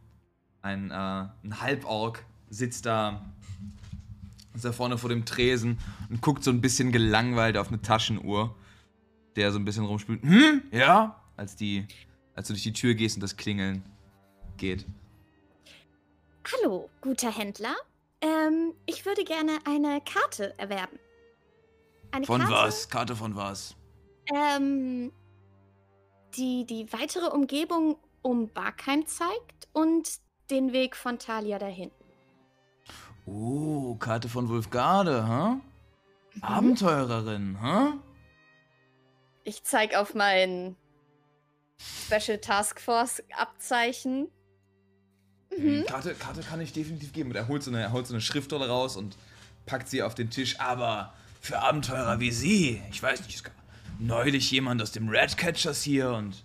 ein, 0.61 0.91
äh, 0.91 0.93
ein 0.93 1.61
Halborg 1.61 2.23
sitzt 2.49 2.85
da, 2.85 3.25
ist 4.53 4.65
da 4.65 4.71
vorne 4.71 4.97
vor 4.97 5.09
dem 5.09 5.25
Tresen 5.25 5.79
und 6.09 6.21
guckt 6.21 6.43
so 6.43 6.51
ein 6.51 6.61
bisschen 6.61 6.91
gelangweilt 6.91 7.57
auf 7.57 7.69
eine 7.69 7.81
Taschenuhr, 7.81 8.55
der 9.35 9.51
so 9.51 9.59
ein 9.59 9.65
bisschen 9.65 9.85
rumspielt. 9.85 10.21
Hm? 10.23 10.63
Ja? 10.71 11.21
Als, 11.37 11.55
die, 11.55 11.87
als 12.35 12.47
du 12.47 12.53
durch 12.53 12.63
die 12.63 12.73
Tür 12.73 12.93
gehst 12.93 13.17
und 13.17 13.21
das 13.21 13.35
Klingeln 13.35 13.83
geht. 14.57 14.85
Hallo, 16.61 16.89
guter 17.01 17.35
Händler. 17.35 17.75
Ähm, 18.21 18.73
ich 18.85 19.05
würde 19.05 19.23
gerne 19.23 19.59
eine 19.65 20.01
Karte 20.01 20.57
erwerben. 20.57 20.97
Eine 22.11 22.25
Von 22.25 22.41
Karte, 22.41 22.53
was? 22.53 22.89
Karte 22.89 23.15
von 23.15 23.35
was? 23.35 23.75
Ähm, 24.33 25.11
die 26.37 26.65
die 26.65 26.91
weitere 26.93 27.27
Umgebung 27.27 27.97
um 28.21 28.47
Barkheim 28.49 29.05
zeigt 29.05 29.67
und 29.73 30.09
den 30.49 30.71
Weg 30.71 30.95
von 30.95 31.19
Talia 31.19 31.59
dahin. 31.59 31.91
Oh, 33.25 33.95
Karte 33.95 34.29
von 34.29 34.47
Wulfgarde, 34.47 35.27
hä? 35.27 35.61
Abenteurerin, 36.41 37.57
hä? 37.61 37.93
Ich 39.45 39.63
zeige 39.63 39.99
auf 39.99 40.15
mein 40.15 40.75
Special 41.77 42.39
Task 42.39 42.81
Force 42.81 43.21
Abzeichen. 43.37 44.27
Mhm. 45.55 45.85
Karte, 45.85 46.15
Karte 46.15 46.41
kann 46.41 46.59
ich 46.61 46.73
definitiv 46.73 47.13
geben. 47.13 47.29
Und 47.29 47.35
er 47.35 47.47
holt 47.47 47.61
so 47.61 47.69
eine, 47.69 47.91
holt 47.91 48.07
so 48.07 48.15
eine 48.15 48.21
Schriftrolle 48.21 48.67
raus 48.67 48.97
und 48.97 49.15
packt 49.67 49.87
sie 49.87 50.01
auf 50.01 50.15
den 50.15 50.31
Tisch. 50.31 50.59
Aber 50.59 51.13
für 51.41 51.59
Abenteurer 51.59 52.19
wie 52.19 52.31
Sie, 52.31 52.81
ich 52.89 53.01
weiß 53.01 53.21
nicht, 53.21 53.35
es 53.35 53.43
gab 53.43 53.53
neulich 53.99 54.49
jemand 54.49 54.81
aus 54.81 54.91
dem 54.91 55.09
Ratcatchers 55.09 55.83
hier 55.83 56.09
und 56.09 56.43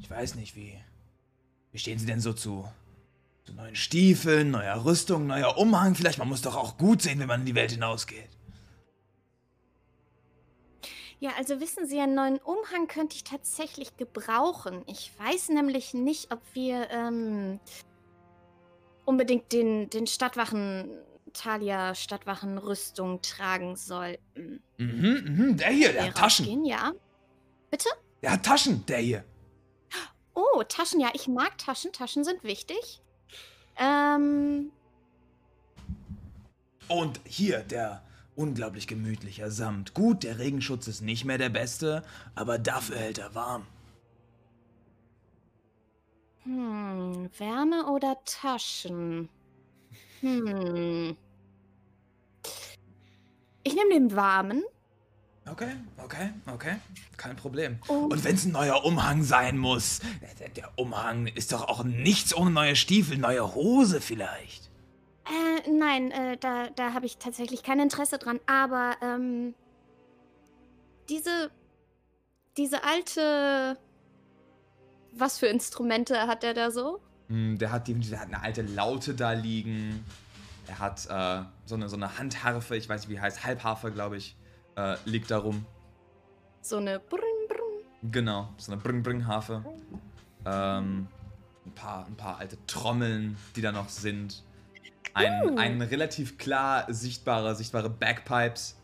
ich 0.00 0.10
weiß 0.10 0.34
nicht, 0.34 0.56
wie. 0.56 0.76
Wie 1.70 1.78
stehen 1.78 1.98
Sie 1.98 2.04
denn 2.04 2.20
so 2.20 2.34
zu, 2.34 2.68
zu 3.44 3.54
neuen 3.54 3.76
Stiefeln, 3.76 4.50
neuer 4.50 4.84
Rüstung, 4.84 5.26
neuer 5.28 5.56
Umhang? 5.56 5.94
Vielleicht, 5.94 6.18
man 6.18 6.28
muss 6.28 6.42
doch 6.42 6.56
auch 6.56 6.76
gut 6.76 7.00
sehen, 7.00 7.18
wenn 7.20 7.28
man 7.28 7.40
in 7.40 7.46
die 7.46 7.54
Welt 7.54 7.70
hinausgeht. 7.70 8.28
Ja, 11.22 11.30
also 11.38 11.60
wissen 11.60 11.86
Sie, 11.86 12.00
einen 12.00 12.16
neuen 12.16 12.38
Umhang 12.38 12.88
könnte 12.88 13.14
ich 13.14 13.22
tatsächlich 13.22 13.96
gebrauchen. 13.96 14.82
Ich 14.88 15.12
weiß 15.20 15.50
nämlich 15.50 15.94
nicht, 15.94 16.32
ob 16.32 16.40
wir 16.52 16.90
ähm, 16.90 17.60
unbedingt 19.04 19.52
den, 19.52 19.88
den 19.88 20.08
Stadtwachen, 20.08 20.90
Talia 21.32 21.94
Stadtwachenrüstung 21.94 23.22
tragen 23.22 23.76
sollten. 23.76 24.64
Mhm, 24.78 25.24
mhm, 25.24 25.56
der 25.58 25.68
hier, 25.68 25.92
der 25.92 26.06
hat 26.08 26.16
Taschen. 26.16 26.44
rausgehen, 26.44 26.64
ja. 26.64 26.90
Bitte? 27.70 27.88
Der 28.20 28.32
hat 28.32 28.44
Taschen, 28.44 28.84
der 28.86 28.98
hier. 28.98 29.24
Oh, 30.34 30.64
Taschen, 30.64 30.98
ja, 30.98 31.10
ich 31.12 31.28
mag 31.28 31.56
Taschen. 31.56 31.92
Taschen 31.92 32.24
sind 32.24 32.42
wichtig. 32.42 33.00
Ähm, 33.76 34.72
Und 36.88 37.20
hier, 37.24 37.60
der 37.60 38.02
unglaublich 38.34 38.86
gemütlicher 38.86 39.50
Samt. 39.50 39.94
Gut, 39.94 40.22
der 40.22 40.38
Regenschutz 40.38 40.88
ist 40.88 41.00
nicht 41.02 41.24
mehr 41.24 41.38
der 41.38 41.48
beste, 41.50 42.02
aber 42.34 42.58
dafür 42.58 42.96
hält 42.96 43.18
er 43.18 43.34
warm. 43.34 43.66
hm, 46.44 47.30
Wärme 47.38 47.86
oder 47.86 48.16
Taschen? 48.24 49.28
Hm. 50.20 51.16
Ich 53.62 53.74
nehme 53.76 53.90
den 53.92 54.16
warmen. 54.16 54.64
Okay, 55.48 55.72
okay, 55.98 56.30
okay. 56.52 56.76
Kein 57.16 57.36
Problem. 57.36 57.78
Und- 57.88 58.12
Und 58.12 58.24
wenn 58.24 58.34
es 58.34 58.44
ein 58.44 58.52
neuer 58.52 58.84
Umhang 58.84 59.22
sein 59.22 59.56
muss, 59.58 60.00
der 60.56 60.76
Umhang 60.76 61.26
ist 61.28 61.52
doch 61.52 61.68
auch 61.68 61.84
nichts 61.84 62.34
ohne 62.34 62.50
neue 62.50 62.74
Stiefel, 62.76 63.18
neue 63.18 63.54
Hose 63.54 64.00
vielleicht. 64.00 64.61
Äh, 65.26 65.70
nein, 65.70 66.10
äh, 66.10 66.36
da, 66.36 66.68
da 66.70 66.94
habe 66.94 67.06
ich 67.06 67.18
tatsächlich 67.18 67.62
kein 67.62 67.78
Interesse 67.80 68.18
dran. 68.18 68.40
Aber, 68.46 68.96
ähm, 69.02 69.54
diese, 71.08 71.50
diese 72.56 72.84
alte, 72.84 73.78
was 75.12 75.38
für 75.38 75.46
Instrumente 75.46 76.26
hat 76.26 76.42
der 76.42 76.54
da 76.54 76.70
so? 76.70 77.00
Hm, 77.28 77.58
Der 77.58 77.70
hat, 77.72 77.86
definitiv- 77.88 78.10
der 78.10 78.20
hat 78.20 78.28
eine 78.28 78.42
alte 78.42 78.62
Laute 78.62 79.14
da 79.14 79.32
liegen. 79.32 80.04
Er 80.66 80.78
hat 80.78 81.06
äh, 81.08 81.44
so, 81.66 81.74
eine, 81.74 81.88
so 81.88 81.96
eine 81.96 82.18
Handharfe, 82.18 82.76
ich 82.76 82.88
weiß 82.88 83.02
nicht 83.06 83.16
wie 83.16 83.20
heißt, 83.20 83.44
Halbharfe, 83.44 83.90
glaube 83.92 84.16
ich, 84.16 84.36
äh, 84.76 84.96
liegt 85.04 85.30
da 85.30 85.38
rum. 85.38 85.66
So 86.62 86.76
eine 86.76 86.98
Brrrn, 87.00 87.20
Brrrn. 87.48 88.10
Genau, 88.12 88.48
so 88.56 88.72
eine 88.72 88.80
Bring-Bring-Harfe. 88.80 89.64
Ähm, 90.46 91.08
ein, 91.66 91.72
paar, 91.74 92.06
ein 92.06 92.16
paar 92.16 92.38
alte 92.38 92.56
Trommeln, 92.66 93.36
die 93.56 93.60
da 93.60 93.72
noch 93.72 93.88
sind. 93.88 94.42
Ein, 95.14 95.50
Uh. 95.50 95.58
ein 95.58 95.82
relativ 95.82 96.38
klar 96.38 96.86
sichtbare, 96.92 97.54
sichtbare 97.54 97.90
Bagpipes. 97.90 98.76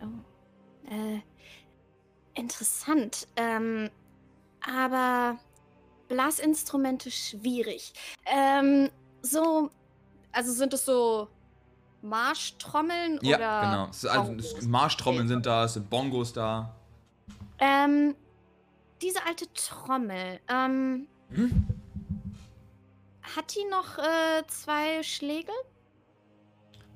Oh. 0.00 0.90
Äh, 0.90 1.20
interessant. 2.34 3.26
Ähm, 3.36 3.90
aber 4.60 5.38
Blasinstrumente 6.08 7.10
schwierig. 7.10 7.92
Ähm, 8.26 8.90
so, 9.22 9.70
also 10.32 10.52
sind 10.52 10.74
es 10.74 10.84
so 10.84 11.28
Marschtrommeln 12.02 13.18
Ja, 13.22 13.36
oder? 13.36 13.60
genau. 13.62 13.88
Es, 13.90 14.04
ist 14.04 14.10
also, 14.10 14.68
Marschtrommeln 14.68 15.28
sind 15.28 15.46
da, 15.46 15.64
es 15.64 15.74
sind 15.74 15.88
Bongos 15.88 16.32
da. 16.32 16.74
Ähm, 17.58 18.14
diese 19.00 19.24
alte 19.26 19.46
Trommel, 19.54 20.40
ähm, 20.48 21.06
Hm? 21.30 21.66
Hat 23.36 23.54
die 23.54 23.64
noch 23.70 23.98
äh, 23.98 24.46
zwei 24.48 25.02
Schlägel? 25.02 25.54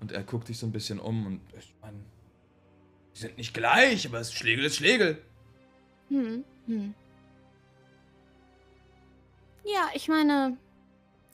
Und 0.00 0.12
er 0.12 0.22
guckt 0.22 0.46
sich 0.46 0.58
so 0.58 0.66
ein 0.66 0.72
bisschen 0.72 1.00
um 1.00 1.26
und 1.26 1.40
ich 1.58 1.74
meine, 1.80 1.98
die 3.14 3.20
sind 3.20 3.36
nicht 3.36 3.52
gleich, 3.54 4.06
aber 4.06 4.20
es 4.20 4.32
Schlegel 4.32 4.64
ist 4.64 4.76
Schlegel. 4.76 5.22
Hm, 6.08 6.44
hm. 6.66 6.94
Ja, 9.64 9.88
ich 9.94 10.08
meine, 10.08 10.56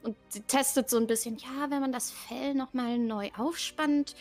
und 0.03 0.15
sie 0.29 0.41
testet 0.41 0.89
so 0.89 0.97
ein 0.97 1.07
bisschen, 1.07 1.37
ja, 1.37 1.69
wenn 1.69 1.79
man 1.81 1.91
das 1.91 2.11
Fell 2.11 2.53
nochmal 2.53 2.97
neu 2.97 3.29
aufspannt, 3.37 4.15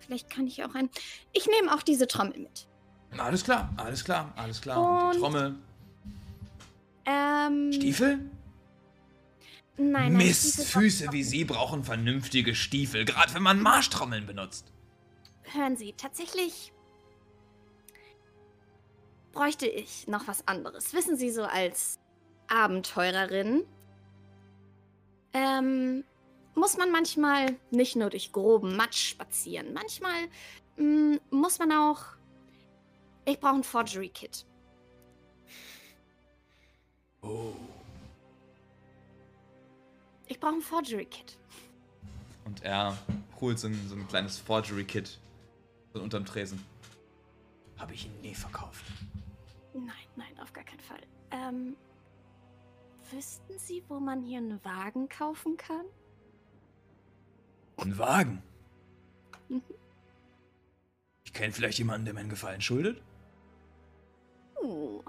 vielleicht 0.00 0.30
kann 0.30 0.46
ich 0.46 0.62
auch 0.64 0.74
ein. 0.74 0.88
Ich 1.32 1.46
nehme 1.46 1.74
auch 1.74 1.82
diese 1.82 2.06
Trommel 2.06 2.38
mit. 2.38 2.66
Alles 3.18 3.44
klar, 3.44 3.72
alles 3.76 4.04
klar, 4.04 4.32
alles 4.36 4.60
klar. 4.60 4.78
Und, 4.78 5.12
die 5.12 5.16
Und- 5.16 5.22
Trommel. 5.22 5.54
Ähm. 7.06 7.72
Stiefel? 7.72 8.30
Nein, 9.78 9.92
nein. 9.92 10.16
Mist, 10.16 10.64
Füße 10.66 11.12
wie 11.12 11.22
sie 11.22 11.44
brauchen 11.44 11.84
vernünftige 11.84 12.54
Stiefel, 12.54 13.04
gerade 13.04 13.34
wenn 13.34 13.42
man 13.42 13.60
Marschtrommeln 13.60 14.26
benutzt. 14.26 14.72
Hören 15.52 15.76
Sie, 15.76 15.92
tatsächlich 15.92 16.72
bräuchte 19.32 19.66
ich 19.66 20.08
noch 20.08 20.26
was 20.26 20.48
anderes. 20.48 20.94
Wissen 20.94 21.16
Sie, 21.16 21.30
so 21.30 21.44
als 21.44 21.98
Abenteurerin 22.48 23.64
ähm, 25.34 26.04
muss 26.54 26.78
man 26.78 26.90
manchmal 26.90 27.54
nicht 27.70 27.96
nur 27.96 28.08
durch 28.08 28.32
groben 28.32 28.76
Matsch 28.76 29.10
spazieren. 29.10 29.74
Manchmal 29.74 30.28
mm, 30.78 31.16
muss 31.30 31.58
man 31.58 31.70
auch. 31.72 32.02
Ich 33.26 33.38
brauche 33.38 33.56
ein 33.56 33.64
Forgery-Kit. 33.64 34.46
Oh. 37.20 37.52
Ich 40.26 40.40
brauche 40.40 40.54
ein 40.54 40.60
Forgery-Kit. 40.60 41.38
Und 42.44 42.62
er 42.62 42.96
holt 43.40 43.58
so 43.58 43.68
ein, 43.68 43.88
so 43.88 43.94
ein 43.94 44.06
kleines 44.08 44.38
Forgery-Kit 44.38 45.20
von 45.92 46.00
unterm 46.00 46.24
Tresen. 46.24 46.64
Habe 47.76 47.94
ich 47.94 48.06
ihn 48.06 48.20
nie 48.20 48.34
verkauft. 48.34 48.84
Nein, 49.74 49.86
nein, 50.16 50.38
auf 50.40 50.52
gar 50.52 50.64
keinen 50.64 50.80
Fall. 50.80 51.00
Ähm, 51.30 51.76
wüssten 53.10 53.58
Sie, 53.58 53.82
wo 53.88 54.00
man 54.00 54.22
hier 54.22 54.38
einen 54.38 54.64
Wagen 54.64 55.08
kaufen 55.08 55.56
kann? 55.56 55.84
Ein 57.76 57.98
Wagen. 57.98 58.42
Mhm. 59.48 59.62
Ich 61.24 61.32
kenne 61.32 61.52
vielleicht 61.52 61.78
jemanden, 61.78 62.06
der 62.06 62.14
mir 62.14 62.20
einen 62.20 62.30
Gefallen 62.30 62.60
schuldet. 62.60 63.02
Uh. 64.62 65.02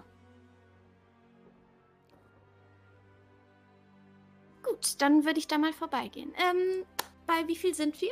Gut, 4.78 5.02
dann 5.02 5.26
würde 5.26 5.40
ich 5.40 5.48
da 5.48 5.58
mal 5.58 5.74
vorbeigehen. 5.74 6.32
Ähm, 6.36 6.86
bei 7.26 7.48
wie 7.48 7.56
viel 7.56 7.74
sind 7.74 8.00
wir? 8.00 8.12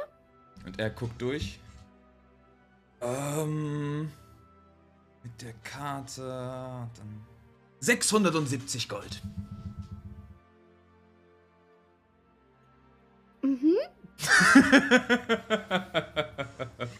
Und 0.65 0.79
er 0.79 0.89
guckt 0.89 1.21
durch. 1.21 1.59
Ähm. 3.01 4.11
Mit 5.23 5.41
der 5.41 5.53
Karte. 5.63 6.21
Dann 6.23 7.25
670 7.79 8.89
Gold. 8.89 9.21
Mhm. 13.41 13.75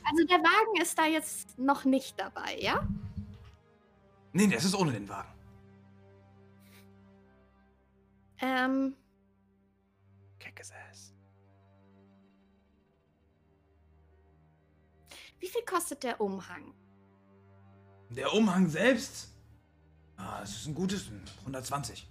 Also 0.08 0.24
der 0.28 0.38
Wagen 0.38 0.82
ist 0.82 0.98
da 0.98 1.06
jetzt 1.06 1.58
noch 1.60 1.84
nicht 1.84 2.18
dabei, 2.18 2.58
ja? 2.60 2.88
nee, 4.32 4.48
das 4.48 4.64
ist 4.64 4.76
ohne 4.76 4.94
den 4.94 5.10
Wagen. 5.10 5.34
Ähm, 8.40 8.96
Keckesass. 10.56 11.14
wie 15.40 15.48
viel 15.48 15.64
kostet 15.64 16.03
der 16.03 16.22
Umhang? 16.22 16.73
Der 18.10 18.34
Umhang 18.34 18.68
selbst. 18.68 19.30
Ah, 20.18 20.40
es 20.41 20.56
ist 20.56 20.68
ein 20.68 20.73
gutes 20.73 21.11
120. 21.41 22.07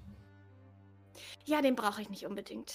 Ja, 1.45 1.63
den 1.63 1.75
brauche 1.75 2.03
ich 2.03 2.11
nicht 2.11 2.27
unbedingt. 2.27 2.75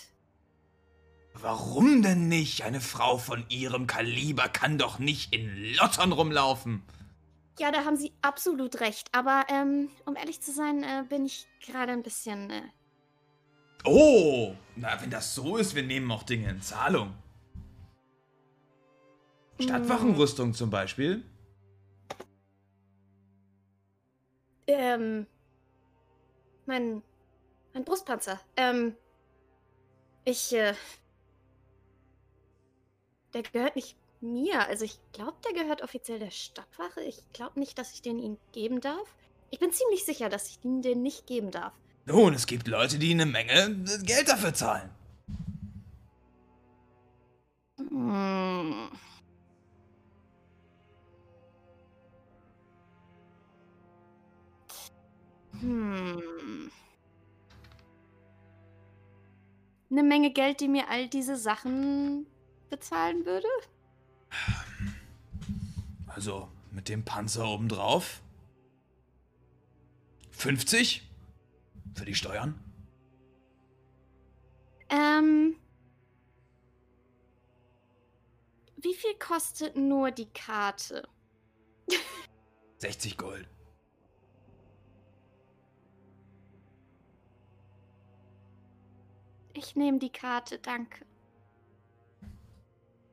Warum 1.33 2.01
denn 2.01 2.27
nicht? 2.27 2.63
Eine 2.63 2.81
Frau 2.81 3.17
von 3.17 3.45
ihrem 3.49 3.87
Kaliber 3.87 4.49
kann 4.49 4.77
doch 4.77 4.99
nicht 4.99 5.33
in 5.33 5.75
Lottern 5.75 6.11
rumlaufen. 6.11 6.83
Ja, 7.59 7.71
da 7.71 7.85
haben 7.85 7.95
Sie 7.95 8.11
absolut 8.21 8.81
recht. 8.81 9.07
Aber 9.13 9.45
ähm, 9.49 9.89
um 10.05 10.15
ehrlich 10.15 10.41
zu 10.41 10.51
sein, 10.51 10.83
äh, 10.83 11.05
bin 11.07 11.25
ich 11.25 11.47
gerade 11.61 11.93
ein 11.93 12.03
bisschen. 12.03 12.49
Äh, 12.49 12.63
Oh, 13.85 14.55
na, 14.75 15.01
wenn 15.01 15.09
das 15.09 15.33
so 15.35 15.57
ist, 15.57 15.75
wir 15.75 15.83
nehmen 15.83 16.11
auch 16.11 16.23
Dinge 16.23 16.49
in 16.49 16.61
Zahlung. 16.61 17.13
Stadtwachenrüstung 19.59 20.53
zum 20.53 20.69
Beispiel. 20.69 21.23
ähm, 24.69 25.25
mein, 26.65 27.01
mein 27.73 27.83
Brustpanzer. 27.83 28.39
Ähm, 28.55 28.95
ich, 30.25 30.53
äh, 30.53 30.73
der 33.33 33.43
gehört 33.43 33.75
nicht 33.75 33.97
mir. 34.21 34.67
Also 34.67 34.85
ich 34.85 34.99
glaube, 35.11 35.37
der 35.45 35.53
gehört 35.63 35.81
offiziell 35.81 36.19
der 36.19 36.31
Stadtwache. 36.31 37.01
Ich 37.01 37.21
glaube 37.33 37.59
nicht, 37.59 37.77
dass 37.77 37.93
ich 37.93 38.01
den 38.01 38.19
ihnen 38.19 38.37
geben 38.51 38.81
darf. 38.81 39.15
Ich 39.49 39.59
bin 39.59 39.71
ziemlich 39.71 40.05
sicher, 40.05 40.29
dass 40.29 40.49
ich 40.49 40.63
ihnen 40.63 40.81
den 40.81 41.01
nicht 41.01 41.25
geben 41.25 41.51
darf. 41.51 41.73
Nun, 42.09 42.33
es 42.33 42.47
gibt 42.47 42.67
Leute, 42.67 42.97
die 42.97 43.11
eine 43.11 43.27
Menge 43.27 43.85
Geld 44.01 44.29
dafür 44.29 44.51
zahlen. 44.51 44.89
Hm. 47.77 48.89
Hm. 55.59 56.71
Eine 59.91 60.03
Menge 60.03 60.31
Geld, 60.33 60.61
die 60.61 60.67
mir 60.67 60.89
all 60.89 61.07
diese 61.07 61.37
Sachen 61.37 62.25
bezahlen 62.71 63.23
würde? 63.27 63.47
Also, 66.07 66.49
mit 66.71 66.89
dem 66.89 67.05
Panzer 67.05 67.47
obendrauf. 67.47 68.23
50? 70.31 71.08
Für 71.99 72.05
die 72.05 72.15
Steuern? 72.15 72.57
Ähm. 74.87 75.57
Wie 78.77 78.93
viel 78.93 79.15
kostet 79.15 79.75
nur 79.75 80.09
die 80.11 80.29
Karte? 80.29 81.05
60 82.77 83.17
Gold. 83.17 83.49
Ich 89.53 89.75
nehme 89.75 89.99
die 89.99 90.09
Karte, 90.09 90.57
danke. 90.57 91.05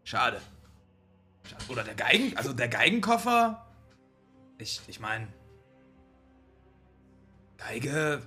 Schade. 0.05 0.41
Schade. 1.43 1.65
Oder 1.69 1.83
der 1.83 1.97
Geigen, 1.97 2.37
also 2.37 2.53
der 2.53 2.69
Geigenkoffer. 2.69 3.67
Ich, 4.59 4.81
ich 4.87 5.01
meine. 5.01 5.27
Geige. 7.57 8.23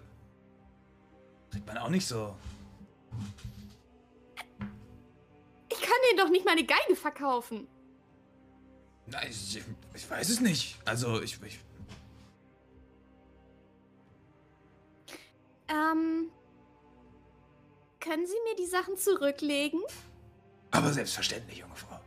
Kriegt 1.51 1.65
man 1.65 1.77
auch 1.77 1.89
nicht 1.89 2.05
so. 2.05 2.35
Ich 5.71 5.81
kann 5.81 5.97
denen 6.09 6.17
doch 6.17 6.29
nicht 6.29 6.45
meine 6.45 6.65
Geige 6.65 6.95
verkaufen. 6.95 7.67
Na, 9.07 9.23
ich, 9.27 9.61
ich 9.93 10.09
weiß 10.09 10.29
es 10.29 10.39
nicht. 10.39 10.77
Also, 10.85 11.21
ich, 11.21 11.39
ich. 11.43 11.59
Ähm. 15.67 16.29
Können 17.99 18.25
Sie 18.25 18.37
mir 18.47 18.55
die 18.55 18.65
Sachen 18.65 18.97
zurücklegen? 18.97 19.81
Aber 20.71 20.93
selbstverständlich, 20.93 21.59
junge 21.59 21.75
Frau. 21.75 21.99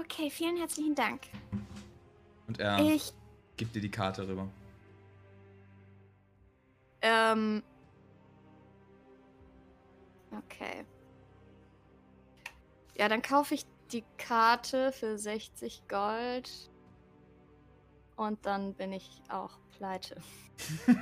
Okay, 0.00 0.30
vielen 0.30 0.56
herzlichen 0.56 0.94
Dank. 0.94 1.22
Und 2.48 2.58
er 2.58 2.80
Ich, 2.80 3.12
gibt 3.56 3.74
dir 3.74 3.80
die 3.80 3.90
Karte 3.90 4.26
rüber. 4.26 4.48
Ähm. 7.02 7.62
Okay. 10.30 10.84
Ja, 12.96 13.08
dann 13.08 13.22
kaufe 13.22 13.54
ich 13.54 13.64
die 13.92 14.04
Karte 14.18 14.92
für 14.92 15.16
60 15.18 15.88
Gold. 15.88 16.70
Und 18.16 18.44
dann 18.44 18.74
bin 18.74 18.92
ich 18.92 19.22
auch 19.28 19.58
pleite. 19.76 20.16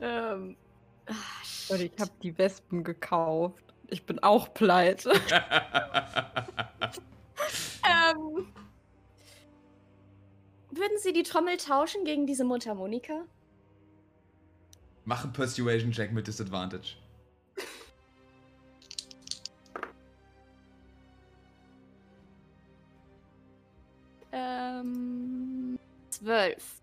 ähm. 0.00 0.56
ah, 1.06 1.12
Leute, 1.68 1.84
ich 1.84 2.00
habe 2.00 2.10
die 2.22 2.36
Wespen 2.38 2.82
gekauft. 2.82 3.62
Ich 3.88 4.06
bin 4.06 4.18
auch 4.22 4.54
pleite. 4.54 5.12
Ähm, 7.84 8.46
würden 10.72 10.98
Sie 10.98 11.12
die 11.12 11.22
Trommel 11.22 11.56
tauschen 11.58 12.04
gegen 12.04 12.26
diese 12.26 12.44
Mundharmonika? 12.44 13.24
Mach 15.04 15.24
einen 15.24 15.32
Persuasion-Check 15.32 16.12
mit 16.12 16.26
Disadvantage. 16.26 16.96
Ähm, 24.32 25.78
zwölf. 26.08 26.80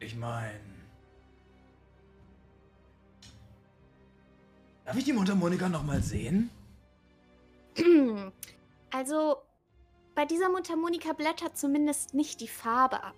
Ich 0.00 0.16
mein. 0.16 0.60
Darf 4.84 4.96
ich 4.96 5.04
die 5.04 5.12
Mundharmonika 5.12 5.68
nochmal 5.68 6.02
sehen? 6.02 6.50
Also, 8.90 9.36
bei 10.14 10.24
dieser 10.24 10.48
Mundharmonika 10.48 11.12
blättert 11.12 11.58
zumindest 11.58 12.14
nicht 12.14 12.40
die 12.40 12.48
Farbe 12.48 13.02
ab. 13.02 13.16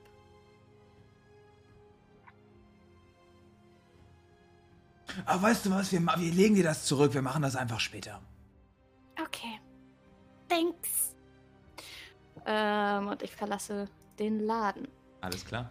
Aber 5.25 5.43
weißt 5.43 5.67
du 5.67 5.71
was, 5.71 5.93
wir, 5.93 6.01
wir 6.01 6.33
legen 6.33 6.55
dir 6.55 6.65
das 6.65 6.85
zurück, 6.85 7.15
wir 7.15 7.23
machen 7.23 7.43
das 7.43 7.57
einfach 7.57 7.81
später. 7.81 8.21
Okay. 9.21 9.61
Thanks. 10.49 11.15
Ähm, 12.47 13.09
und 13.09 13.23
ich 13.23 13.35
verlasse 13.35 13.89
den 14.19 14.41
Laden. 14.41 14.89
Alles 15.21 15.45
klar. 15.45 15.71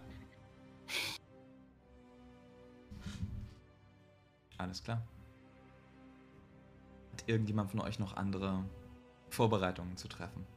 Alles 4.57 4.84
klar. 4.84 5.02
Hat 7.11 7.24
irgendjemand 7.28 7.72
von 7.72 7.80
euch 7.82 7.99
noch 7.99 8.15
andere 8.15 8.65
Vorbereitungen 9.38 9.97
zu 9.97 10.07
treffen? 10.07 10.47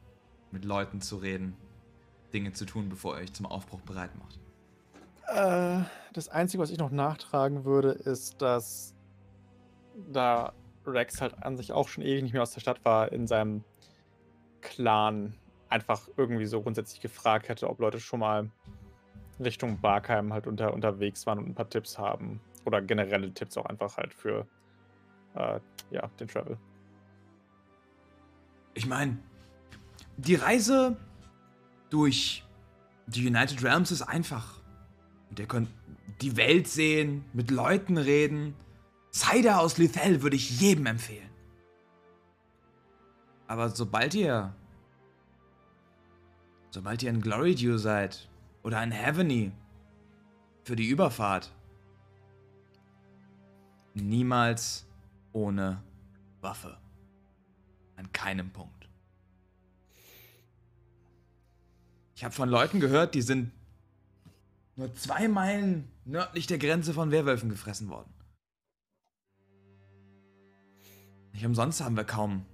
Mit 0.51 0.65
Leuten 0.65 1.01
zu 1.01 1.17
reden, 1.17 1.55
Dinge 2.33 2.51
zu 2.53 2.65
tun, 2.65 2.89
bevor 2.89 3.15
ihr 3.15 3.21
euch 3.21 3.33
zum 3.33 3.45
Aufbruch 3.45 3.81
bereit 3.81 4.09
macht? 4.17 4.39
Äh, 5.27 5.85
das 6.13 6.29
Einzige, 6.29 6.63
was 6.63 6.71
ich 6.71 6.79
noch 6.79 6.89
nachtragen 6.89 7.63
würde, 7.63 7.91
ist, 7.91 8.41
dass 8.41 8.95
da 10.11 10.53
Rex 10.87 11.21
halt 11.21 11.43
an 11.43 11.57
sich 11.57 11.71
auch 11.71 11.87
schon 11.87 12.03
ewig 12.03 12.23
nicht 12.23 12.33
mehr 12.33 12.41
aus 12.41 12.53
der 12.53 12.61
Stadt 12.61 12.83
war, 12.83 13.11
in 13.11 13.27
seinem 13.27 13.63
Clan 14.61 15.35
einfach 15.69 16.09
irgendwie 16.17 16.47
so 16.47 16.61
grundsätzlich 16.63 17.01
gefragt 17.01 17.49
hätte, 17.49 17.69
ob 17.69 17.79
Leute 17.79 17.99
schon 17.99 18.19
mal 18.19 18.49
Richtung 19.39 19.79
Barkheim 19.79 20.33
halt 20.33 20.47
unter, 20.47 20.73
unterwegs 20.73 21.27
waren 21.27 21.37
und 21.37 21.49
ein 21.49 21.55
paar 21.55 21.69
Tipps 21.69 21.99
haben. 21.99 22.41
Oder 22.65 22.81
generelle 22.81 23.31
Tipps 23.31 23.57
auch 23.57 23.65
einfach 23.65 23.95
halt 23.97 24.13
für 24.13 24.47
äh, 25.35 25.59
ja, 25.91 26.07
den 26.19 26.27
Travel. 26.27 26.57
Ich 28.73 28.85
meine, 28.85 29.17
die 30.17 30.35
Reise 30.35 30.97
durch 31.89 32.43
die 33.07 33.27
United 33.27 33.63
Realms 33.63 33.91
ist 33.91 34.01
einfach. 34.01 34.59
Und 35.29 35.39
ihr 35.39 35.47
könnt 35.47 35.69
die 36.21 36.37
Welt 36.37 36.67
sehen, 36.67 37.25
mit 37.33 37.51
Leuten 37.51 37.97
reden. 37.97 38.55
Cider 39.11 39.59
aus 39.59 39.77
Lithel 39.77 40.21
würde 40.21 40.35
ich 40.35 40.61
jedem 40.61 40.85
empfehlen. 40.85 41.29
Aber 43.47 43.69
sobald 43.69 44.13
ihr. 44.13 44.53
Sobald 46.69 47.03
ihr 47.03 47.09
in 47.09 47.21
Glory 47.21 47.53
Dew 47.55 47.77
seid 47.77 48.29
oder 48.63 48.81
in 48.81 48.91
Heavenly 48.91 49.51
für 50.63 50.77
die 50.77 50.87
Überfahrt, 50.87 51.51
niemals 53.93 54.85
ohne 55.33 55.83
Waffe. 56.39 56.77
An 58.01 58.11
keinem 58.13 58.49
Punkt. 58.49 58.89
Ich 62.15 62.23
habe 62.23 62.33
von 62.33 62.49
Leuten 62.49 62.79
gehört, 62.79 63.13
die 63.13 63.21
sind 63.21 63.51
nur 64.75 64.91
zwei 64.95 65.27
Meilen 65.27 65.87
nördlich 66.05 66.47
der 66.47 66.57
Grenze 66.57 66.95
von 66.95 67.11
Werwölfen 67.11 67.49
gefressen 67.51 67.89
worden. 67.89 68.11
Nicht 71.31 71.45
umsonst 71.45 71.81
haben 71.81 71.95
wir 71.95 72.03
kaum, 72.03 72.47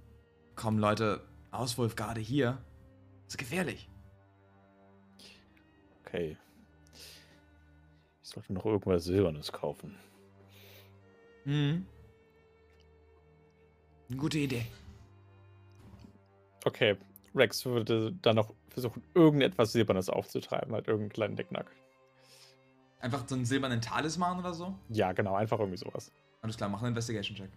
kaum 0.54 0.78
Leute 0.78 1.26
aus 1.50 1.78
Wolfgarde 1.78 2.20
hier. 2.20 2.62
Das 3.24 3.34
ist 3.34 3.38
gefährlich. 3.38 3.88
Okay. 6.04 6.36
Ich 8.22 8.28
sollte 8.28 8.52
noch 8.52 8.66
irgendwas 8.66 9.04
Silbernes 9.04 9.50
kaufen. 9.50 9.96
Mhm. 11.46 11.86
Gute 14.14 14.38
Idee. 14.38 14.66
Okay, 16.64 16.96
Rex 17.34 17.64
würde 17.64 18.12
dann 18.22 18.36
noch 18.36 18.54
versuchen, 18.68 19.02
irgendetwas 19.14 19.72
Silbernes 19.72 20.08
aufzutreiben, 20.08 20.72
halt 20.72 20.88
irgendeinen 20.88 21.12
kleinen 21.12 21.36
Decknack. 21.36 21.70
Einfach 23.00 23.26
so 23.28 23.34
einen 23.36 23.44
silbernen 23.44 23.80
Talisman 23.80 24.38
oder 24.38 24.52
so? 24.52 24.76
Ja, 24.88 25.12
genau, 25.12 25.34
einfach 25.34 25.58
irgendwie 25.60 25.78
sowas. 25.78 26.10
Alles 26.42 26.56
klar, 26.56 26.68
mach 26.68 26.80
einen 26.80 26.88
Investigation-Check. 26.88 27.50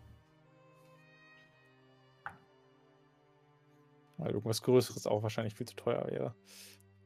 Weil 4.17 4.31
irgendwas 4.31 4.61
Größeres 4.61 5.07
auch 5.07 5.23
wahrscheinlich 5.23 5.55
viel 5.55 5.67
zu 5.67 5.75
teuer 5.75 6.05
wäre. 6.07 6.35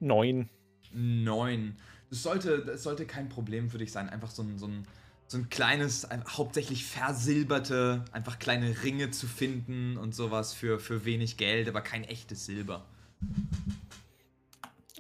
Neun. 0.02 0.50
Neun. 0.92 1.78
Das 2.10 2.24
sollte, 2.24 2.64
das 2.66 2.84
sollte 2.84 3.06
kein 3.06 3.30
Problem 3.30 3.70
für 3.70 3.78
dich 3.78 3.92
sein. 3.92 4.10
Einfach 4.10 4.30
so 4.30 4.44
ein, 4.44 4.58
so 4.58 4.68
ein, 4.68 4.86
so 5.28 5.38
ein 5.38 5.50
kleines, 5.50 6.06
ein- 6.06 6.24
hauptsächlich 6.26 6.86
versilberte, 6.86 8.06
einfach 8.12 8.40
kleine 8.40 8.84
Ringe 8.84 9.12
zu 9.12 9.28
finden 9.28 9.98
und 9.98 10.14
sowas 10.14 10.54
für, 10.54 10.80
für 10.80 11.06
wenig 11.06 11.38
Geld, 11.38 11.68
aber 11.68 11.82
kein 11.82 12.04
echtes 12.04 12.46
Silber. 12.46 12.86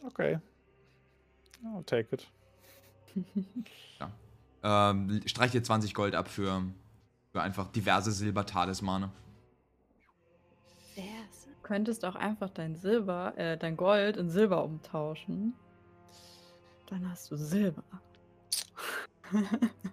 Okay. 0.03 0.39
I'll 1.63 1.85
take 1.85 2.13
it. 2.13 2.27
Ähm, 4.67 5.21
streich 5.27 5.51
dir 5.51 5.61
20 5.61 5.93
Gold 5.93 6.15
ab 6.15 6.27
für, 6.27 6.63
für 7.31 7.39
einfach 7.39 7.67
diverse 7.71 8.11
Silbertalismane. 8.11 9.11
Verse. 10.95 11.45
Du 11.45 11.61
könntest 11.61 12.03
auch 12.03 12.15
einfach 12.15 12.49
dein 12.49 12.75
Silber, 12.75 13.37
äh, 13.37 13.59
dein 13.59 13.77
Gold 13.77 14.17
in 14.17 14.31
Silber 14.31 14.63
umtauschen. 14.63 15.53
Dann 16.87 17.07
hast 17.07 17.29
du 17.29 17.37
Silber. 17.37 17.83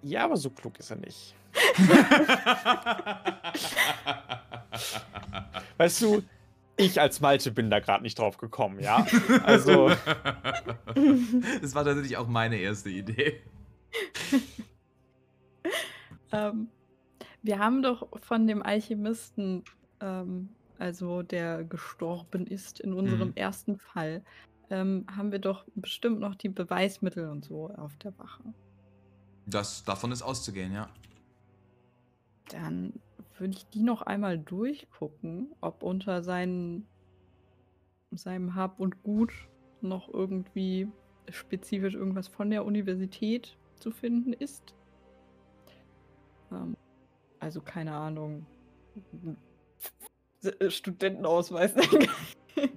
Ja, 0.01 0.25
aber 0.25 0.37
so 0.37 0.49
klug 0.49 0.79
ist 0.79 0.89
er 0.91 0.97
nicht. 0.97 1.35
Weißt 5.77 6.01
du, 6.01 6.23
ich 6.77 6.99
als 6.99 7.21
Malte 7.21 7.51
bin 7.51 7.69
da 7.69 7.79
gerade 7.79 8.01
nicht 8.03 8.17
drauf 8.17 8.37
gekommen, 8.37 8.79
ja? 8.79 9.05
Also, 9.43 9.89
das 9.89 11.75
war 11.75 11.85
tatsächlich 11.85 12.17
auch 12.17 12.27
meine 12.27 12.57
erste 12.57 12.89
Idee. 12.89 13.41
Ähm, 16.31 16.69
wir 17.43 17.59
haben 17.59 17.83
doch 17.83 18.07
von 18.21 18.47
dem 18.47 18.63
Alchemisten, 18.63 19.63
ähm, 19.99 20.49
also 20.79 21.21
der 21.21 21.63
gestorben 21.63 22.47
ist 22.47 22.79
in 22.79 22.93
unserem 22.93 23.27
Mhm. 23.29 23.35
ersten 23.35 23.77
Fall, 23.77 24.23
ähm, 24.71 25.05
haben 25.15 25.31
wir 25.31 25.37
doch 25.37 25.63
bestimmt 25.75 26.19
noch 26.19 26.33
die 26.33 26.49
Beweismittel 26.49 27.29
und 27.29 27.45
so 27.45 27.69
auf 27.69 27.95
der 27.97 28.17
Wache. 28.17 28.43
Das, 29.45 29.83
davon 29.83 30.11
ist 30.11 30.21
auszugehen, 30.21 30.73
ja. 30.73 30.89
Dann 32.49 32.93
würde 33.37 33.53
ich 33.53 33.65
die 33.69 33.83
noch 33.83 34.01
einmal 34.01 34.37
durchgucken, 34.37 35.53
ob 35.61 35.83
unter 35.83 36.23
seinen, 36.23 36.87
seinem 38.11 38.55
Hab 38.55 38.79
und 38.79 39.03
Gut 39.03 39.33
noch 39.81 40.13
irgendwie 40.13 40.87
spezifisch 41.29 41.93
irgendwas 41.95 42.27
von 42.27 42.49
der 42.49 42.65
Universität 42.65 43.57
zu 43.79 43.91
finden 43.91 44.33
ist. 44.33 44.73
Ähm, 46.51 46.77
also 47.39 47.61
keine 47.61 47.93
Ahnung. 47.93 48.45
Äh, 50.43 50.69
Studentenausweis. 50.69 51.73
ähm, 52.57 52.69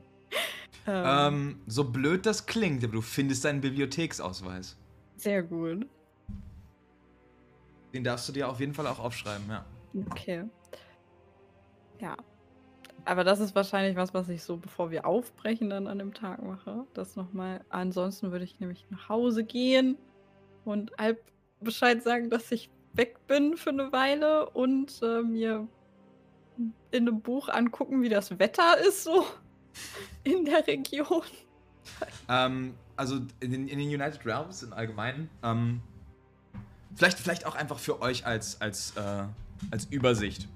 Ähm, 0.87 1.61
so 1.67 1.85
blöd 1.91 2.27
das 2.27 2.47
klingt, 2.47 2.83
aber 2.85 2.95
du 2.95 3.01
findest 3.03 3.45
deinen 3.45 3.61
Bibliotheksausweis. 3.61 4.77
sehr 5.17 5.43
gut. 5.43 5.87
Den 7.97 8.05
darfst 8.05 8.29
du 8.29 8.33
dir 8.35 8.47
auf 8.47 8.61
jeden 8.61 8.75
Fall 8.75 8.87
auch 8.87 8.99
aufschreiben, 8.99 9.47
ja. 9.49 9.65
Okay. 10.11 10.45
Ja. 11.99 12.15
Aber 13.07 13.25
das 13.25 13.41
ist 13.41 13.55
wahrscheinlich 13.55 13.97
was, 13.97 14.13
was 14.13 14.29
ich 14.29 14.43
so, 14.43 14.59
bevor 14.59 14.91
wir 14.91 15.07
aufbrechen, 15.07 15.71
dann 15.71 15.87
an 15.87 15.99
dem 15.99 16.13
Tag 16.13 16.43
mache. 16.43 16.85
Das 16.93 17.17
nochmal. 17.17 17.65
Ansonsten 17.71 18.33
würde 18.33 18.45
ich 18.45 18.61
nämlich 18.61 18.85
nach 18.91 19.09
Hause 19.09 19.45
gehen 19.45 19.97
und 20.67 21.01
Alp 21.01 21.23
Bescheid 21.61 22.03
sagen, 22.03 22.29
dass 22.29 22.53
ich 22.53 22.69
weg 22.93 23.17
bin 23.29 23.57
für 23.57 23.71
eine 23.71 23.93
Weile 23.93 24.51
und 24.51 25.01
äh, 25.03 25.23
mir 25.23 25.67
in 26.91 27.09
einem 27.09 27.23
Buch 27.23 27.49
angucken, 27.49 28.03
wie 28.03 28.11
das 28.11 28.39
Wetter 28.39 28.77
ist, 28.87 29.05
so 29.05 29.25
in 30.23 30.45
der 30.45 30.67
Region. 30.67 31.23
Ähm, 32.29 32.75
also 32.97 33.21
in 33.41 33.53
den, 33.53 33.69
in 33.69 33.79
den 33.79 33.89
United 33.89 34.27
Realms 34.27 34.63
im 34.63 34.75
Allgemeinen, 34.75 35.31
ähm, 35.43 35.81
vielleicht, 36.97 37.19
vielleicht 37.19 37.47
auch 37.47 37.55
einfach 37.55 37.79
für 37.79 38.03
euch 38.03 38.27
als, 38.27 38.61
als, 38.61 38.97
äh, 38.97 39.25
als 39.71 39.85
Übersicht. 39.87 40.49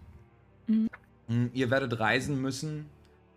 Mhm. 0.67 0.89
Mm, 1.29 1.47
Ihr 1.53 1.71
werdet 1.71 1.99
reisen 2.01 2.41
müssen. 2.41 2.87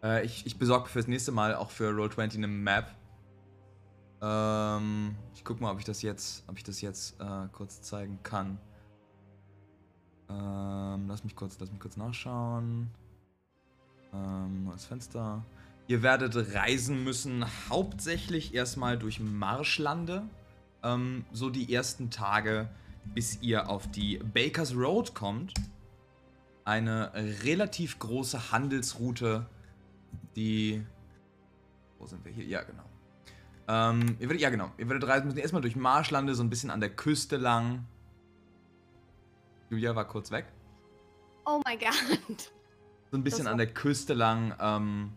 Äh, 0.01 0.25
ich 0.25 0.45
ich 0.45 0.57
besorge 0.57 0.89
fürs 0.89 1.07
nächste 1.07 1.31
Mal 1.31 1.55
auch 1.55 1.69
für 1.69 1.91
Roll20 1.91 2.35
eine 2.35 2.47
Map. 2.47 2.88
Ähm, 4.21 5.15
ich 5.35 5.43
guck 5.43 5.61
mal, 5.61 5.71
ob 5.71 5.80
ich 5.80 5.85
das 5.85 6.01
jetzt, 6.01 6.43
ob 6.47 6.57
ich 6.57 6.63
das 6.63 6.81
jetzt 6.81 7.19
äh, 7.19 7.47
kurz 7.51 7.81
zeigen 7.81 8.19
kann. 8.23 8.57
Ähm, 10.30 11.07
lass 11.07 11.23
mich 11.23 11.35
kurz, 11.35 11.57
lass 11.59 11.69
mich 11.69 11.80
kurz 11.80 11.97
nachschauen. 11.97 12.89
Ähm, 14.13 14.63
neues 14.65 14.85
Fenster. 14.85 15.43
Ihr 15.88 16.01
werdet 16.01 16.35
reisen 16.55 17.03
müssen, 17.03 17.45
hauptsächlich 17.69 18.53
erstmal 18.53 18.97
durch 18.97 19.19
Marschlande. 19.19 20.23
Ähm, 20.81 21.25
so 21.34 21.49
die 21.49 21.73
ersten 21.73 22.09
Tage, 22.09 22.69
bis 23.05 23.41
ihr 23.41 23.69
auf 23.69 23.89
die 23.89 24.17
Bakers 24.17 24.75
Road 24.75 25.13
kommt. 25.13 25.53
Eine 26.65 27.11
relativ 27.43 27.99
große 27.99 28.51
Handelsroute, 28.51 29.45
die. 30.35 30.85
Wo 31.99 32.05
sind 32.05 32.23
wir 32.23 32.31
hier? 32.31 32.45
Ja, 32.45 32.63
genau. 32.63 32.84
Ähm, 33.67 34.17
ihr 34.19 34.27
werdet, 34.27 34.41
ja, 34.41 34.49
genau. 34.49 34.71
Ihr 34.77 34.88
werdet 34.89 35.07
reisen 35.07 35.25
müssen 35.25 35.39
erstmal 35.39 35.61
durch 35.61 35.75
Marschlande, 35.75 36.35
so 36.35 36.43
ein 36.43 36.49
bisschen 36.49 36.69
an 36.69 36.80
der 36.80 36.89
Küste 36.89 37.38
lang. 37.38 37.85
Julia 39.69 39.95
war 39.95 40.07
kurz 40.07 40.31
weg. 40.31 40.45
Oh 41.45 41.61
my 41.65 41.77
god. 41.77 42.51
So 43.11 43.17
ein 43.17 43.23
bisschen 43.23 43.47
an 43.47 43.57
der 43.57 43.67
Küste 43.67 44.13
lang. 44.13 44.55
Ähm, 44.59 45.13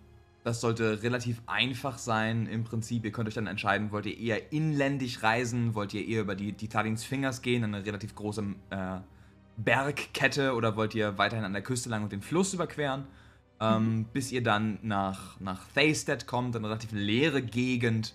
das 0.46 0.60
sollte 0.60 1.02
relativ 1.02 1.42
einfach 1.46 1.98
sein 1.98 2.46
im 2.46 2.62
Prinzip. 2.62 3.04
Ihr 3.04 3.10
könnt 3.10 3.26
euch 3.26 3.34
dann 3.34 3.48
entscheiden, 3.48 3.90
wollt 3.90 4.06
ihr 4.06 4.16
eher 4.16 4.52
inländisch 4.52 5.24
reisen, 5.24 5.74
wollt 5.74 5.92
ihr 5.92 6.06
eher 6.06 6.20
über 6.20 6.36
die, 6.36 6.52
die 6.52 6.68
Tadins 6.68 7.02
Fingers 7.02 7.42
gehen, 7.42 7.64
eine 7.64 7.84
relativ 7.84 8.14
große 8.14 8.44
äh, 8.70 8.98
Bergkette, 9.56 10.54
oder 10.54 10.76
wollt 10.76 10.94
ihr 10.94 11.18
weiterhin 11.18 11.44
an 11.44 11.52
der 11.52 11.62
Küste 11.62 11.88
lang 11.88 12.04
und 12.04 12.12
den 12.12 12.22
Fluss 12.22 12.54
überqueren, 12.54 13.08
ähm, 13.58 14.06
bis 14.12 14.30
ihr 14.30 14.40
dann 14.40 14.78
nach, 14.82 15.40
nach 15.40 15.66
Thastead 15.74 16.28
kommt, 16.28 16.54
eine 16.54 16.68
relativ 16.68 16.92
leere 16.92 17.42
Gegend, 17.42 18.14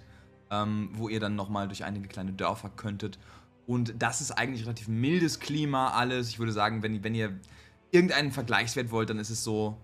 ähm, 0.49 0.87
wo 0.93 1.09
ihr 1.09 1.19
dann 1.19 1.35
nochmal 1.35 1.67
durch 1.67 1.83
einige 1.83 2.07
kleine 2.07 2.31
Dörfer 2.31 2.69
könntet. 2.69 3.19
Und 3.67 3.95
das 3.99 4.21
ist 4.21 4.31
eigentlich 4.31 4.63
relativ 4.63 4.87
mildes 4.87 5.41
Klima, 5.41 5.89
alles. 5.89 6.29
Ich 6.29 6.39
würde 6.39 6.53
sagen, 6.53 6.81
wenn, 6.81 7.03
wenn 7.03 7.13
ihr 7.13 7.37
irgendeinen 7.91 8.31
Vergleichswert 8.31 8.89
wollt, 8.89 9.09
dann 9.09 9.19
ist 9.19 9.31
es 9.31 9.43
so, 9.43 9.75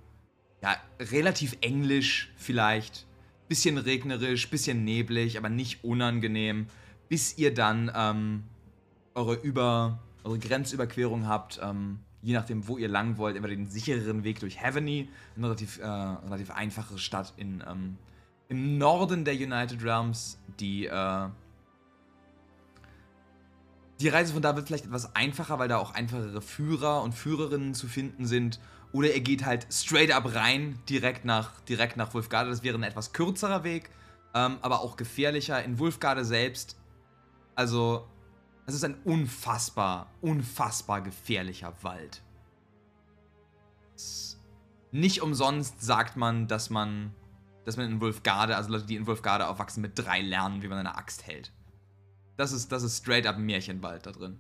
ja, 0.62 0.76
relativ 1.00 1.58
englisch 1.62 2.32
vielleicht. 2.38 3.06
Bisschen 3.48 3.78
regnerisch, 3.78 4.50
bisschen 4.50 4.84
neblig, 4.84 5.38
aber 5.38 5.50
nicht 5.50 5.84
unangenehm. 5.84 6.68
Bis 7.10 7.38
ihr 7.38 7.54
dann 7.54 7.92
ähm, 7.96 8.44
eure, 9.14 9.36
Über, 9.36 10.00
eure 10.24 10.40
Grenzüberquerung 10.40 11.28
habt. 11.28 11.60
Ähm, 11.64 12.00
je 12.22 12.34
nachdem, 12.34 12.68
wo 12.68 12.78
ihr 12.78 12.90
lang 12.90 13.18
wollt, 13.18 13.38
immer 13.38 13.48
den 13.48 13.70
sichereren 13.70 14.24
Weg 14.24 14.40
durch 14.42 14.62
Heavenly. 14.62 15.08
Eine 15.36 15.48
relativ, 15.48 15.80
äh, 15.80 15.86
relativ 15.86 16.52
einfache 16.52 16.98
Stadt 16.98 17.34
in, 17.38 17.64
ähm, 17.70 17.98
im 18.50 18.78
Norden 18.78 19.24
der 19.24 19.36
United 19.36 19.84
Realms, 19.84 20.38
die 20.60 20.88
äh, 20.88 21.30
Die 24.00 24.10
Reise 24.10 24.34
von 24.34 24.44
da 24.44 24.56
wird 24.56 24.68
vielleicht 24.68 24.86
etwas 24.86 25.16
einfacher, 25.16 25.58
weil 25.58 25.68
da 25.68 25.78
auch 25.78 25.96
einfachere 25.96 26.42
Führer 26.42 27.02
und 27.02 27.16
Führerinnen 27.16 27.74
zu 27.74 27.88
finden 27.88 28.28
sind. 28.28 28.60
Oder 28.94 29.12
er 29.12 29.20
geht 29.20 29.46
halt 29.46 29.68
straight 29.72 30.12
up 30.12 30.34
rein, 30.34 30.80
direkt 30.90 31.26
nach, 31.26 31.60
direkt 31.62 31.98
nach 31.98 32.14
Wulfgarde. 32.14 32.50
Das 32.50 32.64
wäre 32.64 32.78
ein 32.78 32.84
etwas 32.84 33.14
kürzerer 33.14 33.64
Weg, 33.64 33.90
ähm, 34.34 34.58
aber 34.62 34.82
auch 34.82 34.96
gefährlicher. 34.96 35.64
In 35.64 35.80
Wulfgarde 35.80 36.26
selbst, 36.26 36.78
also, 37.56 38.08
es 38.66 38.76
ist 38.76 38.84
ein 38.84 38.96
unfassbar, 39.04 40.12
unfassbar 40.22 41.02
gefährlicher 41.02 41.74
Wald. 41.82 42.22
Nicht 44.92 45.22
umsonst 45.22 45.82
sagt 45.82 46.16
man, 46.18 46.48
dass 46.48 46.70
man, 46.70 47.14
dass 47.66 47.78
man 47.78 47.92
in 47.92 48.02
Wulfgarde, 48.02 48.56
also 48.56 48.72
Leute, 48.72 48.86
die 48.86 48.96
in 48.96 49.08
Wulfgarde 49.08 49.48
aufwachsen, 49.48 49.82
mit 49.82 49.98
drei 49.98 50.22
lernen, 50.22 50.62
wie 50.62 50.68
man 50.68 50.78
eine 50.78 50.96
Axt 50.96 51.28
hält. 51.28 51.52
Das 52.38 52.52
ist, 52.52 52.72
das 52.72 52.84
ist 52.84 52.98
straight 52.98 53.26
up 53.26 53.38
Märchenwald 53.38 54.06
da 54.06 54.12
drin. 54.12 54.40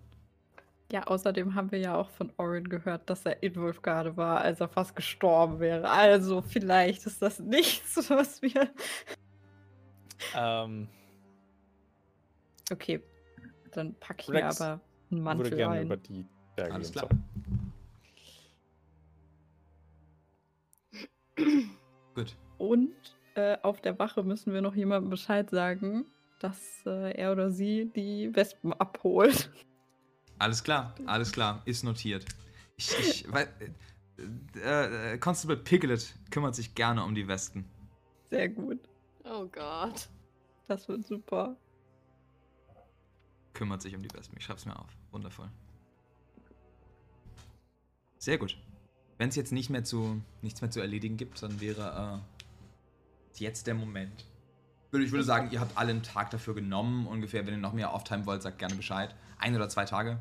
Ja, 0.91 1.03
außerdem 1.03 1.53
haben 1.55 1.71
wir 1.71 1.79
ja 1.79 1.95
auch 1.95 2.09
von 2.09 2.31
Orin 2.37 2.69
gehört, 2.69 3.09
dass 3.09 3.25
er 3.25 3.43
in 3.43 3.55
Wulfgarde 3.55 4.15
war, 4.15 4.39
als 4.41 4.61
er 4.61 4.69
fast 4.69 4.95
gestorben 4.95 5.59
wäre. 5.59 5.89
Also 5.89 6.41
vielleicht 6.41 7.05
ist 7.05 7.21
das 7.21 7.39
nichts, 7.39 7.95
was 8.09 8.41
wir. 8.41 8.69
Ähm, 10.35 10.87
Okay, 12.71 13.01
dann 13.71 13.95
packe 13.99 14.21
ich 14.21 14.27
mir 14.29 14.43
Rex 14.43 14.61
aber 14.61 14.73
einen 14.73 14.81
ich 15.09 15.11
würde 15.11 15.23
Mantel 15.23 15.55
gerne 15.57 15.75
ein. 15.75 15.85
über 15.85 15.97
die 15.97 16.25
Berge 16.55 16.73
Alles 16.73 16.91
klar. 16.91 17.07
Gut. 22.15 22.35
Und 22.57 22.95
äh, 23.35 23.57
auf 23.61 23.79
der 23.81 23.97
Wache 23.99 24.23
müssen 24.23 24.53
wir 24.53 24.61
noch 24.61 24.75
jemandem 24.75 25.09
Bescheid 25.09 25.49
sagen, 25.49 26.05
dass 26.39 26.85
äh, 26.85 27.11
er 27.13 27.31
oder 27.31 27.49
sie 27.51 27.85
die 27.95 28.35
Wespen 28.35 28.73
abholt. 28.73 29.49
Alles 30.39 30.63
klar, 30.63 30.93
alles 31.05 31.31
klar, 31.31 31.61
ist 31.65 31.83
notiert. 31.83 32.25
Ich, 32.77 32.97
ich, 32.99 33.25
weil, 33.31 33.47
äh, 34.55 35.13
äh, 35.13 35.17
Constable 35.17 35.57
Piglet 35.57 36.13
kümmert 36.31 36.55
sich 36.55 36.75
gerne 36.75 37.03
um 37.03 37.15
die 37.15 37.27
Westen. 37.27 37.65
Sehr 38.29 38.49
gut. 38.49 38.79
Oh 39.23 39.47
Gott. 39.47 40.09
Das 40.67 40.87
wird 40.87 41.05
super. 41.05 41.55
Kümmert 43.53 43.81
sich 43.81 43.95
um 43.95 44.03
die 44.03 44.13
Wespen. 44.13 44.37
Ich 44.37 44.45
schreib's 44.45 44.65
mir 44.65 44.77
auf. 44.77 44.89
Wundervoll. 45.11 45.49
Sehr 48.17 48.37
gut. 48.37 48.57
Wenn 49.17 49.29
es 49.29 49.35
jetzt 49.35 49.51
nicht 49.51 49.69
mehr 49.69 49.83
zu, 49.83 50.21
nichts 50.41 50.61
mehr 50.61 50.69
zu 50.69 50.79
erledigen 50.79 51.17
gibt, 51.17 51.41
dann 51.41 51.59
wäre 51.59 52.21
äh, 52.21 53.39
jetzt 53.39 53.65
der 53.65 53.73
Moment. 53.73 54.25
Ich 54.91 55.11
würde 55.11 55.23
sagen, 55.23 55.49
ihr 55.51 55.59
habt 55.59 55.77
alle 55.77 55.91
einen 55.91 56.03
Tag 56.03 56.31
dafür 56.31 56.55
genommen, 56.55 57.07
ungefähr. 57.07 57.45
Wenn 57.45 57.53
ihr 57.53 57.59
noch 57.59 57.73
mehr 57.73 57.93
Offtime 57.93 58.25
wollt, 58.25 58.41
sagt 58.41 58.57
gerne 58.57 58.75
Bescheid. 58.75 59.13
Ein 59.37 59.55
oder 59.55 59.67
zwei 59.69 59.85
Tage. 59.85 60.19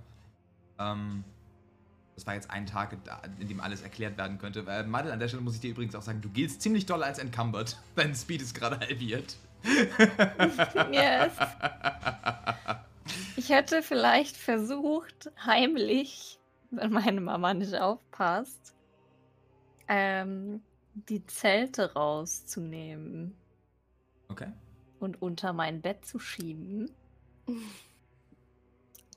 Ähm, 0.79 1.25
das 2.17 2.27
war 2.27 2.35
jetzt 2.35 2.51
ein 2.51 2.67
Tag, 2.67 2.97
in 3.39 3.49
dem 3.49 3.61
alles 3.61 3.83
erklärt 3.83 4.19
werden 4.19 4.39
könnte. 4.39 4.65
Äh, 4.67 4.85
Madel, 4.85 5.13
an 5.13 5.21
der 5.21 5.29
Stelle 5.29 5.43
muss 5.43 5.55
ich 5.55 5.61
dir 5.61 5.71
übrigens 5.71 5.95
auch 5.95 6.03
sagen, 6.03 6.21
du 6.21 6.31
giltst 6.31 6.63
ziemlich 6.63 6.87
doll 6.87 7.03
als 7.03 7.19
encumbered. 7.19 7.77
Dein 7.95 8.15
Speed 8.15 8.43
ist 8.43 8.55
gerade 8.55 8.81
halbiert. 8.81 9.37
Yes. 10.93 11.33
Ich 13.37 13.51
hätte 13.51 13.83
vielleicht 13.83 14.37
versucht, 14.37 15.31
heimlich, 15.45 16.41
wenn 16.73 16.91
meine 16.91 17.21
Mama 17.21 17.55
nicht 17.55 17.77
aufpasst, 17.77 18.75
ähm, 19.87 20.61
die 20.95 21.25
Zelte 21.27 21.93
rauszunehmen 21.93 23.37
Okay. 24.29 24.49
und 25.01 25.23
unter 25.23 25.53
mein 25.53 25.81
Bett 25.81 26.05
zu 26.05 26.19
schieben. 26.19 26.91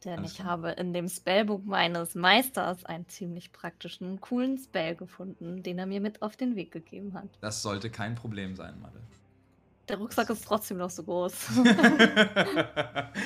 Denn 0.05 0.19
Alles 0.19 0.31
ich 0.31 0.37
klar. 0.37 0.47
habe 0.47 0.69
in 0.71 0.93
dem 0.93 1.09
Spellbook 1.09 1.65
meines 1.65 2.15
Meisters 2.15 2.85
einen 2.85 3.07
ziemlich 3.09 3.51
praktischen, 3.51 4.21
coolen 4.21 4.57
Spell 4.57 4.95
gefunden, 4.95 5.61
den 5.61 5.77
er 5.77 5.85
mir 5.85 5.99
mit 5.99 6.21
auf 6.21 6.37
den 6.37 6.55
Weg 6.55 6.71
gegeben 6.71 7.13
hat. 7.13 7.27
Das 7.41 7.61
sollte 7.61 7.89
kein 7.89 8.15
Problem 8.15 8.55
sein, 8.55 8.79
Madel. 8.81 9.01
Der 9.89 9.97
Rucksack 9.97 10.29
ist 10.29 10.45
trotzdem 10.45 10.77
noch 10.77 10.91
so 10.91 11.03
groß. 11.03 11.33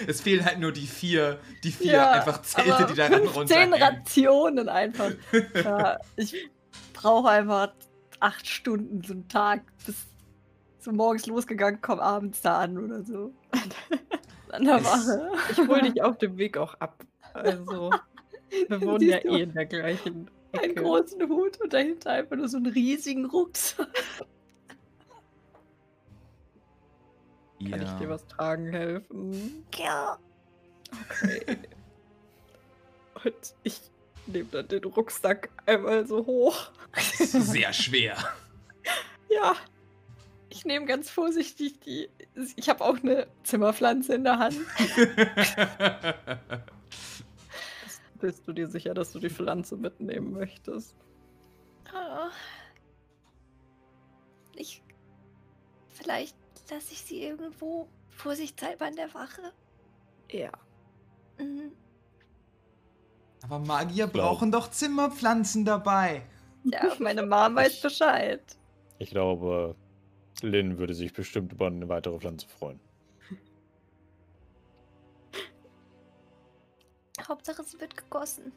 es 0.07 0.21
fehlen 0.21 0.45
halt 0.45 0.59
nur 0.59 0.71
die 0.71 0.87
vier, 0.87 1.39
die 1.63 1.71
vier 1.71 1.91
Ja, 1.91 2.11
einfach 2.11 2.41
Zelte, 2.41 2.85
die 2.89 2.95
daran 2.95 3.21
15 3.21 3.27
runterhängen. 3.35 3.83
Rationen 3.83 4.69
einfach. 4.69 5.11
Ja, 5.53 5.99
ich 6.15 6.49
brauche 6.93 7.29
einfach 7.29 7.73
acht 8.19 8.47
Stunden 8.47 9.03
einen 9.11 9.27
Tag, 9.27 9.61
bis 9.85 9.95
so 10.83 10.91
morgens 10.91 11.25
losgegangen, 11.25 11.79
komm 11.81 11.99
abends 11.99 12.41
da 12.41 12.59
an 12.59 12.77
oder 12.77 13.03
so. 13.03 13.31
An 14.51 14.65
der 14.65 14.75
Es- 14.77 14.85
Wache. 14.85 15.31
Ich 15.51 15.57
hole 15.57 15.81
dich 15.81 16.01
auf 16.03 16.17
dem 16.19 16.37
Weg 16.37 16.57
auch 16.57 16.75
ab. 16.75 17.03
Also, 17.33 17.91
wir 18.67 18.81
wohnen 18.81 19.09
ja 19.09 19.17
eh 19.17 19.41
in 19.41 19.53
der 19.53 19.65
gleichen 19.65 20.29
Einen 20.51 20.63
Ecke. 20.71 20.83
großen 20.83 21.27
Hut 21.27 21.59
und 21.59 21.73
dahinter 21.73 22.11
einfach 22.11 22.35
nur 22.35 22.47
so 22.47 22.57
einen 22.57 22.67
riesigen 22.67 23.25
Rucksack. 23.25 23.87
Kann 27.69 27.81
ich 27.81 27.91
dir 27.93 28.09
was 28.09 28.27
tragen 28.27 28.67
helfen? 28.71 29.65
Ja. 29.75 30.17
Okay. 31.09 31.57
Und 33.23 33.33
ich 33.63 33.79
nehme 34.27 34.49
dann 34.51 34.67
den 34.67 34.83
Rucksack 34.83 35.49
einmal 35.65 36.05
so 36.05 36.25
hoch. 36.25 36.71
Das 36.93 37.19
ist 37.21 37.31
sehr 37.51 37.71
schwer. 37.71 38.17
Ja. 39.29 39.55
Ich 40.63 40.67
nehme 40.67 40.85
ganz 40.85 41.09
vorsichtig 41.09 41.81
die. 41.81 42.09
Ich 42.55 42.69
habe 42.69 42.85
auch 42.85 42.97
eine 43.03 43.27
Zimmerpflanze 43.43 44.15
in 44.15 44.23
der 44.23 44.39
Hand. 44.39 44.55
Bist 48.21 48.47
du 48.47 48.53
dir 48.53 48.69
sicher, 48.69 48.93
dass 48.93 49.11
du 49.11 49.19
die 49.19 49.29
Pflanze 49.29 49.75
mitnehmen 49.75 50.31
möchtest? 50.31 50.95
Ah. 51.93 52.29
Ich. 54.55 54.81
Vielleicht 55.89 56.37
lasse 56.71 56.93
ich 56.93 57.01
sie 57.01 57.21
irgendwo 57.23 57.89
vorsichtshalber 58.11 58.87
in 58.87 58.95
der 58.95 59.13
Wache. 59.13 59.51
Ja. 60.31 60.51
Mhm. 61.39 61.73
Aber 63.43 63.59
Magier 63.59 64.07
brauchen 64.07 64.49
doch 64.49 64.71
Zimmerpflanzen 64.71 65.65
dabei. 65.65 66.21
Ja, 66.63 66.93
meine 66.99 67.23
Mom 67.23 67.53
weiß 67.53 67.81
Bescheid. 67.81 68.41
Ich 68.99 69.09
glaube, 69.09 69.75
Lynn 70.43 70.77
würde 70.77 70.93
sich 70.93 71.13
bestimmt 71.13 71.53
über 71.53 71.67
eine 71.67 71.87
weitere 71.89 72.19
Pflanze 72.19 72.47
freuen. 72.47 72.79
Hauptsache, 77.27 77.63
sie 77.63 77.79
wird 77.79 77.95
gegossen. 77.95 78.51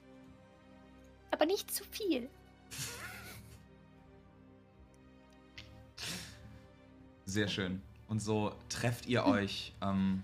Aber 1.30 1.46
nicht 1.46 1.70
zu 1.70 1.84
viel. 1.84 2.28
Sehr 7.24 7.48
schön. 7.48 7.80
Und 8.08 8.20
so 8.20 8.52
trefft 8.68 9.06
ihr 9.06 9.24
euch 9.24 9.72
ähm, 9.82 10.22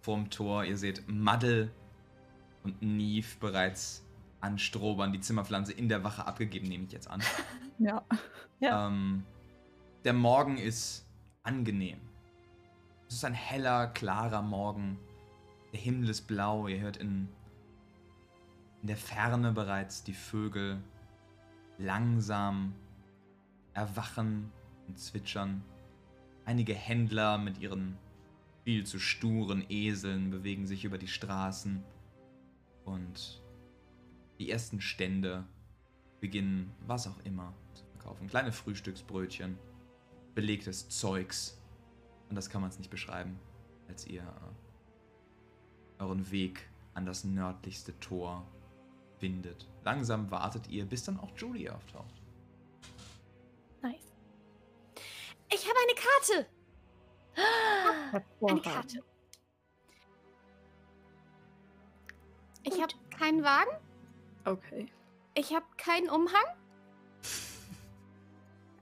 vorm 0.00 0.28
Tor. 0.30 0.64
Ihr 0.64 0.76
seht 0.76 1.08
Maddel 1.08 1.70
und 2.62 2.82
Neve 2.82 3.26
bereits 3.40 4.04
an 4.40 4.58
Strobern 4.58 5.12
die 5.12 5.20
Zimmerpflanze 5.20 5.72
in 5.72 5.88
der 5.88 6.04
Wache 6.04 6.26
abgegeben, 6.26 6.68
nehme 6.68 6.84
ich 6.84 6.92
jetzt 6.92 7.08
an. 7.08 7.22
Ja. 7.80 8.04
Ja. 8.60 8.86
Ähm, 8.86 9.24
der 10.04 10.12
Morgen 10.12 10.58
ist 10.58 11.06
angenehm. 11.42 11.98
Es 13.08 13.14
ist 13.16 13.24
ein 13.24 13.34
heller, 13.34 13.86
klarer 13.88 14.42
Morgen. 14.42 14.98
Der 15.72 15.80
Himmel 15.80 16.10
ist 16.10 16.26
blau. 16.26 16.68
Ihr 16.68 16.80
hört 16.80 16.98
in, 16.98 17.28
in 18.82 18.88
der 18.88 18.98
Ferne 18.98 19.52
bereits 19.52 20.04
die 20.04 20.12
Vögel 20.12 20.82
langsam 21.78 22.74
erwachen 23.72 24.52
und 24.86 24.98
zwitschern. 24.98 25.64
Einige 26.44 26.74
Händler 26.74 27.38
mit 27.38 27.58
ihren 27.58 27.96
viel 28.64 28.84
zu 28.84 28.98
sturen 28.98 29.64
Eseln 29.70 30.30
bewegen 30.30 30.66
sich 30.66 30.84
über 30.84 30.98
die 30.98 31.08
Straßen. 31.08 31.82
Und 32.84 33.42
die 34.38 34.50
ersten 34.50 34.82
Stände 34.82 35.44
beginnen, 36.20 36.74
was 36.86 37.06
auch 37.06 37.18
immer, 37.24 37.54
zu 37.72 37.84
verkaufen. 37.86 38.28
Kleine 38.28 38.52
Frühstücksbrötchen, 38.52 39.58
belegtes 40.34 40.88
Zeugs. 40.88 41.58
Und 42.28 42.36
das 42.36 42.50
kann 42.50 42.60
man 42.60 42.70
es 42.70 42.78
nicht 42.78 42.90
beschreiben, 42.90 43.38
als 43.88 44.06
ihr 44.06 44.22
äh, 44.22 46.02
euren 46.02 46.30
Weg 46.30 46.68
an 46.94 47.06
das 47.06 47.24
nördlichste 47.24 47.98
Tor 48.00 48.46
findet. 49.18 49.68
Langsam 49.84 50.30
wartet 50.30 50.68
ihr, 50.68 50.84
bis 50.84 51.04
dann 51.04 51.18
auch 51.18 51.30
Julie 51.36 51.72
auftaucht. 51.72 52.22
Nice. 53.82 54.12
Ich 55.52 55.68
habe 55.68 55.78
eine 55.82 55.94
Karte. 55.94 56.46
Eine. 58.40 58.60
Karte. 58.60 59.02
Ich 62.62 62.80
habe 62.80 62.94
keinen 63.10 63.42
Wagen. 63.42 63.70
Okay. 64.44 64.88
Ich 65.34 65.54
habe 65.54 65.66
keinen 65.76 66.08
Umhang. 66.08 66.44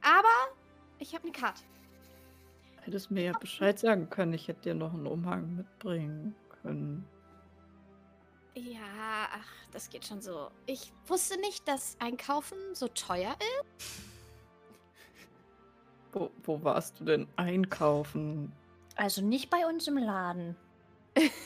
Aber 0.03 0.55
ich 1.03 1.15
habe 1.15 1.24
eine 1.24 1.33
Karte. 1.33 1.62
Hättest 2.83 3.11
mir 3.11 3.24
ja 3.24 3.33
Bescheid 3.39 3.79
sagen 3.79 4.09
können. 4.09 4.33
Ich 4.33 4.49
hätte 4.49 4.62
dir 4.62 4.74
noch 4.74 4.93
einen 4.93 5.07
Umhang 5.07 5.57
mitbringen 5.57 6.35
können. 6.62 7.05
Ja, 8.55 9.29
ach, 9.33 9.49
das 9.73 9.89
geht 9.89 10.05
schon 10.05 10.20
so. 10.20 10.51
Ich 10.66 10.93
wusste 11.07 11.41
nicht, 11.41 11.66
dass 11.69 11.97
Einkaufen 12.01 12.59
so 12.74 12.89
teuer 12.89 13.35
ist. 13.59 14.03
Wo, 16.12 16.31
wo 16.43 16.62
warst 16.62 17.01
du 17.01 17.05
denn 17.05 17.27
einkaufen? 17.37 18.53
Also 18.97 19.23
nicht 19.23 19.49
bei 19.49 19.66
uns 19.66 19.89
im 19.89 19.97
Laden. 19.97 20.57
Ähm, 21.15 21.31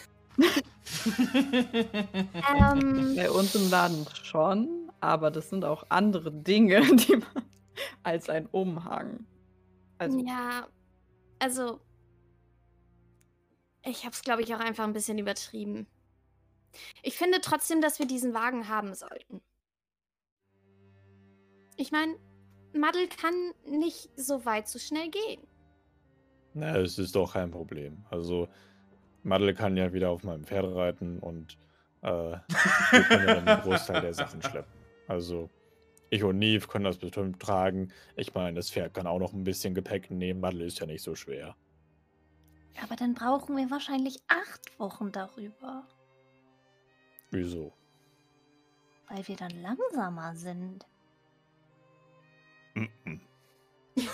Bei 3.16 3.30
uns 3.30 3.54
im 3.54 3.70
Laden 3.70 4.06
schon, 4.22 4.90
aber 5.00 5.30
das 5.30 5.50
sind 5.50 5.64
auch 5.64 5.84
andere 5.88 6.32
Dinge, 6.32 6.80
die 6.96 7.16
man, 7.16 7.44
als 8.02 8.28
ein 8.28 8.46
Umhang. 8.46 9.24
Also, 9.98 10.18
ja, 10.24 10.68
also 11.38 11.80
ich 13.84 14.04
habe 14.04 14.12
es, 14.12 14.22
glaube 14.22 14.42
ich, 14.42 14.54
auch 14.54 14.60
einfach 14.60 14.84
ein 14.84 14.92
bisschen 14.92 15.18
übertrieben. 15.18 15.86
Ich 17.02 17.16
finde 17.16 17.40
trotzdem, 17.40 17.80
dass 17.80 17.98
wir 17.98 18.06
diesen 18.06 18.34
Wagen 18.34 18.68
haben 18.68 18.94
sollten. 18.94 19.40
Ich 21.76 21.92
meine, 21.92 22.16
Madel 22.74 23.08
kann 23.08 23.52
nicht 23.64 24.10
so 24.16 24.44
weit 24.44 24.68
so 24.68 24.78
schnell 24.78 25.10
gehen. 25.10 25.46
Na, 26.54 26.76
es 26.78 26.98
ist 26.98 27.14
doch 27.14 27.34
kein 27.34 27.50
Problem. 27.50 28.04
Also, 28.10 28.48
Madel 29.22 29.54
kann 29.54 29.76
ja 29.76 29.92
wieder 29.92 30.10
auf 30.10 30.24
meinem 30.24 30.44
Pferd 30.44 30.74
reiten 30.74 31.18
und 31.18 31.58
äh, 32.02 32.08
wir 32.90 33.02
können 33.02 33.28
ja 33.28 33.34
dann 33.34 33.46
den 33.46 33.60
Großteil 33.60 34.00
der 34.00 34.14
Sachen 34.14 34.42
schleppen. 34.42 34.72
Also, 35.06 35.50
ich 36.10 36.22
und 36.24 36.38
Neve 36.38 36.66
können 36.68 36.84
das 36.84 36.98
bestimmt 36.98 37.40
tragen. 37.40 37.92
Ich 38.16 38.34
meine, 38.34 38.56
das 38.56 38.70
Pferd 38.70 38.94
kann 38.94 39.06
auch 39.06 39.18
noch 39.18 39.32
ein 39.32 39.44
bisschen 39.44 39.74
Gepäck 39.74 40.10
nehmen. 40.10 40.40
Madel 40.40 40.62
ist 40.62 40.78
ja 40.80 40.86
nicht 40.86 41.02
so 41.02 41.14
schwer. 41.14 41.56
Aber 42.82 42.94
dann 42.96 43.14
brauchen 43.14 43.56
wir 43.56 43.70
wahrscheinlich 43.70 44.18
acht 44.28 44.78
Wochen 44.78 45.10
darüber, 45.12 45.86
Wieso? 47.30 47.72
weil 49.08 49.26
wir 49.26 49.36
dann 49.36 49.62
langsamer 49.62 50.34
sind. 50.34 50.84
Mhm. 52.74 53.20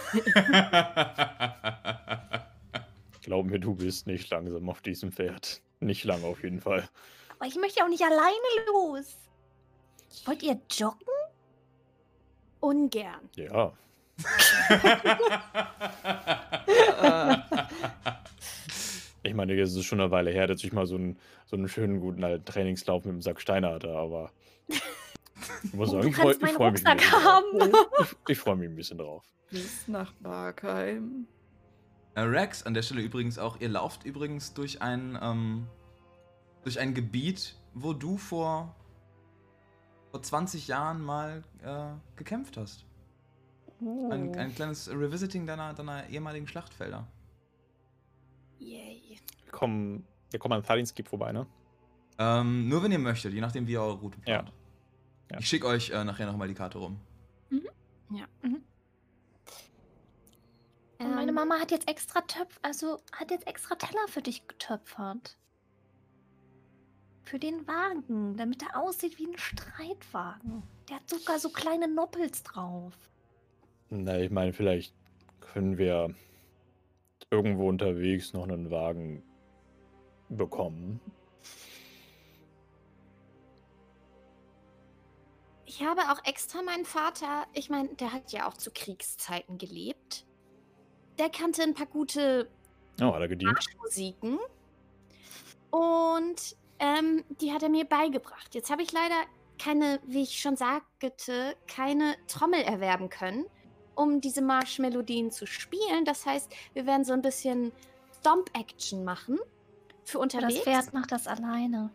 Glaub 3.23 3.47
mir, 3.47 3.59
du 3.59 3.75
bist 3.75 4.07
nicht 4.07 4.31
langsam 4.31 4.69
auf 4.69 4.81
diesem 4.83 5.11
Pferd. 5.13 5.61
Nicht 5.81 6.05
lange 6.05 6.27
auf 6.27 6.43
jeden 6.43 6.61
Fall. 6.61 6.89
Aber 7.39 7.47
ich 7.49 7.57
möchte 7.57 7.81
ja 7.81 7.85
auch 7.87 7.91
nicht 7.91 8.05
alleine 8.05 8.67
los. 8.67 9.17
Wollt 10.27 10.43
ihr 10.43 10.61
joggen? 10.71 11.07
Ungern. 12.63 13.29
Ja. 13.37 13.73
Ich 19.25 19.35
meine, 19.35 19.55
es 19.61 19.75
ist 19.77 19.85
schon 19.85 20.01
eine 20.01 20.11
Weile 20.11 20.31
her, 20.33 20.47
dass 20.49 20.65
ich 20.65 20.73
mal 20.73 20.85
so 20.87 20.97
einen, 20.97 21.17
so 21.47 21.55
einen 21.57 21.69
schönen, 21.69 22.01
guten 22.01 22.25
alten 22.25 22.45
Trainingslauf 22.45 23.05
mit 23.05 23.15
dem 23.15 23.23
Sack 23.23 23.41
Steine 23.41 23.69
hatte, 23.71 23.95
aber 23.97 24.33
ich 24.69 25.73
muss 25.75 25.91
Oh, 25.91 25.93
sagen, 25.93 26.03
du 26.03 26.09
ich 26.09 26.17
freue 26.17 26.35
freu 26.35 26.41
mich, 26.47 26.51
ein 26.51 26.57
Rucksack 26.57 26.99
bisschen 26.99 27.25
haben. 27.25 27.59
drauf. 27.61 28.17
ich, 28.27 28.33
ich 28.33 28.39
freue 28.39 28.57
mich 28.57 28.69
ein 28.69 28.75
bisschen 28.75 28.99
drauf. 28.99 29.23
bis 29.51 29.87
nach 29.87 30.13
Barkheim. 30.15 31.27
Äh, 32.15 32.23
Rex, 32.23 32.65
an 32.65 32.75
der 32.75 32.83
Stelle 32.83 33.03
übrigens 33.03 33.39
auch, 33.39 33.61
ihr 33.61 33.69
lauft 33.69 34.05
übrigens 34.05 34.55
durch 34.55 34.83
ein, 34.83 35.17
ähm, 35.23 35.69
durch 36.65 36.81
ein 36.81 36.93
Gebiet, 36.93 37.55
wo 37.75 37.93
du 37.93 38.17
vor, 38.19 38.75
vor 40.13 40.23
20 40.23 40.69
Jahren 40.69 41.03
mal 41.03 41.43
äh, 41.65 42.17
gekämpft 42.17 42.57
hast. 42.59 42.85
Oh. 43.81 44.11
Ein, 44.11 44.37
ein 44.37 44.55
kleines 44.55 44.89
Revisiting 44.89 45.47
deiner, 45.47 45.75
deiner 45.75 46.07
ehemaligen 46.09 46.47
Schlachtfelder. 46.47 47.07
Yay. 48.61 49.19
Wir 49.45 49.51
kommen, 49.53 50.07
wir 50.31 50.39
kommen 50.39 50.53
an 50.53 50.63
Thalinskip 50.63 51.09
vorbei, 51.09 51.33
ne? 51.33 51.47
Ähm, 52.19 52.69
nur 52.69 52.83
wenn 52.83 52.93
ihr 52.93 52.99
möchtet, 52.99 53.33
je 53.33 53.41
nachdem 53.41 53.67
wie 53.67 53.73
ihr 53.73 53.81
eure 53.83 53.99
Route 53.99 54.19
Ja. 54.27 54.43
plant. 54.43 54.53
Ja. 55.33 55.39
Ich 55.41 55.49
schicke 55.49 55.67
euch 55.67 55.91
äh, 55.91 56.05
nachher 56.05 56.27
nochmal 56.27 56.47
die 56.47 56.55
Karte 56.55 56.79
rum. 56.79 57.01
Und 60.99 61.15
meine 61.17 61.31
Ähm, 61.31 61.35
Mama 61.35 61.59
hat 61.59 61.71
jetzt 61.71 61.89
extra 61.89 62.21
Töpf, 62.21 62.59
also 62.63 63.01
hat 63.13 63.31
jetzt 63.31 63.47
extra 63.47 63.75
Teller 63.75 64.07
für 64.09 64.23
dich 64.23 64.47
getöpfert. 64.47 65.37
Für 67.25 67.39
den 67.39 67.67
Wagen, 67.67 68.37
damit 68.37 68.63
er 68.63 68.81
aussieht 68.81 69.19
wie 69.19 69.27
ein 69.27 69.39
Streitwagen. 69.39 70.63
Der 70.89 70.97
hat 70.97 71.09
sogar 71.09 71.39
so 71.39 71.51
kleine 71.51 71.89
Noppels 71.89 72.43
drauf. 72.43 72.93
Na, 73.91 74.19
ich 74.19 74.31
meine, 74.31 74.53
vielleicht 74.53 74.95
können 75.41 75.79
wir 75.79 76.15
irgendwo 77.31 77.69
unterwegs 77.69 78.33
noch 78.33 78.45
einen 78.45 78.71
Wagen 78.71 79.23
bekommen. 80.29 81.01
Ich 85.65 85.83
habe 85.83 86.03
auch 86.13 86.25
extra 86.25 86.63
meinen 86.63 86.85
Vater, 86.85 87.47
ich 87.55 87.71
meine, 87.71 87.89
der 87.95 88.13
hat 88.13 88.33
ja 88.33 88.47
auch 88.47 88.57
zu 88.57 88.71
Kriegszeiten 88.71 89.57
gelebt. 89.57 90.27
Der 91.19 91.31
kannte 91.31 91.63
ein 91.63 91.75
paar 91.75 91.87
gute 91.87 92.51
Oh, 93.01 93.13
hat 93.15 93.21
er 93.21 93.29
gedient? 93.29 93.59
Musiken. 93.81 94.39
Und 95.71 96.57
ähm, 96.83 97.25
die 97.41 97.53
hat 97.53 97.63
er 97.63 97.69
mir 97.69 97.85
beigebracht. 97.85 98.55
Jetzt 98.55 98.71
habe 98.71 98.83
ich 98.83 98.91
leider 98.93 99.15
keine, 99.59 100.01
wie 100.05 100.23
ich 100.23 100.41
schon 100.41 100.57
sagte, 100.57 101.55
keine 101.69 102.17
Trommel 102.27 102.61
erwerben 102.61 103.09
können, 103.09 103.47
um 103.95 104.21
diese 104.21 104.43
Marschmelodien 104.43 105.31
zu 105.31 105.47
spielen. 105.47 106.05
Das 106.05 106.27
heißt, 106.27 106.53
wir 106.75 106.85
werden 106.85 107.05
so 107.05 107.13
ein 107.13 107.23
bisschen 107.23 107.71
Stomp-Action 108.19 109.05
machen 109.05 109.39
für 110.05 110.19
unterwegs. 110.19 110.55
das 110.55 110.65
Pferd 110.65 110.93
macht 110.93 111.13
das 111.13 111.29
alleine. 111.29 111.91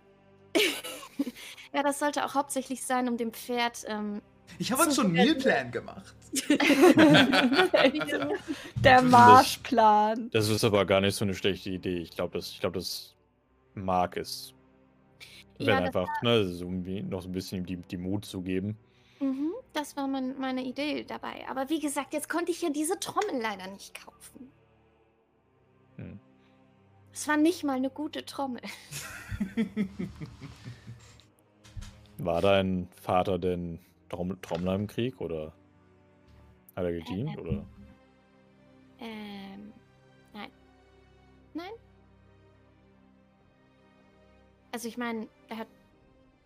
ja, 1.74 1.84
das 1.84 2.00
sollte 2.00 2.24
auch 2.26 2.34
hauptsächlich 2.34 2.82
sein, 2.84 3.10
um 3.10 3.18
dem 3.18 3.34
Pferd 3.34 3.84
ähm, 3.88 4.22
Ich 4.58 4.72
habe 4.72 4.84
uns 4.84 4.96
So 4.96 5.02
schon 5.02 5.18
einen 5.18 5.26
Mealplan 5.26 5.70
gemacht. 5.72 6.16
Der 8.82 9.02
Marschplan. 9.02 10.30
Das 10.32 10.48
ist 10.48 10.64
aber 10.64 10.86
gar 10.86 11.02
nicht 11.02 11.16
so 11.16 11.26
eine 11.26 11.34
schlechte 11.36 11.72
Idee. 11.72 11.98
Ich 11.98 12.12
glaube, 12.12 12.38
das, 12.38 12.52
ich 12.52 12.62
glaub, 12.62 12.72
das 12.74 13.14
mag 13.74 14.16
es. 14.16 14.54
Wenn 15.58 15.68
Ja, 15.68 15.78
einfach, 15.80 16.08
ne, 16.22 16.46
so 16.46 16.70
noch 16.70 17.22
so 17.22 17.30
ein 17.30 17.32
bisschen 17.32 17.66
die, 17.66 17.78
die 17.78 17.98
Mut 17.98 18.26
zu 18.26 18.42
geben. 18.42 18.78
Mhm, 19.20 19.54
das 19.74 19.98
war 19.98 20.08
mein, 20.08 20.38
meine 20.40 20.64
Idee 20.64 21.04
dabei. 21.04 21.48
Aber 21.50 21.70
wie 21.70 21.80
gesagt, 21.80 22.14
jetzt 22.14 22.30
konnte 22.30 22.52
ich 22.52 22.62
ja 22.62 22.70
diese 22.70 23.00
Trommel 23.00 23.42
leider 23.42 23.68
nicht 23.68 23.94
kaufen. 24.00 24.52
Hm. 25.96 26.20
Es 27.12 27.28
war 27.28 27.38
nicht 27.38 27.64
mal 27.64 27.78
eine 27.78 27.90
gute 27.90 28.24
Trommel. 28.26 28.62
War 32.20 32.42
dein 32.42 32.88
Vater 33.00 33.38
denn 33.38 33.80
Trommel, 34.10 34.38
Trommler 34.42 34.76
im 34.76 34.88
Krieg 34.88 35.22
oder 35.22 35.54
hat 36.76 36.84
er 36.84 36.92
gedient? 36.94 37.30
Ähm. 37.30 37.40
Oder? 37.40 37.66
Ähm, 39.00 39.74
nein. 40.34 40.52
Nein. 41.54 41.72
Also 44.72 44.88
ich 44.88 44.98
meine, 44.98 45.28
er 45.50 45.58
hat 45.58 45.68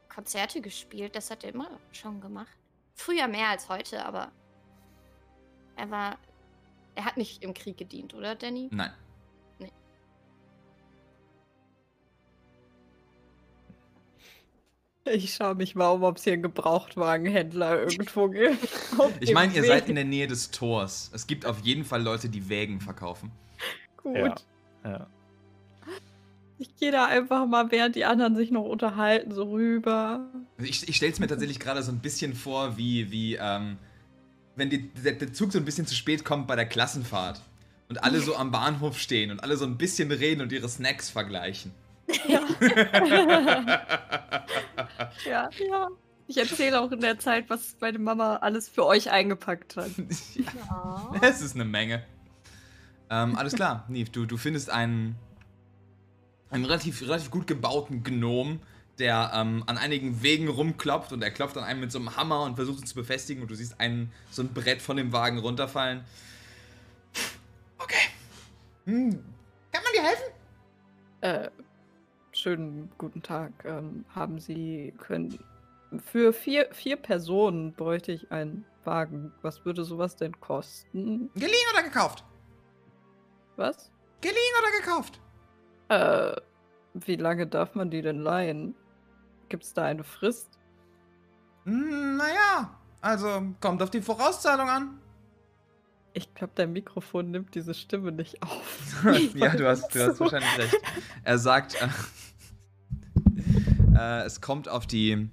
Konzerte 0.09 0.61
gespielt, 0.61 1.15
das 1.15 1.31
hat 1.31 1.43
er 1.43 1.53
immer 1.53 1.79
schon 1.91 2.21
gemacht. 2.21 2.55
Früher 2.95 3.27
mehr 3.27 3.49
als 3.49 3.69
heute, 3.69 4.05
aber 4.05 4.31
er 5.77 5.89
war, 5.89 6.17
er 6.95 7.05
hat 7.05 7.17
nicht 7.17 7.43
im 7.43 7.53
Krieg 7.53 7.77
gedient, 7.77 8.13
oder 8.13 8.35
Danny? 8.35 8.69
Nein. 8.71 8.91
Ich 15.05 15.33
schaue 15.33 15.55
mich 15.55 15.73
mal 15.73 15.89
um, 15.89 16.03
ob 16.03 16.17
es 16.17 16.23
hier 16.23 16.33
einen 16.33 16.43
Gebrauchtwagenhändler 16.43 17.81
irgendwo 17.81 18.29
gibt. 18.29 18.57
Ich 19.19 19.33
meine, 19.33 19.53
ihr 19.53 19.63
seid 19.63 19.89
in 19.89 19.95
der 19.95 20.05
Nähe 20.05 20.27
des 20.27 20.51
Tors. 20.51 21.09
Es 21.13 21.25
gibt 21.25 21.45
auf 21.45 21.59
jeden 21.61 21.85
Fall 21.85 22.03
Leute, 22.03 22.29
die 22.29 22.49
Wägen 22.49 22.79
verkaufen. 22.79 23.31
Gut. 23.97 24.15
Ja. 24.15 24.35
ja. 24.83 25.07
Ich 26.61 26.75
gehe 26.75 26.91
da 26.91 27.07
einfach 27.07 27.47
mal, 27.47 27.71
während 27.71 27.95
die 27.95 28.05
anderen 28.05 28.35
sich 28.35 28.51
noch 28.51 28.65
unterhalten, 28.65 29.31
so 29.31 29.49
rüber. 29.49 30.29
Also 30.59 30.69
ich 30.69 30.87
ich 30.87 30.95
stelle 30.95 31.11
es 31.11 31.19
mir 31.19 31.25
tatsächlich 31.25 31.59
gerade 31.59 31.81
so 31.81 31.91
ein 31.91 32.01
bisschen 32.01 32.35
vor, 32.35 32.77
wie, 32.77 33.09
wie 33.09 33.33
ähm, 33.33 33.79
wenn 34.55 34.69
die, 34.69 34.89
der, 34.93 35.13
der 35.13 35.33
Zug 35.33 35.51
so 35.51 35.57
ein 35.57 35.65
bisschen 35.65 35.87
zu 35.87 35.95
spät 35.95 36.23
kommt 36.23 36.45
bei 36.45 36.55
der 36.55 36.67
Klassenfahrt. 36.67 37.41
Und 37.89 38.03
alle 38.03 38.19
so 38.19 38.35
am 38.35 38.51
Bahnhof 38.51 38.99
stehen 38.99 39.31
und 39.31 39.43
alle 39.43 39.57
so 39.57 39.65
ein 39.65 39.79
bisschen 39.79 40.11
reden 40.11 40.41
und 40.41 40.51
ihre 40.51 40.69
Snacks 40.69 41.09
vergleichen. 41.09 41.71
Ja. 42.27 42.41
ja, 45.25 45.49
ja. 45.67 45.87
Ich 46.27 46.37
erzähle 46.37 46.79
auch 46.79 46.91
in 46.91 46.99
der 46.99 47.17
Zeit, 47.17 47.49
was 47.49 47.75
meine 47.81 47.97
Mama 47.97 48.35
alles 48.35 48.69
für 48.69 48.85
euch 48.85 49.09
eingepackt 49.09 49.77
hat. 49.77 49.89
ja, 50.35 51.11
es 51.23 51.41
ist 51.41 51.55
eine 51.55 51.65
Menge. 51.65 52.03
Ähm, 53.09 53.35
alles 53.35 53.55
klar, 53.55 53.83
Neve, 53.89 54.11
du, 54.11 54.27
du 54.27 54.37
findest 54.37 54.69
einen, 54.69 55.15
einen 56.51 56.65
relativ, 56.65 57.01
relativ 57.01 57.31
gut 57.31 57.47
gebauten 57.47 58.03
Gnom, 58.03 58.59
der 58.99 59.31
ähm, 59.33 59.63
an 59.65 59.77
einigen 59.77 60.21
Wegen 60.21 60.47
rumklopft 60.47 61.13
und 61.13 61.23
er 61.23 61.31
klopft 61.31 61.57
an 61.57 61.63
einem 61.63 61.79
mit 61.79 61.91
so 61.91 61.97
einem 61.97 62.15
Hammer 62.15 62.43
und 62.43 62.55
versucht 62.55 62.81
ihn 62.81 62.85
zu 62.85 62.95
befestigen 62.95 63.41
und 63.41 63.49
du 63.49 63.55
siehst 63.55 63.79
einen, 63.79 64.11
so 64.29 64.43
ein 64.43 64.53
Brett 64.53 64.81
von 64.81 64.97
dem 64.97 65.11
Wagen 65.11 65.39
runterfallen. 65.39 66.03
Okay. 67.79 68.09
Hm. 68.85 69.23
Kann 69.71 69.83
man 69.83 69.93
dir 69.95 70.03
helfen? 70.03 70.31
Äh, 71.21 71.49
schönen 72.33 72.91
guten 72.97 73.23
Tag. 73.23 73.51
Ähm, 73.65 74.05
haben 74.13 74.39
Sie 74.39 74.93
können 74.97 75.39
für 76.05 76.33
vier, 76.33 76.69
vier 76.73 76.95
Personen 76.97 77.73
bräuchte 77.73 78.11
ich 78.11 78.31
einen 78.31 78.65
Wagen. 78.83 79.33
Was 79.41 79.65
würde 79.65 79.83
sowas 79.83 80.15
denn 80.15 80.39
kosten? 80.39 81.29
Geliehen 81.33 81.67
oder 81.73 81.83
gekauft? 81.83 82.23
Was? 83.55 83.91
Geliehen 84.21 84.37
oder 84.59 84.79
gekauft? 84.79 85.20
Äh, 85.91 86.35
wie 86.93 87.17
lange 87.17 87.47
darf 87.47 87.75
man 87.75 87.91
die 87.91 88.01
denn 88.01 88.19
leihen? 88.19 88.75
Gibt 89.49 89.65
es 89.65 89.73
da 89.73 89.83
eine 89.83 90.05
Frist? 90.05 90.47
Hm, 91.65 92.15
naja, 92.15 92.79
also 93.01 93.53
kommt 93.59 93.83
auf 93.83 93.89
die 93.89 94.01
Vorauszahlung 94.01 94.69
an. 94.69 94.99
Ich 96.13 96.33
glaube, 96.33 96.53
dein 96.55 96.71
Mikrofon 96.71 97.31
nimmt 97.31 97.55
diese 97.55 97.73
Stimme 97.73 98.13
nicht 98.13 98.41
auf. 98.41 99.03
ja, 99.35 99.49
du 99.53 99.67
hast, 99.67 99.93
du 99.93 100.01
hast 100.07 100.15
So. 100.17 100.23
wahrscheinlich 100.23 100.57
recht. 100.57 100.77
Er 101.25 101.37
sagt, 101.37 101.75
äh, 101.81 101.89
äh, 103.93 104.23
es 104.23 104.39
kommt 104.39 104.69
auf 104.69 104.87
die 104.87 105.29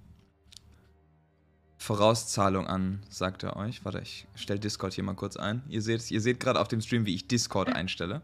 Vorauszahlung 1.76 2.66
an, 2.66 3.04
sagt 3.08 3.44
er 3.44 3.56
euch. 3.56 3.84
Warte, 3.84 4.00
ich 4.00 4.26
stelle 4.34 4.58
Discord 4.58 4.92
hier 4.92 5.04
mal 5.04 5.14
kurz 5.14 5.36
ein. 5.36 5.62
Ihr 5.68 5.82
seht, 5.82 6.10
ihr 6.10 6.20
seht 6.20 6.40
gerade 6.40 6.60
auf 6.60 6.66
dem 6.66 6.80
Stream, 6.80 7.06
wie 7.06 7.14
ich 7.14 7.28
Discord 7.28 7.72
einstelle. 7.72 8.22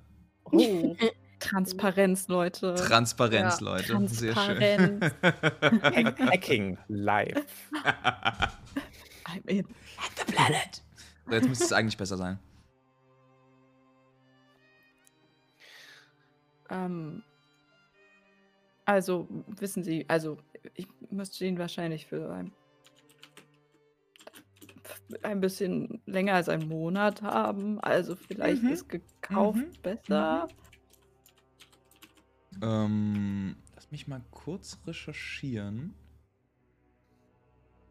Oh. 0.50 0.96
Transparenz, 1.48 2.28
Leute. 2.28 2.74
Transparenz, 2.74 3.60
Ja, 3.60 3.66
Leute. 3.66 4.08
Sehr 4.08 4.34
schön. 4.34 5.00
Transparenz. 5.00 5.14
Hack 5.82 6.20
Hacking 6.20 6.78
live. 6.88 7.46
I'm 9.26 9.46
in. 9.48 9.66
The 10.16 10.32
planet. 10.32 10.82
Jetzt 11.30 11.48
müsste 11.48 11.64
es 11.64 11.72
eigentlich 11.72 11.96
besser 11.96 12.16
sein. 12.16 12.38
Ähm, 16.70 17.22
also, 18.84 19.28
wissen 19.58 19.82
Sie, 19.82 20.04
also, 20.08 20.38
ich 20.74 20.86
müsste 21.10 21.44
ihn 21.46 21.58
wahrscheinlich 21.58 22.06
für 22.06 22.32
ein, 22.32 22.52
ein 25.22 25.40
bisschen 25.40 26.00
länger 26.06 26.34
als 26.34 26.48
einen 26.48 26.68
Monat 26.68 27.22
haben. 27.22 27.80
Also, 27.80 28.16
vielleicht 28.16 28.62
Mhm. 28.62 28.70
ist 28.70 28.88
gekauft 28.88 29.58
Mhm. 29.58 29.72
besser. 29.82 30.48
Ähm, 32.62 33.56
lass 33.74 33.90
mich 33.90 34.06
mal 34.08 34.22
kurz 34.30 34.78
recherchieren, 34.86 35.94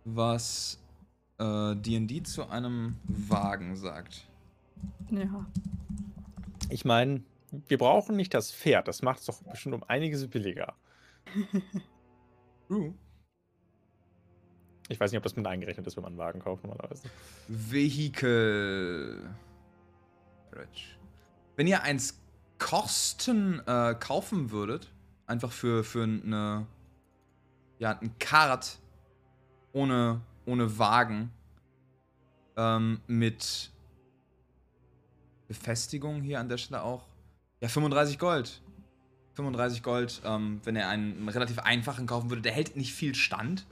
was 0.06 0.82
äh, 1.40 1.76
D&D 1.76 2.24
zu 2.24 2.48
einem 2.48 2.96
Wagen 3.06 3.76
sagt. 3.76 4.28
Ja. 5.10 5.46
Ich 6.70 6.86
meine, 6.86 7.24
wir 7.68 7.78
brauchen 7.78 8.16
nicht 8.16 8.34
das 8.34 8.52
Pferd. 8.52 8.88
Das 8.88 9.02
macht 9.02 9.20
es 9.20 9.26
doch 9.26 9.42
bestimmt 9.44 9.76
um 9.76 9.84
einiges 9.84 10.28
billiger. 10.28 10.74
True. 12.68 12.94
Ich 14.90 15.00
weiß 15.00 15.12
nicht, 15.12 15.18
ob 15.18 15.24
das 15.24 15.36
mit 15.36 15.48
eingerechnet 15.48 15.88
ist, 15.88 15.96
wenn 15.96 16.04
man 16.04 16.14
einen 16.14 16.20
Wagen 16.20 16.40
kauft 16.40 16.64
normalerweise. 16.64 17.10
Vehicle. 17.48 19.30
Wenn 21.56 21.68
ihr 21.68 21.82
eins 21.84 22.23
Kosten 22.60 23.60
äh, 23.66 23.96
kaufen 24.00 24.52
würdet, 24.52 24.92
einfach 25.26 25.52
für, 25.52 25.84
für 25.84 26.04
eine. 26.04 26.66
Ja, 27.80 27.98
ein 28.00 28.18
Kart 28.20 28.78
ohne, 29.74 30.22
ohne 30.46 30.78
Wagen, 30.80 31.32
ähm, 32.56 33.02
mit 33.08 33.72
Befestigung 35.48 36.22
hier 36.22 36.40
an 36.40 36.48
der 36.50 36.58
Stelle 36.58 36.82
auch. 36.84 37.06
Ja, 37.60 37.68
35 37.68 38.20
Gold. 38.20 38.62
35 39.34 39.82
Gold, 39.84 40.22
ähm, 40.24 40.62
wenn 40.64 40.76
ihr 40.76 40.88
einen, 40.88 41.18
einen 41.18 41.30
relativ 41.30 41.60
einfachen 41.60 42.06
kaufen 42.06 42.30
würde, 42.30 42.44
der 42.44 42.52
hält 42.52 42.76
nicht 42.76 42.94
viel 42.94 43.16
Stand. 43.16 43.66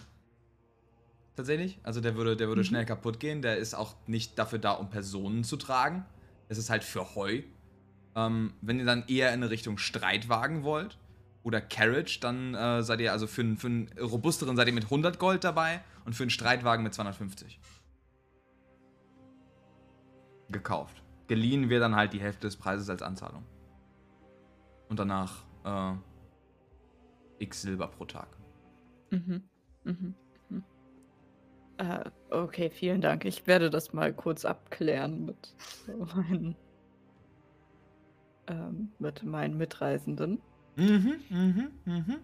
Tatsächlich. 1.36 1.80
Also 1.84 2.02
der 2.02 2.16
würde, 2.16 2.36
der 2.36 2.48
würde 2.48 2.62
Mhm. 2.62 2.66
schnell 2.66 2.86
kaputt 2.86 3.20
gehen. 3.20 3.42
Der 3.42 3.58
ist 3.58 3.74
auch 3.76 3.96
nicht 4.08 4.38
dafür 4.38 4.60
da, 4.60 4.72
um 4.72 4.90
Personen 4.90 5.44
zu 5.44 5.56
tragen. 5.58 6.06
Es 6.50 6.58
ist 6.58 6.70
halt 6.70 6.84
für 6.84 7.16
Heu. 7.16 7.44
Ähm, 8.16 8.54
wenn 8.62 8.80
ihr 8.80 8.86
dann 8.86 9.04
eher 9.08 9.34
in 9.34 9.44
Richtung 9.44 9.78
Streitwagen 9.78 10.64
wollt 10.64 10.98
oder 11.44 11.62
Carriage, 11.62 12.20
dann 12.22 12.54
äh, 12.56 12.84
seid 12.84 13.00
ihr 13.00 13.12
also 13.12 13.26
für, 13.28 13.42
einen- 13.42 13.58
für 13.58 13.68
einen 13.68 13.90
robusteren 14.00 14.56
seid 14.56 14.68
ihr 14.68 14.74
mit 14.74 14.86
100 14.86 15.18
Gold 15.20 15.44
dabei 15.44 15.82
und 16.06 16.14
für 16.14 16.24
einen 16.24 16.30
Streitwagen 16.30 16.84
mit 16.84 16.94
250. 16.94 17.60
Gekauft. 20.50 21.02
Geliehen 21.28 21.70
wird 21.70 21.82
dann 21.82 21.96
halt 21.96 22.12
die 22.14 22.20
Hälfte 22.20 22.48
des 22.48 22.58
Preises 22.58 22.90
als 22.90 23.02
Anzahlung. 23.02 23.46
Und 24.90 25.00
danach 25.00 25.46
äh, 25.64 25.94
x 27.40 27.62
Silber 27.62 27.88
pro 27.88 28.04
Tag. 28.06 28.28
Mhm. 29.12 29.44
Mhm. 29.86 30.16
Mhm. 30.50 30.64
Äh, 31.78 32.12
okay, 32.30 32.70
vielen 32.70 33.00
Dank. 33.00 33.24
Ich 33.24 33.48
werde 33.48 33.70
das 33.70 33.94
mal 33.94 34.14
kurz 34.14 34.44
abklären 34.44 35.26
mit 35.26 35.56
meinen, 36.16 36.56
ähm, 38.52 38.92
mit 39.00 39.24
meinen 39.24 39.58
Mitreisenden. 39.58 40.42
Mhm, 40.76 41.16
mhm, 41.30 41.72
mhm. 41.86 42.16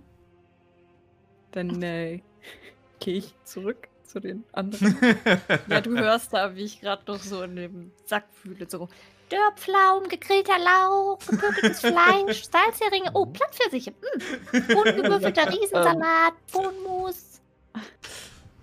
Dann 1.52 1.82
äh, 1.82 2.22
gehe 3.00 3.18
ich 3.18 3.34
zurück 3.44 3.88
zu 4.04 4.20
den 4.20 4.44
anderen. 4.52 4.96
Ja, 5.70 5.82
du 5.82 5.98
hörst 5.98 6.34
da, 6.34 6.56
wie 6.56 6.64
ich 6.64 6.82
gerade 6.82 7.04
noch 7.08 7.20
so 7.20 7.44
in 7.44 7.56
dem 7.56 7.92
Sack 8.06 8.26
fühle. 8.32 8.70
So. 8.70 8.90
Dörrpflaumen, 9.30 10.08
gegrillter 10.10 10.58
Lauch, 10.58 11.20
gepökeltes 11.20 11.80
Fleisch, 11.82 12.44
Salzheringe, 12.44 13.12
oh, 13.14 13.26
Plattpfirsiche, 13.26 13.92
mm. 13.92 14.78
ungewürfelter 14.78 15.52
Riesensalat, 15.52 16.34
Bohnenmus. 16.52 17.42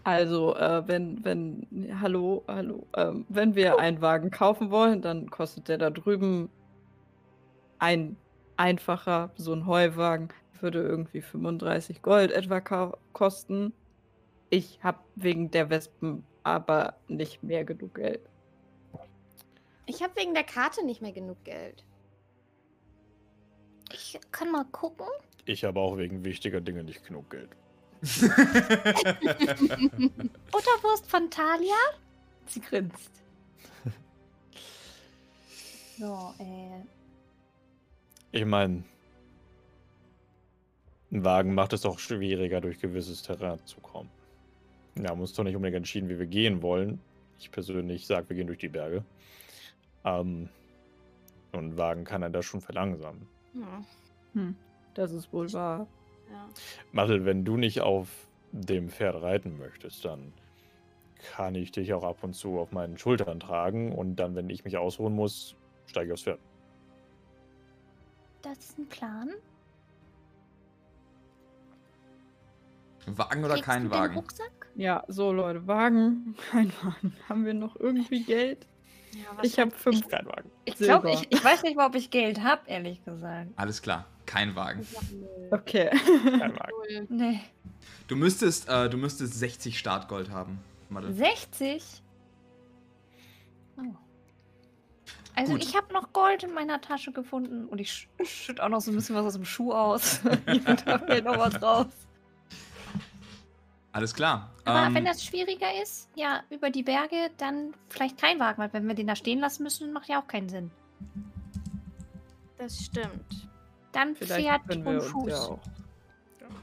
Also, 0.05 0.57
äh, 0.57 0.87
wenn, 0.87 1.23
wenn, 1.25 1.67
hallo, 2.01 2.45
hallo, 2.49 2.87
ähm, 2.97 3.27
wenn 3.29 3.55
wir 3.55 3.79
einen 3.79 4.01
Wagen 4.01 4.31
kaufen 4.31 4.71
wollen, 4.71 5.03
dann 5.03 5.31
kostet 5.31 5.69
der 5.69 5.79
da 5.79 5.91
drüben 5.91 6.49
ein 7.79 8.17
einfacher, 8.57 9.31
so 9.37 9.53
ein 9.53 9.67
Heuwagen, 9.67 10.29
würde 10.61 10.83
irgendwie 10.83 11.21
35 11.21 12.03
Gold 12.03 12.31
etwa 12.33 12.61
kosten. 13.13 13.73
Ich 14.51 14.83
habe 14.83 14.99
wegen 15.17 15.51
der 15.51 15.71
Wespen 15.71 16.25
aber 16.43 16.97
nicht 17.09 17.43
mehr 17.43 17.65
genug 17.65 17.95
Geld. 17.95 18.21
Ich 19.87 20.03
habe 20.03 20.17
wegen 20.17 20.35
der 20.35 20.45
Karte 20.45 20.85
nicht 20.85 21.03
mehr 21.03 21.13
genug 21.13 21.43
Geld. 21.45 21.85
Ich 23.93 24.19
kann 24.33 24.51
mal 24.51 24.65
gucken. 24.65 25.07
Ich 25.45 25.65
habe 25.65 25.81
auch 25.81 25.99
wegen 25.99 26.25
wichtiger 26.25 26.61
Dinge 26.61 26.85
nicht 26.85 27.05
genug 27.07 27.29
Geld. 27.31 27.51
Butterwurst 30.51 31.07
von 31.07 31.31
Thalia. 31.31 31.77
Sie 32.47 32.61
grinst. 32.61 33.11
So, 35.99 36.35
äh. 36.39 37.04
Ich 38.35 38.45
meine, 38.45 38.83
ein 41.13 41.25
Wagen 41.25 41.55
macht 41.55 41.73
es 41.73 41.83
doch 41.83 42.01
schwieriger, 42.01 42.61
durch 42.61 42.81
gewisses 42.81 43.23
Terrain 43.23 43.65
zu 43.65 43.79
kommen. 43.81 44.11
Wir 44.97 45.09
haben 45.09 45.21
uns 45.21 45.35
doch 45.35 45.45
nicht 45.45 45.55
unbedingt 45.55 45.77
entschieden, 45.77 46.09
wie 46.09 46.19
wir 46.19 46.27
gehen 46.27 46.61
wollen. 46.61 46.99
Ich 47.39 47.53
persönlich 47.53 48.09
sage, 48.09 48.31
wir 48.31 48.37
gehen 48.37 48.49
durch 48.49 48.59
die 48.59 48.69
Berge. 48.69 49.05
Ähm, 50.05 50.49
und 51.53 51.65
ein 51.65 51.77
Wagen 51.77 52.03
kann 52.03 52.23
er 52.23 52.31
da 52.31 52.43
schon 52.43 52.61
verlangsamen. 52.61 53.25
Hm. 53.53 53.87
Hm, 54.33 54.57
das 54.95 55.13
ist 55.13 55.33
wohl 55.33 55.53
wahr. 55.53 55.87
Ja. 56.29 56.49
Mattel, 56.91 57.25
wenn 57.25 57.45
du 57.45 57.57
nicht 57.57 57.83
auf 57.83 58.09
dem 58.51 58.89
Pferd 58.89 59.23
reiten 59.23 59.59
möchtest, 59.59 60.05
dann 60.05 60.33
kann 61.37 61.55
ich 61.55 61.71
dich 61.71 61.93
auch 61.95 62.03
ab 62.03 62.25
und 62.25 62.35
zu 62.35 62.59
auf 62.59 62.73
meinen 62.73 62.99
Schultern 62.99 63.39
tragen 63.39 63.93
und 63.93 64.17
dann, 64.17 64.35
wenn 64.35 64.51
ich 64.51 64.65
mich 64.65 64.77
ausruhen 64.77 65.15
muss, 65.15 65.55
steige 65.87 66.09
ich 66.09 66.13
aufs 66.15 66.25
Pferd. 66.25 66.41
Das 68.45 68.59
ist 68.59 68.79
ein 68.79 68.87
Plan. 68.87 69.31
Wagen 73.07 73.45
oder 73.45 73.55
Trägst 73.55 73.65
kein 73.65 73.83
du 73.85 73.89
den 73.89 73.99
Wagen? 73.99 74.15
Rucksack? 74.15 74.69
Ja, 74.77 75.05
so 75.09 75.33
Leute, 75.33 75.67
Wagen, 75.67 76.35
kein 76.51 76.73
Wagen. 76.83 77.17
Haben 77.29 77.45
wir 77.45 77.55
noch 77.55 77.77
irgendwie 77.77 78.23
Geld? 78.23 78.67
Ja, 79.13 79.43
Ich 79.43 79.59
habe 79.59 79.71
fünf. 79.71 80.09
Kein 80.09 80.27
Wagen. 80.27 80.51
Ich 80.65 80.77
glaube, 80.77 81.11
ich, 81.13 81.27
ich 81.31 81.45
weiß 81.45 81.63
nicht 81.63 81.77
mal, 81.77 81.87
ob 81.87 81.95
ich 81.95 82.11
Geld 82.11 82.43
habe, 82.43 82.63
ehrlich 82.67 83.05
gesagt. 83.05 83.51
Alles 83.57 83.81
klar, 83.83 84.07
kein 84.27 84.55
Wagen. 84.57 84.87
Okay. 85.51 85.91
Kein 85.91 86.41
Wagen. 86.59 86.73
Cool. 86.73 87.07
Nee. 87.11 87.41
Du 88.09 88.17
müsstest, 88.17 88.69
äh, 88.69 88.89
du 88.91 88.97
müsstest 88.97 89.35
60 89.35 89.79
Startgold 89.79 90.31
haben. 90.31 90.59
Mathe. 90.89 91.13
60? 91.13 92.03
Oh. 93.79 93.83
Also 95.37 95.53
Gut. 95.53 95.65
ich 95.65 95.77
habe 95.77 95.93
noch 95.93 96.13
Gold 96.13 96.45
in 96.45 96.55
meiner 96.55 96.81
Tasche 96.81 97.13
gefunden. 97.13 97.67
Und 97.67 97.81
ich 97.81 97.93
sch 97.93 98.09
schütt 98.25 98.61
auch 98.61 98.69
noch 98.69 98.81
so 98.81 98.91
ein 98.93 98.95
bisschen 98.95 99.17
was 99.17 99.25
aus 99.27 99.35
dem 99.35 99.45
Schuh 99.45 99.73
aus. 99.73 100.21
da 100.87 100.99
fällt 100.99 101.25
noch 101.25 101.39
was 101.39 101.61
raus. 101.61 101.87
Alles 103.93 104.15
klar. 104.15 104.53
Aber 104.65 104.87
Ähm, 104.87 104.95
wenn 104.95 105.05
das 105.05 105.25
schwieriger 105.25 105.81
ist, 105.81 106.09
ja, 106.15 106.43
über 106.51 106.71
die 106.71 106.83
Berge, 106.83 107.31
dann 107.37 107.75
vielleicht 107.89 108.21
kein 108.21 108.41
Wagen, 108.41 108.59
weil 108.59 108.73
wenn 108.73 108.87
wir 108.89 108.95
den 108.95 109.07
da 109.07 109.15
stehen 109.17 109.39
lassen 109.41 109.63
müssen, 109.63 109.93
macht 109.93 110.09
ja 110.09 110.21
auch 110.21 110.27
keinen 110.27 110.49
Sinn. 110.49 110.71
Das 112.59 112.77
stimmt. 112.85 113.49
Dann 113.93 114.17
Vielleicht 114.17 114.47
Pferd 114.47 114.77
und 114.77 114.87
uns 114.87 115.07
Fuß. 115.07 115.31
ja 115.31 115.39
auch 115.39 115.61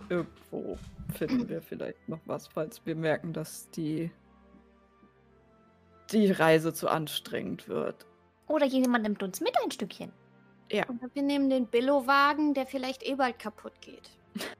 Irgendwo 0.09 0.77
finden 1.13 1.47
wir 1.47 1.61
vielleicht 1.61 2.09
noch 2.09 2.19
was, 2.25 2.47
falls 2.47 2.85
wir 2.85 2.95
merken, 2.95 3.31
dass 3.31 3.69
die, 3.69 4.11
die 6.11 6.31
Reise 6.31 6.73
zu 6.73 6.89
anstrengend 6.89 7.69
wird. 7.69 8.05
Oder 8.51 8.65
jemand 8.65 9.03
nimmt 9.03 9.23
uns 9.23 9.39
mit 9.39 9.53
ein 9.63 9.71
Stückchen. 9.71 10.11
Ja. 10.69 10.83
Oder 10.89 11.09
wir 11.13 11.23
nehmen 11.23 11.49
den 11.49 11.67
Billo-Wagen, 11.67 12.53
der 12.53 12.65
vielleicht 12.65 13.03
eh 13.03 13.15
bald 13.15 13.39
kaputt 13.39 13.73
geht. 13.81 14.09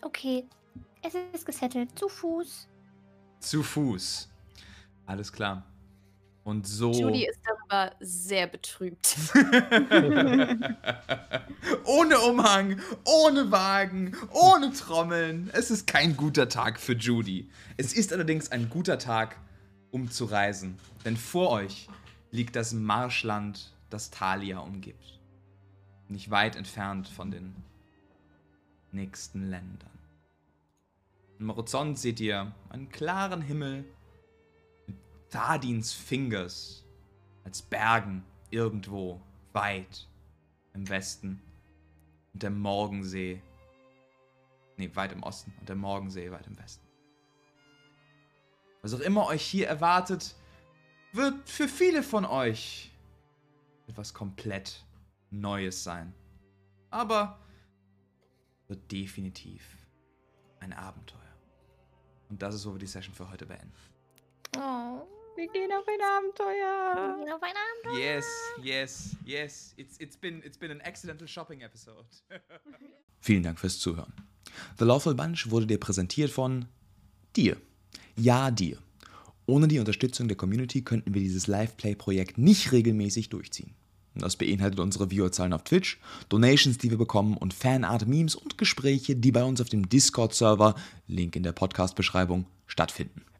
Okay, 0.00 0.44
es 1.02 1.12
ist 1.34 1.44
gesettelt. 1.44 1.98
Zu 1.98 2.08
Fuß. 2.08 2.68
Zu 3.40 3.64
Fuß. 3.64 4.30
Alles 5.06 5.32
klar. 5.32 5.66
Und 6.44 6.68
so. 6.68 6.92
Judy 6.92 7.26
ist 7.26 7.40
darüber 7.44 7.96
sehr 7.98 8.46
betrübt. 8.46 9.16
ohne 11.84 12.20
Umhang, 12.20 12.80
ohne 13.04 13.50
Wagen, 13.50 14.16
ohne 14.30 14.72
Trommeln. 14.72 15.50
Es 15.52 15.72
ist 15.72 15.88
kein 15.88 16.16
guter 16.16 16.48
Tag 16.48 16.78
für 16.78 16.94
Judy. 16.94 17.50
Es 17.76 17.92
ist 17.92 18.12
allerdings 18.12 18.52
ein 18.52 18.70
guter 18.70 19.00
Tag, 19.00 19.36
um 19.90 20.08
zu 20.08 20.26
reisen. 20.26 20.78
Denn 21.04 21.16
vor 21.16 21.50
euch 21.50 21.88
liegt 22.30 22.56
das 22.56 22.72
Marschland, 22.72 23.72
das 23.90 24.10
Thalia 24.10 24.58
umgibt. 24.58 25.18
Nicht 26.08 26.30
weit 26.30 26.56
entfernt 26.56 27.08
von 27.08 27.30
den 27.30 27.54
nächsten 28.92 29.48
Ländern. 29.50 29.98
Im 31.38 31.50
Horizont 31.50 31.98
seht 31.98 32.20
ihr 32.20 32.52
einen 32.70 32.88
klaren 32.88 33.42
Himmel 33.42 33.84
mit 34.86 34.96
Thadins 35.30 35.92
Fingers 35.92 36.84
als 37.44 37.62
Bergen 37.62 38.24
irgendwo 38.50 39.20
weit 39.52 40.08
im 40.74 40.88
Westen 40.88 41.40
und 42.32 42.42
der 42.42 42.50
Morgensee, 42.50 43.42
nee, 44.76 44.90
weit 44.94 45.12
im 45.12 45.22
Osten 45.22 45.52
und 45.60 45.68
der 45.68 45.76
Morgensee 45.76 46.30
weit 46.30 46.46
im 46.46 46.58
Westen. 46.58 46.86
Was 48.82 48.94
auch 48.94 49.00
immer 49.00 49.26
euch 49.26 49.42
hier 49.42 49.68
erwartet, 49.68 50.34
wird 51.12 51.48
für 51.48 51.68
viele 51.68 52.02
von 52.02 52.24
euch 52.24 52.90
etwas 53.86 54.12
komplett 54.12 54.84
Neues 55.30 55.82
sein. 55.82 56.14
Aber 56.90 57.38
wird 58.66 58.90
definitiv 58.90 59.62
ein 60.60 60.72
Abenteuer. 60.72 61.18
Und 62.28 62.42
das 62.42 62.54
ist, 62.54 62.66
wo 62.66 62.72
wir 62.72 62.78
die 62.78 62.86
Session 62.86 63.14
für 63.14 63.30
heute 63.30 63.46
beenden. 63.46 63.72
Oh. 64.56 65.06
Wir 65.38 65.46
gehen 65.52 65.70
auf 65.70 65.86
ein 65.86 66.00
Abenteuer. 66.02 66.96
Wir 66.96 67.24
gehen 67.24 67.32
auf 67.32 67.42
ein 67.44 67.54
Abenteuer. 67.54 68.16
Yes, 68.16 68.26
yes, 68.60 69.16
yes. 69.24 69.74
It's, 69.76 69.96
it's, 70.00 70.16
been, 70.16 70.42
it's 70.42 70.58
been 70.58 70.72
an 70.72 70.80
accidental 70.80 71.28
shopping 71.28 71.60
episode. 71.60 72.04
Vielen 73.20 73.44
Dank 73.44 73.60
fürs 73.60 73.78
Zuhören. 73.78 74.12
The 74.80 74.84
Lawful 74.84 75.14
Bunch 75.14 75.48
wurde 75.48 75.68
dir 75.68 75.78
präsentiert 75.78 76.32
von 76.32 76.66
dir. 77.36 77.56
Ja, 78.16 78.50
dir. 78.50 78.78
Ohne 79.48 79.66
die 79.66 79.78
Unterstützung 79.78 80.28
der 80.28 80.36
Community 80.36 80.82
könnten 80.82 81.14
wir 81.14 81.22
dieses 81.22 81.46
Live-Play-Projekt 81.46 82.36
nicht 82.36 82.70
regelmäßig 82.70 83.30
durchziehen. 83.30 83.70
Das 84.14 84.36
beinhaltet 84.36 84.78
unsere 84.78 85.08
Viewerzahlen 85.08 85.54
auf 85.54 85.64
Twitch, 85.64 85.98
Donations, 86.28 86.76
die 86.76 86.90
wir 86.90 86.98
bekommen 86.98 87.34
und 87.34 87.54
Fanart-Memes 87.54 88.34
und 88.34 88.58
Gespräche, 88.58 89.16
die 89.16 89.32
bei 89.32 89.42
uns 89.42 89.62
auf 89.62 89.70
dem 89.70 89.88
Discord-Server, 89.88 90.74
Link 91.06 91.34
in 91.34 91.44
der 91.44 91.52
Podcast-Beschreibung, 91.52 92.44
stattfinden. 92.66 93.22